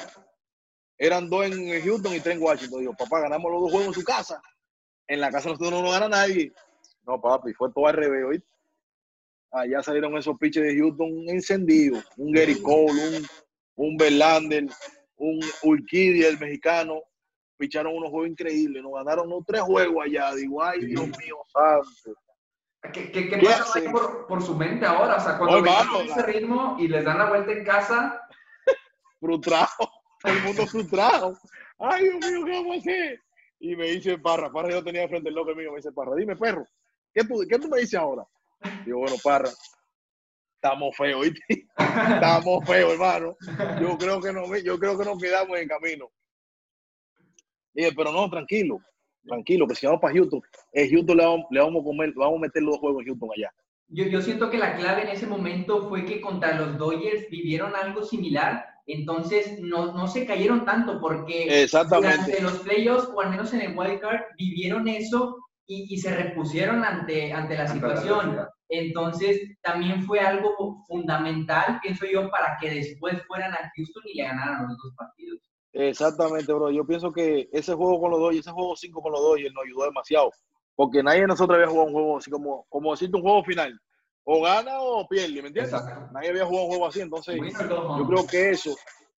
Eran 0.98 1.30
dos 1.30 1.46
en 1.46 1.80
Houston 1.82 2.14
y 2.14 2.20
tres 2.20 2.36
en 2.36 2.42
Washington. 2.42 2.80
Digo, 2.80 2.94
papá, 2.98 3.20
ganamos 3.20 3.50
los 3.52 3.62
dos 3.62 3.70
juegos 3.70 3.88
en 3.88 3.94
su 3.94 4.04
casa. 4.04 4.42
En 5.06 5.20
la 5.20 5.30
casa 5.30 5.48
nosotros 5.48 5.70
no 5.70 5.82
nos 5.82 5.92
gana 5.92 6.08
nadie. 6.08 6.52
No, 7.06 7.20
papi, 7.20 7.54
fue 7.54 7.72
todo 7.72 7.86
al 7.86 7.94
revés, 7.94 8.24
¿oíste? 8.26 8.48
Allá 9.50 9.82
salieron 9.82 10.16
esos 10.18 10.36
pitches 10.38 10.62
de 10.62 10.76
Houston 10.76 11.10
encendidos. 11.28 12.04
Un 12.16 12.32
Gary 12.32 12.60
Cole, 12.60 12.92
un, 12.92 13.26
un 13.76 13.96
Verlander, 13.96 14.66
un 15.16 15.40
Urquidia, 15.62 16.28
el 16.28 16.38
mexicano. 16.38 17.00
Picharon 17.56 17.96
unos 17.96 18.10
juegos 18.10 18.28
increíbles. 18.28 18.82
Nos 18.82 18.92
ganaron 18.92 19.28
unos 19.28 19.44
tres 19.46 19.62
juegos 19.62 20.04
allá. 20.04 20.34
Digo, 20.34 20.62
ay, 20.62 20.84
Dios 20.84 21.06
mío, 21.06 21.36
santo. 21.52 22.18
¿Qué, 22.92 23.10
qué, 23.10 23.28
qué 23.28 23.38
¿Qué 23.38 23.46
pasa 23.46 23.78
ahí 23.78 23.88
por, 23.88 24.26
por 24.26 24.42
su 24.42 24.54
mente 24.54 24.86
ahora? 24.86 25.16
O 25.16 25.20
sea, 25.20 25.38
cuando 25.38 25.62
ven 25.62 25.72
ese 26.08 26.22
ritmo 26.22 26.76
y 26.78 26.88
les 26.88 27.04
dan 27.04 27.18
la 27.18 27.28
vuelta 27.28 27.52
en 27.52 27.64
casa, 27.64 28.20
frustrado, 29.20 29.90
todo 30.22 30.32
el 30.32 30.42
mundo 30.42 30.66
frustrado. 30.66 31.38
Ay, 31.78 32.04
Dios 32.04 32.16
mío, 32.16 32.44
¿qué 32.44 32.50
vamos 32.52 32.76
a 32.76 32.80
hacer? 32.80 33.22
Y 33.60 33.76
me 33.76 33.90
dice 33.90 34.18
Parra, 34.18 34.50
Parra 34.50 34.70
yo 34.70 34.84
tenía 34.84 35.08
frente 35.08 35.28
el 35.28 35.34
loco 35.34 35.54
mío, 35.54 35.70
me 35.70 35.76
dice 35.76 35.92
Parra, 35.92 36.14
dime 36.16 36.36
perro, 36.36 36.64
¿qué 37.12 37.24
tú, 37.24 37.44
¿qué 37.48 37.58
tú 37.58 37.68
me 37.68 37.80
dices 37.80 37.98
ahora? 37.98 38.24
Digo, 38.84 39.00
bueno, 39.00 39.16
Parra, 39.22 39.50
estamos 40.54 40.96
feos. 40.96 41.26
Estamos 41.78 42.64
feos, 42.66 42.92
hermano. 42.92 43.36
Yo 43.80 43.96
creo 43.96 44.20
que 44.20 44.32
no, 44.32 44.56
yo 44.56 44.78
creo 44.78 44.98
que 44.98 45.04
nos 45.04 45.18
quedamos 45.18 45.58
en 45.58 45.68
camino. 45.68 46.10
Dije, 47.72 47.92
pero 47.96 48.12
no, 48.12 48.28
tranquilo, 48.28 48.80
tranquilo, 49.24 49.66
que 49.66 49.74
si 49.74 49.86
vamos 49.86 50.00
para 50.00 50.14
Houston, 50.14 50.42
en 50.72 50.90
Houston 50.90 51.16
le 51.16 51.24
vamos, 51.24 51.46
le 51.50 51.60
vamos 51.60 51.80
a 51.80 51.84
comer, 51.84 52.12
vamos 52.16 52.38
a 52.38 52.40
meter 52.40 52.62
los 52.62 52.72
dos 52.72 52.80
juegos 52.80 53.02
en 53.02 53.06
Houston 53.08 53.30
allá. 53.36 53.52
Yo, 53.88 54.04
yo 54.06 54.20
siento 54.20 54.50
que 54.50 54.58
la 54.58 54.74
clave 54.76 55.02
en 55.02 55.08
ese 55.08 55.26
momento 55.26 55.88
fue 55.88 56.04
que 56.04 56.20
contra 56.20 56.56
los 56.58 56.76
Dodgers 56.76 57.30
vivieron 57.30 57.74
algo 57.76 58.02
similar, 58.02 58.66
entonces 58.88 59.60
no, 59.60 59.92
no 59.92 60.08
se 60.08 60.26
cayeron 60.26 60.64
tanto 60.64 60.98
porque 61.00 61.62
Exactamente. 61.62 62.16
durante 62.16 62.42
los 62.42 62.58
playoffs 62.60 63.10
o 63.14 63.20
al 63.20 63.30
menos 63.30 63.52
en 63.52 63.60
el 63.60 63.78
wild 63.78 64.00
card 64.00 64.22
vivieron 64.36 64.88
eso 64.88 65.36
y, 65.66 65.94
y 65.94 65.98
se 65.98 66.16
repusieron 66.16 66.82
ante, 66.82 67.32
ante 67.32 67.54
la 67.54 67.62
Ante 67.62 67.74
situación. 67.74 68.38
Entonces 68.70 69.40
también 69.62 70.02
fue 70.02 70.20
algo 70.20 70.82
fundamental, 70.86 71.78
pienso 71.82 72.06
yo, 72.06 72.30
para 72.30 72.56
que 72.60 72.70
después 72.70 73.22
fueran 73.26 73.52
a 73.52 73.70
Houston 73.76 74.02
y 74.06 74.16
le 74.16 74.24
ganaran 74.24 74.68
los 74.68 74.76
dos 74.78 74.94
partidos. 74.96 75.40
Exactamente, 75.72 76.52
bro. 76.52 76.70
Yo 76.70 76.86
pienso 76.86 77.12
que 77.12 77.48
ese 77.52 77.74
juego 77.74 78.00
con 78.00 78.10
los 78.10 78.20
Dodgers, 78.20 78.40
ese 78.40 78.50
juego 78.50 78.74
5 78.74 79.02
con 79.02 79.12
los 79.12 79.20
Dodgers 79.20 79.54
nos 79.54 79.64
ayudó 79.64 79.84
demasiado. 79.84 80.30
Porque 80.74 81.02
nadie 81.02 81.22
de 81.22 81.26
nosotros 81.26 81.56
había 81.56 81.68
jugado 81.68 81.88
un 81.88 81.92
juego 81.92 82.18
así 82.18 82.30
como, 82.30 82.66
como 82.68 82.90
decirte 82.92 83.16
un 83.16 83.22
juego 83.22 83.44
final. 83.44 83.78
O 84.24 84.42
gana 84.42 84.80
o 84.80 85.06
pierde, 85.08 85.40
¿me 85.40 85.48
entiendes? 85.48 85.72
Exacto. 85.72 86.12
Nadie 86.12 86.30
había 86.30 86.44
jugado 86.44 86.64
un 86.64 86.70
juego 86.70 86.86
así. 86.86 87.00
Entonces, 87.00 87.36
yo 87.36 88.06
creo 88.06 88.26
que 88.26 88.50
eso, 88.50 88.76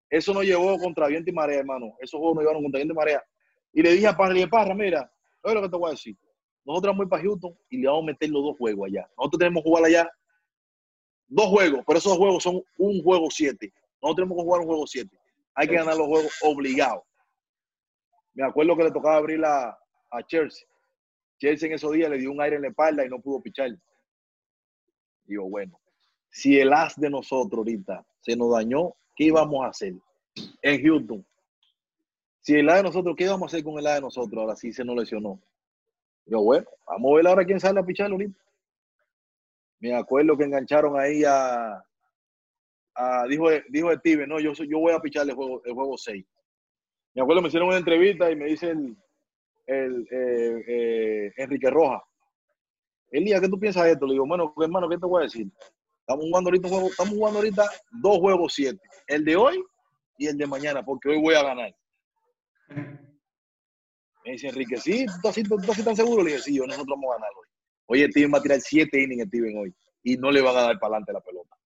eso 0.08 0.32
nos 0.32 0.44
llevó 0.44 0.78
contra 0.78 1.08
viento 1.08 1.30
y 1.30 1.32
marea, 1.32 1.58
hermano. 1.58 1.94
Esos 1.98 2.18
juegos 2.18 2.36
nos 2.36 2.42
llevaron 2.42 2.62
contra 2.62 2.78
viento 2.78 2.94
y 2.94 2.96
marea. 2.96 3.24
Y 3.72 3.82
le 3.82 3.92
dije 3.92 4.06
a 4.06 4.16
Parra, 4.16 4.34
dije, 4.34 4.48
Parra, 4.48 4.74
mira, 4.74 5.12
oye 5.42 5.54
lo 5.54 5.62
que 5.62 5.68
te 5.68 5.76
voy 5.76 5.88
a 5.88 5.92
decir. 5.92 6.16
Nosotros 6.64 6.92
vamos 6.92 7.00
a 7.00 7.04
ir 7.04 7.08
para 7.08 7.22
Houston 7.22 7.58
y 7.70 7.78
le 7.78 7.88
vamos 7.88 8.02
a 8.02 8.06
meter 8.06 8.30
los 8.30 8.42
dos 8.42 8.56
juegos 8.56 8.88
allá. 8.88 9.08
Nosotros 9.16 9.38
tenemos 9.38 9.62
que 9.62 9.68
jugar 9.68 9.84
allá 9.84 10.10
dos 11.26 11.46
juegos, 11.46 11.84
pero 11.86 11.98
esos 11.98 12.12
dos 12.12 12.18
juegos 12.18 12.42
son 12.42 12.62
un 12.78 13.02
juego 13.02 13.28
siete. 13.30 13.72
Nosotros 14.02 14.16
tenemos 14.16 14.38
que 14.38 14.44
jugar 14.44 14.60
un 14.60 14.66
juego 14.66 14.86
siete. 14.86 15.18
Hay 15.54 15.68
que 15.68 15.74
ganar 15.74 15.96
los 15.96 16.06
juegos 16.06 16.32
obligados. 16.42 17.02
Me 18.34 18.44
acuerdo 18.44 18.76
que 18.76 18.84
le 18.84 18.92
tocaba 18.92 19.16
abrir 19.16 19.44
a, 19.44 19.76
a 20.10 20.22
Chelsea. 20.26 20.66
Chelsea 21.38 21.68
en 21.68 21.74
esos 21.74 21.92
días 21.92 22.10
le 22.10 22.18
dio 22.18 22.30
un 22.30 22.40
aire 22.40 22.56
en 22.56 22.62
la 22.62 22.68
espalda 22.68 23.04
y 23.04 23.08
no 23.08 23.20
pudo 23.20 23.40
pichar. 23.40 23.70
Digo, 25.30 25.48
bueno, 25.48 25.80
si 26.28 26.58
el 26.58 26.72
as 26.72 26.96
de 26.96 27.08
nosotros 27.08 27.58
ahorita 27.58 28.04
se 28.20 28.34
nos 28.34 28.50
dañó, 28.50 28.94
¿qué 29.14 29.26
íbamos 29.26 29.64
a 29.64 29.68
hacer 29.68 29.94
en 30.60 30.82
Houston? 30.82 31.24
Si 32.40 32.56
el 32.56 32.68
as 32.68 32.78
de 32.78 32.82
nosotros, 32.82 33.14
¿qué 33.16 33.24
íbamos 33.24 33.42
a 33.42 33.46
hacer 33.46 33.62
con 33.62 33.78
el 33.78 33.86
as 33.86 33.94
de 33.94 34.00
nosotros 34.00 34.40
ahora 34.40 34.56
sí 34.56 34.72
se 34.72 34.84
nos 34.84 34.96
lesionó? 34.96 35.40
Digo, 36.26 36.42
bueno, 36.42 36.66
vamos 36.84 37.12
a 37.12 37.16
ver 37.16 37.26
ahora 37.28 37.44
quién 37.44 37.60
sale 37.60 37.78
a 37.78 37.84
pichar 37.84 38.10
ahorita. 38.10 38.36
Me 39.78 39.94
acuerdo 39.94 40.36
que 40.36 40.44
engancharon 40.44 40.98
ahí 40.98 41.22
a, 41.24 41.80
a 42.96 43.26
dijo, 43.28 43.46
dijo 43.68 43.94
Steven, 43.98 44.28
no, 44.28 44.40
yo, 44.40 44.52
yo 44.52 44.80
voy 44.80 44.92
a 44.92 44.98
pichar 44.98 45.28
el 45.28 45.36
juego, 45.36 45.62
el 45.64 45.74
juego 45.74 45.96
6. 45.96 46.26
Me 47.14 47.22
acuerdo, 47.22 47.40
me 47.40 47.48
hicieron 47.48 47.68
una 47.68 47.78
entrevista 47.78 48.28
y 48.32 48.34
me 48.34 48.46
dice 48.46 48.70
el, 48.70 48.96
el 49.66 50.08
eh, 50.10 50.64
eh, 50.66 51.32
Enrique 51.36 51.70
Rojas, 51.70 52.02
Elías, 53.10 53.40
¿qué 53.40 53.48
tú 53.48 53.58
piensas 53.58 53.84
de 53.84 53.92
esto? 53.92 54.06
Le 54.06 54.12
digo, 54.14 54.26
bueno, 54.26 54.54
hermano, 54.60 54.88
¿qué 54.88 54.96
te 54.96 55.06
voy 55.06 55.20
a 55.22 55.24
decir? 55.24 55.48
Estamos 56.00 56.24
jugando 56.26 56.48
ahorita 56.50 56.68
estamos 56.68 57.14
jugando 57.14 57.38
ahorita 57.38 57.64
dos 58.02 58.18
juegos 58.18 58.52
siete, 58.54 58.80
el 59.06 59.24
de 59.24 59.36
hoy 59.36 59.62
y 60.18 60.26
el 60.26 60.36
de 60.36 60.46
mañana, 60.46 60.84
porque 60.84 61.08
hoy 61.08 61.20
voy 61.20 61.34
a 61.34 61.42
ganar. 61.42 61.74
Me 64.24 64.32
dice 64.32 64.48
Enrique, 64.48 64.76
sí, 64.76 65.06
¿tú 65.22 65.28
así- 65.28 65.42
tú 65.42 65.56
así 65.70 65.82
tan 65.84 65.96
seguro? 65.96 66.22
Le 66.22 66.30
dije, 66.32 66.42
sí, 66.42 66.56
yo, 66.56 66.66
nosotros 66.66 66.88
vamos 66.96 67.10
a 67.12 67.14
ganar 67.14 67.30
hoy. 67.38 67.46
Oye, 67.86 68.06
Steven 68.10 68.32
va 68.32 68.38
a 68.38 68.42
tirar 68.42 68.60
siete 68.60 69.02
innings, 69.02 69.26
Steven, 69.28 69.56
hoy, 69.58 69.74
y 70.02 70.16
no 70.16 70.30
le 70.30 70.40
van 70.42 70.56
a 70.56 70.62
dar 70.62 70.78
para 70.78 70.96
adelante 70.96 71.12
la 71.12 71.20
pelota. 71.20 71.56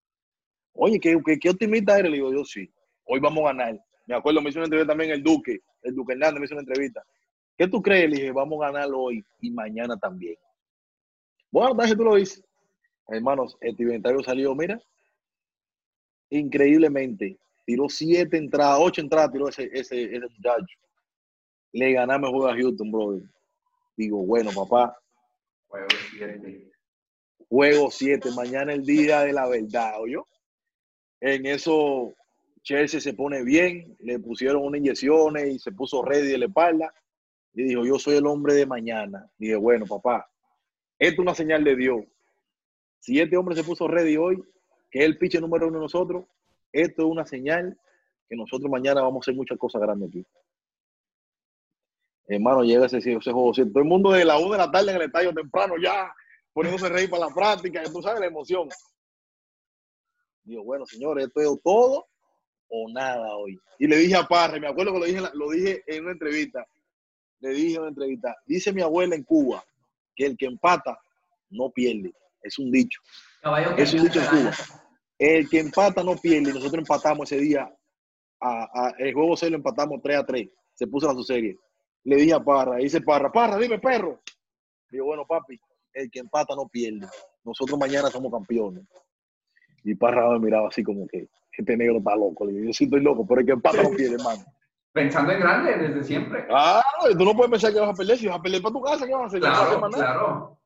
Oye, 0.73 0.99
¿qué, 0.99 1.17
qué, 1.25 1.37
qué 1.39 1.49
optimista 1.49 1.97
eres? 1.99 2.11
Le 2.11 2.17
digo, 2.17 2.31
yo 2.33 2.43
sí, 2.45 2.67
hoy 3.05 3.19
vamos 3.19 3.43
a 3.43 3.47
ganar. 3.53 3.79
Me 4.07 4.15
acuerdo, 4.15 4.41
me 4.41 4.49
hizo 4.49 4.59
una 4.59 4.65
entrevista 4.65 4.91
también 4.91 5.11
el 5.11 5.23
Duque, 5.23 5.59
el 5.81 5.95
Duque 5.95 6.13
Hernández 6.13 6.39
me 6.39 6.45
hizo 6.45 6.55
una 6.55 6.61
entrevista. 6.61 7.03
¿Qué 7.57 7.67
tú 7.67 7.81
crees? 7.81 8.09
Le 8.09 8.15
dije, 8.17 8.31
vamos 8.31 8.61
a 8.63 8.71
ganar 8.71 8.89
hoy 8.93 9.23
y 9.41 9.51
mañana 9.51 9.97
también. 9.97 10.35
Bueno, 11.51 11.75
tal 11.75 11.87
vez 11.87 11.97
tú 11.97 12.03
lo 12.03 12.15
dices. 12.15 12.43
Hermanos, 13.07 13.57
el 13.61 13.79
inventario 13.79 14.23
salió, 14.23 14.55
mira, 14.55 14.79
increíblemente. 16.29 17.37
Tiró 17.65 17.89
siete 17.89 18.37
entradas, 18.37 18.79
ocho 18.81 19.01
entradas 19.01 19.31
tiró 19.31 19.49
ese, 19.49 19.69
ese, 19.73 20.03
ese 20.03 20.19
muchacho. 20.19 20.77
Le 21.71 21.93
ganamos 21.93 22.29
el 22.29 22.35
juego 22.35 22.51
a 22.51 22.55
Houston, 22.55 22.91
brother. 22.91 23.23
Digo, 23.97 24.25
bueno, 24.25 24.51
papá, 24.51 24.97
juego 25.67 25.87
siete. 26.09 26.71
juego 27.49 27.91
siete, 27.91 28.29
mañana 28.31 28.73
el 28.73 28.83
día 28.83 29.21
de 29.21 29.33
la 29.33 29.47
verdad, 29.47 29.93
yo 30.07 30.27
En 31.21 31.45
eso, 31.45 32.13
Chelsea 32.61 32.99
se 32.99 33.13
pone 33.13 33.43
bien, 33.43 33.95
le 33.99 34.19
pusieron 34.19 34.63
unas 34.63 34.79
inyecciones 34.79 35.47
y 35.47 35.59
se 35.59 35.71
puso 35.71 36.03
ready 36.03 36.27
de 36.27 36.37
la 36.39 36.45
espalda. 36.45 36.93
Y 37.53 37.63
dijo, 37.63 37.85
yo 37.85 37.97
soy 37.97 38.17
el 38.17 38.27
hombre 38.27 38.53
de 38.53 38.65
mañana. 38.65 39.29
dije, 39.37 39.55
bueno, 39.55 39.85
papá, 39.85 40.29
esto 40.97 41.21
es 41.21 41.25
una 41.25 41.35
señal 41.35 41.63
de 41.63 41.75
Dios. 41.75 42.05
Si 42.99 43.19
este 43.19 43.37
hombre 43.37 43.55
se 43.55 43.63
puso 43.63 43.87
ready 43.87 44.17
hoy, 44.17 44.41
que 44.89 44.99
es 44.99 45.05
el 45.05 45.17
pitcher 45.17 45.41
número 45.41 45.67
uno 45.67 45.77
de 45.77 45.83
nosotros, 45.83 46.25
esto 46.71 47.03
es 47.03 47.07
una 47.07 47.25
señal 47.25 47.77
que 48.27 48.35
nosotros 48.35 48.69
mañana 48.69 49.01
vamos 49.01 49.17
a 49.17 49.23
hacer 49.25 49.35
muchas 49.35 49.57
cosas 49.57 49.81
grandes 49.81 50.09
aquí. 50.09 50.25
Hermano, 52.27 52.63
llega 52.63 52.87
ese, 52.87 52.97
ese 52.97 53.31
juego. 53.31 53.53
siete. 53.53 53.69
Todo 53.69 53.83
el 53.83 53.89
mundo 53.89 54.11
de 54.11 54.25
la 54.25 54.37
1 54.39 54.51
de 54.51 54.57
la 54.57 54.71
tarde 54.71 54.91
en 54.91 54.97
el 54.97 55.03
estadio 55.03 55.33
temprano 55.33 55.75
ya, 55.81 56.11
poniéndose 56.53 56.89
reír 56.89 57.09
para 57.09 57.27
la 57.27 57.33
práctica, 57.33 57.83
tú 57.83 58.01
sabes 58.01 58.19
la 58.19 58.25
emoción. 58.25 58.67
Digo, 60.43 60.63
bueno, 60.63 60.85
señores, 60.85 61.27
esto 61.27 61.41
es 61.41 61.61
todo 61.63 62.07
o 62.67 62.89
nada 62.91 63.35
hoy. 63.35 63.59
Y 63.77 63.87
le 63.87 63.97
dije 63.97 64.15
a 64.15 64.27
Parra, 64.27 64.59
me 64.59 64.67
acuerdo 64.67 64.93
que 64.93 64.99
lo 64.99 65.05
dije, 65.05 65.21
lo 65.33 65.49
dije 65.51 65.83
en 65.85 66.03
una 66.03 66.13
entrevista, 66.13 66.65
le 67.41 67.49
dije 67.49 67.75
en 67.75 67.81
una 67.81 67.89
entrevista, 67.89 68.35
dice 68.47 68.73
mi 68.73 68.81
abuela 68.81 69.15
en 69.15 69.23
Cuba 69.23 69.63
que 70.15 70.25
el 70.25 70.37
que 70.37 70.45
empata 70.45 70.97
no 71.49 71.69
pierde. 71.71 72.13
Es 72.41 72.57
un 72.59 72.71
dicho. 72.71 72.99
Caballo 73.41 73.75
Es 73.77 73.93
un 73.93 74.03
dicho 74.03 74.19
en 74.21 74.27
Cuba. 74.27 74.51
El 75.17 75.49
que 75.49 75.59
empata 75.59 76.03
no 76.03 76.15
pierde. 76.15 76.53
Nosotros 76.53 76.79
empatamos 76.79 77.31
ese 77.31 77.41
día. 77.41 77.69
A, 78.41 78.63
a- 78.73 78.93
el 78.99 79.13
juego 79.13 79.35
se 79.37 79.49
lo 79.49 79.57
empatamos 79.57 80.01
3 80.03 80.17
a 80.17 80.25
3. 80.25 80.49
Se 80.73 80.87
puso 80.87 81.09
a 81.09 81.13
su 81.13 81.23
serie. 81.23 81.57
Le 82.03 82.17
dije 82.17 82.33
a 82.33 82.43
Parra, 82.43 82.77
dice 82.77 83.01
Parra, 83.01 83.31
Parra, 83.31 83.57
dime 83.57 83.79
perro. 83.79 84.21
Digo, 84.91 85.05
bueno, 85.05 85.25
papi, 85.25 85.59
el 85.93 86.11
que 86.11 86.19
empata 86.19 86.55
no 86.55 86.67
pierde. 86.67 87.07
Nosotros 87.43 87.79
mañana 87.79 88.09
somos 88.11 88.31
campeones. 88.31 88.83
Y 89.83 89.95
Parra 89.95 90.29
me 90.31 90.39
miraba 90.39 90.67
así 90.67 90.83
como 90.83 91.07
que, 91.07 91.27
este 91.57 91.77
negro 91.77 91.97
está 91.97 92.15
loco. 92.15 92.45
Le 92.45 92.53
digo, 92.53 92.65
yo 92.65 92.73
sí 92.73 92.83
estoy 92.83 93.01
loco, 93.01 93.25
pero 93.25 93.39
el 93.41 93.45
que 93.47 93.53
empata 93.53 93.81
no 93.81 93.89
pierde, 93.95 94.15
hermano. 94.15 94.43
Pensando 94.95 95.33
en 95.33 95.41
grande 95.41 95.77
desde 95.77 96.05
siempre. 96.05 96.47
Ah, 96.49 96.81
tú 97.17 97.25
no 97.25 97.35
puedes 97.35 97.51
pensar 97.51 97.73
que 97.73 97.81
vas 97.81 97.89
a 97.89 97.93
perder. 97.93 98.17
Si 98.17 98.27
vas 98.27 98.39
a 98.39 98.41
perder 98.41 98.61
para 98.61 98.73
tu 98.73 98.81
casa, 98.81 99.05
¿qué 99.05 99.13
vas 99.13 99.23
a 99.23 99.25
hacer? 99.25 99.39
Claro, 99.41 99.89
claro. 99.91 100.59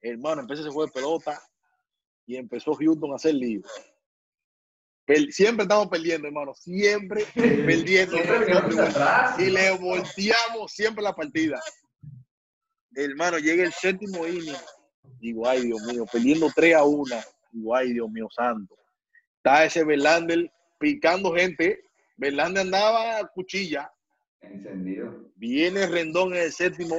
hermano, 0.00 0.40
empezó 0.40 0.62
ese 0.62 0.70
juego 0.70 0.86
de 0.86 0.92
pelota 0.92 1.38
y 2.24 2.36
empezó 2.36 2.72
Houston 2.72 3.12
a 3.12 3.16
hacer 3.16 3.34
lío. 3.34 3.60
Siempre 5.28 5.64
estamos 5.64 5.88
perdiendo, 5.88 6.28
hermano, 6.28 6.54
siempre 6.54 7.26
perdiendo. 7.34 8.16
Y 9.36 9.50
le 9.50 9.76
volteamos 9.76 10.72
siempre 10.72 11.04
la 11.04 11.12
partida. 11.12 11.60
Hermano, 12.94 13.38
llega 13.38 13.64
el 13.64 13.72
séptimo 13.74 14.26
inning 14.26 14.56
Digo, 15.20 15.46
ay, 15.46 15.66
Dios 15.66 15.82
mío, 15.82 16.06
perdiendo 16.10 16.50
3 16.54 16.74
a 16.74 16.84
1. 16.84 17.16
Digo, 17.52 17.76
ay, 17.76 17.92
Dios 17.92 18.10
mío, 18.10 18.28
santo. 18.34 18.74
Está 19.36 19.66
ese 19.66 19.84
Verlander 19.84 20.50
picando 20.78 21.34
gente. 21.34 21.84
Verlander 22.18 22.62
andaba 22.62 23.18
a 23.18 23.26
cuchilla. 23.28 23.90
Encendido. 24.40 25.30
Viene 25.36 25.86
Rendón 25.86 26.34
en 26.34 26.42
el 26.42 26.52
séptimo. 26.52 26.98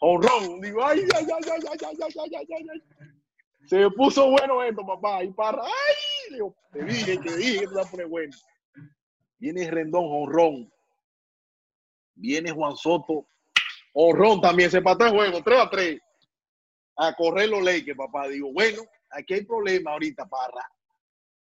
Honrón. 0.00 0.60
Digo, 0.60 0.84
ay, 0.84 1.00
ay, 1.16 1.26
ay, 1.26 1.42
ay, 1.44 1.62
ay, 1.70 1.78
ay, 1.80 1.96
ay, 2.00 2.30
ay, 2.36 2.46
ay, 2.50 2.66
ay. 2.72 2.82
Se 3.66 3.88
puso 3.90 4.30
bueno 4.30 4.62
esto, 4.64 4.84
papá. 4.84 5.22
Y 5.22 5.32
para, 5.32 5.62
ay, 5.62 6.34
Dios, 6.34 6.52
te 6.72 6.84
dije, 6.84 7.18
te 7.18 7.36
dije 7.36 7.60
que 7.60 7.66
te 7.68 7.74
va 7.74 7.82
a 7.82 7.90
poner 7.90 8.06
bueno. 8.08 8.36
Viene 9.38 9.70
Rendón, 9.70 10.04
honrón. 10.06 10.72
Viene 12.14 12.50
Juan 12.50 12.76
Soto. 12.76 13.28
Honrón 13.94 14.40
también, 14.40 14.70
se 14.70 14.82
pató 14.82 15.06
el 15.06 15.12
juego, 15.12 15.42
3 15.42 15.60
a 15.60 15.70
3. 15.70 16.00
A 16.96 17.14
correr 17.14 17.48
los 17.48 17.62
Lakers, 17.62 17.96
papá. 17.96 18.26
Digo, 18.28 18.52
bueno, 18.52 18.82
aquí 19.10 19.34
hay 19.34 19.44
problema 19.44 19.92
ahorita, 19.92 20.26
parra. 20.26 20.68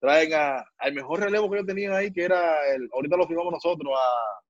Traen 0.00 0.32
a, 0.34 0.64
al 0.78 0.94
mejor 0.94 1.20
relevo 1.20 1.48
que 1.48 1.56
ellos 1.56 1.66
tenían 1.66 1.92
ahí, 1.92 2.12
que 2.12 2.24
era 2.24 2.66
el, 2.74 2.88
ahorita 2.92 3.16
lo 3.16 3.26
firmamos 3.26 3.52
nosotros, 3.52 3.92
a 3.94 4.40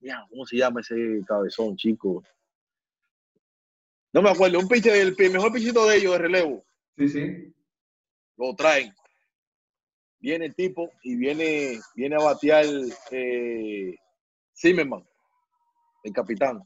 Mira, 0.00 0.26
¿cómo 0.30 0.46
se 0.46 0.56
llama 0.56 0.80
ese 0.80 1.20
cabezón, 1.26 1.76
chico? 1.76 2.22
No 4.12 4.22
me 4.22 4.30
acuerdo, 4.30 4.58
un 4.58 4.68
pitcher, 4.68 4.94
el, 4.94 5.14
el 5.18 5.32
mejor 5.32 5.52
pichito 5.52 5.86
de 5.86 5.96
ellos 5.96 6.12
de 6.12 6.18
relevo. 6.18 6.64
Sí, 6.96 7.08
sí. 7.08 7.54
Lo 8.36 8.54
traen. 8.54 8.94
Viene 10.20 10.46
el 10.46 10.54
tipo 10.54 10.90
y 11.02 11.16
viene, 11.16 11.80
viene 11.94 12.16
a 12.16 12.24
batear 12.24 12.64
eh, 13.10 13.96
Zimmerman, 14.56 15.06
el 16.04 16.12
capitán. 16.12 16.62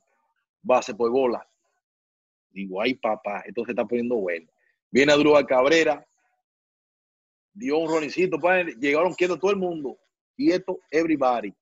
Base 0.63 0.95
por 0.95 1.11
bola. 1.11 1.47
Digo, 2.51 2.81
ay 2.81 2.95
papá, 2.95 3.43
esto 3.47 3.65
se 3.65 3.73
está 3.73 3.85
poniendo 3.85 4.17
bueno. 4.17 4.49
Viene 4.91 5.13
a 5.13 5.17
Drúbal 5.17 5.47
Cabrera, 5.47 6.07
dio 7.55 7.79
un 7.79 7.89
ronicito, 7.89 8.39
pues, 8.39 8.77
llegaron 8.79 9.15
quietos 9.15 9.39
todo 9.41 9.51
el 9.51 9.57
mundo. 9.59 9.99
Quieto, 10.37 10.81
everybody. 10.91 11.55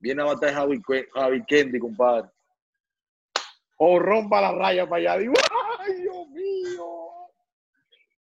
Viene 0.00 0.22
a 0.22 0.26
bater 0.26 0.54
Javi, 0.54 0.80
Javi 1.12 1.44
Kendi, 1.44 1.78
compadre. 1.78 2.28
O 3.78 3.98
rompa 3.98 4.40
la 4.40 4.52
raya 4.52 4.88
para 4.88 5.12
allá. 5.12 5.18
Digo, 5.18 5.34
¡ay, 5.80 5.94
Dios 6.02 6.28
mío! 6.30 6.86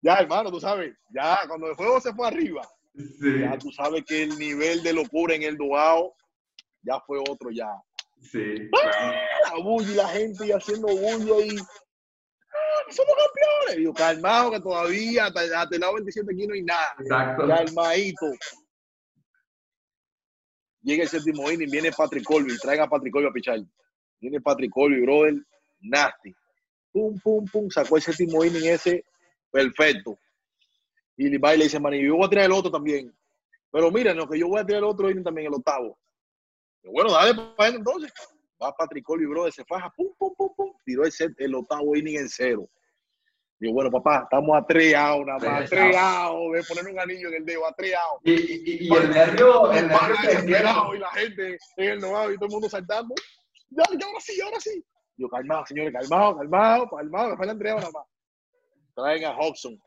Ya, 0.01 0.15
hermano, 0.15 0.51
tú 0.51 0.59
sabes, 0.59 0.95
ya 1.15 1.39
cuando 1.47 1.69
el 1.69 1.75
juego 1.77 2.01
se 2.01 2.13
fue 2.13 2.27
arriba, 2.27 2.67
Sí. 2.95 3.41
ya 3.41 3.57
tú 3.57 3.71
sabes 3.73 4.05
que 4.05 4.25
el 4.25 4.39
nivel 4.39 4.83
de 4.83 4.93
locura 4.93 5.35
en 5.35 5.45
el 5.45 5.57
Duao 5.57 6.15
ya 6.83 7.01
fue 7.01 7.19
otro 7.21 7.51
ya. 7.51 7.71
Sí. 8.21 8.69
La 8.71 9.63
bulla 9.63 9.91
y 9.91 9.95
la 9.95 10.09
gente 10.09 10.47
y 10.47 10.53
haciendo 10.53 10.89
bulla 10.89 11.47
y 11.47 11.57
¡Ah, 11.59 11.65
somos 12.93 13.15
campeones. 13.17 13.77
Digo, 13.77 13.93
calmado 13.95 14.51
que 14.53 14.61
todavía 14.61 15.27
hasta, 15.27 15.41
hasta 15.61 15.75
el 15.75 15.81
lado 15.81 15.95
27 15.95 16.33
aquí 16.33 16.47
no 16.47 16.55
hay 16.55 16.63
nada. 16.63 16.95
Exacto. 17.01 17.47
Calmadito. 17.49 18.27
Llega 20.83 21.05
el 21.05 21.09
séptimo 21.09 21.51
inning, 21.51 21.71
viene 21.71 21.93
Patrick 21.93 22.25
Colby, 22.25 22.59
traigan 22.59 22.87
a 22.87 22.91
Patrick 22.91 23.13
Colby 23.13 23.29
a 23.29 23.33
pichar. 23.33 23.61
Viene 24.21 24.41
Patrick 24.41 24.71
Colby, 24.73 25.01
brother, 25.03 25.35
nasty. 25.81 26.35
Pum, 26.93 27.19
pum, 27.21 27.45
pum, 27.47 27.71
sacó 27.71 27.97
el 27.97 28.03
séptimo 28.03 28.45
inning 28.45 28.67
ese, 28.67 29.05
perfecto. 29.51 30.19
Y 31.17 31.29
le 31.29 31.39
va 31.39 31.55
y 31.55 31.59
le 31.59 31.65
dice, 31.65 31.79
man, 31.79 31.93
yo 31.95 32.17
voy 32.17 32.27
a 32.27 32.29
tirar 32.31 32.45
el 32.47 32.53
otro 32.53 32.71
también. 32.71 33.15
Pero 33.71 33.91
miren, 33.91 34.17
lo 34.17 34.29
que 34.29 34.39
yo 34.39 34.49
voy 34.49 34.61
a 34.61 34.67
tirar 34.67 34.79
el 34.83 34.89
otro 34.89 35.09
inning 35.09 35.25
también, 35.25 35.47
el 35.47 35.55
octavo. 35.55 35.99
Y 36.83 36.89
bueno, 36.89 37.13
dale 37.13 37.35
para 37.57 37.69
él 37.71 37.77
entonces. 37.77 38.13
Va 38.61 38.73
Patrick 38.75 39.05
Colby, 39.05 39.27
brother, 39.27 39.53
se 39.53 39.65
faja, 39.65 39.89
pum, 39.97 40.09
pum, 40.19 40.35
pum, 40.37 40.51
pum, 40.57 40.73
tiró 40.85 41.05
el, 41.05 41.13
set- 41.13 41.35
el 41.39 41.55
octavo 41.55 41.95
inning 41.97 42.19
en 42.19 42.29
cero. 42.29 42.69
Digo, 43.63 43.75
bueno, 43.75 43.93
papá, 43.93 44.23
estamos 44.25 44.61
a 44.61 44.67
tres 44.67 44.93
outs, 44.93 45.25
nada 45.25 45.39
más, 45.39 45.47
a 45.47 45.57
Tres 45.59 45.71
tres 45.71 45.97
outs, 45.97 46.53
de 46.53 46.65
poner 46.65 46.93
un 46.93 46.99
anillo 46.99 47.29
en 47.29 47.35
el 47.35 47.45
dedo, 47.45 47.65
a 47.65 47.73
tres 47.73 47.95
outs. 47.95 48.21
Y, 48.25 48.33
y, 48.33 48.89
y 48.89 48.93
el 48.93 49.09
nervio, 49.09 49.71
el 49.71 49.87
nervio 49.87 50.17
que 50.91 50.97
y 50.97 50.99
la 50.99 51.11
gente 51.11 51.59
en 51.77 51.89
el 51.93 52.01
novado 52.01 52.33
y 52.33 52.35
todo 52.35 52.47
el 52.47 52.51
mundo 52.51 52.69
saltando. 52.69 53.15
Ya, 53.71 53.85
ya, 53.97 54.07
ahora 54.07 54.19
sí, 54.19 54.41
ahora 54.41 54.59
sí. 54.59 54.85
Yo, 55.17 55.29
calmado, 55.29 55.65
señores, 55.65 55.93
calmado, 55.93 56.39
calmado, 56.39 56.91
calmado, 56.91 57.31
que 57.31 57.37
faltan 57.37 57.59
tres 57.61 57.73
horas 57.75 57.93
más. 57.93 58.05
Traen 58.97 59.25
a 59.27 59.37
Hobson 59.39 59.81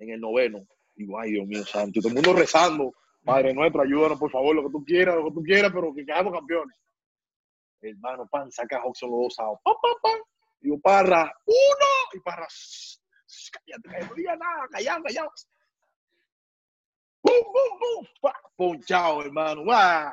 en 0.00 0.10
el 0.10 0.20
noveno. 0.20 0.66
Digo, 0.96 1.20
ay, 1.20 1.30
Dios 1.30 1.46
mío 1.46 1.64
santo. 1.64 2.00
Y 2.00 2.02
todo 2.02 2.08
el 2.08 2.14
mundo 2.16 2.32
rezando. 2.32 2.92
Padre 3.24 3.54
nuestro, 3.54 3.82
ayúdanos, 3.82 4.18
por 4.18 4.32
favor, 4.32 4.56
lo 4.56 4.64
que 4.64 4.72
tú 4.72 4.84
quieras, 4.84 5.14
lo 5.14 5.26
que 5.26 5.34
tú 5.34 5.42
quieras, 5.44 5.70
pero 5.72 5.94
que 5.94 6.04
quedamos 6.04 6.32
campeones. 6.32 6.76
Hermano, 7.82 8.26
pan, 8.26 8.50
saca 8.50 8.78
a 8.78 8.82
Hobson 8.82 9.12
los 9.12 9.20
dos 9.20 9.38
outs. 9.38 9.60
Pam, 9.62 9.76
pam, 9.80 9.94
pam. 10.02 10.20
Digo, 10.62 10.78
Parra, 10.80 11.30
uno. 11.44 11.86
Y 12.14 12.20
Parra, 12.20 12.46
"Shh, 12.48 12.98
shh, 13.26 13.50
cállate, 13.50 13.82
cállate, 13.88 14.06
no 14.08 14.14
digas 14.14 14.38
nada, 14.38 14.68
callado, 14.70 15.02
callado. 15.02 15.32
¡Pum, 17.20 17.32
pum, 17.44 17.78
pum! 17.78 18.06
¡Pah! 18.20 18.34
Ponchado, 18.56 19.22
hermano. 19.22 19.62
¡Guau! 19.64 20.12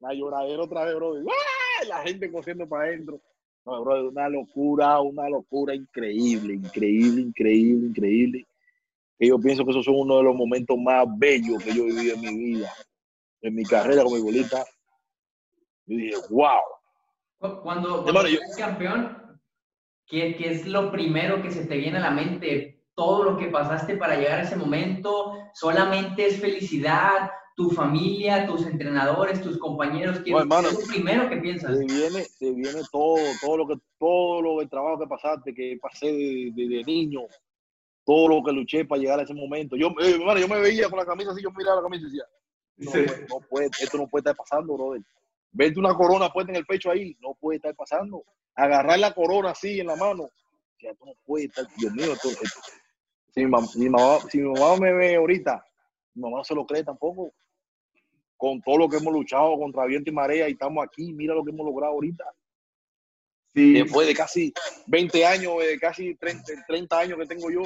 La 0.00 0.14
lloradera 0.14 0.62
otra 0.62 0.84
vez, 0.84 0.94
bro. 0.94 1.10
¡Guau! 1.20 1.88
La 1.88 2.02
gente 2.02 2.30
corriendo 2.30 2.68
para 2.68 2.84
adentro. 2.84 3.20
No, 3.64 3.80
bro, 3.82 4.08
una 4.08 4.28
locura, 4.28 5.00
una 5.00 5.28
locura 5.28 5.74
increíble, 5.74 6.54
increíble, 6.54 7.20
increíble, 7.22 7.86
increíble. 7.88 8.46
Que 9.18 9.28
yo 9.28 9.38
pienso 9.38 9.64
que 9.64 9.70
esos 9.70 9.84
son 9.84 9.94
uno 9.96 10.16
de 10.16 10.24
los 10.24 10.34
momentos 10.34 10.76
más 10.78 11.06
bellos 11.16 11.62
que 11.62 11.72
yo 11.72 11.84
he 11.84 11.86
vivido 11.86 12.14
en 12.16 12.20
mi 12.22 12.34
vida, 12.54 12.72
en 13.40 13.54
mi 13.54 13.64
carrera 13.64 14.02
como 14.02 14.20
bolita. 14.20 14.64
Yo 15.86 15.96
dije, 15.96 16.16
wow. 16.30 16.60
Cu- 17.38 17.60
Cuando, 17.62 18.02
cuando 18.02 18.06
Hermano, 18.08 18.28
yo- 18.28 18.40
campeón, 18.56 19.21
¿qué, 20.12 20.36
qué 20.36 20.50
es 20.52 20.66
lo 20.66 20.92
primero 20.92 21.42
que 21.42 21.50
se 21.50 21.64
te 21.64 21.78
viene 21.78 21.96
a 21.96 22.02
la 22.02 22.10
mente? 22.10 22.84
Todo 22.94 23.24
lo 23.24 23.36
que 23.38 23.46
pasaste 23.46 23.96
para 23.96 24.16
llegar 24.16 24.40
a 24.40 24.42
ese 24.42 24.56
momento, 24.56 25.32
solamente 25.54 26.26
es 26.26 26.38
felicidad, 26.38 27.30
tu 27.56 27.70
familia, 27.70 28.46
tus 28.46 28.66
entrenadores, 28.66 29.40
tus 29.42 29.56
compañeros, 29.58 30.20
¿qué, 30.20 30.30
No, 30.32 30.40
hermano. 30.40 30.68
es 30.68 30.74
lo 30.74 30.86
primero 30.86 31.28
que 31.30 31.38
piensas? 31.38 31.78
Te 31.78 31.86
viene, 31.86 32.26
te 32.38 32.52
viene 32.52 32.82
todo, 32.92 33.38
todo 33.40 33.56
lo 33.56 33.66
que, 33.66 33.74
todo 33.98 34.42
lo 34.42 34.60
el 34.60 34.68
trabajo 34.68 34.98
que 35.00 35.06
pasaste, 35.06 35.54
que 35.54 35.78
pasé 35.80 36.06
de, 36.12 36.50
de- 36.54 36.68
de 36.68 36.84
niño, 36.84 37.20
todo 38.04 38.28
lo 38.28 38.42
que 38.44 38.52
luché 38.52 38.84
para 38.84 39.00
llegar 39.00 39.18
a 39.18 39.22
ese 39.22 39.32
momento. 39.34 39.76
Yo, 39.76 39.88
eh, 40.00 40.16
hermano, 40.20 40.38
yo 40.38 40.48
me 40.48 40.60
veía 40.60 40.90
con 40.90 40.98
la 40.98 41.06
camisa 41.06 41.30
así, 41.30 41.42
yo 41.42 41.50
miraba 41.52 41.76
la 41.76 41.82
camisa 41.82 42.02
y 42.02 42.10
decía, 42.10 42.24
no, 42.76 42.90
Sí. 42.90 42.98
puede- 43.06 43.26
no 43.28 43.40
puede, 43.48 43.66
esto 43.78 43.96
no 43.96 44.06
puede 44.08 44.20
estar 44.20 44.36
pasando, 44.36 44.74
brother. 44.74 45.02
Verte 45.52 45.78
una 45.78 45.94
corona 45.94 46.30
puesta 46.32 46.50
en 46.52 46.56
el 46.56 46.66
pecho 46.66 46.90
ahí, 46.90 47.16
no 47.20 47.34
puede 47.34 47.56
estar 47.56 47.74
pasando. 47.74 48.24
Agarrar 48.54 48.98
la 48.98 49.12
corona 49.14 49.50
así 49.50 49.80
en 49.80 49.86
la 49.86 49.96
mano, 49.96 50.28
esto 50.78 51.04
no 51.06 51.12
puede 51.24 51.44
estar, 51.46 51.66
Dios 51.76 51.92
mío, 51.92 52.12
esto, 52.12 52.28
esto- 52.30 52.60
Si, 53.34 53.40
mi 53.44 53.50
mam- 53.50 53.76
mi 53.76 53.88
mamá, 53.88 54.18
si 54.30 54.38
mi 54.38 54.52
mamá 54.52 54.76
me 54.76 54.92
ve 54.92 55.16
ahorita, 55.16 55.64
mi 56.14 56.22
mamá 56.22 56.38
no 56.38 56.44
se 56.44 56.54
lo 56.54 56.66
cree 56.66 56.84
tampoco. 56.84 57.32
Con 58.36 58.60
todo 58.60 58.76
lo 58.78 58.88
que 58.88 58.96
hemos 58.96 59.12
luchado 59.12 59.56
contra 59.56 59.84
viento 59.86 60.10
y 60.10 60.12
marea 60.12 60.48
y 60.48 60.52
estamos 60.52 60.84
aquí, 60.84 61.12
mira 61.12 61.34
lo 61.34 61.44
que 61.44 61.50
hemos 61.50 61.64
logrado 61.64 61.92
ahorita. 61.92 62.24
Sí, 63.54 63.74
Después 63.74 64.06
de 64.08 64.14
casi 64.14 64.52
20 64.86 65.24
años, 65.26 65.58
de 65.60 65.78
casi 65.78 66.14
30, 66.16 66.52
30 66.66 66.98
años 66.98 67.18
que 67.18 67.26
tengo 67.26 67.50
yo, 67.50 67.62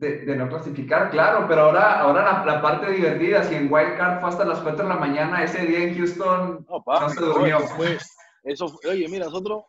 de, 0.00 0.18
de 0.24 0.36
no 0.36 0.48
clasificar, 0.48 1.10
claro, 1.10 1.46
pero 1.46 1.62
ahora, 1.66 2.00
ahora 2.00 2.22
la, 2.24 2.44
la 2.54 2.62
parte 2.62 2.90
divertida, 2.90 3.44
si 3.44 3.54
en 3.54 3.72
Wild 3.72 3.96
Card 3.98 4.20
fue 4.20 4.28
hasta 4.30 4.44
las 4.46 4.60
4 4.60 4.82
de 4.84 4.88
la 4.88 4.96
mañana, 4.96 5.44
ese 5.44 5.64
día 5.66 5.80
en 5.84 5.96
Houston, 5.96 6.66
No, 6.68 7.08
se 7.10 7.20
durmió. 7.20 7.58
Eso 7.58 7.76
fue, 7.76 7.98
eso 8.44 8.68
fue- 8.68 8.90
oye, 8.90 9.08
mira, 9.08 9.26
nosotros 9.26 9.64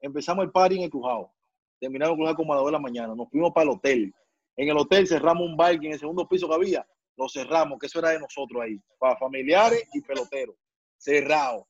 empezamos 0.00 0.44
el 0.44 0.50
party 0.50 0.76
en 0.78 0.82
el 0.84 0.90
Crujado. 0.90 1.32
Terminamos 1.80 2.12
el 2.12 2.16
Crujado 2.18 2.36
como 2.36 2.52
a 2.52 2.56
las 2.56 2.62
2 2.64 2.68
de 2.68 2.72
la 2.72 2.80
mañana. 2.80 3.14
Nos 3.14 3.30
fuimos 3.30 3.52
para 3.52 3.64
el 3.64 3.70
hotel. 3.70 4.14
En 4.56 4.68
el 4.68 4.76
hotel 4.76 5.06
cerramos 5.06 5.44
un 5.48 5.56
que 5.56 5.86
en 5.86 5.92
el 5.92 5.98
segundo 6.00 6.26
piso 6.26 6.48
que 6.48 6.54
había, 6.54 6.86
lo 7.16 7.28
cerramos, 7.28 7.78
que 7.78 7.86
eso 7.86 7.98
era 8.00 8.10
de 8.10 8.18
nosotros 8.18 8.62
ahí, 8.62 8.80
para 8.98 9.16
familiares 9.16 9.84
y 9.92 10.00
peloteros. 10.00 10.56
Cerrado. 10.98 11.66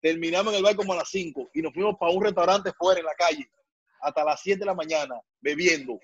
Terminamos 0.00 0.52
en 0.52 0.58
el 0.58 0.62
bar 0.64 0.76
como 0.76 0.92
a 0.92 0.96
las 0.96 1.08
5 1.10 1.48
y 1.52 1.60
nos 1.60 1.74
fuimos 1.74 1.96
para 1.98 2.12
un 2.12 2.22
restaurante 2.24 2.72
fuera 2.72 3.00
en 3.00 3.06
la 3.06 3.14
calle 3.14 3.46
hasta 4.00 4.24
las 4.24 4.40
7 4.40 4.60
de 4.60 4.66
la 4.66 4.74
mañana 4.74 5.20
bebiendo. 5.40 5.98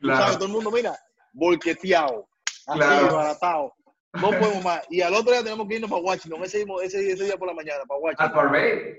Sabes, 0.00 0.16
claro, 0.18 0.34
todo 0.34 0.46
el 0.46 0.52
mundo, 0.52 0.70
mira, 0.70 0.98
bolqueteado, 1.32 2.28
Claro. 2.66 3.04
desbaratado. 3.04 3.74
No 4.14 4.30
podemos 4.30 4.64
más. 4.64 4.82
Y 4.90 5.00
al 5.00 5.14
otro 5.14 5.32
día 5.32 5.42
tenemos 5.42 5.68
que 5.68 5.74
irnos 5.74 5.90
para 5.90 6.02
Washington, 6.02 6.42
ese, 6.44 6.64
ese, 6.82 7.12
ese 7.12 7.24
día 7.24 7.36
por 7.36 7.48
la 7.48 7.54
mañana, 7.54 7.80
para 7.86 7.98
al 7.98 8.02
Washington. 8.04 8.32
Parvey. 8.32 8.96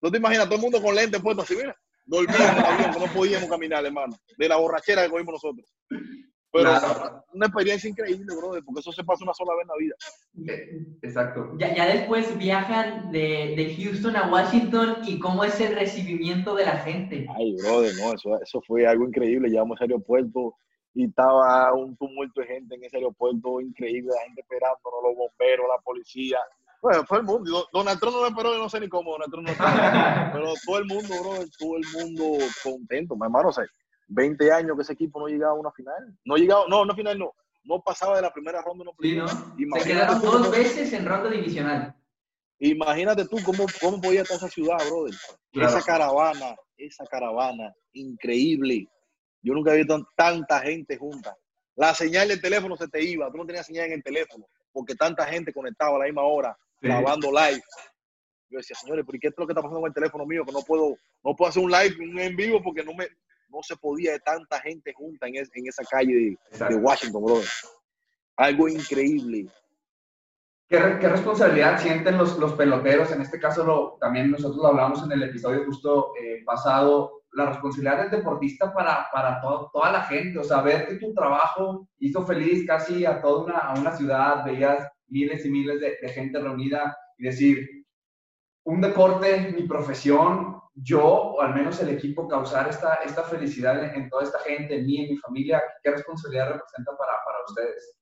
¿No 0.00 0.10
te 0.10 0.18
imaginas 0.18 0.44
todo 0.46 0.56
el 0.56 0.60
mundo 0.60 0.82
con 0.82 0.94
lentes 0.94 1.20
puestos 1.20 1.44
así, 1.44 1.56
mira? 1.56 1.76
Dormíamos 2.06 2.50
en 2.50 2.58
el 2.58 2.64
avión, 2.64 2.90
no 3.06 3.12
podíamos 3.12 3.48
caminar, 3.48 3.84
hermano. 3.84 4.16
De 4.36 4.48
la 4.48 4.56
borrachera 4.56 5.02
que 5.04 5.10
cogimos 5.10 5.32
nosotros. 5.34 5.66
Pero 6.54 6.70
Claro. 6.70 7.24
una 7.32 7.46
experiencia 7.46 7.90
increíble, 7.90 8.26
brother, 8.36 8.62
porque 8.64 8.78
eso 8.80 8.92
se 8.92 9.02
pasa 9.02 9.24
una 9.24 9.34
sola 9.34 9.54
vez 9.56 9.62
en 9.64 9.68
la 9.68 9.76
vida. 9.76 9.96
Exacto. 11.02 11.50
Ya, 11.58 11.74
ya 11.74 11.86
después 11.86 12.38
viajan 12.38 13.10
de, 13.10 13.54
de 13.56 13.76
Houston 13.76 14.16
a 14.16 14.30
Washington 14.30 14.98
y 15.04 15.18
cómo 15.18 15.42
es 15.44 15.60
el 15.60 15.74
recibimiento 15.74 16.54
de 16.54 16.64
la 16.64 16.76
gente. 16.78 17.26
Ay, 17.36 17.56
brother, 17.56 17.92
no, 18.00 18.14
eso, 18.14 18.40
eso 18.40 18.62
fue 18.66 18.86
algo 18.86 19.04
increíble. 19.06 19.48
Llegamos 19.48 19.80
al 19.80 19.88
aeropuerto 19.90 20.54
y 20.94 21.06
estaba 21.06 21.72
un 21.74 21.96
tumulto 21.96 22.40
de 22.40 22.46
gente 22.46 22.76
en 22.76 22.84
ese 22.84 22.98
aeropuerto 22.98 23.60
increíble, 23.60 24.12
la 24.14 24.22
gente 24.26 24.42
esperándonos, 24.42 25.02
los 25.02 25.16
bomberos, 25.16 25.66
la 25.74 25.82
policía, 25.82 26.38
Bueno, 26.80 27.02
todo 27.08 27.18
el 27.18 27.24
mundo. 27.24 27.50
Do- 27.50 27.68
Donald 27.72 27.98
Trump 27.98 28.14
no 28.14 28.20
lo 28.22 28.28
esperó, 28.28 28.52
yo 28.52 28.58
no 28.58 28.68
sé 28.68 28.78
ni 28.78 28.88
cómo. 28.88 29.10
Donald 29.12 29.32
Trump 29.32 29.46
no 29.48 29.52
esperó. 29.52 29.70
pero 30.32 30.52
todo 30.64 30.78
el 30.78 30.84
mundo, 30.86 31.14
bro, 31.20 31.32
todo 31.58 31.76
el 31.78 31.84
mundo 31.94 32.38
contento. 32.62 33.16
Mi 33.16 33.24
hermano, 33.24 33.48
o 33.48 33.52
sea, 33.52 33.64
20 34.08 34.52
años 34.52 34.76
que 34.76 34.82
ese 34.82 34.92
equipo 34.92 35.20
no 35.20 35.26
llegaba 35.28 35.52
a 35.52 35.60
una 35.60 35.72
final. 35.72 36.16
No 36.24 36.36
llegaba, 36.36 36.64
no, 36.68 36.82
una 36.82 36.94
final 36.94 37.18
no. 37.18 37.34
No 37.64 37.80
pasaba 37.82 38.16
de 38.16 38.22
la 38.22 38.32
primera 38.32 38.60
ronda. 38.62 38.84
No 38.84 38.92
Sí, 39.00 39.16
¿no? 39.16 39.28
Se 39.28 39.88
quedaron 39.88 40.20
tú 40.20 40.26
dos 40.26 40.50
veces 40.50 40.92
en 40.92 41.06
ronda 41.06 41.30
divisional. 41.30 41.94
Imagínate 42.58 43.26
tú 43.26 43.36
cómo, 43.44 43.66
cómo 43.80 44.00
podía 44.00 44.22
estar 44.22 44.36
esa 44.36 44.48
ciudad, 44.48 44.78
brother. 44.88 45.14
Claro. 45.52 45.68
Esa 45.68 45.82
caravana, 45.82 46.56
esa 46.76 47.04
caravana, 47.06 47.74
increíble. 47.92 48.88
Yo 49.42 49.54
nunca 49.54 49.74
he 49.74 49.78
visto 49.78 50.08
tanta 50.16 50.60
gente 50.60 50.96
junta. 50.96 51.36
La 51.76 51.92
señal 51.94 52.28
del 52.28 52.40
teléfono 52.40 52.76
se 52.76 52.88
te 52.88 53.02
iba, 53.02 53.30
tú 53.30 53.38
no 53.38 53.46
tenías 53.46 53.66
señal 53.66 53.86
en 53.86 53.92
el 53.94 54.02
teléfono, 54.02 54.46
porque 54.72 54.94
tanta 54.94 55.26
gente 55.26 55.52
conectaba 55.52 55.96
a 55.96 56.00
la 56.00 56.04
misma 56.06 56.22
hora, 56.22 56.56
Sí. 56.80 56.88
grabando 56.88 57.30
live. 57.30 57.62
Yo 58.50 58.58
decía, 58.58 58.76
señores, 58.76 59.04
¿pero 59.06 59.16
y 59.16 59.20
qué 59.20 59.28
es 59.28 59.34
lo 59.36 59.46
que 59.46 59.52
está 59.52 59.62
pasando 59.62 59.80
con 59.80 59.88
el 59.88 59.94
teléfono 59.94 60.24
mío? 60.24 60.44
Que 60.44 60.52
no 60.52 60.60
puedo, 60.62 60.96
no 61.24 61.34
puedo 61.34 61.48
hacer 61.48 61.62
un 61.62 61.70
live, 61.70 61.96
un 61.98 62.18
en 62.20 62.36
vivo, 62.36 62.62
porque 62.62 62.84
no 62.84 62.94
me, 62.94 63.08
no 63.54 63.62
se 63.62 63.76
podía 63.76 64.12
de 64.12 64.20
tanta 64.20 64.60
gente 64.60 64.92
junta 64.92 65.26
en, 65.28 65.36
es- 65.36 65.50
en 65.54 65.66
esa 65.68 65.84
calle 65.84 66.12
de. 66.14 66.74
Washington, 66.76 67.24
brother. 67.24 67.48
Algo 68.36 68.68
increíble. 68.68 69.46
¿Qué, 70.68 70.78
re- 70.78 70.98
qué 70.98 71.08
responsabilidad 71.08 71.78
sienten 71.80 72.16
los, 72.18 72.38
los 72.38 72.54
peloteros? 72.54 73.12
En 73.12 73.20
este 73.20 73.38
caso, 73.38 73.64
lo, 73.64 73.96
también 74.00 74.30
nosotros 74.30 74.56
lo 74.56 74.68
hablamos 74.68 75.02
en 75.04 75.12
el 75.12 75.22
episodio 75.22 75.64
justo 75.66 76.12
eh, 76.20 76.42
pasado, 76.44 77.22
la 77.32 77.46
responsabilidad 77.46 77.98
del 78.02 78.10
deportista 78.10 78.72
para, 78.72 79.08
para 79.12 79.40
to- 79.40 79.70
toda 79.72 79.92
la 79.92 80.02
gente, 80.04 80.38
o 80.38 80.44
sea, 80.44 80.62
ver 80.62 80.86
que 80.88 80.94
tu 80.96 81.12
trabajo 81.14 81.88
hizo 81.98 82.24
feliz 82.24 82.66
casi 82.66 83.04
a 83.04 83.20
toda 83.20 83.44
una, 83.44 83.58
a 83.58 83.74
una 83.78 83.94
ciudad, 83.96 84.44
veías 84.44 84.88
miles 85.08 85.44
y 85.44 85.50
miles 85.50 85.80
de, 85.80 85.98
de 86.00 86.08
gente 86.08 86.40
reunida 86.40 86.96
y 87.18 87.24
decir, 87.24 87.83
un 88.64 88.80
deporte, 88.80 89.52
mi 89.52 89.62
profesión, 89.68 90.60
yo, 90.74 91.04
o 91.04 91.40
al 91.40 91.54
menos 91.54 91.80
el 91.80 91.90
equipo, 91.90 92.26
causar 92.26 92.68
esta, 92.68 92.94
esta 93.04 93.22
felicidad 93.24 93.94
en, 93.94 94.08
toda 94.08 94.24
esta 94.24 94.38
gente, 94.40 94.76
en 94.76 94.86
mí, 94.86 95.04
en 95.04 95.10
mi 95.10 95.16
familia, 95.18 95.62
¿qué 95.82 95.90
responsabilidad 95.90 96.52
representa 96.52 96.96
para, 96.96 97.12
para 97.24 97.38
ustedes? 97.46 97.96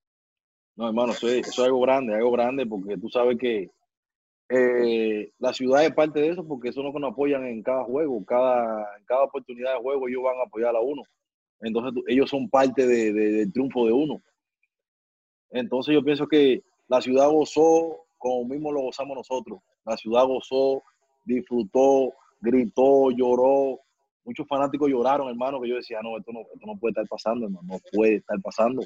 No, 0.77 0.87
hermano, 0.89 1.13
eso 1.13 1.29
es, 1.29 1.59
algo 1.59 1.81
grande, 1.81 2.15
algo 2.15 2.31
grande, 2.31 2.65
porque 2.65 2.97
tú 2.97 3.09
sabes 3.09 3.37
que 3.39 3.69
eh, 4.49 5.33
la 5.39 5.53
ciudad 5.53 5.85
es 5.85 5.93
parte 5.95 6.21
de 6.21 6.31
eso, 6.31 6.47
porque 6.47 6.71
eso 6.71 6.83
nos 6.83 6.95
apoyan 7.11 7.45
en 7.47 7.63
cada 7.63 7.85
juego, 7.85 8.25
cada, 8.25 8.97
en 8.99 9.05
cada 9.05 9.25
oportunidad 9.25 9.75
de 9.75 9.81
juego 9.83 10.09
ellos 10.09 10.23
van 10.23 10.39
a 10.39 10.45
apoyar 10.45 10.75
a 10.75 10.81
uno. 10.81 11.03
Entonces 11.61 12.03
ellos 12.09 12.31
son 12.31 12.49
parte 12.49 12.87
de- 12.87 13.13
de- 13.13 13.31
del 13.33 13.53
triunfo 13.53 13.87
de 13.87 13.93
uno. 13.93 14.21
Entonces 15.51 15.95
yo 15.95 16.03
pienso 16.03 16.27
que 16.27 16.63
la 16.89 17.01
ciudad 17.01 17.29
gozó 17.31 18.05
como 18.19 18.45
mismo 18.47 18.73
lo 18.73 18.81
gozamos 18.83 19.17
nosotros. 19.17 19.61
La 19.85 19.97
ciudad 19.97 20.27
gozó, 20.27 20.83
disfrutó, 21.25 22.13
gritó, 22.41 23.11
lloró. 23.11 23.81
Muchos 24.25 24.47
fanáticos 24.47 24.89
lloraron, 24.89 25.29
hermano, 25.29 25.61
que 25.61 25.69
yo 25.69 25.77
decía, 25.77 25.99
no, 26.03 26.17
esto 26.17 26.33
no, 26.33 26.41
esto 26.41 26.67
no 26.67 26.79
puede 26.79 26.93
estar 26.93 27.07
pasando, 27.09 27.47
hermano, 27.47 27.67
no 27.67 27.79
puede 27.93 28.17
estar 28.17 28.41
pasando 28.41 28.83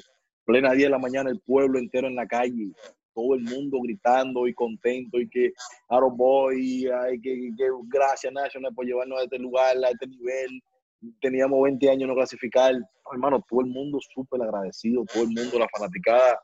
plena 0.47 0.71
10 0.71 0.85
de 0.85 0.89
la 0.89 0.97
mañana, 0.97 1.29
el 1.29 1.41
pueblo 1.41 1.77
entero 1.77 2.07
en 2.07 2.15
la 2.15 2.25
calle, 2.25 2.71
todo 3.13 3.35
el 3.35 3.41
mundo 3.41 3.79
gritando 3.83 4.47
y 4.47 4.53
contento 4.53 5.19
y 5.19 5.29
que 5.29 5.51
Aaron 5.89 6.15
Boy, 6.15 6.87
ay, 6.87 7.19
que, 7.19 7.51
que 7.57 7.65
gracias 7.87 8.31
National 8.31 8.73
por 8.73 8.85
llevarnos 8.85 9.19
a 9.19 9.23
este 9.23 9.37
lugar, 9.37 9.75
a 9.75 9.89
este 9.89 10.07
nivel. 10.07 10.61
Teníamos 11.21 11.61
20 11.63 11.89
años 11.89 12.07
no 12.07 12.15
clasificar. 12.15 12.73
No, 12.73 13.11
hermano, 13.11 13.43
todo 13.47 13.59
el 13.59 13.67
mundo 13.67 13.99
súper 14.13 14.41
agradecido, 14.41 15.03
todo 15.05 15.23
el 15.23 15.29
mundo, 15.29 15.59
la 15.59 15.67
fanaticada 15.67 16.39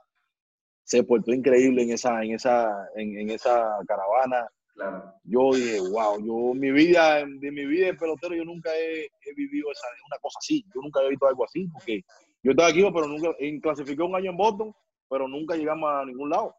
se 0.84 1.03
portó 1.03 1.34
increíble 1.34 1.84
en 1.84 1.91
esa, 1.91 2.23
en 2.23 2.34
esa, 2.34 2.88
en, 2.95 3.18
en 3.18 3.30
esa 3.30 3.77
caravana. 3.88 4.47
Claro. 4.73 5.14
Yo 5.23 5.53
dije, 5.53 5.80
wow, 5.80 6.19
yo 6.26 6.53
mi 6.55 6.72
vida, 6.72 7.18
de 7.26 7.51
mi 7.51 7.65
vida 7.65 7.88
de 7.88 7.93
pelotero, 7.93 8.35
yo 8.35 8.43
nunca 8.43 8.69
he, 8.76 9.03
he 9.05 9.34
vivido 9.35 9.72
esa, 9.72 9.85
una 10.07 10.18
cosa 10.19 10.39
así. 10.39 10.64
Yo 10.73 10.81
nunca 10.81 11.01
he 11.01 11.10
visto 11.10 11.27
algo 11.27 11.45
así, 11.45 11.68
porque 11.72 12.01
yo 12.41 12.51
estaba 12.51 12.69
aquí, 12.69 12.81
pero 12.81 13.07
nunca, 13.07 13.30
en, 13.39 13.60
clasifiqué 13.61 14.01
un 14.01 14.15
año 14.15 14.31
en 14.31 14.38
Boston, 14.38 14.73
pero 15.10 15.27
nunca 15.27 15.55
llegamos 15.55 15.89
a 15.91 16.05
ningún 16.05 16.30
lado. 16.30 16.55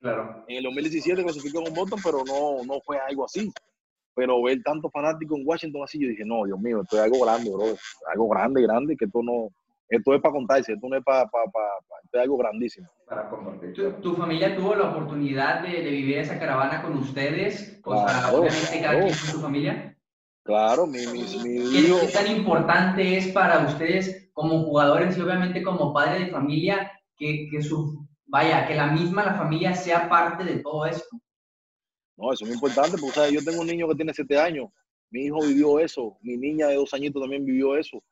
Claro. 0.00 0.44
En 0.48 0.56
el 0.56 0.64
2017 0.64 1.22
clasificé 1.22 1.58
en 1.58 1.74
Boston, 1.74 2.00
pero 2.02 2.24
no, 2.26 2.64
no 2.64 2.80
fue 2.80 2.98
algo 2.98 3.24
así. 3.24 3.52
Pero 4.14 4.42
ver 4.42 4.62
tantos 4.62 4.92
fanáticos 4.92 5.38
en 5.38 5.46
Washington 5.46 5.82
así, 5.82 6.00
yo 6.00 6.08
dije, 6.08 6.24
no, 6.24 6.44
Dios 6.44 6.58
mío, 6.60 6.82
esto 6.82 6.96
es 6.96 7.02
algo 7.02 7.24
grande, 7.24 7.50
bro. 7.50 7.64
Algo 8.12 8.28
grande, 8.28 8.62
grande, 8.62 8.96
que 8.96 9.04
esto 9.06 9.22
no, 9.22 9.48
esto 9.88 10.14
es 10.14 10.20
para 10.20 10.32
contarse, 10.32 10.72
esto 10.72 10.88
no 10.88 10.96
es 10.96 11.04
para, 11.04 11.26
para, 11.28 11.44
para, 11.50 11.68
para- 11.88 12.03
es 12.12 12.20
algo 12.20 12.36
grandísimo. 12.36 12.88
Para 13.06 13.28
compartir. 13.28 13.72
¿Tu, 13.74 13.90
tu 14.00 14.14
familia 14.14 14.56
tuvo 14.56 14.74
la 14.74 14.90
oportunidad 14.90 15.62
de, 15.62 15.82
de 15.82 15.90
vivir 15.90 16.18
esa 16.18 16.38
caravana 16.38 16.82
con 16.82 16.96
ustedes? 16.96 17.80
O 17.84 17.96
sea, 17.96 18.06
Claro, 18.20 18.38
obviamente 18.38 18.80
cada 18.80 18.92
claro. 18.92 18.98
quien 19.06 19.18
con 19.18 19.28
su 19.28 19.40
familia. 19.40 19.98
Claro, 20.44 20.86
mi, 20.86 20.98
mi, 21.06 21.22
mi 21.22 21.72
¿Qué, 21.72 21.78
hijo, 21.80 22.00
qué 22.00 22.08
tan 22.12 22.26
importante 22.30 23.16
es 23.16 23.28
para 23.28 23.66
ustedes 23.66 24.30
como 24.34 24.62
jugadores 24.64 25.16
y 25.16 25.20
obviamente 25.22 25.62
como 25.62 25.92
padre 25.92 26.26
de 26.26 26.30
familia 26.30 26.92
que, 27.16 27.48
que 27.50 27.62
su, 27.62 28.06
vaya, 28.26 28.66
que 28.66 28.74
la 28.74 28.88
misma 28.88 29.24
la 29.24 29.34
familia 29.34 29.74
sea 29.74 30.08
parte 30.08 30.44
de 30.44 30.58
todo 30.58 30.84
esto? 30.86 31.16
No, 32.16 32.32
eso 32.32 32.44
es 32.44 32.48
muy 32.48 32.54
importante, 32.54 32.98
porque 32.98 33.14
¿sabes? 33.14 33.32
yo 33.32 33.42
tengo 33.44 33.62
un 33.62 33.66
niño 33.66 33.88
que 33.88 33.94
tiene 33.94 34.12
siete 34.12 34.38
años, 34.38 34.68
mi 35.10 35.26
hijo 35.26 35.40
vivió 35.40 35.78
eso, 35.78 36.18
mi 36.20 36.36
niña 36.36 36.66
de 36.68 36.74
dos 36.76 36.92
añitos 36.92 37.22
también 37.22 37.44
vivió 37.44 37.76
eso. 37.76 38.02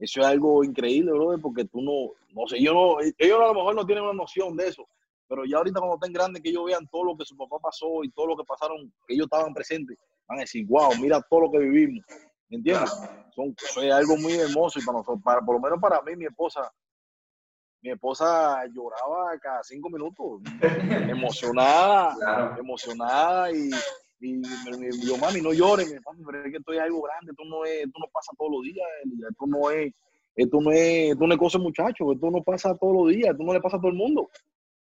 Eso 0.00 0.20
es 0.20 0.26
algo 0.26 0.64
increíble, 0.64 1.12
brother, 1.12 1.38
porque 1.40 1.66
tú 1.66 1.82
no, 1.82 2.12
no 2.34 2.48
sé, 2.48 2.60
yo 2.60 2.72
no, 2.72 3.00
ellos 3.00 3.38
a 3.38 3.48
lo 3.48 3.54
mejor 3.54 3.74
no 3.74 3.84
tienen 3.84 4.04
una 4.04 4.14
noción 4.14 4.56
de 4.56 4.68
eso, 4.68 4.88
pero 5.28 5.44
ya 5.44 5.58
ahorita 5.58 5.78
cuando 5.78 5.96
estén 5.96 6.12
grandes, 6.14 6.42
que 6.42 6.48
ellos 6.48 6.64
vean 6.64 6.88
todo 6.88 7.04
lo 7.04 7.16
que 7.16 7.26
su 7.26 7.36
papá 7.36 7.58
pasó 7.58 8.02
y 8.02 8.10
todo 8.10 8.28
lo 8.28 8.36
que 8.36 8.44
pasaron, 8.44 8.90
que 9.06 9.14
ellos 9.14 9.26
estaban 9.26 9.52
presentes, 9.52 9.98
van 10.26 10.38
a 10.38 10.40
decir, 10.40 10.66
wow, 10.66 10.96
mira 10.98 11.20
todo 11.28 11.40
lo 11.42 11.50
que 11.50 11.58
vivimos, 11.58 12.02
¿me 12.48 12.56
entiendes? 12.56 12.90
Son, 13.34 13.54
es 13.82 13.92
algo 13.92 14.16
muy 14.16 14.32
hermoso 14.32 14.80
y 14.80 14.84
para 14.84 14.98
nosotros, 14.98 15.22
para, 15.22 15.40
por 15.42 15.56
lo 15.56 15.60
menos 15.60 15.78
para 15.78 16.00
mí, 16.00 16.16
mi 16.16 16.24
esposa, 16.24 16.72
mi 17.82 17.90
esposa 17.90 18.64
lloraba 18.74 19.38
cada 19.38 19.62
cinco 19.62 19.90
minutos, 19.90 20.40
emocionada, 21.10 22.14
Claro. 22.18 22.56
emocionada 22.56 23.52
y, 23.52 23.70
y 24.20 24.34
me, 24.34 24.48
me 24.78 24.88
dijo, 24.88 25.16
mami, 25.16 25.40
no 25.40 25.52
llores, 25.52 25.90
mi 25.90 25.98
mami, 26.04 26.24
pero 26.24 26.44
es 26.44 26.50
que 26.50 26.58
esto 26.58 26.72
es 26.72 26.80
algo 26.80 27.02
grande, 27.02 27.32
esto 27.32 27.44
no 27.44 27.64
es, 27.64 27.86
esto 27.86 27.98
no 27.98 28.06
pasa 28.12 28.32
todos 28.36 28.52
los 28.52 28.62
días, 28.62 28.86
esto 29.30 29.46
no 29.46 29.70
es, 29.70 29.94
esto 30.36 30.60
no 30.60 30.72
es, 30.72 31.12
esto 31.12 31.26
no 31.26 31.32
es 31.32 31.38
cosa 31.38 31.58
de 31.58 31.64
muchachos, 31.64 32.08
esto 32.14 32.30
no 32.30 32.42
pasa 32.42 32.76
todos 32.76 32.94
los 32.94 33.08
días, 33.14 33.30
esto 33.30 33.42
no 33.42 33.54
le 33.54 33.60
pasa 33.60 33.78
a 33.78 33.80
todo 33.80 33.90
el 33.90 33.96
mundo. 33.96 34.28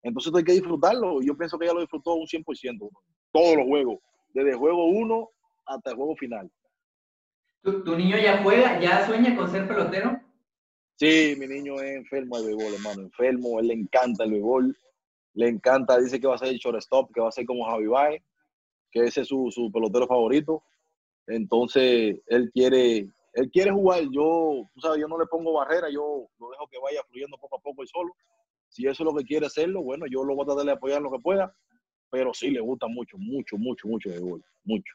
Entonces 0.01 0.27
esto 0.27 0.37
hay 0.37 0.43
que 0.43 0.53
disfrutarlo, 0.53 1.21
yo 1.21 1.37
pienso 1.37 1.57
que 1.57 1.65
ella 1.65 1.73
lo 1.73 1.81
disfrutó 1.81 2.15
un 2.15 2.27
100%, 2.27 2.89
todos 3.31 3.55
los 3.55 3.65
juegos, 3.65 3.99
desde 4.33 4.51
el 4.51 4.57
juego 4.57 4.85
1 4.87 5.29
hasta 5.65 5.91
el 5.91 5.95
juego 5.95 6.15
final. 6.17 6.51
¿Tu, 7.61 7.83
tu 7.83 7.95
niño 7.95 8.17
ya 8.17 8.43
juega, 8.43 8.79
ya 8.81 9.05
sueña 9.05 9.37
con 9.37 9.49
ser 9.49 9.65
pelotero? 9.65 10.19
Sí, 10.95 11.35
mi 11.39 11.47
niño 11.47 11.75
es 11.75 11.95
enfermo 11.95 12.37
del 12.37 12.55
béisbol, 12.55 12.73
hermano, 12.73 13.01
enfermo, 13.03 13.59
él 13.61 13.67
le 13.67 13.73
encanta 13.73 14.25
el 14.25 14.31
béisbol, 14.31 14.77
le 15.35 15.47
encanta, 15.47 15.97
dice 15.97 16.19
que 16.19 16.27
va 16.27 16.35
a 16.35 16.37
ser 16.37 16.49
el 16.49 16.57
shortstop, 16.57 17.11
que 17.13 17.21
va 17.21 17.29
a 17.29 17.31
ser 17.31 17.45
como 17.45 17.65
Javi 17.65 17.87
Baez, 17.87 18.21
que 18.93 19.01
ese 19.05 19.21
es 19.21 19.27
su, 19.27 19.49
su 19.51 19.71
pelotero 19.71 20.07
favorito. 20.07 20.63
Entonces, 21.27 22.19
él 22.27 22.51
quiere, 22.53 23.09
él 23.33 23.49
quiere 23.51 23.71
jugar. 23.71 24.03
Yo, 24.11 24.69
sabes, 24.81 24.99
yo 25.01 25.07
no 25.07 25.17
le 25.17 25.25
pongo 25.25 25.53
barrera, 25.53 25.89
yo 25.89 26.27
lo 26.39 26.49
dejo 26.51 26.67
que 26.67 26.79
vaya 26.79 27.01
fluyendo 27.09 27.37
poco 27.37 27.57
a 27.57 27.61
poco 27.61 27.81
él 27.81 27.87
solo. 27.87 28.13
Si 28.69 28.85
eso 28.87 29.03
es 29.03 29.05
lo 29.11 29.15
que 29.17 29.25
quiere 29.25 29.45
hacerlo, 29.47 29.81
bueno, 29.81 30.05
yo 30.09 30.23
lo 30.23 30.35
voy 30.35 30.43
a 30.43 30.47
tratar 30.47 30.65
de 30.65 30.71
apoyar 30.73 31.01
lo 31.01 31.11
que 31.11 31.19
pueda, 31.19 31.53
pero 32.09 32.33
sí 32.33 32.49
le 32.51 32.59
gusta 32.59 32.87
mucho, 32.87 33.17
mucho, 33.17 33.57
mucho, 33.57 33.87
mucho 33.87 34.09
el 34.09 34.15
béisbol, 34.15 34.43
mucho. 34.65 34.93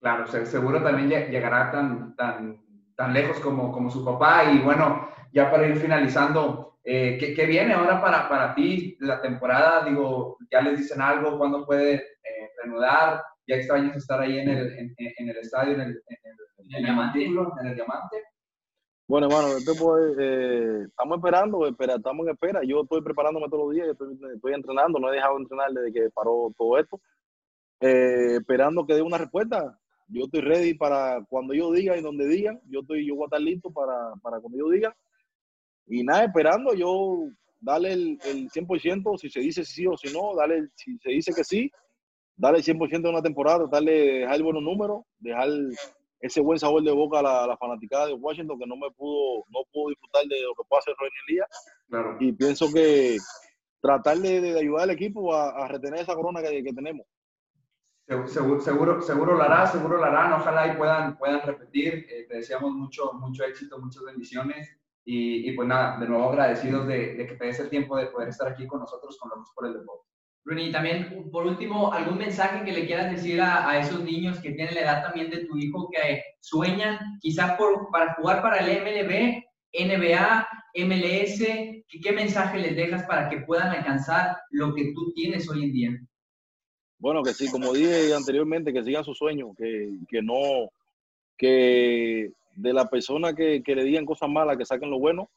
Claro, 0.00 0.26
se- 0.26 0.46
seguro 0.46 0.82
también 0.82 1.08
lle- 1.10 1.30
llegará 1.30 1.70
tan, 1.70 2.16
tan, 2.16 2.60
tan 2.96 3.12
lejos 3.12 3.38
como, 3.40 3.72
como 3.72 3.88
su 3.90 4.04
papá. 4.04 4.52
Y 4.52 4.58
bueno, 4.58 5.08
ya 5.32 5.50
para 5.50 5.66
ir 5.68 5.76
finalizando, 5.76 6.78
eh, 6.84 7.16
¿qué, 7.18 7.34
qué 7.34 7.46
viene 7.46 7.72
ahora 7.72 8.00
para, 8.02 8.28
para 8.28 8.54
ti? 8.54 8.96
La 9.00 9.20
temporada, 9.22 9.84
digo, 9.84 10.38
ya 10.50 10.60
les 10.60 10.78
dicen 10.78 11.00
algo, 11.00 11.38
¿cuándo 11.38 11.64
puede 11.64 12.02
reanudar? 12.62 13.22
¿Ya 13.46 13.56
extrañas 13.56 13.96
estar 13.96 14.20
ahí 14.20 14.38
en 14.38 14.48
el, 14.48 14.72
en, 14.78 14.94
en 14.96 15.28
el 15.28 15.36
estadio, 15.38 15.74
en 15.74 15.80
el, 15.80 15.88
en 15.88 16.16
el, 16.24 16.36
En 16.58 16.76
el 16.76 16.84
Diamante. 16.84 17.18
montículo, 17.18 17.52
en 17.60 17.66
el 17.66 17.74
diamante? 17.74 18.16
Bueno, 19.08 19.26
hermano, 19.26 19.48
puedo- 19.78 20.20
eh, 20.20 20.84
estamos 20.86 21.18
esperando, 21.18 21.66
espera, 21.66 21.96
estamos 21.96 22.26
en 22.26 22.32
espera. 22.32 22.60
Yo 22.64 22.82
estoy 22.82 23.02
preparándome 23.02 23.48
todos 23.48 23.64
los 23.66 23.74
días, 23.74 23.86
yo 23.86 23.92
estoy, 23.92 24.18
estoy 24.34 24.54
entrenando, 24.54 24.98
no 24.98 25.10
he 25.12 25.16
dejado 25.16 25.36
de 25.36 25.42
entrenar 25.42 25.70
desde 25.72 25.92
que 25.92 26.10
paró 26.10 26.52
todo 26.56 26.78
esto. 26.78 27.00
Eh, 27.80 28.36
esperando 28.36 28.86
que 28.86 28.94
dé 28.94 29.02
una 29.02 29.18
respuesta. 29.18 29.76
Yo 30.06 30.24
estoy 30.24 30.40
ready 30.40 30.74
para 30.74 31.22
cuando 31.28 31.52
yo 31.52 31.72
diga 31.72 31.96
y 31.96 32.00
donde 32.02 32.26
digan. 32.26 32.60
Yo 32.66 32.80
estoy, 32.80 33.06
yo 33.06 33.16
voy 33.16 33.24
a 33.24 33.26
estar 33.26 33.40
listo 33.40 33.70
para, 33.72 34.12
para 34.22 34.40
cuando 34.40 34.58
yo 34.58 34.70
diga. 34.70 34.94
Y 35.86 36.04
nada, 36.04 36.24
esperando 36.24 36.74
yo 36.74 37.24
darle 37.60 37.92
el, 37.92 38.18
el 38.24 38.48
100%, 38.50 39.18
si 39.18 39.28
se 39.30 39.40
dice 39.40 39.64
sí 39.64 39.86
o 39.86 39.96
si 39.96 40.12
no, 40.12 40.34
darle, 40.36 40.58
el- 40.58 40.70
si 40.74 40.96
se 40.98 41.10
dice 41.10 41.32
que 41.34 41.44
sí, 41.44 41.70
darle 42.42 42.58
el 42.58 42.64
100% 42.64 43.02
de 43.02 43.08
una 43.08 43.22
temporada, 43.22 43.66
darle, 43.70 44.18
dejar 44.20 44.42
buenos 44.42 44.64
números, 44.64 45.04
dejar 45.20 45.48
ese 46.20 46.40
buen 46.40 46.58
sabor 46.58 46.82
de 46.82 46.90
boca 46.90 47.20
a 47.20 47.22
la, 47.22 47.44
a 47.44 47.46
la 47.46 47.56
fanaticada 47.56 48.06
de 48.06 48.14
Washington 48.14 48.58
que 48.58 48.66
no 48.66 48.76
me 48.76 48.90
pudo, 48.90 49.44
no 49.48 49.60
pudo 49.72 49.90
disfrutar 49.90 50.24
de 50.24 50.42
lo 50.42 50.54
que 50.56 50.64
puede 50.68 50.80
hacer 50.80 50.94
Roy 50.98 51.08
Elías 51.28 51.48
Claro. 51.88 52.16
y 52.18 52.32
pienso 52.32 52.66
que 52.72 53.16
tratar 53.80 54.18
de, 54.18 54.40
de 54.40 54.58
ayudar 54.58 54.82
al 54.84 54.90
equipo 54.90 55.32
a, 55.32 55.50
a 55.50 55.68
retener 55.68 56.00
esa 56.00 56.14
corona 56.16 56.42
que, 56.42 56.64
que 56.64 56.72
tenemos. 56.72 57.06
Seguro, 58.26 58.60
seguro, 58.60 59.00
seguro 59.00 59.34
lo 59.36 59.42
hará, 59.42 59.66
seguro 59.66 59.96
lo 59.96 60.04
harán. 60.04 60.32
Ojalá 60.32 60.66
y 60.72 60.76
puedan, 60.76 61.16
puedan 61.16 61.40
repetir. 61.42 62.06
Eh, 62.10 62.26
te 62.28 62.36
deseamos 62.36 62.72
mucho, 62.72 63.12
mucho 63.14 63.44
éxito, 63.44 63.78
muchas 63.78 64.02
bendiciones. 64.02 64.68
Y, 65.04 65.48
y 65.48 65.52
pues 65.56 65.66
nada, 65.68 65.98
de 65.98 66.08
nuevo 66.08 66.28
agradecidos 66.28 66.86
de, 66.88 67.14
de, 67.14 67.26
que 67.26 67.34
te 67.36 67.46
des 67.46 67.58
el 67.60 67.70
tiempo 67.70 67.96
de 67.96 68.06
poder 68.06 68.28
estar 68.28 68.48
aquí 68.48 68.66
con 68.66 68.80
nosotros, 68.80 69.16
con 69.18 69.30
Locos 69.30 69.52
por 69.54 69.66
el 69.66 69.74
Deporte. 69.74 70.11
Bruni, 70.44 70.72
también, 70.72 71.30
por 71.30 71.46
último, 71.46 71.92
algún 71.92 72.18
mensaje 72.18 72.64
que 72.64 72.72
le 72.72 72.86
quieras 72.86 73.12
decir 73.12 73.40
a, 73.40 73.68
a, 73.68 73.78
esos 73.78 74.02
niños 74.02 74.40
que 74.40 74.52
tienen 74.52 74.74
la 74.74 74.80
edad 74.80 75.02
también 75.04 75.30
de 75.30 75.44
tu 75.46 75.56
hijo, 75.56 75.88
que 75.90 76.22
sueñan 76.40 76.98
quizás 77.20 77.56
por, 77.56 77.90
para 77.92 78.14
jugar 78.14 78.42
para 78.42 78.58
el 78.58 78.82
MLB, 78.82 79.42
NBA, 79.72 80.48
MLS, 80.74 81.38
¿qué, 81.38 82.00
¿qué 82.02 82.12
mensaje 82.12 82.58
les 82.58 82.74
dejas 82.74 83.04
para 83.04 83.28
que 83.28 83.38
puedan 83.38 83.70
alcanzar 83.70 84.36
lo 84.50 84.74
que 84.74 84.92
tú 84.94 85.12
tienes 85.14 85.48
hoy 85.48 85.64
en 85.64 85.72
día? 85.72 85.90
Bueno, 86.98 87.22
que 87.22 87.32
sí, 87.34 87.50
como 87.50 87.72
dije 87.72 88.14
anteriormente, 88.14 88.72
que 88.72 88.82
sigan 88.82 89.04
su 89.04 89.14
sueño, 89.14 89.54
que, 89.56 89.90
que 90.08 90.22
no, 90.22 90.70
que 91.36 92.32
de 92.54 92.72
la 92.72 92.88
persona 92.88 93.34
que, 93.34 93.62
que, 93.62 93.74
le 93.74 93.84
digan 93.84 94.06
cosas 94.06 94.28
malas, 94.28 94.56
que 94.56 94.64
saquen 94.64 94.90
lo 94.90 94.98
bueno, 94.98 95.30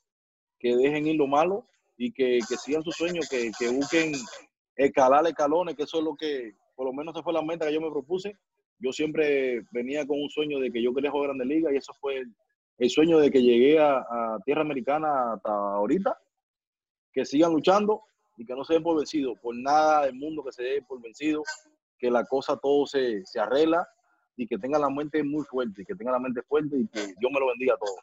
que 0.59 0.75
dejen 0.75 1.07
ir 1.07 1.15
lo 1.15 1.27
malo 1.27 1.67
y 1.97 2.11
que, 2.11 2.39
que 2.47 2.57
sigan 2.57 2.83
su 2.83 2.91
sueño, 2.91 3.21
que, 3.29 3.51
que 3.57 3.69
busquen 3.69 4.13
escalar 4.75 5.25
escalones, 5.27 5.75
que 5.75 5.83
eso 5.83 5.99
es 5.99 6.03
lo 6.03 6.15
que, 6.15 6.53
por 6.75 6.85
lo 6.85 6.93
menos 6.93 7.15
esa 7.15 7.23
fue 7.23 7.33
la 7.33 7.41
meta 7.41 7.65
que 7.65 7.73
yo 7.73 7.81
me 7.81 7.91
propuse. 7.91 8.37
Yo 8.79 8.91
siempre 8.91 9.63
venía 9.71 10.05
con 10.05 10.21
un 10.21 10.29
sueño 10.29 10.59
de 10.59 10.71
que 10.71 10.81
yo 10.81 10.93
quería 10.93 11.11
jugar 11.11 11.29
Grande 11.29 11.45
Liga 11.45 11.71
y 11.73 11.77
eso 11.77 11.93
fue 11.93 12.17
el, 12.17 12.35
el 12.77 12.89
sueño 12.89 13.19
de 13.19 13.31
que 13.31 13.41
llegué 13.41 13.79
a, 13.79 13.97
a, 13.97 14.39
tierra 14.45 14.61
americana 14.61 15.33
hasta 15.33 15.49
ahorita. 15.49 16.17
Que 17.13 17.23
sigan 17.23 17.53
luchando 17.53 18.01
y 18.37 18.45
que 18.45 18.53
no 18.53 18.65
se 18.65 18.73
den 18.73 18.83
por 18.83 18.97
vencidos, 18.97 19.39
por 19.39 19.55
nada 19.55 20.05
del 20.05 20.15
mundo 20.15 20.43
que 20.43 20.51
se 20.51 20.63
den 20.63 20.85
por 20.85 21.01
vencido, 21.01 21.43
que 21.97 22.11
la 22.11 22.25
cosa 22.25 22.57
todo 22.57 22.85
se, 22.85 23.25
se 23.25 23.39
arregla 23.39 23.87
y 24.35 24.45
que 24.45 24.57
tengan 24.57 24.81
la 24.81 24.89
mente 24.89 25.23
muy 25.23 25.45
fuerte, 25.45 25.85
que 25.85 25.95
tengan 25.95 26.13
la 26.13 26.19
mente 26.19 26.41
fuerte 26.41 26.75
y 26.77 26.87
que 26.87 26.99
Dios 27.17 27.31
me 27.31 27.39
lo 27.39 27.47
bendiga 27.47 27.75
a 27.75 27.77
todos. 27.77 27.99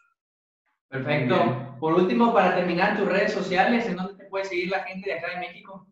Perfecto. 0.89 1.77
Por 1.81 1.94
último, 1.94 2.32
para 2.32 2.55
terminar, 2.55 2.99
tus 2.99 3.09
redes 3.09 3.32
sociales, 3.32 3.86
¿en 3.86 3.97
dónde 3.97 4.15
te 4.15 4.28
puede 4.28 4.44
seguir 4.44 4.70
la 4.70 4.85
gente 4.85 5.11
de 5.11 5.19
acá 5.19 5.31
de 5.31 5.40
México? 5.40 5.86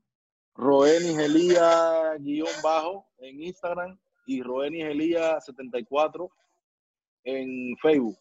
Roel 0.55 1.03
Nigelía 1.07 2.15
guion 2.19 2.49
bajo 2.63 3.07
en 3.19 3.43
Instagram 3.43 3.99
y 4.27 4.43
Roel 4.43 4.73
Nigelía 4.73 5.41
74 5.41 6.31
en 7.25 7.77
Facebook. 7.83 8.19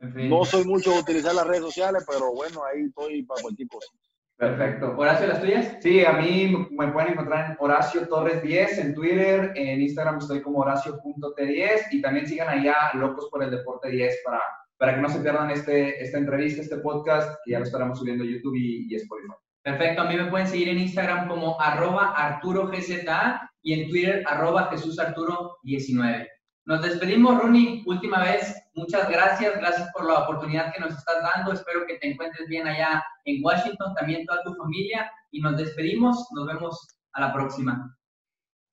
En 0.00 0.14
fin. 0.14 0.28
No 0.30 0.44
soy 0.44 0.64
mucho 0.64 0.92
de 0.92 1.00
utilizar 1.00 1.34
las 1.34 1.46
redes 1.46 1.62
sociales, 1.62 2.04
pero 2.08 2.32
bueno, 2.32 2.62
ahí 2.64 2.84
estoy 2.84 3.22
para 3.24 3.42
cualquier 3.42 3.68
cosa. 3.68 3.90
Perfecto. 4.38 4.94
¿Horacio, 4.96 5.26
las 5.26 5.40
tuyas? 5.40 5.76
Sí, 5.80 6.04
a 6.04 6.12
mí 6.12 6.68
me 6.70 6.92
pueden 6.92 7.14
encontrar 7.14 7.50
en 7.50 7.56
Horacio 7.58 8.06
Torres 8.06 8.40
10 8.40 8.78
en 8.78 8.94
Twitter, 8.94 9.52
en 9.56 9.80
Instagram 9.80 10.18
estoy 10.18 10.42
como 10.42 10.60
Horacio.t10 10.60 11.88
y 11.90 12.00
también 12.00 12.28
sigan 12.28 12.48
allá 12.48 12.92
Locos 12.94 13.28
por 13.32 13.42
el 13.42 13.50
Deporte 13.50 13.90
10 13.90 14.20
para, 14.24 14.40
para 14.76 14.94
que 14.94 15.00
no 15.00 15.08
se 15.08 15.18
pierdan 15.18 15.50
este, 15.50 16.00
esta 16.00 16.18
entrevista, 16.18 16.62
este 16.62 16.76
podcast, 16.76 17.36
que 17.44 17.50
ya 17.50 17.58
lo 17.58 17.64
estaremos 17.64 17.98
subiendo 17.98 18.22
a 18.22 18.28
YouTube 18.28 18.54
y, 18.54 18.86
y 18.88 18.94
Spotify. 18.94 19.34
Perfecto, 19.68 20.00
a 20.00 20.04
mí 20.06 20.16
me 20.16 20.30
pueden 20.30 20.48
seguir 20.48 20.70
en 20.70 20.78
Instagram 20.78 21.28
como 21.28 21.60
arroba 21.60 22.14
ArturoGZA 22.16 23.52
y 23.60 23.74
en 23.74 23.90
Twitter 23.90 24.24
arroba 24.26 24.70
JesúsArturo19. 24.70 26.26
Nos 26.64 26.80
despedimos, 26.80 27.38
Rooney, 27.38 27.82
última 27.84 28.24
vez. 28.24 28.56
Muchas 28.72 29.10
gracias, 29.10 29.58
gracias 29.58 29.90
por 29.92 30.06
la 30.06 30.20
oportunidad 30.20 30.72
que 30.72 30.80
nos 30.80 30.96
estás 30.96 31.22
dando. 31.22 31.52
Espero 31.52 31.84
que 31.86 31.98
te 31.98 32.12
encuentres 32.12 32.48
bien 32.48 32.66
allá 32.66 33.04
en 33.26 33.44
Washington, 33.44 33.92
también 33.94 34.24
toda 34.24 34.42
tu 34.42 34.54
familia. 34.54 35.12
Y 35.32 35.42
nos 35.42 35.58
despedimos, 35.58 36.26
nos 36.34 36.46
vemos 36.46 36.98
a 37.12 37.20
la 37.20 37.34
próxima. 37.34 37.94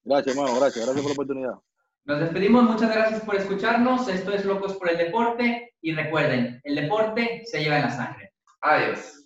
Gracias, 0.05 0.33
hermano, 0.33 0.55
gracias, 0.57 0.85
gracias 0.85 1.01
por 1.01 1.09
la 1.09 1.13
oportunidad. 1.13 1.53
Nos 2.05 2.19
despedimos, 2.21 2.63
muchas 2.63 2.95
gracias 2.95 3.19
por 3.19 3.35
escucharnos. 3.35 4.07
Esto 4.07 4.31
es 4.31 4.45
Locos 4.45 4.75
por 4.75 4.89
el 4.89 4.97
Deporte 4.97 5.73
y 5.81 5.93
recuerden, 5.93 6.61
el 6.63 6.75
deporte 6.75 7.41
se 7.43 7.59
lleva 7.59 7.79
en 7.79 7.81
la 7.81 7.91
sangre. 7.91 8.31
Adiós. 8.61 9.24